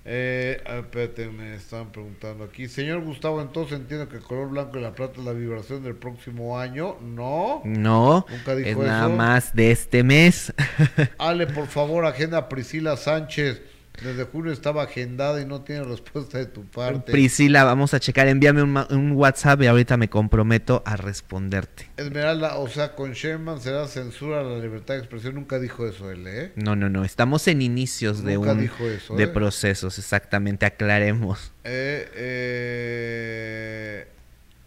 Eh, 0.06 0.62
espérate, 0.66 1.28
me 1.28 1.56
estaban 1.56 1.92
preguntando 1.92 2.44
aquí. 2.44 2.68
Señor 2.68 3.02
Gustavo, 3.02 3.42
entonces 3.42 3.80
entiendo 3.80 4.08
que 4.08 4.18
el 4.18 4.24
color 4.24 4.50
blanco 4.50 4.78
y 4.78 4.82
la 4.82 4.94
plata 4.94 5.20
es 5.20 5.26
la 5.26 5.34
vibración 5.34 5.84
del 5.84 5.96
próximo 5.96 6.58
año. 6.58 6.98
No. 7.02 7.62
No. 7.66 8.26
Nunca 8.30 8.56
dijo 8.56 8.82
es 8.82 8.88
nada 8.88 9.10
más 9.10 9.54
de 9.54 9.72
este 9.72 10.04
mes. 10.04 10.54
Ale, 11.18 11.48
por 11.48 11.68
favor, 11.68 12.06
agenda 12.06 12.50
Priscila 12.50 12.98
Sánchez. 12.98 13.62
Desde 14.02 14.24
julio 14.24 14.54
estaba 14.54 14.84
agendada 14.84 15.42
y 15.42 15.46
no 15.46 15.62
tiene 15.62 15.84
respuesta 15.84 16.38
de 16.38 16.46
tu 16.46 16.66
parte. 16.66 17.12
Priscila, 17.12 17.64
vamos 17.64 17.94
a 17.94 18.00
checar. 18.00 18.28
Envíame 18.28 18.64
un, 18.64 19.12
WhatsApp 19.12 19.62
y 19.64 19.68
ahorita 19.68 19.98
me 19.98 20.10
comprometo 20.10 20.82
a 20.86 20.96
responderte. 20.96 21.88
Esmeralda, 21.98 22.58
o 22.58 22.68
sea, 22.68 22.96
con 22.96 23.14
Sherman 23.14 23.60
será 23.60 23.88
censura 23.88 24.40
a 24.40 24.44
la 24.44 24.60
libertad 24.60 24.94
de 24.96 25.02
expresión. 25.02 25.36
Nunca 25.36 25.60
dijo 25.60 25.88
eso 25.88 26.12
él, 26.12 26.26
¿eh? 26.28 26.52
No, 26.56 26.76
no, 26.76 26.90
no. 26.90 27.04
Estamos 27.04 27.48
en 27.48 27.62
inicios 27.62 28.24
de 28.24 28.38
un 28.38 28.60
dijo 28.60 28.86
eso, 28.88 29.16
de 29.16 29.24
¿eh? 29.24 29.28
procesos, 29.28 29.98
exactamente. 30.00 30.66
Aclaremos. 30.66 31.52
Eh, 31.64 32.10
eh, 32.16 34.08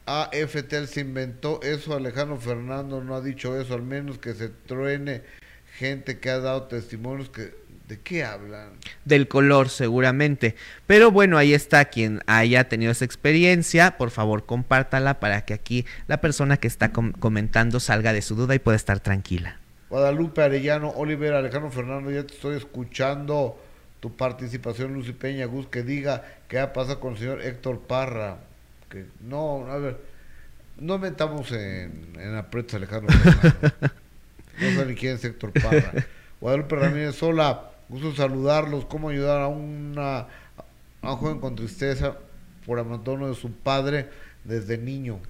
AFTL 0.07 0.85
se 0.87 1.01
inventó 1.01 1.61
eso. 1.63 1.95
Alejandro 1.95 2.37
Fernando 2.37 3.03
no 3.03 3.15
ha 3.15 3.21
dicho 3.21 3.59
eso. 3.59 3.75
Al 3.75 3.83
menos 3.83 4.19
que 4.19 4.35
se 4.35 4.49
truene 4.49 5.23
gente 5.79 6.19
que 6.19 6.31
ha 6.31 6.39
dado 6.39 6.65
testimonios 6.65 7.31
que 7.31 7.62
¿De 7.93 8.01
qué 8.01 8.24
hablan? 8.24 8.70
Del 9.05 9.28
color, 9.28 9.69
seguramente. 9.69 10.56
Pero 10.86 11.10
bueno, 11.10 11.36
ahí 11.36 11.52
está 11.52 11.85
quien 11.85 12.23
haya 12.27 12.66
tenido 12.66 12.90
esa 12.90 13.05
experiencia. 13.05 13.98
Por 13.98 14.10
favor, 14.10 14.47
compártala 14.47 15.20
para 15.20 15.44
que 15.44 15.52
aquí 15.52 15.85
la 16.06 16.23
persona 16.23 16.56
que 16.56 16.69
está 16.69 16.90
comentando 16.90 17.81
salga 17.81 18.14
de 18.14 18.23
su 18.23 18.35
duda 18.35 18.55
y 18.55 18.60
pueda 18.60 18.77
estar 18.77 19.01
tranquila. 19.01 19.59
Guadalupe 19.90 20.40
Arellano, 20.40 20.89
Oliver 20.89 21.35
Alejandro 21.35 21.70
Fernando, 21.70 22.10
ya 22.10 22.27
te 22.27 22.32
estoy 22.32 22.56
escuchando 22.56 23.60
tu 24.01 24.16
participación, 24.16 24.94
Lucy 24.94 25.12
Peña 25.12 25.44
Gus, 25.44 25.66
que 25.66 25.82
diga 25.82 26.24
qué 26.48 26.60
ha 26.60 26.73
pasado 26.73 26.98
con 26.98 27.12
el 27.12 27.19
señor 27.19 27.43
Héctor 27.43 27.81
Parra. 27.81 28.39
Que 28.89 29.05
no, 29.20 29.66
a 29.66 29.77
ver, 29.77 29.98
no 30.78 30.97
metamos 30.97 31.52
en, 31.52 32.14
en 32.19 32.36
aprietos 32.36 32.73
Alejandro 32.73 33.12
Fernando. 33.12 33.69
no 34.62 34.70
sé 34.70 34.86
ni 34.86 34.94
quién 34.94 35.16
es 35.16 35.24
Héctor 35.27 35.52
Parra. 35.52 35.93
Guadalupe 36.40 36.74
Ramírez, 36.74 37.23
hola. 37.23 37.72
Gusto 37.89 38.15
saludarlos. 38.15 38.85
¿Cómo 38.87 39.11
ayudar 39.11 39.43
a, 39.43 39.49
una, 39.49 40.27
un 41.03 41.17
joven 41.17 41.41
con 41.41 41.57
tristeza 41.57 42.17
por 42.67 42.79
abandono 42.79 43.29
de 43.29 43.35
su 43.35 43.53
padre 43.53 44.09
desde 44.45 44.79
niño? 44.79 45.21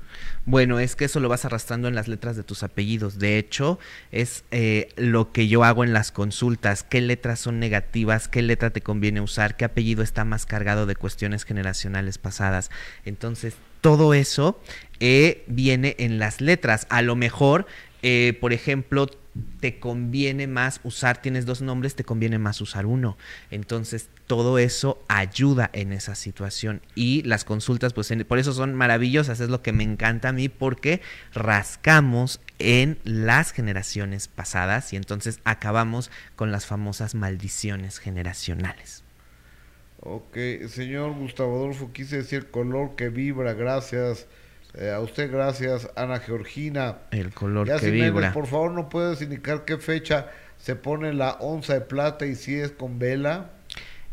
Bueno, 0.45 0.81
es 0.81 0.97
que 0.97 1.05
eso 1.05 1.21
lo 1.21 1.29
vas 1.29 1.45
arrastrando 1.45 1.89
en 1.89 1.95
las 1.95 2.09
letras 2.09 2.37
de 2.37 2.43
tus 2.43 2.63
apellidos. 2.63 3.19
De 3.19 3.39
hecho, 3.39 3.79
es 4.11 4.45
eh, 4.51 4.89
lo 4.97 5.33
que 5.33 5.49
yo 5.49 5.65
hago 5.65 5.85
en 5.85 5.93
las 5.93 6.13
consultas. 6.13 6.83
¿Qué 6.83 7.01
letras 7.01 7.41
son 7.41 7.59
negativas? 7.59 8.29
¿Qué 8.29 8.43
letra 8.43 8.71
te 8.71 8.81
conviene 8.81 9.21
usar? 9.21 9.57
¿Qué 9.57 9.65
apellido 9.65 10.03
está 10.03 10.25
más 10.25 10.47
cargado 10.47 10.87
de 10.87 10.97
cuestiones 10.97 11.45
generacionales 11.45 12.19
pasadas? 12.19 12.71
Entonces, 13.05 13.57
todo 13.81 14.15
eso 14.15 14.61
eh, 15.01 15.45
viene 15.47 15.97
en 15.99 16.19
las 16.19 16.41
letras. 16.41 16.87
A 16.91 17.03
lo 17.03 17.17
mejor, 17.17 17.67
eh, 18.03 18.37
por 18.41 18.53
ejemplo, 18.53 19.09
te 19.61 19.79
conviene 19.79 20.47
más 20.47 20.81
usar, 20.85 21.23
tienes 21.23 21.47
dos 21.47 21.63
nombres, 21.63 21.95
te 21.95 22.05
conviene 22.05 22.39
más 22.39 22.61
usar 22.61 22.85
uno. 22.85 23.17
Entonces, 23.51 24.09
todo 24.27 24.59
eso 24.59 25.03
ayuda 25.09 25.71
en 25.73 25.93
esa 25.93 26.15
situación. 26.15 26.83
Y 26.95 27.23
las 27.23 27.45
consultas, 27.45 27.93
pues 27.95 28.13
por 28.29 28.39
eso 28.39 28.53
son 28.53 28.75
maravillosas, 28.75 29.41
es 29.41 29.49
lo 29.49 29.63
que 29.63 29.73
me 29.73 29.85
encanta 29.85 30.29
a 30.29 30.33
mí, 30.33 30.49
porque 30.49 31.01
rascamos 31.33 32.41
en 32.59 32.99
las 33.05 33.53
generaciones 33.53 34.29
pasadas 34.29 34.93
y 34.93 34.97
entonces 34.97 35.41
acabamos 35.45 36.11
con 36.37 36.53
las 36.53 36.67
famosas 36.67 37.15
maldiciones 37.15 37.99
generacionales. 37.99 39.03
Ok, 40.01 40.37
señor 40.69 41.15
Gustavo 41.15 41.57
Adolfo, 41.57 41.93
quise 41.93 42.17
decir 42.17 42.51
color 42.51 42.97
que 42.97 43.09
vibra, 43.09 43.55
gracias. 43.55 44.27
Eh, 44.75 44.91
a 44.91 45.01
usted 45.01 45.31
gracias, 45.31 45.91
Ana 45.97 46.19
Georgina. 46.19 46.99
El 47.11 47.33
color 47.33 47.69
que 47.79 47.91
vibra. 47.91 48.33
por 48.33 48.47
favor, 48.47 48.73
¿no 48.73 48.89
puedes 48.89 49.21
indicar 49.21 49.65
qué 49.65 49.77
fecha 49.79 50.29
se 50.57 50.77
pone 50.77 51.13
la 51.13 51.33
onza 51.41 51.75
de 51.75 51.83
plata 51.83 52.25
y 52.25 52.35
si 52.35 52.55
es 52.55 52.71
con 52.73 52.99
vela? 52.99 53.51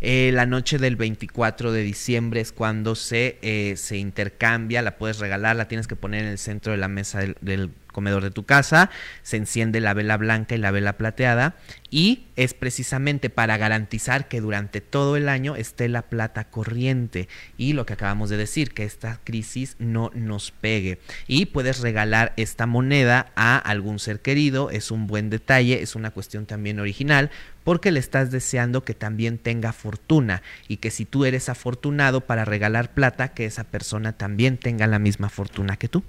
Eh, 0.01 0.31
la 0.33 0.45
noche 0.45 0.77
del 0.77 0.95
24 0.95 1.73
de 1.73 1.81
diciembre 1.81 2.39
es 2.39 2.53
cuando 2.53 2.95
se, 2.95 3.37
eh, 3.41 3.75
se 3.75 3.97
intercambia, 3.97 4.81
la 4.81 4.97
puedes 4.97 5.19
regalar, 5.19 5.57
la 5.57 5.67
tienes 5.67 5.87
que 5.87 5.97
poner 5.97 6.23
en 6.23 6.29
el 6.29 6.37
centro 6.37 6.71
de 6.71 6.77
la 6.77 6.87
mesa 6.87 7.19
del 7.41 7.71
comedor 7.99 8.23
de 8.23 8.31
tu 8.31 8.45
casa, 8.45 8.89
se 9.23 9.35
enciende 9.35 9.81
la 9.81 9.93
vela 9.93 10.15
blanca 10.15 10.55
y 10.55 10.57
la 10.57 10.71
vela 10.71 10.93
plateada 10.93 11.57
y 11.91 12.27
es 12.37 12.53
precisamente 12.53 13.29
para 13.29 13.57
garantizar 13.57 14.29
que 14.29 14.39
durante 14.39 14.79
todo 14.79 15.17
el 15.17 15.27
año 15.27 15.57
esté 15.57 15.89
la 15.89 16.03
plata 16.03 16.45
corriente 16.45 17.27
y 17.57 17.73
lo 17.73 17.85
que 17.85 17.91
acabamos 17.91 18.29
de 18.29 18.37
decir, 18.37 18.71
que 18.71 18.85
esta 18.85 19.19
crisis 19.25 19.75
no 19.79 20.11
nos 20.13 20.51
pegue. 20.51 20.99
Y 21.27 21.47
puedes 21.47 21.81
regalar 21.81 22.31
esta 22.37 22.67
moneda 22.67 23.33
a 23.35 23.57
algún 23.57 23.99
ser 23.99 24.21
querido, 24.21 24.69
es 24.69 24.91
un 24.91 25.05
buen 25.05 25.29
detalle, 25.29 25.81
es 25.81 25.95
una 25.95 26.11
cuestión 26.11 26.45
también 26.45 26.79
original, 26.79 27.31
porque 27.65 27.91
le 27.91 27.99
estás 27.99 28.31
deseando 28.31 28.85
que 28.85 28.93
también 28.93 29.37
tenga 29.37 29.73
fortuna 29.73 30.41
y 30.69 30.77
que 30.77 30.89
si 30.89 31.03
tú 31.03 31.25
eres 31.25 31.49
afortunado 31.49 32.21
para 32.21 32.45
regalar 32.45 32.93
plata, 32.93 33.33
que 33.33 33.45
esa 33.45 33.65
persona 33.65 34.13
también 34.13 34.57
tenga 34.57 34.87
la 34.87 34.99
misma 34.99 35.27
fortuna 35.27 35.75
que 35.75 35.89
tú. 35.89 36.03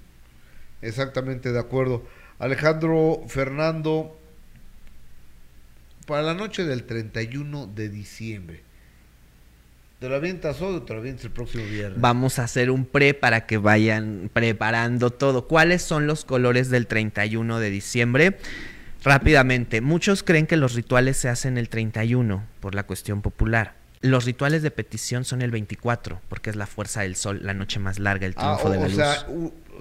Exactamente, 0.83 1.53
de 1.53 1.59
acuerdo. 1.59 2.05
Alejandro 2.39 3.23
Fernando, 3.29 4.19
para 6.07 6.23
la 6.23 6.35
noche 6.35 6.65
del 6.65 6.85
31 6.85 7.67
de 7.67 7.89
diciembre, 7.89 8.63
¿te 9.99 10.09
lo 10.09 10.17
avientas 10.17 10.61
hoy 10.63 10.77
o 10.77 10.83
te 10.83 10.95
lo 10.95 11.01
avientas 11.01 11.27
el 11.27 11.33
próximo 11.33 11.65
viernes? 11.65 12.01
Vamos 12.01 12.39
a 12.39 12.45
hacer 12.45 12.71
un 12.71 12.87
pre 12.87 13.13
para 13.13 13.47
que 13.47 13.59
vayan 13.59 14.31
preparando 14.33 15.11
todo. 15.11 15.47
¿Cuáles 15.47 15.83
son 15.83 16.07
los 16.07 16.25
colores 16.25 16.71
del 16.71 16.87
31 16.87 17.59
de 17.59 17.71
diciembre? 17.71 18.39
Rápidamente, 19.03 19.81
muchos 19.81 20.23
creen 20.23 20.47
que 20.47 20.57
los 20.57 20.75
rituales 20.75 21.17
se 21.17 21.29
hacen 21.29 21.59
el 21.59 21.69
31 21.69 22.45
por 22.61 22.75
la 22.75 22.85
cuestión 22.85 23.23
popular. 23.23 23.75
Los 24.03 24.25
rituales 24.25 24.63
de 24.63 24.71
petición 24.71 25.25
son 25.25 25.43
el 25.43 25.51
24, 25.51 26.21
porque 26.29 26.49
es 26.49 26.57
la 26.57 26.67
fuerza 26.67 27.03
del 27.03 27.17
sol, 27.17 27.41
la 27.43 27.53
noche 27.53 27.79
más 27.81 27.99
larga, 27.99 28.27
el 28.27 28.35
triunfo 28.35 28.69
ah, 28.69 28.71
de 28.71 28.79
la 28.79 28.87
luz. 28.87 28.97
Sea, 28.97 29.27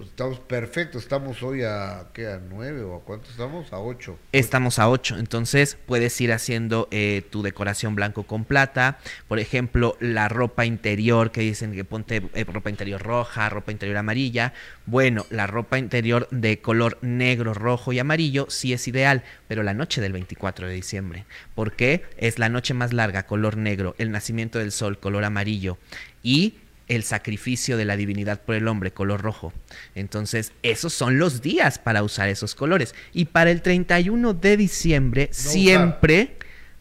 estamos 0.04 0.40
perfectos, 0.40 1.04
estamos 1.04 1.42
hoy 1.44 1.64
a, 1.64 2.08
¿qué? 2.14 2.28
¿A 2.28 2.40
nueve 2.40 2.84
o 2.84 2.96
a 2.96 3.02
cuánto 3.02 3.30
estamos? 3.30 3.72
A 3.74 3.80
ocho. 3.80 4.18
Estamos 4.32 4.80
a 4.80 4.90
ocho, 4.90 5.18
entonces 5.18 5.78
puedes 5.86 6.20
ir 6.22 6.32
haciendo 6.32 6.88
eh, 6.92 7.24
tu 7.30 7.42
decoración 7.42 7.96
blanco 7.96 8.24
con 8.24 8.46
plata, 8.46 9.00
por 9.28 9.40
ejemplo, 9.40 9.98
la 10.00 10.30
ropa 10.30 10.66
interior 10.66 11.32
que 11.32 11.42
dicen 11.42 11.74
que 11.74 11.84
ponte 11.84 12.30
eh, 12.34 12.44
ropa 12.44 12.70
interior 12.70 13.02
roja, 13.02 13.50
ropa 13.50 13.72
interior 13.72 13.98
amarilla, 13.98 14.54
bueno, 14.86 15.26
la 15.30 15.48
ropa 15.48 15.78
interior 15.78 16.28
de 16.32 16.60
color 16.62 16.98
negro, 17.02 17.54
rojo 17.54 17.94
y 17.94 18.00
amarillo 18.00 18.48
sí 18.50 18.74
es 18.74 18.88
ideal, 18.88 19.24
pero 19.48 19.64
la 19.64 19.74
noche 19.74 20.02
del 20.02 20.14
24 20.14 20.68
de 20.68 20.74
diciembre, 20.74 21.26
porque 21.56 22.04
es 22.18 22.40
la 22.40 22.50
noche 22.50 22.74
más 22.74 22.94
larga, 22.94 23.24
color 23.24 23.58
negro, 23.58 23.96
el 23.98 24.12
nacimiento 24.12 24.60
del 24.60 24.72
sol, 24.72 25.00
color 25.00 25.24
amarillo, 25.24 25.78
y 26.24 26.56
el 26.90 27.04
sacrificio 27.04 27.78
de 27.78 27.86
la 27.86 27.96
divinidad 27.96 28.42
por 28.42 28.56
el 28.56 28.68
hombre, 28.68 28.92
color 28.92 29.22
rojo. 29.22 29.54
Entonces, 29.96 30.52
esos 30.64 30.92
son 30.92 31.20
los 31.20 31.42
días 31.42 31.80
para 31.80 32.04
usar 32.04 32.28
esos 32.28 32.56
colores. 32.56 32.94
Y 33.14 33.26
para 33.26 33.52
el 33.52 33.62
31 33.62 34.34
de 34.34 34.58
diciembre, 34.58 35.30
siempre... 35.32 36.36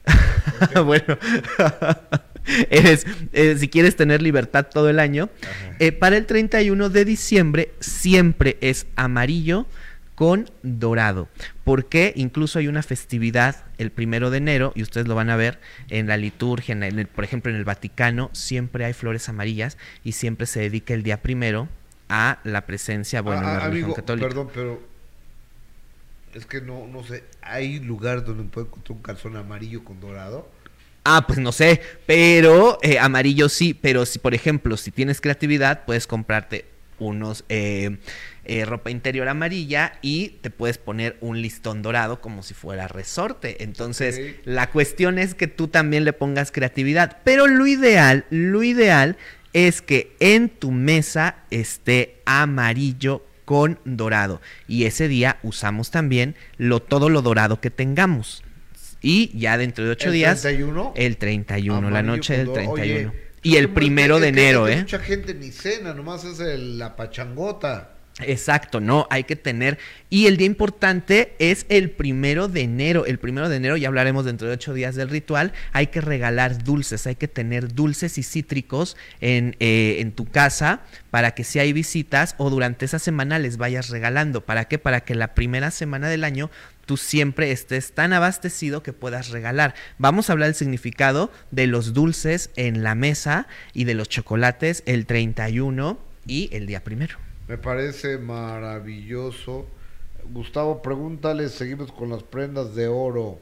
bueno, 0.85 1.18
eres, 2.70 3.06
eh, 3.32 3.56
si 3.59 3.68
quieres 3.68 3.97
tener 3.97 4.22
libertad 4.22 4.66
todo 4.72 4.89
el 4.89 4.98
año, 4.98 5.28
eh, 5.78 5.93
para 5.93 6.16
el 6.16 6.24
31 6.26 6.89
de 6.89 7.05
diciembre 7.05 7.72
siempre 7.80 8.56
es 8.62 8.86
amarillo, 8.97 9.66
con 10.19 10.51
dorado. 10.65 11.28
Porque 11.62 12.12
incluso 12.16 12.59
hay 12.59 12.66
una 12.66 12.82
festividad 12.82 13.65
el 13.78 13.93
primero 13.93 14.31
de 14.31 14.39
enero, 14.39 14.73
y 14.74 14.82
ustedes 14.82 15.07
lo 15.07 15.15
van 15.15 15.31
a 15.31 15.36
ver 15.36 15.61
en 15.90 16.09
la 16.09 16.16
liturgia, 16.16 16.73
en 16.73 17.09
por 17.15 17.23
ejemplo 17.23 17.53
en 17.53 17.57
el 17.57 17.65
Vaticano, 17.65 18.28
siempre 18.32 18.85
hay 18.85 18.95
flores 18.95 19.28
amarillas 19.28 19.78
y 20.03 20.12
siempre 20.12 20.47
se 20.47 20.59
dedica 20.59 20.93
el 20.93 21.05
día 21.05 21.23
primero 21.23 21.69
a 22.09 22.40
la 22.43 22.66
presencia, 22.66 23.23
bueno, 23.23 23.43
en 23.43 23.47
la 23.47 23.57
ah, 23.59 23.69
religión 23.69 23.95
católica. 23.95 24.27
Perdón, 24.27 24.51
pero 24.53 24.82
es 26.35 26.47
que 26.47 26.62
no, 26.62 26.89
no 26.89 27.05
sé, 27.05 27.23
¿hay 27.40 27.78
lugar 27.78 28.24
donde 28.24 28.43
puede 28.43 28.66
encontrar 28.66 28.97
un 28.97 29.03
calzón 29.05 29.36
amarillo 29.36 29.85
con 29.85 30.01
dorado? 30.01 30.51
Ah, 31.05 31.27
pues 31.28 31.39
no 31.39 31.53
sé, 31.53 31.81
pero 32.07 32.81
eh, 32.82 32.99
amarillo 32.99 33.49
sí, 33.49 33.73
pero 33.73 34.05
si 34.05 34.19
por 34.19 34.35
ejemplo, 34.35 34.77
si 34.77 34.90
tienes 34.90 35.20
creatividad, 35.20 35.85
puedes 35.85 36.09
comprarte 36.09 36.65
unos 36.99 37.45
eh, 37.49 37.99
eh, 38.49 38.65
ropa 38.65 38.91
interior 38.91 39.29
amarilla 39.29 39.99
y 40.01 40.39
te 40.41 40.49
puedes 40.49 40.79
poner 40.79 41.19
un 41.20 41.43
listón 41.43 41.83
dorado 41.83 42.23
como 42.23 42.43
si 42.43 42.55
fuera 42.55 42.89
resorte. 42.89 43.62
Entonces, 43.62 44.37
la 44.45 44.70
cuestión 44.70 45.19
es 45.19 45.35
que 45.35 45.49
tú 45.49 45.69
también 45.69 46.05
le 46.07 46.15
pongas 46.15 46.51
creatividad, 46.51 47.19
pero 47.25 47.47
lo 47.47 47.66
ideal, 47.66 48.25
lo 48.31 48.62
ideal 48.62 49.19
es 49.53 49.83
que 49.83 50.16
en 50.19 50.49
tu 50.49 50.70
mesa 50.70 51.37
esté 51.51 52.23
amarillo 52.25 53.23
con 53.45 53.79
dorado. 53.85 54.41
Y 54.66 54.85
ese 54.85 55.09
día 55.09 55.39
usamos 55.43 55.91
también 55.91 56.35
lo, 56.57 56.81
todo 56.81 57.11
lo 57.11 57.20
dorado 57.20 57.61
que 57.61 57.70
tengamos. 57.70 58.43
Y 59.03 59.31
ya 59.39 59.59
dentro 59.59 59.85
de 59.85 59.91
ocho 59.91 60.11
días. 60.11 60.43
¿El 60.43 60.57
31? 60.57 60.93
El 60.97 61.16
31, 61.19 61.91
la 61.91 62.03
noche 62.03 62.39
del 62.39 62.51
31. 62.51 63.12
y 63.43 63.57
el 63.57 63.69
primero 63.69 64.20
de 64.20 64.29
enero, 64.29 64.69
¿eh? 64.69 64.79
Mucha 64.79 65.01
gente 65.01 65.35
ni 65.35 65.51
cena, 65.51 65.93
nomás 65.93 66.25
es 66.25 66.39
la 66.39 66.97
pachangota. 66.97 67.98
Exacto, 68.20 68.81
no, 68.81 69.07
hay 69.11 69.24
que 69.24 69.36
tener. 69.36 69.78
Y 70.11 70.27
el 70.27 70.36
día 70.36 70.47
importante 70.47 71.35
es 71.39 71.66
el 71.69 71.90
primero 71.90 72.49
de 72.49 72.62
enero. 72.62 73.07
El 73.07 73.19
primero 73.19 73.49
de 73.49 73.57
enero, 73.57 73.77
ya 73.77 73.89
hablaremos 73.89 74.24
dentro 74.24 74.49
de 74.49 74.55
ocho 74.55 74.74
días 74.74 74.97
del 74.97 75.09
ritual. 75.09 75.53
Hay 75.73 75.89
que 75.89 76.01
regalar 76.01 76.65
dulces, 76.65 77.07
hay 77.07 77.15
que 77.15 77.28
tener 77.28 77.73
dulces 77.74 78.19
y 78.19 78.24
cítricos 78.24 78.97
en, 79.20 79.55
eh, 79.61 79.99
en 80.01 80.12
tu 80.12 80.24
casa 80.24 80.81
para 81.11 81.32
que 81.32 81.45
si 81.45 81.61
hay 81.61 81.73
visitas 81.73 82.35
o 82.39 82.51
durante 82.51 82.86
esa 82.86 82.99
semana 82.99 83.39
les 83.39 83.57
vayas 83.57 83.89
regalando. 83.89 84.45
¿Para 84.45 84.65
qué? 84.65 84.78
Para 84.78 85.01
que 85.03 85.15
la 85.15 85.35
primera 85.35 85.70
semana 85.70 86.09
del 86.09 86.24
año 86.24 86.51
tú 86.86 86.97
siempre 86.97 87.53
estés 87.53 87.93
tan 87.93 88.12
abastecido 88.12 88.82
que 88.82 88.93
puedas 88.93 89.28
regalar. 89.28 89.74
Vamos 89.99 90.28
a 90.28 90.32
hablar 90.32 90.49
del 90.49 90.55
significado 90.57 91.31
de 91.53 91.69
los 91.69 91.93
dulces 91.93 92.51
en 92.57 92.82
la 92.82 92.97
mesa 92.97 93.47
y 93.74 93.85
de 93.85 93.95
los 93.95 94.09
chocolates 94.09 94.82
el 94.86 95.07
31 95.07 95.99
y 96.27 96.49
el 96.53 96.66
día 96.66 96.82
primero. 96.82 97.27
Me 97.49 97.57
parece 97.57 98.19
maravilloso. 98.19 99.66
Gustavo, 100.31 100.83
pregúntale, 100.83 101.49
seguimos 101.49 101.91
con 101.91 102.11
las 102.11 102.23
prendas 102.23 102.75
de 102.75 102.89
oro. 102.89 103.39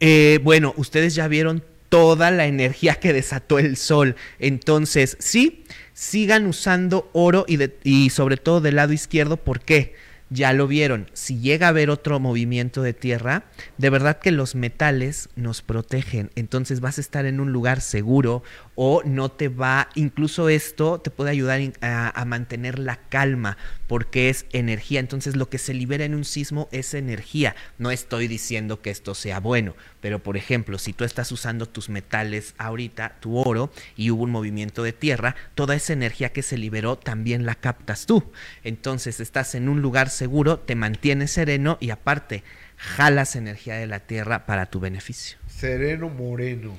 Eh, 0.00 0.40
bueno, 0.42 0.72
ustedes 0.78 1.14
ya 1.14 1.28
vieron 1.28 1.62
toda 1.90 2.30
la 2.30 2.46
energía 2.46 2.94
que 2.94 3.12
desató 3.12 3.58
el 3.58 3.76
sol. 3.76 4.16
Entonces, 4.38 5.18
sí, 5.20 5.64
sigan 5.92 6.46
usando 6.46 7.10
oro 7.12 7.44
y, 7.46 7.58
y 7.84 8.08
sobre 8.08 8.38
todo 8.38 8.62
del 8.62 8.76
lado 8.76 8.94
izquierdo. 8.94 9.36
¿Por 9.36 9.60
qué? 9.60 9.94
ya 10.28 10.52
lo 10.52 10.66
vieron, 10.66 11.08
si 11.12 11.38
llega 11.38 11.66
a 11.66 11.70
haber 11.70 11.88
otro 11.88 12.18
movimiento 12.18 12.82
de 12.82 12.92
tierra, 12.92 13.44
de 13.78 13.90
verdad 13.90 14.18
que 14.18 14.32
los 14.32 14.54
metales 14.54 15.28
nos 15.36 15.62
protegen, 15.62 16.30
entonces 16.34 16.80
vas 16.80 16.98
a 16.98 17.00
estar 17.00 17.26
en 17.26 17.38
un 17.38 17.52
lugar 17.52 17.80
seguro 17.80 18.42
o 18.76 19.02
no 19.04 19.30
te 19.30 19.48
va, 19.48 19.88
incluso 19.94 20.48
esto 20.48 21.00
te 21.00 21.10
puede 21.10 21.30
ayudar 21.30 21.60
a, 21.80 22.24
mantener 22.26 22.78
la 22.78 22.96
calma 22.96 23.56
porque 23.86 24.28
es 24.28 24.46
energía, 24.52 25.00
entonces 25.00 25.34
lo 25.34 25.48
que 25.48 25.58
se 25.58 25.72
libera 25.74 26.04
en 26.04 26.14
un 26.14 26.24
sismo 26.24 26.68
es 26.72 26.92
energía, 26.92 27.56
no 27.78 27.90
estoy 27.90 28.28
diciendo 28.28 28.82
que 28.82 28.90
esto 28.90 29.14
sea 29.14 29.40
bueno, 29.40 29.74
pero 30.00 30.22
por 30.22 30.36
ejemplo, 30.36 30.78
si 30.78 30.92
tú 30.92 31.04
estás 31.04 31.32
usando 31.32 31.66
tus 31.66 31.88
metales 31.88 32.54
ahorita, 32.58 33.16
tu 33.20 33.38
oro, 33.38 33.72
y 33.96 34.10
hubo 34.10 34.24
un 34.24 34.30
movimiento 34.30 34.82
de 34.82 34.92
tierra, 34.92 35.36
toda 35.54 35.74
esa 35.74 35.94
energía 35.94 36.32
que 36.32 36.42
se 36.42 36.58
liberó 36.58 36.96
también 36.96 37.46
la 37.46 37.54
captas 37.54 38.06
tú, 38.06 38.30
entonces 38.62 39.20
estás 39.20 39.54
en 39.54 39.68
un 39.68 39.80
lugar 39.80 40.10
seguro, 40.10 40.58
te 40.58 40.74
mantienes 40.74 41.30
sereno 41.30 41.78
y 41.80 41.90
aparte 41.90 42.44
jalas 42.76 43.36
energía 43.36 43.76
de 43.76 43.86
la 43.86 44.00
tierra 44.00 44.44
para 44.44 44.66
tu 44.66 44.80
beneficio. 44.80 45.38
Sereno 45.46 46.10
moreno. 46.10 46.76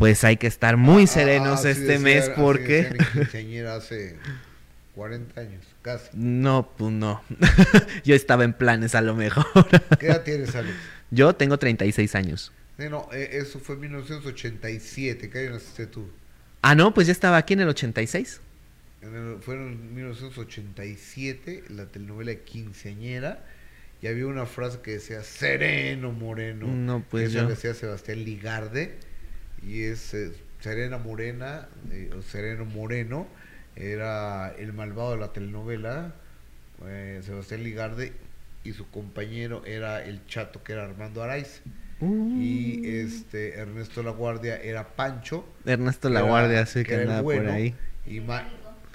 Pues 0.00 0.24
hay 0.24 0.36
que 0.36 0.48
estar 0.48 0.76
muy 0.76 1.04
ah, 1.04 1.06
serenos 1.06 1.64
este 1.64 2.00
mes 2.00 2.28
porque... 2.30 2.88
hace 3.68 4.16
40 4.96 5.40
años, 5.40 5.64
casi. 5.82 6.08
No, 6.14 6.72
pues 6.76 6.90
no. 6.90 7.22
Yo 8.04 8.16
estaba 8.16 8.42
en 8.42 8.52
planes 8.52 8.96
a 8.96 9.02
lo 9.02 9.14
mejor. 9.14 9.46
¿Qué 10.00 10.06
edad 10.06 10.24
tienes, 10.24 10.56
Alex? 10.56 10.74
Yo 11.12 11.36
tengo 11.36 11.58
36 11.58 12.16
años. 12.16 12.52
no, 12.78 13.08
eh, 13.12 13.28
eso 13.34 13.60
fue 13.60 13.76
en 13.76 13.82
1987. 13.82 15.30
¿Qué 15.30 15.38
año 15.38 15.50
naciste 15.50 15.86
tú? 15.86 16.10
Ah, 16.62 16.74
no, 16.74 16.92
pues 16.92 17.06
ya 17.06 17.12
estaba 17.12 17.36
aquí 17.36 17.52
en 17.52 17.60
el 17.60 17.68
86 17.68 18.40
fue 19.40 19.54
en 19.54 19.94
1987, 19.94 21.64
la 21.70 21.86
telenovela 21.86 22.34
Quinceañera, 22.34 23.44
y 24.02 24.06
había 24.06 24.26
una 24.26 24.46
frase 24.46 24.80
que 24.82 24.92
decía 24.92 25.22
Sereno 25.22 26.12
Moreno. 26.12 26.66
No, 26.66 27.04
pues 27.08 27.34
Esa 27.34 27.44
decía 27.44 27.74
Sebastián 27.74 28.24
Ligarde, 28.24 28.94
y 29.66 29.82
es 29.82 30.14
eh, 30.14 30.32
Serena 30.60 30.98
Morena, 30.98 31.68
eh, 31.90 32.10
o 32.16 32.22
Sereno 32.22 32.64
Moreno, 32.64 33.26
era 33.76 34.54
el 34.58 34.72
malvado 34.72 35.12
de 35.12 35.18
la 35.18 35.32
telenovela, 35.32 36.14
eh, 36.86 37.20
Sebastián 37.24 37.62
Ligarde, 37.62 38.12
y 38.64 38.72
su 38.72 38.88
compañero 38.90 39.64
era 39.64 40.04
el 40.04 40.26
chato 40.26 40.62
que 40.62 40.72
era 40.72 40.84
Armando 40.84 41.22
Araiz. 41.22 41.62
Y 42.00 42.80
uh. 42.80 43.06
este 43.06 43.58
Ernesto 43.58 44.02
La 44.02 44.10
Guardia 44.10 44.56
era 44.56 44.88
Pancho. 44.88 45.46
Ernesto 45.66 46.08
La 46.08 46.22
Guardia, 46.22 46.64
sí, 46.64 46.82
que, 46.82 46.94
andaba 46.94 47.22
por 47.22 47.48
ahí. 47.48 47.74
Y 48.06 48.22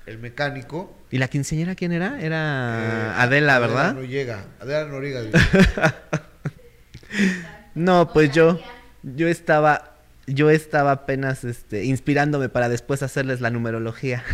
el 0.06 0.18
mecánico. 0.20 0.96
¿Y 1.12 1.18
la 1.18 1.28
quinceñera 1.28 1.76
quién 1.76 1.92
era? 1.92 2.20
Era 2.20 3.14
eh, 3.18 3.22
Adela, 3.22 3.60
¿verdad? 3.60 3.86
Adela 3.88 4.02
no 4.02 4.04
llega, 4.04 4.46
Adela 4.60 4.86
Noriega. 4.90 5.22
no, 7.76 8.12
pues 8.12 8.32
yo, 8.32 8.60
yo 9.04 9.28
estaba, 9.28 9.95
yo 10.28 10.50
estaba 10.50 10.92
apenas 10.92 11.44
este, 11.44 11.86
inspirándome 11.86 12.50
para 12.50 12.70
después 12.70 13.04
hacerles 13.04 13.42
la 13.42 13.50
numerología. 13.50 14.24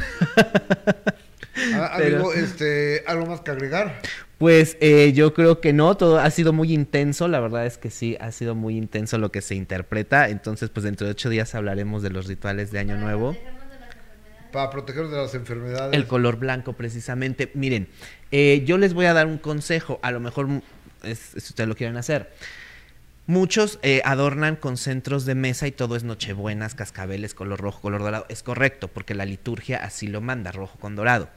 Ah, 1.76 1.97
amigo, 1.97 2.34
este, 2.34 3.03
¿algo 3.07 3.26
más 3.26 3.41
que 3.41 3.51
agregar? 3.51 4.01
Pues 4.38 4.77
eh, 4.80 5.11
yo 5.13 5.34
creo 5.34 5.61
que 5.61 5.73
no, 5.73 5.95
todo 5.95 6.19
ha 6.19 6.31
sido 6.31 6.53
muy 6.53 6.73
intenso, 6.73 7.27
la 7.27 7.39
verdad 7.39 7.65
es 7.65 7.77
que 7.77 7.89
sí, 7.91 8.18
ha 8.19 8.31
sido 8.31 8.55
muy 8.55 8.77
intenso 8.77 9.18
lo 9.18 9.31
que 9.31 9.41
se 9.41 9.55
interpreta, 9.55 10.30
entonces 10.30 10.69
pues 10.69 10.84
dentro 10.84 11.05
de 11.05 11.11
ocho 11.11 11.30
días 11.30 11.53
hablaremos 11.53 12.01
de 12.01 12.09
los 12.09 12.27
rituales 12.27 12.72
de 12.72 12.80
Año 12.80 12.97
Nuevo. 12.97 13.35
Para 14.51 14.69
protegernos 14.69 15.11
de 15.11 15.18
las 15.18 15.35
enfermedades. 15.35 15.93
El 15.93 16.07
color 16.07 16.38
blanco, 16.38 16.73
precisamente. 16.73 17.51
Miren, 17.53 17.88
eh, 18.31 18.63
yo 18.65 18.77
les 18.77 18.93
voy 18.93 19.05
a 19.05 19.13
dar 19.13 19.27
un 19.27 19.38
consejo, 19.38 19.99
a 20.01 20.11
lo 20.11 20.19
mejor 20.19 20.47
si 21.03 21.38
ustedes 21.38 21.68
lo 21.68 21.76
quieren 21.76 21.97
hacer. 21.97 22.31
Muchos 23.32 23.80
eh, 23.82 24.02
adornan 24.03 24.58
con 24.58 24.76
centros 24.76 25.24
de 25.24 25.36
mesa 25.36 25.66
y 25.66 25.72
todo 25.72 25.95
es 25.95 26.03
nochebuenas, 26.03 26.76
cascabeles, 26.76 27.34
color 27.34 27.62
rojo, 27.62 27.80
color 27.80 28.02
dorado. 28.02 28.26
Es 28.28 28.44
correcto, 28.44 28.90
porque 28.90 29.16
la 29.16 29.24
liturgia 29.24 29.78
así 29.78 30.08
lo 30.08 30.20
manda, 30.20 30.52
rojo 30.52 30.78
con 30.80 30.98
dorado. 30.98 31.30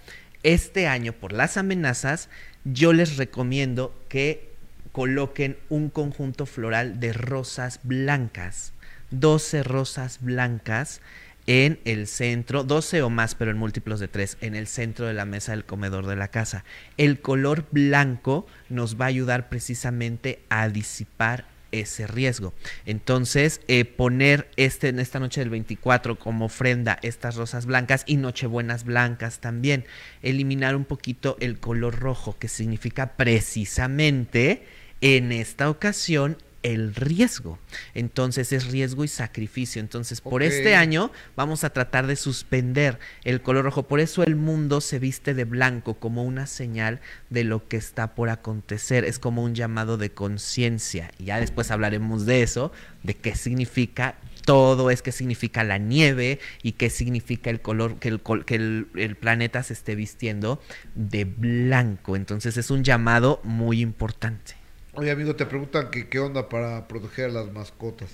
Este 0.43 0.89
año, 0.89 1.13
por 1.13 1.33
las 1.33 1.57
amenazas, 1.57 2.31
yo 2.65 2.93
les 2.93 3.17
recomiendo 3.17 3.95
que 4.09 4.51
coloquen 4.91 5.57
un 5.69 5.89
conjunto 5.89 6.47
floral 6.47 6.99
de 6.99 7.13
rosas 7.13 7.79
blancas. 7.85 8.73
12 9.13 9.63
rosas 9.63 10.19
blancas 10.21 11.01
en 11.47 11.79
el 11.85 12.09
centro, 12.09 12.65
12 12.65 13.03
o 13.03 13.11
más, 13.11 13.37
pero 13.37 13.53
en 13.53 13.57
múltiplos 13.57 14.01
de 14.01 14.09
3, 14.09 14.39
en 14.41 14.57
el 14.57 14.67
centro 14.67 15.07
de 15.07 15.15
la 15.15 15.27
mesa 15.27 15.53
del 15.53 15.65
comedor 15.65 16.07
de 16.07 16.17
la 16.17 16.27
casa. 16.27 16.65
El 16.97 17.21
color 17.21 17.67
blanco 17.71 18.49
nos 18.69 19.01
va 19.01 19.05
a 19.05 19.09
ayudar 19.11 19.49
precisamente 19.49 20.43
a 20.49 20.69
disipar 20.69 21.54
ese 21.81 22.07
riesgo. 22.07 22.55
Entonces, 22.87 23.61
eh, 23.69 23.85
poner 23.85 24.49
este 24.57 24.89
en 24.89 24.99
esta 24.99 25.21
noche 25.21 25.41
del 25.41 25.51
24 25.51 26.19
como 26.19 26.47
ofrenda 26.47 26.99
estas 27.03 27.37
rosas 27.37 27.67
blancas 27.67 28.05
y 28.07 28.17
nochebuenas 28.17 28.85
blancas 28.85 29.41
también. 29.41 29.85
Eliminar 30.23 30.77
un 30.77 30.85
poquito 30.85 31.37
el 31.41 31.59
color 31.59 31.99
rojo, 31.99 32.37
que 32.39 32.49
significa 32.49 33.17
precisamente 33.17 34.65
en 35.01 35.33
esta 35.33 35.69
ocasión 35.69 36.39
el 36.65 36.95
riesgo. 36.97 37.61
Entonces 37.95 38.53
es 38.53 38.67
riesgo 38.67 39.05
y 39.05 39.09
sacrificio. 39.09 39.81
Entonces 39.81 40.21
por 40.21 40.43
este 40.43 40.75
año 40.75 41.13
vamos 41.37 41.63
a 41.63 41.71
tratar 41.71 42.09
de 42.09 42.17
suspender 42.17 42.99
el 43.23 43.41
color 43.43 43.67
rojo. 43.67 43.85
Por 43.85 44.01
eso 44.01 44.25
el 44.25 44.35
mundo 44.35 44.81
se 44.81 44.99
viste 44.99 45.35
de 45.35 45.45
blanco 45.45 45.95
como 45.95 46.25
una 46.25 46.49
señal 46.49 47.01
de 47.31 47.45
lo 47.45 47.69
que 47.69 47.77
está 47.77 48.17
por 48.17 48.31
acontecer. 48.31 49.05
Es 49.05 49.21
como 49.21 49.45
un 49.45 49.55
llamado 49.55 49.99
de 49.99 50.11
conciencia. 50.11 51.13
Y 51.19 51.27
ya 51.27 51.39
después 51.39 51.71
hablaremos 51.71 52.27
de 52.27 52.43
eso, 52.43 52.73
de 53.05 53.15
qué 53.15 53.37
significa 53.37 54.17
todo 54.45 54.91
es 54.91 55.01
qué 55.01 55.11
significa 55.11 55.65
la 55.65 55.79
nieve 55.79 56.39
y 56.63 56.73
qué 56.73 56.91
significa 56.91 57.49
el 57.49 57.63
color, 57.63 57.99
que, 57.99 58.09
el, 58.09 58.21
que 58.45 58.55
el, 58.57 59.17
planeta 59.19 59.63
se 59.63 59.73
esté 59.73 59.95
vistiendo 59.95 60.61
de 60.95 61.25
blanco. 61.25 62.15
Entonces 62.15 62.59
es 62.59 62.71
un 62.71 62.85
llamado 62.85 63.41
muy 63.43 63.81
importante. 63.81 64.64
Oye, 64.97 65.11
amigo, 65.11 65.35
te 65.35 65.47
preguntan 65.47 65.91
que 65.91 66.09
qué 66.09 66.21
onda 66.21 66.49
para 66.49 66.87
proteger 66.87 67.31
a 67.31 67.33
las 67.33 67.53
mascotas. 67.53 68.11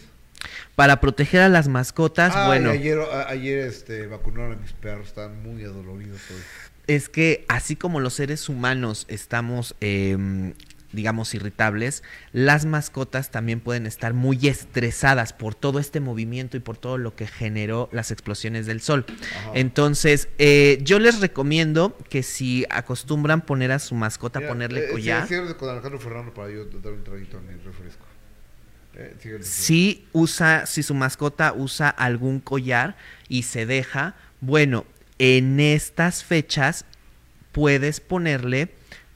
Para 0.75 1.01
proteger 1.01 1.43
a 1.43 1.49
las 1.49 1.69
mascotas, 1.69 2.47
bueno. 2.47 2.71
Ayer, 2.71 2.99
ayer 3.29 3.59
este, 3.59 4.07
vacunaron 4.07 4.53
a 4.53 4.57
mis 4.57 4.73
perros, 4.73 5.09
están 5.09 5.43
muy 5.43 5.63
adoloridos 5.65 6.21
hoy. 6.31 6.41
Es 6.87 7.09
que 7.09 7.45
así 7.49 7.77
como 7.77 8.01
los 8.01 8.15
seres 8.15 8.49
humanos 8.49 9.05
estamos 9.09 9.77
eh, 9.81 10.55
digamos, 10.93 11.35
irritables, 11.35 12.03
las 12.33 12.67
mascotas 12.67 13.31
también 13.31 13.61
pueden 13.61 13.87
estar 13.87 14.15
muy 14.15 14.49
estresadas 14.49 15.33
por 15.33 15.55
todo 15.55 15.79
este 15.79 16.01
movimiento 16.01 16.57
y 16.57 16.61
por 16.61 16.77
todo 16.77 16.99
lo 16.99 17.15
que 17.15 17.27
generó 17.27 17.89
las 17.93 18.11
explosiones 18.11 18.67
del 18.67 18.81
sol. 18.81 19.07
Entonces, 19.55 20.29
eh, 20.39 20.79
yo 20.83 20.99
les 20.99 21.21
recomiendo 21.21 21.97
que 22.09 22.23
si 22.23 22.67
acostumbran 22.71 23.43
poner 23.43 23.73
a 23.73 23.79
su 23.79 23.95
mascota, 23.95 24.41
ponerle 24.41 24.87
eh, 24.87 24.91
collar. 24.91 25.29
con 25.57 25.71
Alejandro 25.71 25.99
Fernando 25.99 26.35
para 26.35 26.51
yo 26.51 26.65
dar 26.67 26.93
un 26.93 27.05
traguito 27.05 27.39
en 27.39 27.51
el 27.51 27.65
refresco. 27.65 28.07
Eh, 28.95 29.39
si 29.43 30.07
usa, 30.13 30.67
si 30.67 30.83
su 30.83 30.95
mascota 30.95 31.53
usa 31.53 31.89
algún 31.89 32.41
collar 32.41 32.97
y 33.29 33.45
se 33.45 33.67
deja, 33.67 34.17
Bueno, 34.43 34.87
en 35.19 35.61
estas 35.61 36.25
fechas 36.25 36.87
puedes 37.53 38.01
ponerle 38.01 38.71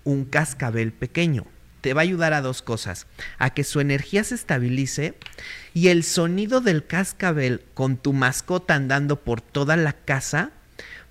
un 0.05 0.27
cascabel 0.27 0.93
pequeño. 0.93 1.47
Te 1.85 1.93
va 1.93 2.01
a 2.01 2.05
ayudar 2.05 2.33
a 2.33 2.41
dos 2.41 2.63
cosas, 2.63 3.07
a 3.37 3.51
que 3.51 3.63
su 3.63 3.79
energía 3.79 4.25
se 4.25 4.37
estabilice 4.37 5.19
y 5.75 5.89
el 5.89 6.03
sonido 6.03 6.63
del 6.63 6.87
cascabel 6.87 7.61
con 7.75 7.99
tu 7.99 8.15
mascota 8.15 8.75
andando 8.75 9.21
por 9.21 9.43
toda 9.43 9.77
la 9.77 9.93
casa 9.93 10.53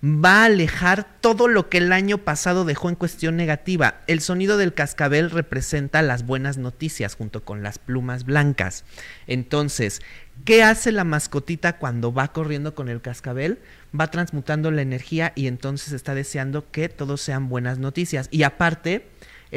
va 0.04 0.42
a 0.42 0.46
alejar 0.46 1.08
todo 1.22 1.48
lo 1.48 1.70
que 1.70 1.78
el 1.78 1.94
año 1.94 2.18
pasado 2.18 2.66
dejó 2.66 2.90
en 2.90 2.96
cuestión 2.96 3.38
negativa. 3.38 4.02
El 4.08 4.20
sonido 4.20 4.58
del 4.58 4.74
cascabel 4.74 5.30
representa 5.30 6.02
las 6.02 6.26
buenas 6.26 6.58
noticias 6.58 7.16
junto 7.16 7.46
con 7.46 7.62
las 7.62 7.78
plumas 7.78 8.26
blancas. 8.26 8.84
Entonces, 9.28 10.02
¿qué 10.44 10.64
hace 10.64 10.92
la 10.92 11.04
mascotita 11.04 11.78
cuando 11.78 12.12
va 12.12 12.34
corriendo 12.34 12.76
con 12.76 12.90
el 12.90 13.00
cascabel? 13.00 13.60
Va 13.98 14.10
transmutando 14.10 14.72
la 14.72 14.82
energía 14.82 15.34
y 15.36 15.46
entonces 15.46 15.94
está 15.94 16.16
deseando 16.16 16.70
que 16.72 16.90
todos 16.90 17.22
sean 17.22 17.48
buenas 17.48 17.78
noticias. 17.78 18.28
Y 18.30 18.44
aparte, 18.44 19.08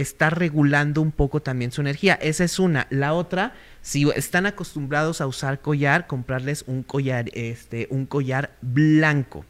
está 0.00 0.30
regulando 0.30 1.02
un 1.02 1.12
poco 1.12 1.40
también 1.40 1.72
su 1.72 1.80
energía. 1.80 2.14
Esa 2.14 2.44
es 2.44 2.58
una. 2.58 2.86
La 2.90 3.12
otra, 3.12 3.54
si 3.82 4.08
están 4.14 4.46
acostumbrados 4.46 5.20
a 5.20 5.26
usar 5.26 5.60
collar, 5.60 6.06
comprarles 6.06 6.64
un 6.66 6.82
collar, 6.82 7.30
este, 7.32 7.88
un 7.90 8.06
collar 8.06 8.56
blanco 8.62 9.44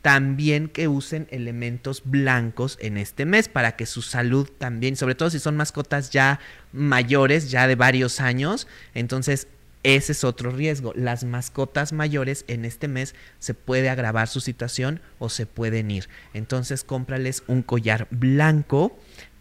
también 0.00 0.68
que 0.68 0.88
usen 0.88 1.26
elementos 1.30 2.02
blancos 2.04 2.78
en 2.80 2.96
este 2.96 3.26
mes 3.26 3.48
para 3.48 3.76
que 3.76 3.84
su 3.84 4.00
salud 4.00 4.48
también, 4.56 4.96
sobre 4.96 5.14
todo 5.14 5.28
si 5.28 5.38
son 5.38 5.56
mascotas 5.56 6.10
ya 6.10 6.40
mayores, 6.72 7.50
ya 7.50 7.66
de 7.66 7.74
varios 7.74 8.20
años, 8.20 8.66
entonces 8.94 9.48
ese 9.84 10.12
es 10.12 10.24
otro 10.24 10.50
riesgo. 10.50 10.92
Las 10.96 11.24
mascotas 11.24 11.92
mayores 11.92 12.44
en 12.48 12.64
este 12.64 12.88
mes 12.88 13.14
se 13.38 13.54
puede 13.54 13.88
agravar 13.88 14.28
su 14.28 14.40
situación 14.40 15.00
o 15.18 15.28
se 15.28 15.46
pueden 15.46 15.90
ir. 15.90 16.08
Entonces 16.34 16.82
cómprales 16.82 17.44
un 17.46 17.62
collar 17.62 18.08
blanco. 18.10 18.98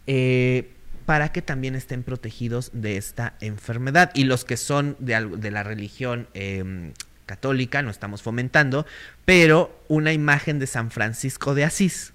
Eh, 0.08 0.72
para 1.08 1.32
que 1.32 1.42
también 1.42 1.76
estén 1.76 2.04
protegidos 2.04 2.70
de 2.74 2.98
esta 2.98 3.36
enfermedad. 3.40 4.12
Y 4.14 4.26
los 4.26 4.44
que 4.44 4.58
son 4.58 4.98
de, 5.00 5.26
de 5.38 5.52
la 5.52 5.64
religión 5.64 6.28
em, 6.34 6.92
católica, 7.26 7.82
no 7.82 7.90
estamos 7.90 8.22
fomentando, 8.22 8.86
pero 9.24 9.82
una 9.88 10.12
imagen 10.12 10.60
de 10.60 10.68
San 10.68 10.92
Francisco 10.92 11.56
de 11.56 11.64
Asís, 11.64 12.12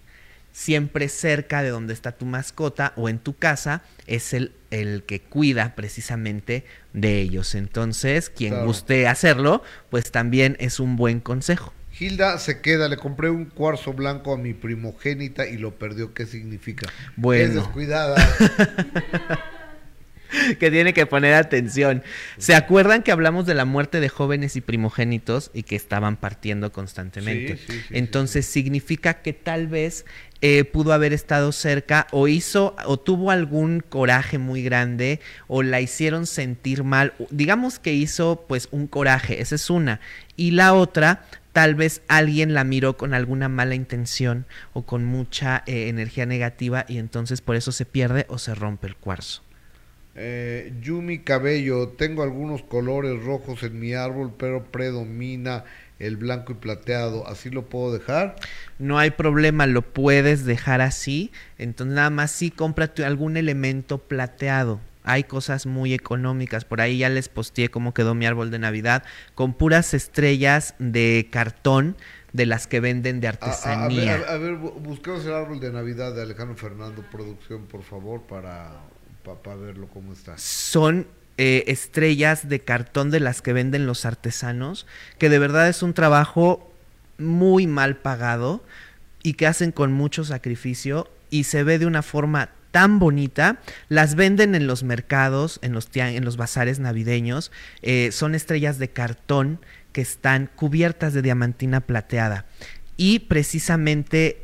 siempre 0.53 1.09
cerca 1.09 1.63
de 1.63 1.71
donde 1.71 1.95
está 1.95 2.13
tu 2.13 2.27
mascota 2.27 2.93
o 2.97 3.09
en 3.09 3.19
tu 3.19 3.35
casa, 3.35 3.83
es 4.07 4.35
el, 4.35 4.53
el 4.71 5.05
que 5.05 5.21
cuida 5.23 5.75
precisamente 5.75 6.67
de 6.93 7.19
ellos. 7.23 7.55
Entonces, 7.55 8.29
quien 8.29 8.67
guste 8.67 9.09
hacerlo, 9.09 9.63
pues 9.89 10.11
también 10.11 10.55
es 10.61 10.81
un 10.81 10.97
buen 10.97 11.21
consejo. 11.21 11.73
Hilda 11.99 12.39
se 12.39 12.61
queda, 12.61 12.89
le 12.89 12.97
compré 12.97 13.31
un 13.31 13.47
cuarzo 13.47 13.93
blanco 13.93 14.35
a 14.35 14.39
mi 14.39 14.55
primogénita 14.55 15.47
y 15.47 15.59
lo 15.59 15.79
perdió. 15.79 16.15
¿Qué 16.15 16.27
significa? 16.27 16.89
Bueno. 17.17 17.45
Es 17.45 17.55
descuidada. 17.55 18.17
que 20.59 20.71
tiene 20.71 20.93
que 20.93 21.07
poner 21.07 21.35
atención. 21.35 22.03
¿Se 22.39 22.55
acuerdan 22.55 23.03
que 23.03 23.13
hablamos 23.13 23.47
de 23.47 23.55
la 23.55 23.65
muerte 23.65 24.01
de 24.01 24.09
jóvenes 24.09 24.57
y 24.57 24.61
primogénitos 24.61 25.51
y 25.53 25.63
que 25.63 25.77
estaban 25.77 26.17
partiendo 26.17 26.73
constantemente? 26.73 27.59
Entonces 27.91 28.47
significa 28.47 29.15
que 29.15 29.33
tal 29.33 29.67
vez 29.67 30.05
eh, 30.41 30.65
pudo 30.65 30.93
haber 30.93 31.13
estado 31.13 31.53
cerca 31.53 32.07
o 32.11 32.29
hizo 32.29 32.75
o 32.85 32.99
tuvo 32.99 33.31
algún 33.31 33.81
coraje 33.81 34.39
muy 34.39 34.63
grande 34.63 35.21
o 35.47 35.63
la 35.63 35.81
hicieron 35.81 36.27
sentir 36.27 36.85
mal. 36.85 37.15
Digamos 37.31 37.79
que 37.79 37.93
hizo 37.93 38.45
pues 38.49 38.69
un 38.71 38.87
coraje, 38.87 39.41
esa 39.41 39.55
es 39.55 39.71
una. 39.71 40.01
Y 40.37 40.53
la 40.53 40.75
otra, 40.75 41.25
tal 41.53 41.75
vez 41.75 42.03
alguien 42.09 42.55
la 42.55 42.65
miró 42.65 42.97
con 42.97 43.15
alguna 43.15 43.49
mala 43.49 43.75
intención 43.75 44.47
o 44.73 44.83
con 44.85 45.05
mucha 45.05 45.63
eh, 45.67 45.89
energía 45.89 46.27
negativa 46.27 46.85
y 46.89 46.99
entonces 46.99 47.41
por 47.41 47.57
eso 47.57 47.73
se 47.73 47.85
pierde 47.85 48.27
o 48.29 48.39
se 48.39 48.55
rompe 48.55 48.87
el 48.87 48.97
cuarzo. 48.97 49.43
Eh, 50.15 50.73
Yumi 50.83 51.21
Cabello, 51.21 51.89
tengo 51.89 52.23
algunos 52.23 52.63
colores 52.63 53.23
rojos 53.23 53.63
en 53.63 53.81
mi 53.81 53.95
árbol, 53.95 54.35
pero 54.39 54.65
predomina 54.65 55.65
el 55.99 56.17
blanco 56.17 56.53
y 56.53 56.57
plateado. 56.57 57.27
¿Así 57.27 57.49
lo 57.49 57.67
puedo 57.67 57.93
dejar? 57.93 58.37
No 58.79 58.99
hay 58.99 59.11
problema, 59.11 59.67
lo 59.67 59.83
puedes 59.83 60.45
dejar 60.45 60.81
así. 60.81 61.31
Entonces 61.59 61.95
nada 61.95 62.11
más 62.11 62.31
sí 62.31 62.51
cómprate 62.51 63.05
algún 63.05 63.37
elemento 63.37 63.99
plateado. 63.99 64.81
Hay 65.05 65.25
cosas 65.25 65.67
muy 65.67 65.95
económicas. 65.95 66.65
Por 66.65 66.81
ahí 66.81 66.99
ya 66.99 67.09
les 67.09 67.29
posteé 67.29 67.71
cómo 67.71 67.95
quedó 67.95 68.15
mi 68.15 68.27
árbol 68.27 68.51
de 68.51 68.59
Navidad 68.59 69.05
con 69.35 69.55
puras 69.55 69.95
estrellas 69.95 70.75
de 70.79 71.29
cartón 71.31 71.97
de 72.33 72.47
las 72.47 72.67
que 72.67 72.81
venden 72.81 73.21
de 73.21 73.29
artesanía. 73.29 74.15
a, 74.29 74.39
ver, 74.39 74.57
busquemos 74.57 75.25
el 75.27 75.35
árbol 75.35 75.61
de 75.61 75.71
Navidad 75.71 76.15
de 76.15 76.23
Alejandro 76.23 76.57
Fernando 76.57 77.05
Producción, 77.11 77.67
por 77.67 77.83
favor, 77.83 78.23
para 78.23 78.71
para 79.23 79.57
verlo 79.57 79.89
cómo 79.89 80.13
está. 80.13 80.37
Son 80.39 81.07
eh, 81.39 81.65
estrellas 81.67 82.49
de 82.49 82.61
cartón 82.61 83.11
de 83.11 83.21
las 83.21 83.43
que 83.43 83.53
venden 83.53 83.87
los 83.87 84.05
artesanos, 84.05 84.87
que 85.19 85.29
de 85.29 85.39
verdad 85.39 85.69
es 85.69 85.83
un 85.83 85.95
trabajo 85.95 86.73
muy 87.19 87.67
mal 87.67 87.97
pagado 87.97 88.63
y 89.23 89.35
que 89.35 89.47
hacen 89.47 89.73
con 89.73 89.93
mucho 89.93 90.25
sacrificio 90.25 91.09
y 91.31 91.45
se 91.45 91.63
ve 91.63 91.79
de 91.79 91.87
una 91.87 92.03
forma 92.03 92.51
tan 92.73 92.99
bonita, 92.99 93.61
las 93.89 94.17
venden 94.17 94.57
en 94.57 94.67
los 94.67 94.83
mercados, 94.83 95.61
en 95.63 95.73
los, 95.73 95.89
en 95.95 96.25
los 96.25 96.37
bazares 96.37 96.81
navideños, 96.81 97.53
eh, 97.83 98.11
son 98.11 98.35
estrellas 98.35 98.79
de 98.79 98.89
cartón 98.89 99.61
que 99.93 100.01
están 100.01 100.51
cubiertas 100.57 101.13
de 101.13 101.23
diamantina 101.23 101.83
plateada 101.83 102.47
y 102.97 103.21
precisamente 103.21 104.43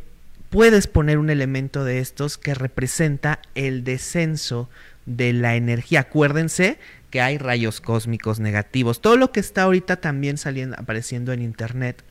puedes 0.51 0.87
poner 0.87 1.19
un 1.19 1.31
elemento 1.31 1.85
de 1.85 1.99
estos 1.99 2.39
que 2.39 2.55
representa 2.55 3.41
el 3.55 3.83
descenso 3.83 4.69
de 5.07 5.33
la 5.33 5.57
energía. 5.57 6.01
Acuérdense 6.01 6.79
que 7.11 7.23
hay 7.23 7.39
rayos 7.39 7.81
cósmicos 7.81 8.41
negativos. 8.41 9.01
Todo 9.01 9.17
lo 9.17 9.33
que 9.33 9.41
está 9.41 9.63
ahorita 9.63 9.97
también 9.97 10.37
saliendo, 10.37 10.77
apareciendo 10.79 11.33
en 11.33 11.41
internet 11.41 12.05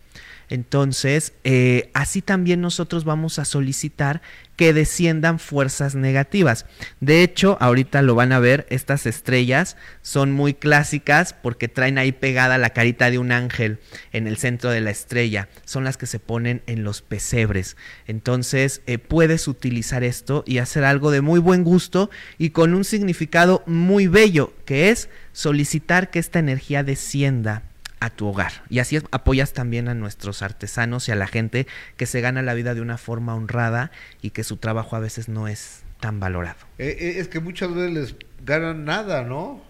entonces, 0.49 1.34
eh, 1.44 1.89
así 1.94 2.22
también 2.22 2.61
nosotros 2.61 3.03
vamos 3.03 3.38
a 3.39 3.45
solicitar 3.45 4.22
que 4.58 4.74
desciendan 4.74 5.40
fuerzas 5.40 5.96
negativas. 5.96 6.66
De 7.00 7.24
hecho, 7.24 7.58
ahorita 7.62 8.02
lo 8.02 8.16
van 8.16 8.34
a 8.34 8.40
ver, 8.40 8.66
estas 8.70 9.06
estrellas 9.06 9.78
son 10.02 10.32
muy 10.32 10.54
clásicas 10.56 11.34
porque 11.34 11.68
traen 11.70 11.98
ahí 11.98 12.12
pegada 12.12 12.58
la 12.58 12.72
carita 12.72 13.10
de 13.10 13.20
un 13.20 13.32
ángel 13.32 13.80
en 14.12 14.28
el 14.28 14.38
centro 14.38 14.72
de 14.72 14.82
la 14.82 14.90
estrella. 14.90 15.48
Son 15.64 15.84
las 15.84 15.96
que 15.96 16.08
se 16.08 16.20
ponen 16.20 16.64
en 16.66 16.84
los 16.84 17.02
pesebres. 17.02 17.78
Entonces, 18.08 18.82
eh, 18.88 18.98
puedes 18.98 19.48
utilizar 19.48 20.04
esto 20.04 20.44
y 20.48 20.58
hacer 20.58 20.84
algo 20.84 21.12
de 21.12 21.22
muy 21.22 21.40
buen 21.40 21.64
gusto 21.64 22.10
y 22.40 22.50
con 22.50 22.74
un 22.74 22.84
significado 22.84 23.64
muy 23.68 24.08
bello, 24.08 24.54
que 24.66 24.90
es 24.90 25.08
solicitar 25.34 26.10
que 26.10 26.18
esta 26.18 26.40
energía 26.40 26.84
descienda 26.84 27.66
a 27.99 28.10
tu 28.10 28.28
hogar. 28.28 28.64
Y 28.69 28.80
así 28.80 28.99
apoyas 29.11 29.53
también 29.53 29.88
a 29.88 29.94
nuestros 29.94 30.41
artesanos 30.41 31.07
y 31.07 31.11
a 31.11 31.15
la 31.15 31.28
gente 31.28 31.68
que 31.95 32.06
se 32.06 32.22
gana 32.22 32.41
la 32.41 32.53
vida 32.53 32.74
de 32.74 32.82
una 32.82 32.98
forma 32.98 33.36
honrada 33.36 33.91
y 34.22 34.32
que 34.32 34.44
su 34.44 34.57
trabajo 34.57 34.95
a 34.95 34.99
veces 34.99 35.30
no 35.30 35.48
es 35.48 35.84
tan 35.99 36.19
valorado. 36.19 36.60
Eh, 36.78 36.95
eh, 36.99 37.14
es 37.18 37.28
que 37.28 37.40
muchas 37.40 37.74
veces 37.74 37.91
les 37.91 38.15
ganan 38.45 38.86
nada, 38.86 39.24
¿no? 39.24 39.61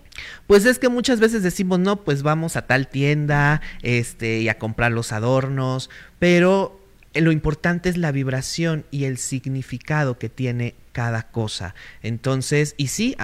Pues 0.47 0.65
es 0.65 0.79
que 0.79 0.89
muchas 0.89 1.19
veces 1.19 1.43
decimos, 1.43 1.79
no, 1.79 2.03
pues 2.03 2.23
vamos 2.23 2.55
a 2.55 2.65
tal 2.65 2.87
tienda 2.87 3.61
este, 3.81 4.39
y 4.39 4.49
a 4.49 4.57
comprar 4.57 4.91
los 4.91 5.11
adornos, 5.11 5.89
pero 6.19 6.81
lo 7.13 7.31
importante 7.31 7.89
es 7.89 7.97
la 7.97 8.11
vibración 8.11 8.85
y 8.91 9.05
el 9.05 9.17
significado 9.17 10.17
que 10.17 10.29
tiene 10.29 10.75
cada 10.91 11.29
cosa. 11.29 11.75
Entonces, 12.01 12.73
y 12.77 12.87
sí, 12.87 13.15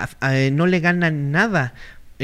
no 0.51 0.67
le 0.67 0.79
ganan 0.79 1.31
nada, 1.31 1.73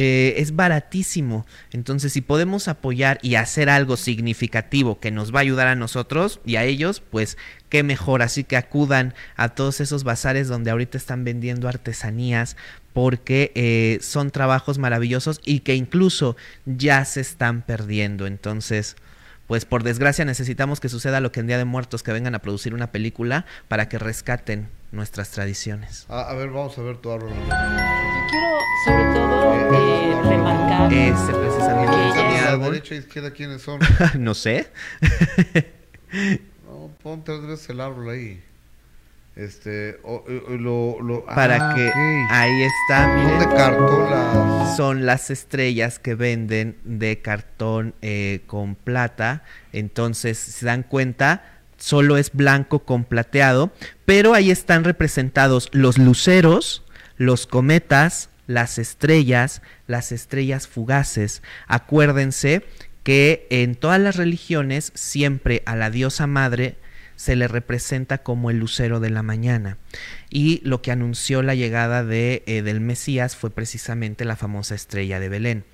eh, 0.02 0.36
es 0.38 0.56
baratísimo. 0.56 1.46
Entonces, 1.74 2.14
si 2.14 2.22
podemos 2.22 2.70
apoyar 2.70 3.20
y 3.22 3.36
hacer 3.36 3.70
algo 3.70 3.98
significativo 3.98 5.02
que 5.02 5.12
nos 5.12 5.36
va 5.36 5.40
a 5.40 5.42
ayudar 5.42 5.68
a 5.68 5.76
nosotros 5.76 6.40
y 6.46 6.56
a 6.56 6.64
ellos, 6.64 7.02
pues 7.02 7.38
qué 7.68 7.84
mejor. 7.84 8.22
Así 8.22 8.46
que 8.46 8.56
acudan 8.56 9.14
a 9.36 9.50
todos 9.50 9.82
esos 9.82 10.06
bazares 10.06 10.48
donde 10.48 10.72
ahorita 10.72 10.98
están 10.98 11.26
vendiendo 11.26 11.68
artesanías 11.68 12.56
porque 12.94 13.52
eh, 13.56 14.00
son 14.02 14.32
trabajos 14.32 14.78
maravillosos 14.78 15.42
y 15.44 15.60
que 15.60 15.76
incluso 15.76 16.38
ya 16.66 17.04
se 17.04 17.20
están 17.20 17.62
perdiendo. 17.62 18.26
Entonces, 18.26 18.96
pues 19.48 19.66
por 19.66 19.84
desgracia 19.84 20.24
necesitamos 20.24 20.80
que 20.80 20.88
suceda 20.88 21.20
lo 21.20 21.34
que 21.34 21.42
en 21.42 21.48
Día 21.48 21.58
de 21.58 21.66
Muertos, 21.66 22.04
que 22.04 22.14
vengan 22.14 22.36
a 22.36 22.40
producir 22.40 22.74
una 22.74 22.94
película 22.94 23.46
para 23.68 23.90
que 23.90 24.00
rescaten 24.00 24.70
nuestras 24.94 25.32
tradiciones. 25.32 26.06
a 26.08 26.34
ver, 26.36 26.52
vamos 26.52 26.78
a 26.78 26.84
ver 26.84 26.96
tu. 27.00 27.10
Quiero 28.30 28.60
sobre 28.86 29.04
todo 29.14 29.54
eh, 29.74 30.22
remarcar 30.24 30.94
ese 30.94 31.34
precisamente 31.34 32.14
que 32.14 32.40
a 32.40 32.58
derecha 32.58 32.96
e 32.96 32.98
izquierda 32.98 33.32
quiénes 33.32 33.62
son. 33.62 33.80
no 34.18 34.34
sé. 34.34 34.68
no, 36.66 36.92
pon 37.02 37.24
tres 37.24 37.42
veces 37.42 37.70
el 37.70 37.82
árbol 37.82 38.10
ahí. 38.10 38.44
Este, 39.36 39.98
lo, 40.04 41.24
para 41.34 41.72
ah, 41.72 41.74
que 41.74 41.90
ahí 42.30 42.62
está, 42.62 43.08
miren, 43.08 43.40
de 43.40 43.46
cartón 43.56 44.76
son 44.76 45.06
las 45.06 45.30
estrellas 45.30 45.98
que 45.98 46.14
venden 46.14 46.78
de 46.84 47.22
cartón 47.22 47.94
eh, 48.02 48.42
con 48.48 48.76
plata. 48.76 49.44
Entonces, 49.72 50.38
se 50.38 50.66
dan 50.66 50.84
cuenta, 50.84 51.44
solo 51.78 52.18
es 52.18 52.34
blanco 52.34 52.80
con 52.80 53.06
plateado, 53.06 53.72
pero 54.06 54.34
ahí 54.34 54.52
están 54.52 54.84
representados 54.84 55.70
los 55.72 55.98
luceros, 55.98 56.84
los 57.20 57.46
cometas, 57.46 58.30
las 58.48 58.80
estrellas, 58.80 59.62
las 59.86 60.12
estrellas 60.12 60.68
fugaces. 60.68 61.44
Acuérdense 61.68 62.66
que 63.04 63.46
en 63.52 63.76
todas 63.76 64.00
las 64.00 64.16
religiones 64.16 64.92
siempre 64.96 65.62
a 65.68 65.76
la 65.76 65.92
diosa 65.92 66.26
madre 66.26 66.78
se 67.18 67.36
le 67.36 67.50
representa 67.50 68.20
como 68.20 68.50
el 68.50 68.60
lucero 68.60 69.02
de 69.02 69.10
la 69.10 69.22
mañana. 69.22 69.78
Y 70.30 70.62
lo 70.64 70.82
que 70.82 70.92
anunció 70.92 71.42
la 71.42 71.54
llegada 71.54 72.06
de, 72.06 72.44
eh, 72.48 72.62
del 72.62 72.80
Mesías 72.80 73.36
fue 73.36 73.50
precisamente 73.50 74.24
la 74.24 74.38
famosa 74.38 74.74
estrella 74.74 75.20
de 75.20 75.28
Belén. 75.28 75.66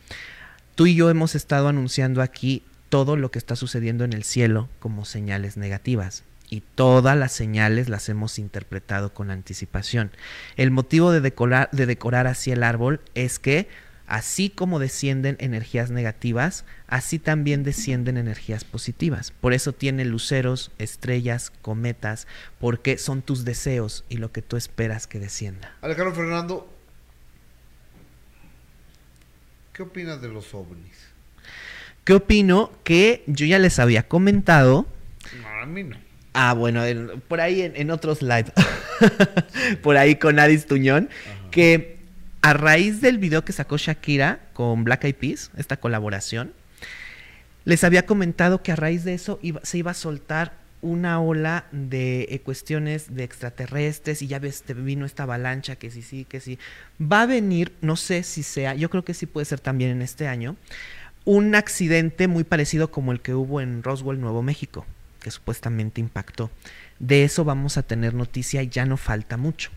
Tú 0.74 0.88
y 0.88 0.96
yo 0.96 1.12
hemos 1.12 1.36
estado 1.36 1.68
anunciando 1.68 2.24
aquí 2.24 2.64
todo 2.90 3.16
lo 3.18 3.30
que 3.30 3.38
está 3.38 3.56
sucediendo 3.56 4.04
en 4.04 4.14
el 4.14 4.24
cielo 4.24 4.68
como 4.80 5.06
señales 5.06 5.58
negativas. 5.58 6.24
Y 6.50 6.62
todas 6.62 7.18
las 7.18 7.32
señales 7.32 7.90
las 7.90 8.08
hemos 8.10 8.40
interpretado 8.40 9.14
con 9.14 9.32
anticipación. 9.32 10.12
El 10.56 10.72
motivo 10.72 11.12
de 11.12 11.22
decorar, 11.22 11.70
de 11.72 11.86
decorar 11.86 12.28
así 12.28 12.52
el 12.52 12.64
árbol 12.64 13.02
es 13.16 13.40
que 13.40 13.68
así 14.08 14.50
como 14.50 14.80
descienden 14.80 15.36
energías 15.40 15.92
negativas, 15.92 16.66
así 16.88 17.20
también 17.20 17.64
descienden 17.64 18.18
energías 18.18 18.64
positivas. 18.64 19.32
Por 19.32 19.54
eso 19.54 19.74
tiene 19.74 20.06
luceros, 20.06 20.72
estrellas, 20.78 21.52
cometas, 21.62 22.28
porque 22.60 22.98
son 22.98 23.22
tus 23.22 23.46
deseos 23.46 24.06
y 24.10 24.18
lo 24.18 24.32
que 24.32 24.42
tú 24.42 24.58
esperas 24.58 25.08
que 25.08 25.20
descienda. 25.20 25.76
Alejandro 25.82 26.14
Fernando, 26.14 26.70
¿qué 29.74 29.84
opinas 29.84 30.22
de 30.22 30.30
los 30.30 30.54
ovnis? 30.54 31.16
¿Qué 32.04 32.14
opino? 32.14 32.72
Que 32.84 33.24
yo 33.26 33.48
ya 33.48 33.58
les 33.58 33.80
había 33.80 34.08
comentado. 34.08 34.86
No, 35.42 35.48
a 35.48 35.66
mí 35.66 35.84
no. 35.84 36.05
Ah, 36.38 36.53
bueno, 36.53 36.84
por 37.30 37.40
ahí 37.40 37.62
en, 37.62 37.90
otros 37.91 38.22
live, 38.22 38.52
por 39.82 39.95
ahí 39.95 40.18
con 40.18 40.38
Adis 40.38 40.66
Tuñón, 40.66 41.10
que 41.49 41.95
a 42.41 42.53
raíz 42.53 42.99
del 42.99 43.20
video 43.20 43.45
que 43.45 43.53
sacó 43.53 43.78
Shakira 43.78 44.40
con 44.52 44.84
Black 44.84 45.06
Eyed 45.06 45.16
Peas, 45.16 45.49
esta 45.56 45.78
colaboración, 45.78 46.52
les 47.64 47.86
había 47.86 48.06
comentado 48.06 48.62
que 48.62 48.74
a 48.74 48.76
raíz 48.76 49.06
de 49.06 49.14
eso 49.14 49.40
se 49.64 49.78
iba 49.78 49.91
a 49.91 49.94
soltar 49.94 50.52
una 50.82 51.22
ola 51.22 51.68
de 51.72 52.28
eh, 52.30 52.41
cuestiones 52.41 53.16
de 53.16 53.24
extraterrestres 53.24 54.22
y 54.22 54.28
ya 54.28 54.40
ves, 54.40 54.64
te 54.64 54.74
vino 54.74 55.06
esta 55.06 55.24
avalancha 55.24 55.78
que 55.78 55.90
sí, 55.90 56.02
sí, 56.02 56.26
que 56.26 56.41
sí. 56.41 56.60
Va 57.02 57.22
a 57.22 57.28
venir, 57.28 57.72
no 57.80 57.95
sé 57.95 58.24
si 58.24 58.44
sea, 58.44 58.76
yo 58.76 58.90
creo 58.90 59.06
que 59.06 59.14
sí 59.14 59.26
puede 59.26 59.45
ser 59.45 59.62
también 59.62 59.90
en 59.91 60.02
este 60.02 60.28
año, 60.28 60.57
un 61.24 61.56
accidente 61.56 62.28
muy 62.28 62.44
parecido 62.44 62.91
como 62.91 63.14
el 63.14 63.22
que 63.22 63.34
hubo 63.34 63.62
en 63.62 63.84
Roswell, 63.84 64.20
Nuevo 64.20 64.44
México, 64.44 64.86
que 65.26 65.31
supuestamente 65.31 66.02
impactó. 66.02 66.52
De 66.99 67.23
eso 67.23 67.43
vamos 67.43 67.80
a 67.80 67.81
tener 67.81 68.14
noticia 68.14 68.61
y 68.61 68.69
ya 68.69 68.85
no 68.85 68.95
falta 68.95 69.38
mucho. 69.38 69.72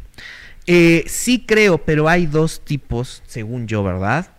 Eh, 0.66 1.04
sí 1.06 1.42
creo, 1.46 1.78
pero 1.78 2.06
hay 2.10 2.26
dos 2.26 2.62
tipos, 2.66 3.22
según 3.26 3.66
yo, 3.66 3.82
¿verdad? 3.82 4.30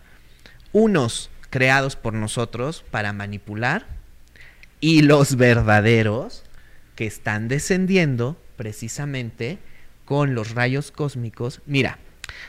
Unos 0.71 1.31
creados 1.49 1.95
por 1.95 2.13
nosotros 2.13 2.85
para 2.91 3.11
manipular 3.11 3.87
y 4.79 5.01
los 5.01 5.35
verdaderos 5.35 6.43
que 6.93 7.07
están 7.07 7.47
descendiendo 7.47 8.39
precisamente 8.55 9.57
con 10.05 10.35
los 10.35 10.53
rayos 10.53 10.91
cósmicos. 10.91 11.61
Mira, 11.65 11.97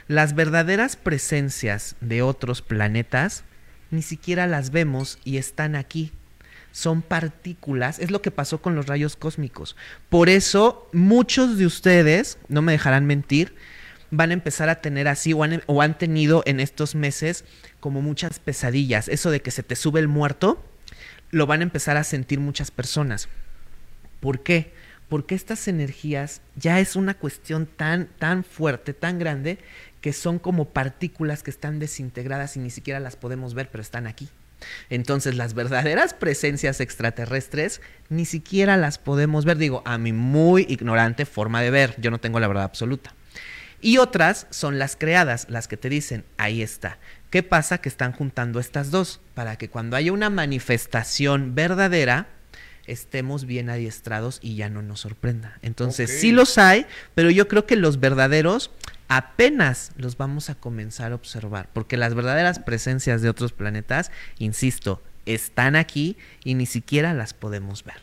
las 0.07 0.35
verdaderas 0.35 0.97
presencias 0.97 1.97
de 2.03 2.21
otros 2.21 2.61
planetas 2.61 3.45
ni 3.91 4.03
siquiera 4.03 4.47
las 4.47 4.69
vemos 4.69 5.19
y 5.25 5.39
están 5.39 5.77
aquí. 5.77 6.13
Son 6.73 7.03
partículas, 7.03 7.99
es 7.99 8.11
lo 8.11 8.23
que 8.23 8.31
pasó 8.31 8.63
con 8.63 8.75
los 8.75 8.87
rayos 8.87 9.17
cósmicos. 9.17 9.77
Por 10.09 10.29
eso 10.29 10.89
muchos 10.93 11.59
de 11.59 11.67
ustedes, 11.67 12.39
no 12.49 12.63
me 12.63 12.73
dejarán 12.73 13.07
mentir, 13.07 13.55
van 14.11 14.31
a 14.31 14.35
empezar 14.35 14.69
a 14.69 14.81
tener 14.81 15.09
así 15.09 15.33
o 15.33 15.43
han, 15.43 15.63
o 15.67 15.83
han 15.83 15.99
tenido 15.99 16.43
en 16.47 16.61
estos 16.61 16.95
meses 16.95 17.45
como 17.81 18.03
muchas 18.03 18.39
pesadillas. 18.39 19.09
Eso 19.09 19.31
de 19.31 19.41
que 19.41 19.51
se 19.51 19.63
te 19.63 19.77
sube 19.77 20.01
el 20.01 20.09
muerto, 20.09 20.65
lo 21.31 21.47
van 21.47 21.61
a 21.61 21.65
empezar 21.65 21.97
a 21.97 22.05
sentir 22.05 22.41
muchas 22.41 22.71
personas. 22.71 23.29
¿Por 24.21 24.43
qué? 24.43 24.73
Porque 25.09 25.35
estas 25.35 25.67
energías 25.67 26.41
ya 26.57 26.79
es 26.79 26.95
una 26.95 27.15
cuestión 27.15 27.67
tan, 27.67 28.07
tan 28.19 28.45
fuerte, 28.45 28.95
tan 28.95 29.19
grande, 29.19 29.59
que 30.01 30.13
son 30.13 30.39
como 30.39 30.67
partículas 30.67 31.43
que 31.43 31.51
están 31.51 31.79
desintegradas 31.79 32.57
y 32.57 32.61
ni 32.61 32.71
siquiera 32.71 33.01
las 33.01 33.17
podemos 33.17 33.55
ver, 33.55 33.71
pero 33.71 33.83
están 33.83 34.07
aquí. 34.07 34.29
Entonces 34.89 35.35
las 35.37 35.55
verdaderas 35.55 36.15
presencias 36.15 36.81
extraterrestres 36.81 37.81
ni 38.09 38.25
siquiera 38.25 38.77
las 38.77 38.99
podemos 38.99 39.45
ver. 39.45 39.59
Digo, 39.59 39.83
a 39.85 39.99
mi 39.99 40.13
muy 40.13 40.67
ignorante 40.69 41.27
forma 41.27 41.63
de 41.63 41.71
ver, 41.71 41.95
yo 41.99 42.11
no 42.11 42.19
tengo 42.19 42.41
la 42.41 42.49
verdad 42.49 42.65
absoluta. 42.65 43.15
Y 43.83 43.99
otras 43.99 44.47
son 44.51 44.79
las 44.79 44.97
creadas, 44.97 45.47
las 45.49 45.67
que 45.67 45.77
te 45.77 45.89
dicen, 45.89 46.25
ahí 46.37 46.61
está. 46.61 46.99
¿Qué 47.31 47.43
pasa? 47.43 47.79
Que 47.79 47.89
están 47.89 48.13
juntando 48.13 48.61
estas 48.61 48.91
dos 48.91 49.21
para 49.35 49.57
que 49.57 49.71
cuando 49.71 49.97
haya 49.97 50.13
una 50.13 50.29
manifestación 50.29 51.55
verdadera, 51.55 52.27
estemos 52.87 53.47
bien 53.47 53.71
adiestrados 53.71 54.39
y 54.43 54.57
ya 54.57 54.69
no 54.69 54.83
nos 54.83 55.01
sorprenda. 55.01 55.59
Entonces, 55.63 56.21
sí 56.21 56.33
los 56.33 56.59
hay, 56.59 56.87
pero 57.15 57.31
yo 57.31 57.49
creo 57.49 57.65
que 57.67 57.77
los 57.77 58.01
verdaderos 58.01 58.71
apenas 59.11 59.91
los 59.97 60.17
vamos 60.17 60.51
a 60.51 60.55
comenzar 60.55 61.11
a 61.11 61.17
observar, 61.17 61.69
porque 61.73 61.97
las 61.97 62.15
verdaderas 62.15 62.61
presencias 62.61 63.21
de 63.21 63.29
otros 63.29 63.53
planetas, 63.53 64.13
insisto, 64.39 65.03
están 65.27 65.75
aquí 65.75 66.17
y 66.45 66.55
ni 66.55 66.65
siquiera 66.65 67.13
las 67.13 67.35
podemos 67.35 67.85
ver. 67.85 67.97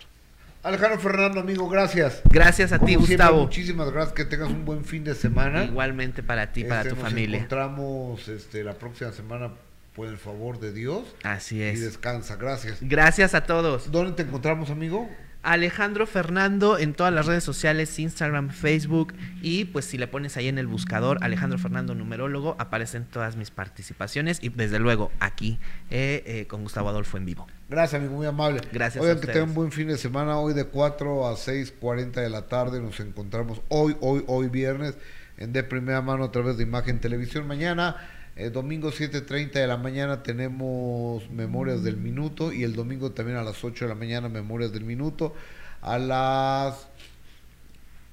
Alejandro 0.63 0.99
Fernando, 0.99 1.39
amigo, 1.39 1.69
gracias. 1.69 2.21
Gracias 2.29 2.73
a 2.73 2.79
ti, 2.79 2.95
Gustavo. 2.95 3.43
muchísimas 3.43 3.89
gracias, 3.89 4.13
que 4.13 4.25
tengas 4.25 4.49
un 4.49 4.65
buen 4.65 4.83
fin 4.83 5.05
de 5.05 5.15
semana. 5.15 5.63
Igualmente 5.63 6.23
para 6.23 6.51
ti, 6.51 6.65
para 6.65 6.81
este, 6.81 6.93
tu 6.93 6.97
familia. 6.97 7.37
Nos 7.37 7.45
encontramos 7.45 8.27
este, 8.27 8.65
la 8.65 8.73
próxima 8.73 9.13
semana 9.13 9.51
por 9.95 10.09
el 10.09 10.17
favor 10.17 10.59
de 10.59 10.73
Dios. 10.73 11.03
Así 11.23 11.63
es. 11.63 11.79
Y 11.79 11.81
descansa, 11.83 12.35
gracias. 12.35 12.79
Gracias 12.81 13.33
a 13.33 13.45
todos. 13.45 13.91
¿Dónde 13.91 14.11
te 14.11 14.23
encontramos, 14.23 14.69
amigo? 14.71 15.09
Alejandro 15.43 16.07
Fernando 16.07 16.77
en 16.77 16.93
todas 16.93 17.13
las 17.13 17.25
redes 17.25 17.43
sociales, 17.43 17.97
Instagram, 17.99 18.49
Facebook 18.49 19.13
y 19.41 19.65
pues 19.65 19.85
si 19.85 19.97
le 19.97 20.07
pones 20.07 20.37
ahí 20.37 20.47
en 20.47 20.57
el 20.57 20.67
buscador 20.67 21.19
Alejandro 21.21 21.57
Fernando 21.57 21.95
numerólogo 21.95 22.55
aparecen 22.59 23.05
todas 23.05 23.35
mis 23.35 23.51
participaciones 23.51 24.39
y 24.41 24.49
desde 24.49 24.79
luego 24.79 25.11
aquí 25.19 25.59
eh, 25.89 26.23
eh, 26.25 26.47
con 26.47 26.63
Gustavo 26.63 26.89
Adolfo 26.89 27.17
en 27.17 27.25
vivo. 27.25 27.47
Gracias 27.69 28.01
amigo, 28.01 28.15
muy 28.15 28.27
amable. 28.27 28.61
Gracias. 28.71 29.03
Oigan 29.03 29.19
que 29.19 29.27
tengan 29.27 29.49
un 29.49 29.55
buen 29.55 29.71
fin 29.71 29.87
de 29.87 29.97
semana, 29.97 30.39
hoy 30.39 30.53
de 30.53 30.65
4 30.65 31.27
a 31.27 31.33
6.40 31.33 32.11
de 32.11 32.29
la 32.29 32.47
tarde 32.47 32.81
nos 32.81 32.99
encontramos 32.99 33.61
hoy, 33.69 33.95
hoy, 34.01 34.23
hoy 34.27 34.49
viernes 34.49 34.97
en 35.37 35.53
de 35.53 35.63
primera 35.63 36.01
mano 36.01 36.25
a 36.25 36.31
través 36.31 36.57
de 36.57 36.63
Imagen 36.63 36.99
Televisión. 36.99 37.47
Mañana 37.47 37.95
el 38.37 38.51
domingo 38.51 38.91
7.30 38.91 39.53
de 39.53 39.65
la 39.65 39.77
mañana 39.77 40.21
tenemos 40.21 41.27
Memorias 41.31 41.83
del 41.83 41.97
Minuto 41.97 42.53
y 42.53 42.63
el 42.63 42.75
domingo 42.75 43.11
también 43.11 43.37
a 43.37 43.43
las 43.43 43.63
8 43.63 43.85
de 43.85 43.89
la 43.89 43.95
mañana 43.95 44.29
Memorias 44.29 44.71
del 44.71 44.83
Minuto. 44.83 45.33
A 45.81 45.97
las, 45.97 46.87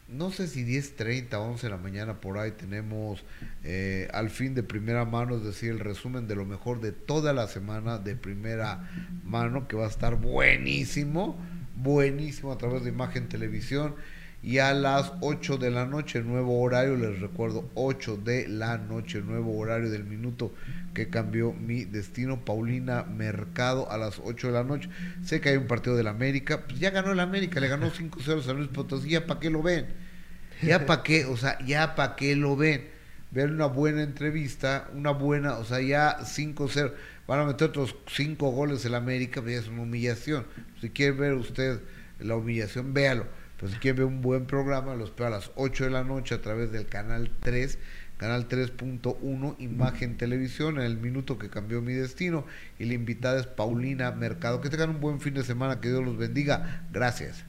no 0.08 0.30
sé 0.30 0.48
si 0.48 0.64
10.30, 0.64 1.34
11 1.34 1.66
de 1.66 1.70
la 1.70 1.76
mañana 1.76 2.22
por 2.22 2.38
ahí 2.38 2.52
tenemos 2.52 3.22
eh, 3.64 4.08
al 4.14 4.30
fin 4.30 4.54
de 4.54 4.62
primera 4.62 5.04
mano, 5.04 5.36
es 5.36 5.44
decir, 5.44 5.72
el 5.72 5.80
resumen 5.80 6.26
de 6.26 6.36
lo 6.36 6.46
mejor 6.46 6.80
de 6.80 6.92
toda 6.92 7.34
la 7.34 7.46
semana 7.46 7.98
de 7.98 8.16
primera 8.16 8.90
mano 9.24 9.68
que 9.68 9.76
va 9.76 9.84
a 9.84 9.90
estar 9.90 10.16
buenísimo, 10.16 11.36
buenísimo 11.76 12.50
a 12.50 12.56
través 12.56 12.82
de 12.82 12.88
Imagen 12.88 13.28
Televisión 13.28 13.94
y 14.44 14.58
a 14.58 14.74
las 14.74 15.10
8 15.20 15.56
de 15.56 15.70
la 15.70 15.86
noche, 15.86 16.20
nuevo 16.20 16.60
horario, 16.60 16.96
les 16.96 17.18
recuerdo, 17.18 17.70
8 17.72 18.18
de 18.18 18.46
la 18.46 18.76
noche, 18.76 19.22
nuevo 19.22 19.56
horario 19.56 19.88
del 19.88 20.04
minuto 20.04 20.52
que 20.92 21.08
cambió 21.08 21.54
mi 21.54 21.86
destino, 21.86 22.44
Paulina 22.44 23.04
Mercado 23.04 23.90
a 23.90 23.96
las 23.96 24.20
8 24.22 24.48
de 24.48 24.52
la 24.52 24.62
noche. 24.62 24.90
Sé 25.24 25.40
que 25.40 25.48
hay 25.48 25.56
un 25.56 25.66
partido 25.66 25.96
del 25.96 26.08
América, 26.08 26.66
pues 26.66 26.78
ya 26.78 26.90
ganó 26.90 27.12
el 27.12 27.20
América, 27.20 27.58
le 27.58 27.68
ganó 27.68 27.90
5-0 27.90 28.46
a 28.46 28.52
Luis 28.52 28.68
Potosí, 28.68 29.08
ya 29.08 29.26
para 29.26 29.40
qué 29.40 29.48
lo 29.48 29.62
ven, 29.62 29.86
ya 30.60 30.84
para 30.84 31.02
qué, 31.02 31.24
o 31.24 31.38
sea, 31.38 31.58
ya 31.64 31.94
para 31.94 32.14
qué 32.14 32.36
lo 32.36 32.54
ven. 32.54 32.92
Ver 33.30 33.50
una 33.50 33.66
buena 33.66 34.02
entrevista, 34.02 34.90
una 34.94 35.12
buena, 35.12 35.54
o 35.54 35.64
sea, 35.64 35.80
ya 35.80 36.18
5-0, 36.18 36.92
van 37.26 37.40
a 37.40 37.44
meter 37.46 37.70
otros 37.70 37.96
5 38.08 38.50
goles 38.50 38.84
el 38.84 38.94
América, 38.94 39.40
pues 39.40 39.54
ya 39.54 39.60
es 39.62 39.68
una 39.68 39.82
humillación. 39.82 40.44
Si 40.82 40.90
quiere 40.90 41.12
ver 41.12 41.32
usted 41.32 41.80
la 42.20 42.36
humillación, 42.36 42.92
véalo 42.92 43.24
pues 43.58 43.72
si 43.72 43.78
quieren 43.78 43.96
ver 43.96 44.06
un 44.06 44.22
buen 44.22 44.46
programa, 44.46 44.94
los 44.94 45.10
espero 45.10 45.28
a 45.28 45.30
las 45.30 45.50
8 45.54 45.84
de 45.84 45.90
la 45.90 46.04
noche 46.04 46.34
a 46.34 46.42
través 46.42 46.72
del 46.72 46.86
canal 46.86 47.30
3, 47.40 47.78
canal 48.16 48.48
3.1, 48.48 49.56
Imagen 49.58 50.16
Televisión, 50.16 50.78
en 50.78 50.86
el 50.86 50.98
minuto 50.98 51.38
que 51.38 51.50
cambió 51.50 51.80
mi 51.80 51.92
destino. 51.94 52.46
Y 52.78 52.84
la 52.84 52.94
invitada 52.94 53.38
es 53.40 53.46
Paulina 53.46 54.10
Mercado. 54.12 54.60
Que 54.60 54.70
tengan 54.70 54.90
un 54.90 55.00
buen 55.00 55.20
fin 55.20 55.34
de 55.34 55.44
semana, 55.44 55.80
que 55.80 55.88
Dios 55.88 56.04
los 56.04 56.16
bendiga. 56.16 56.86
Gracias. 56.92 57.44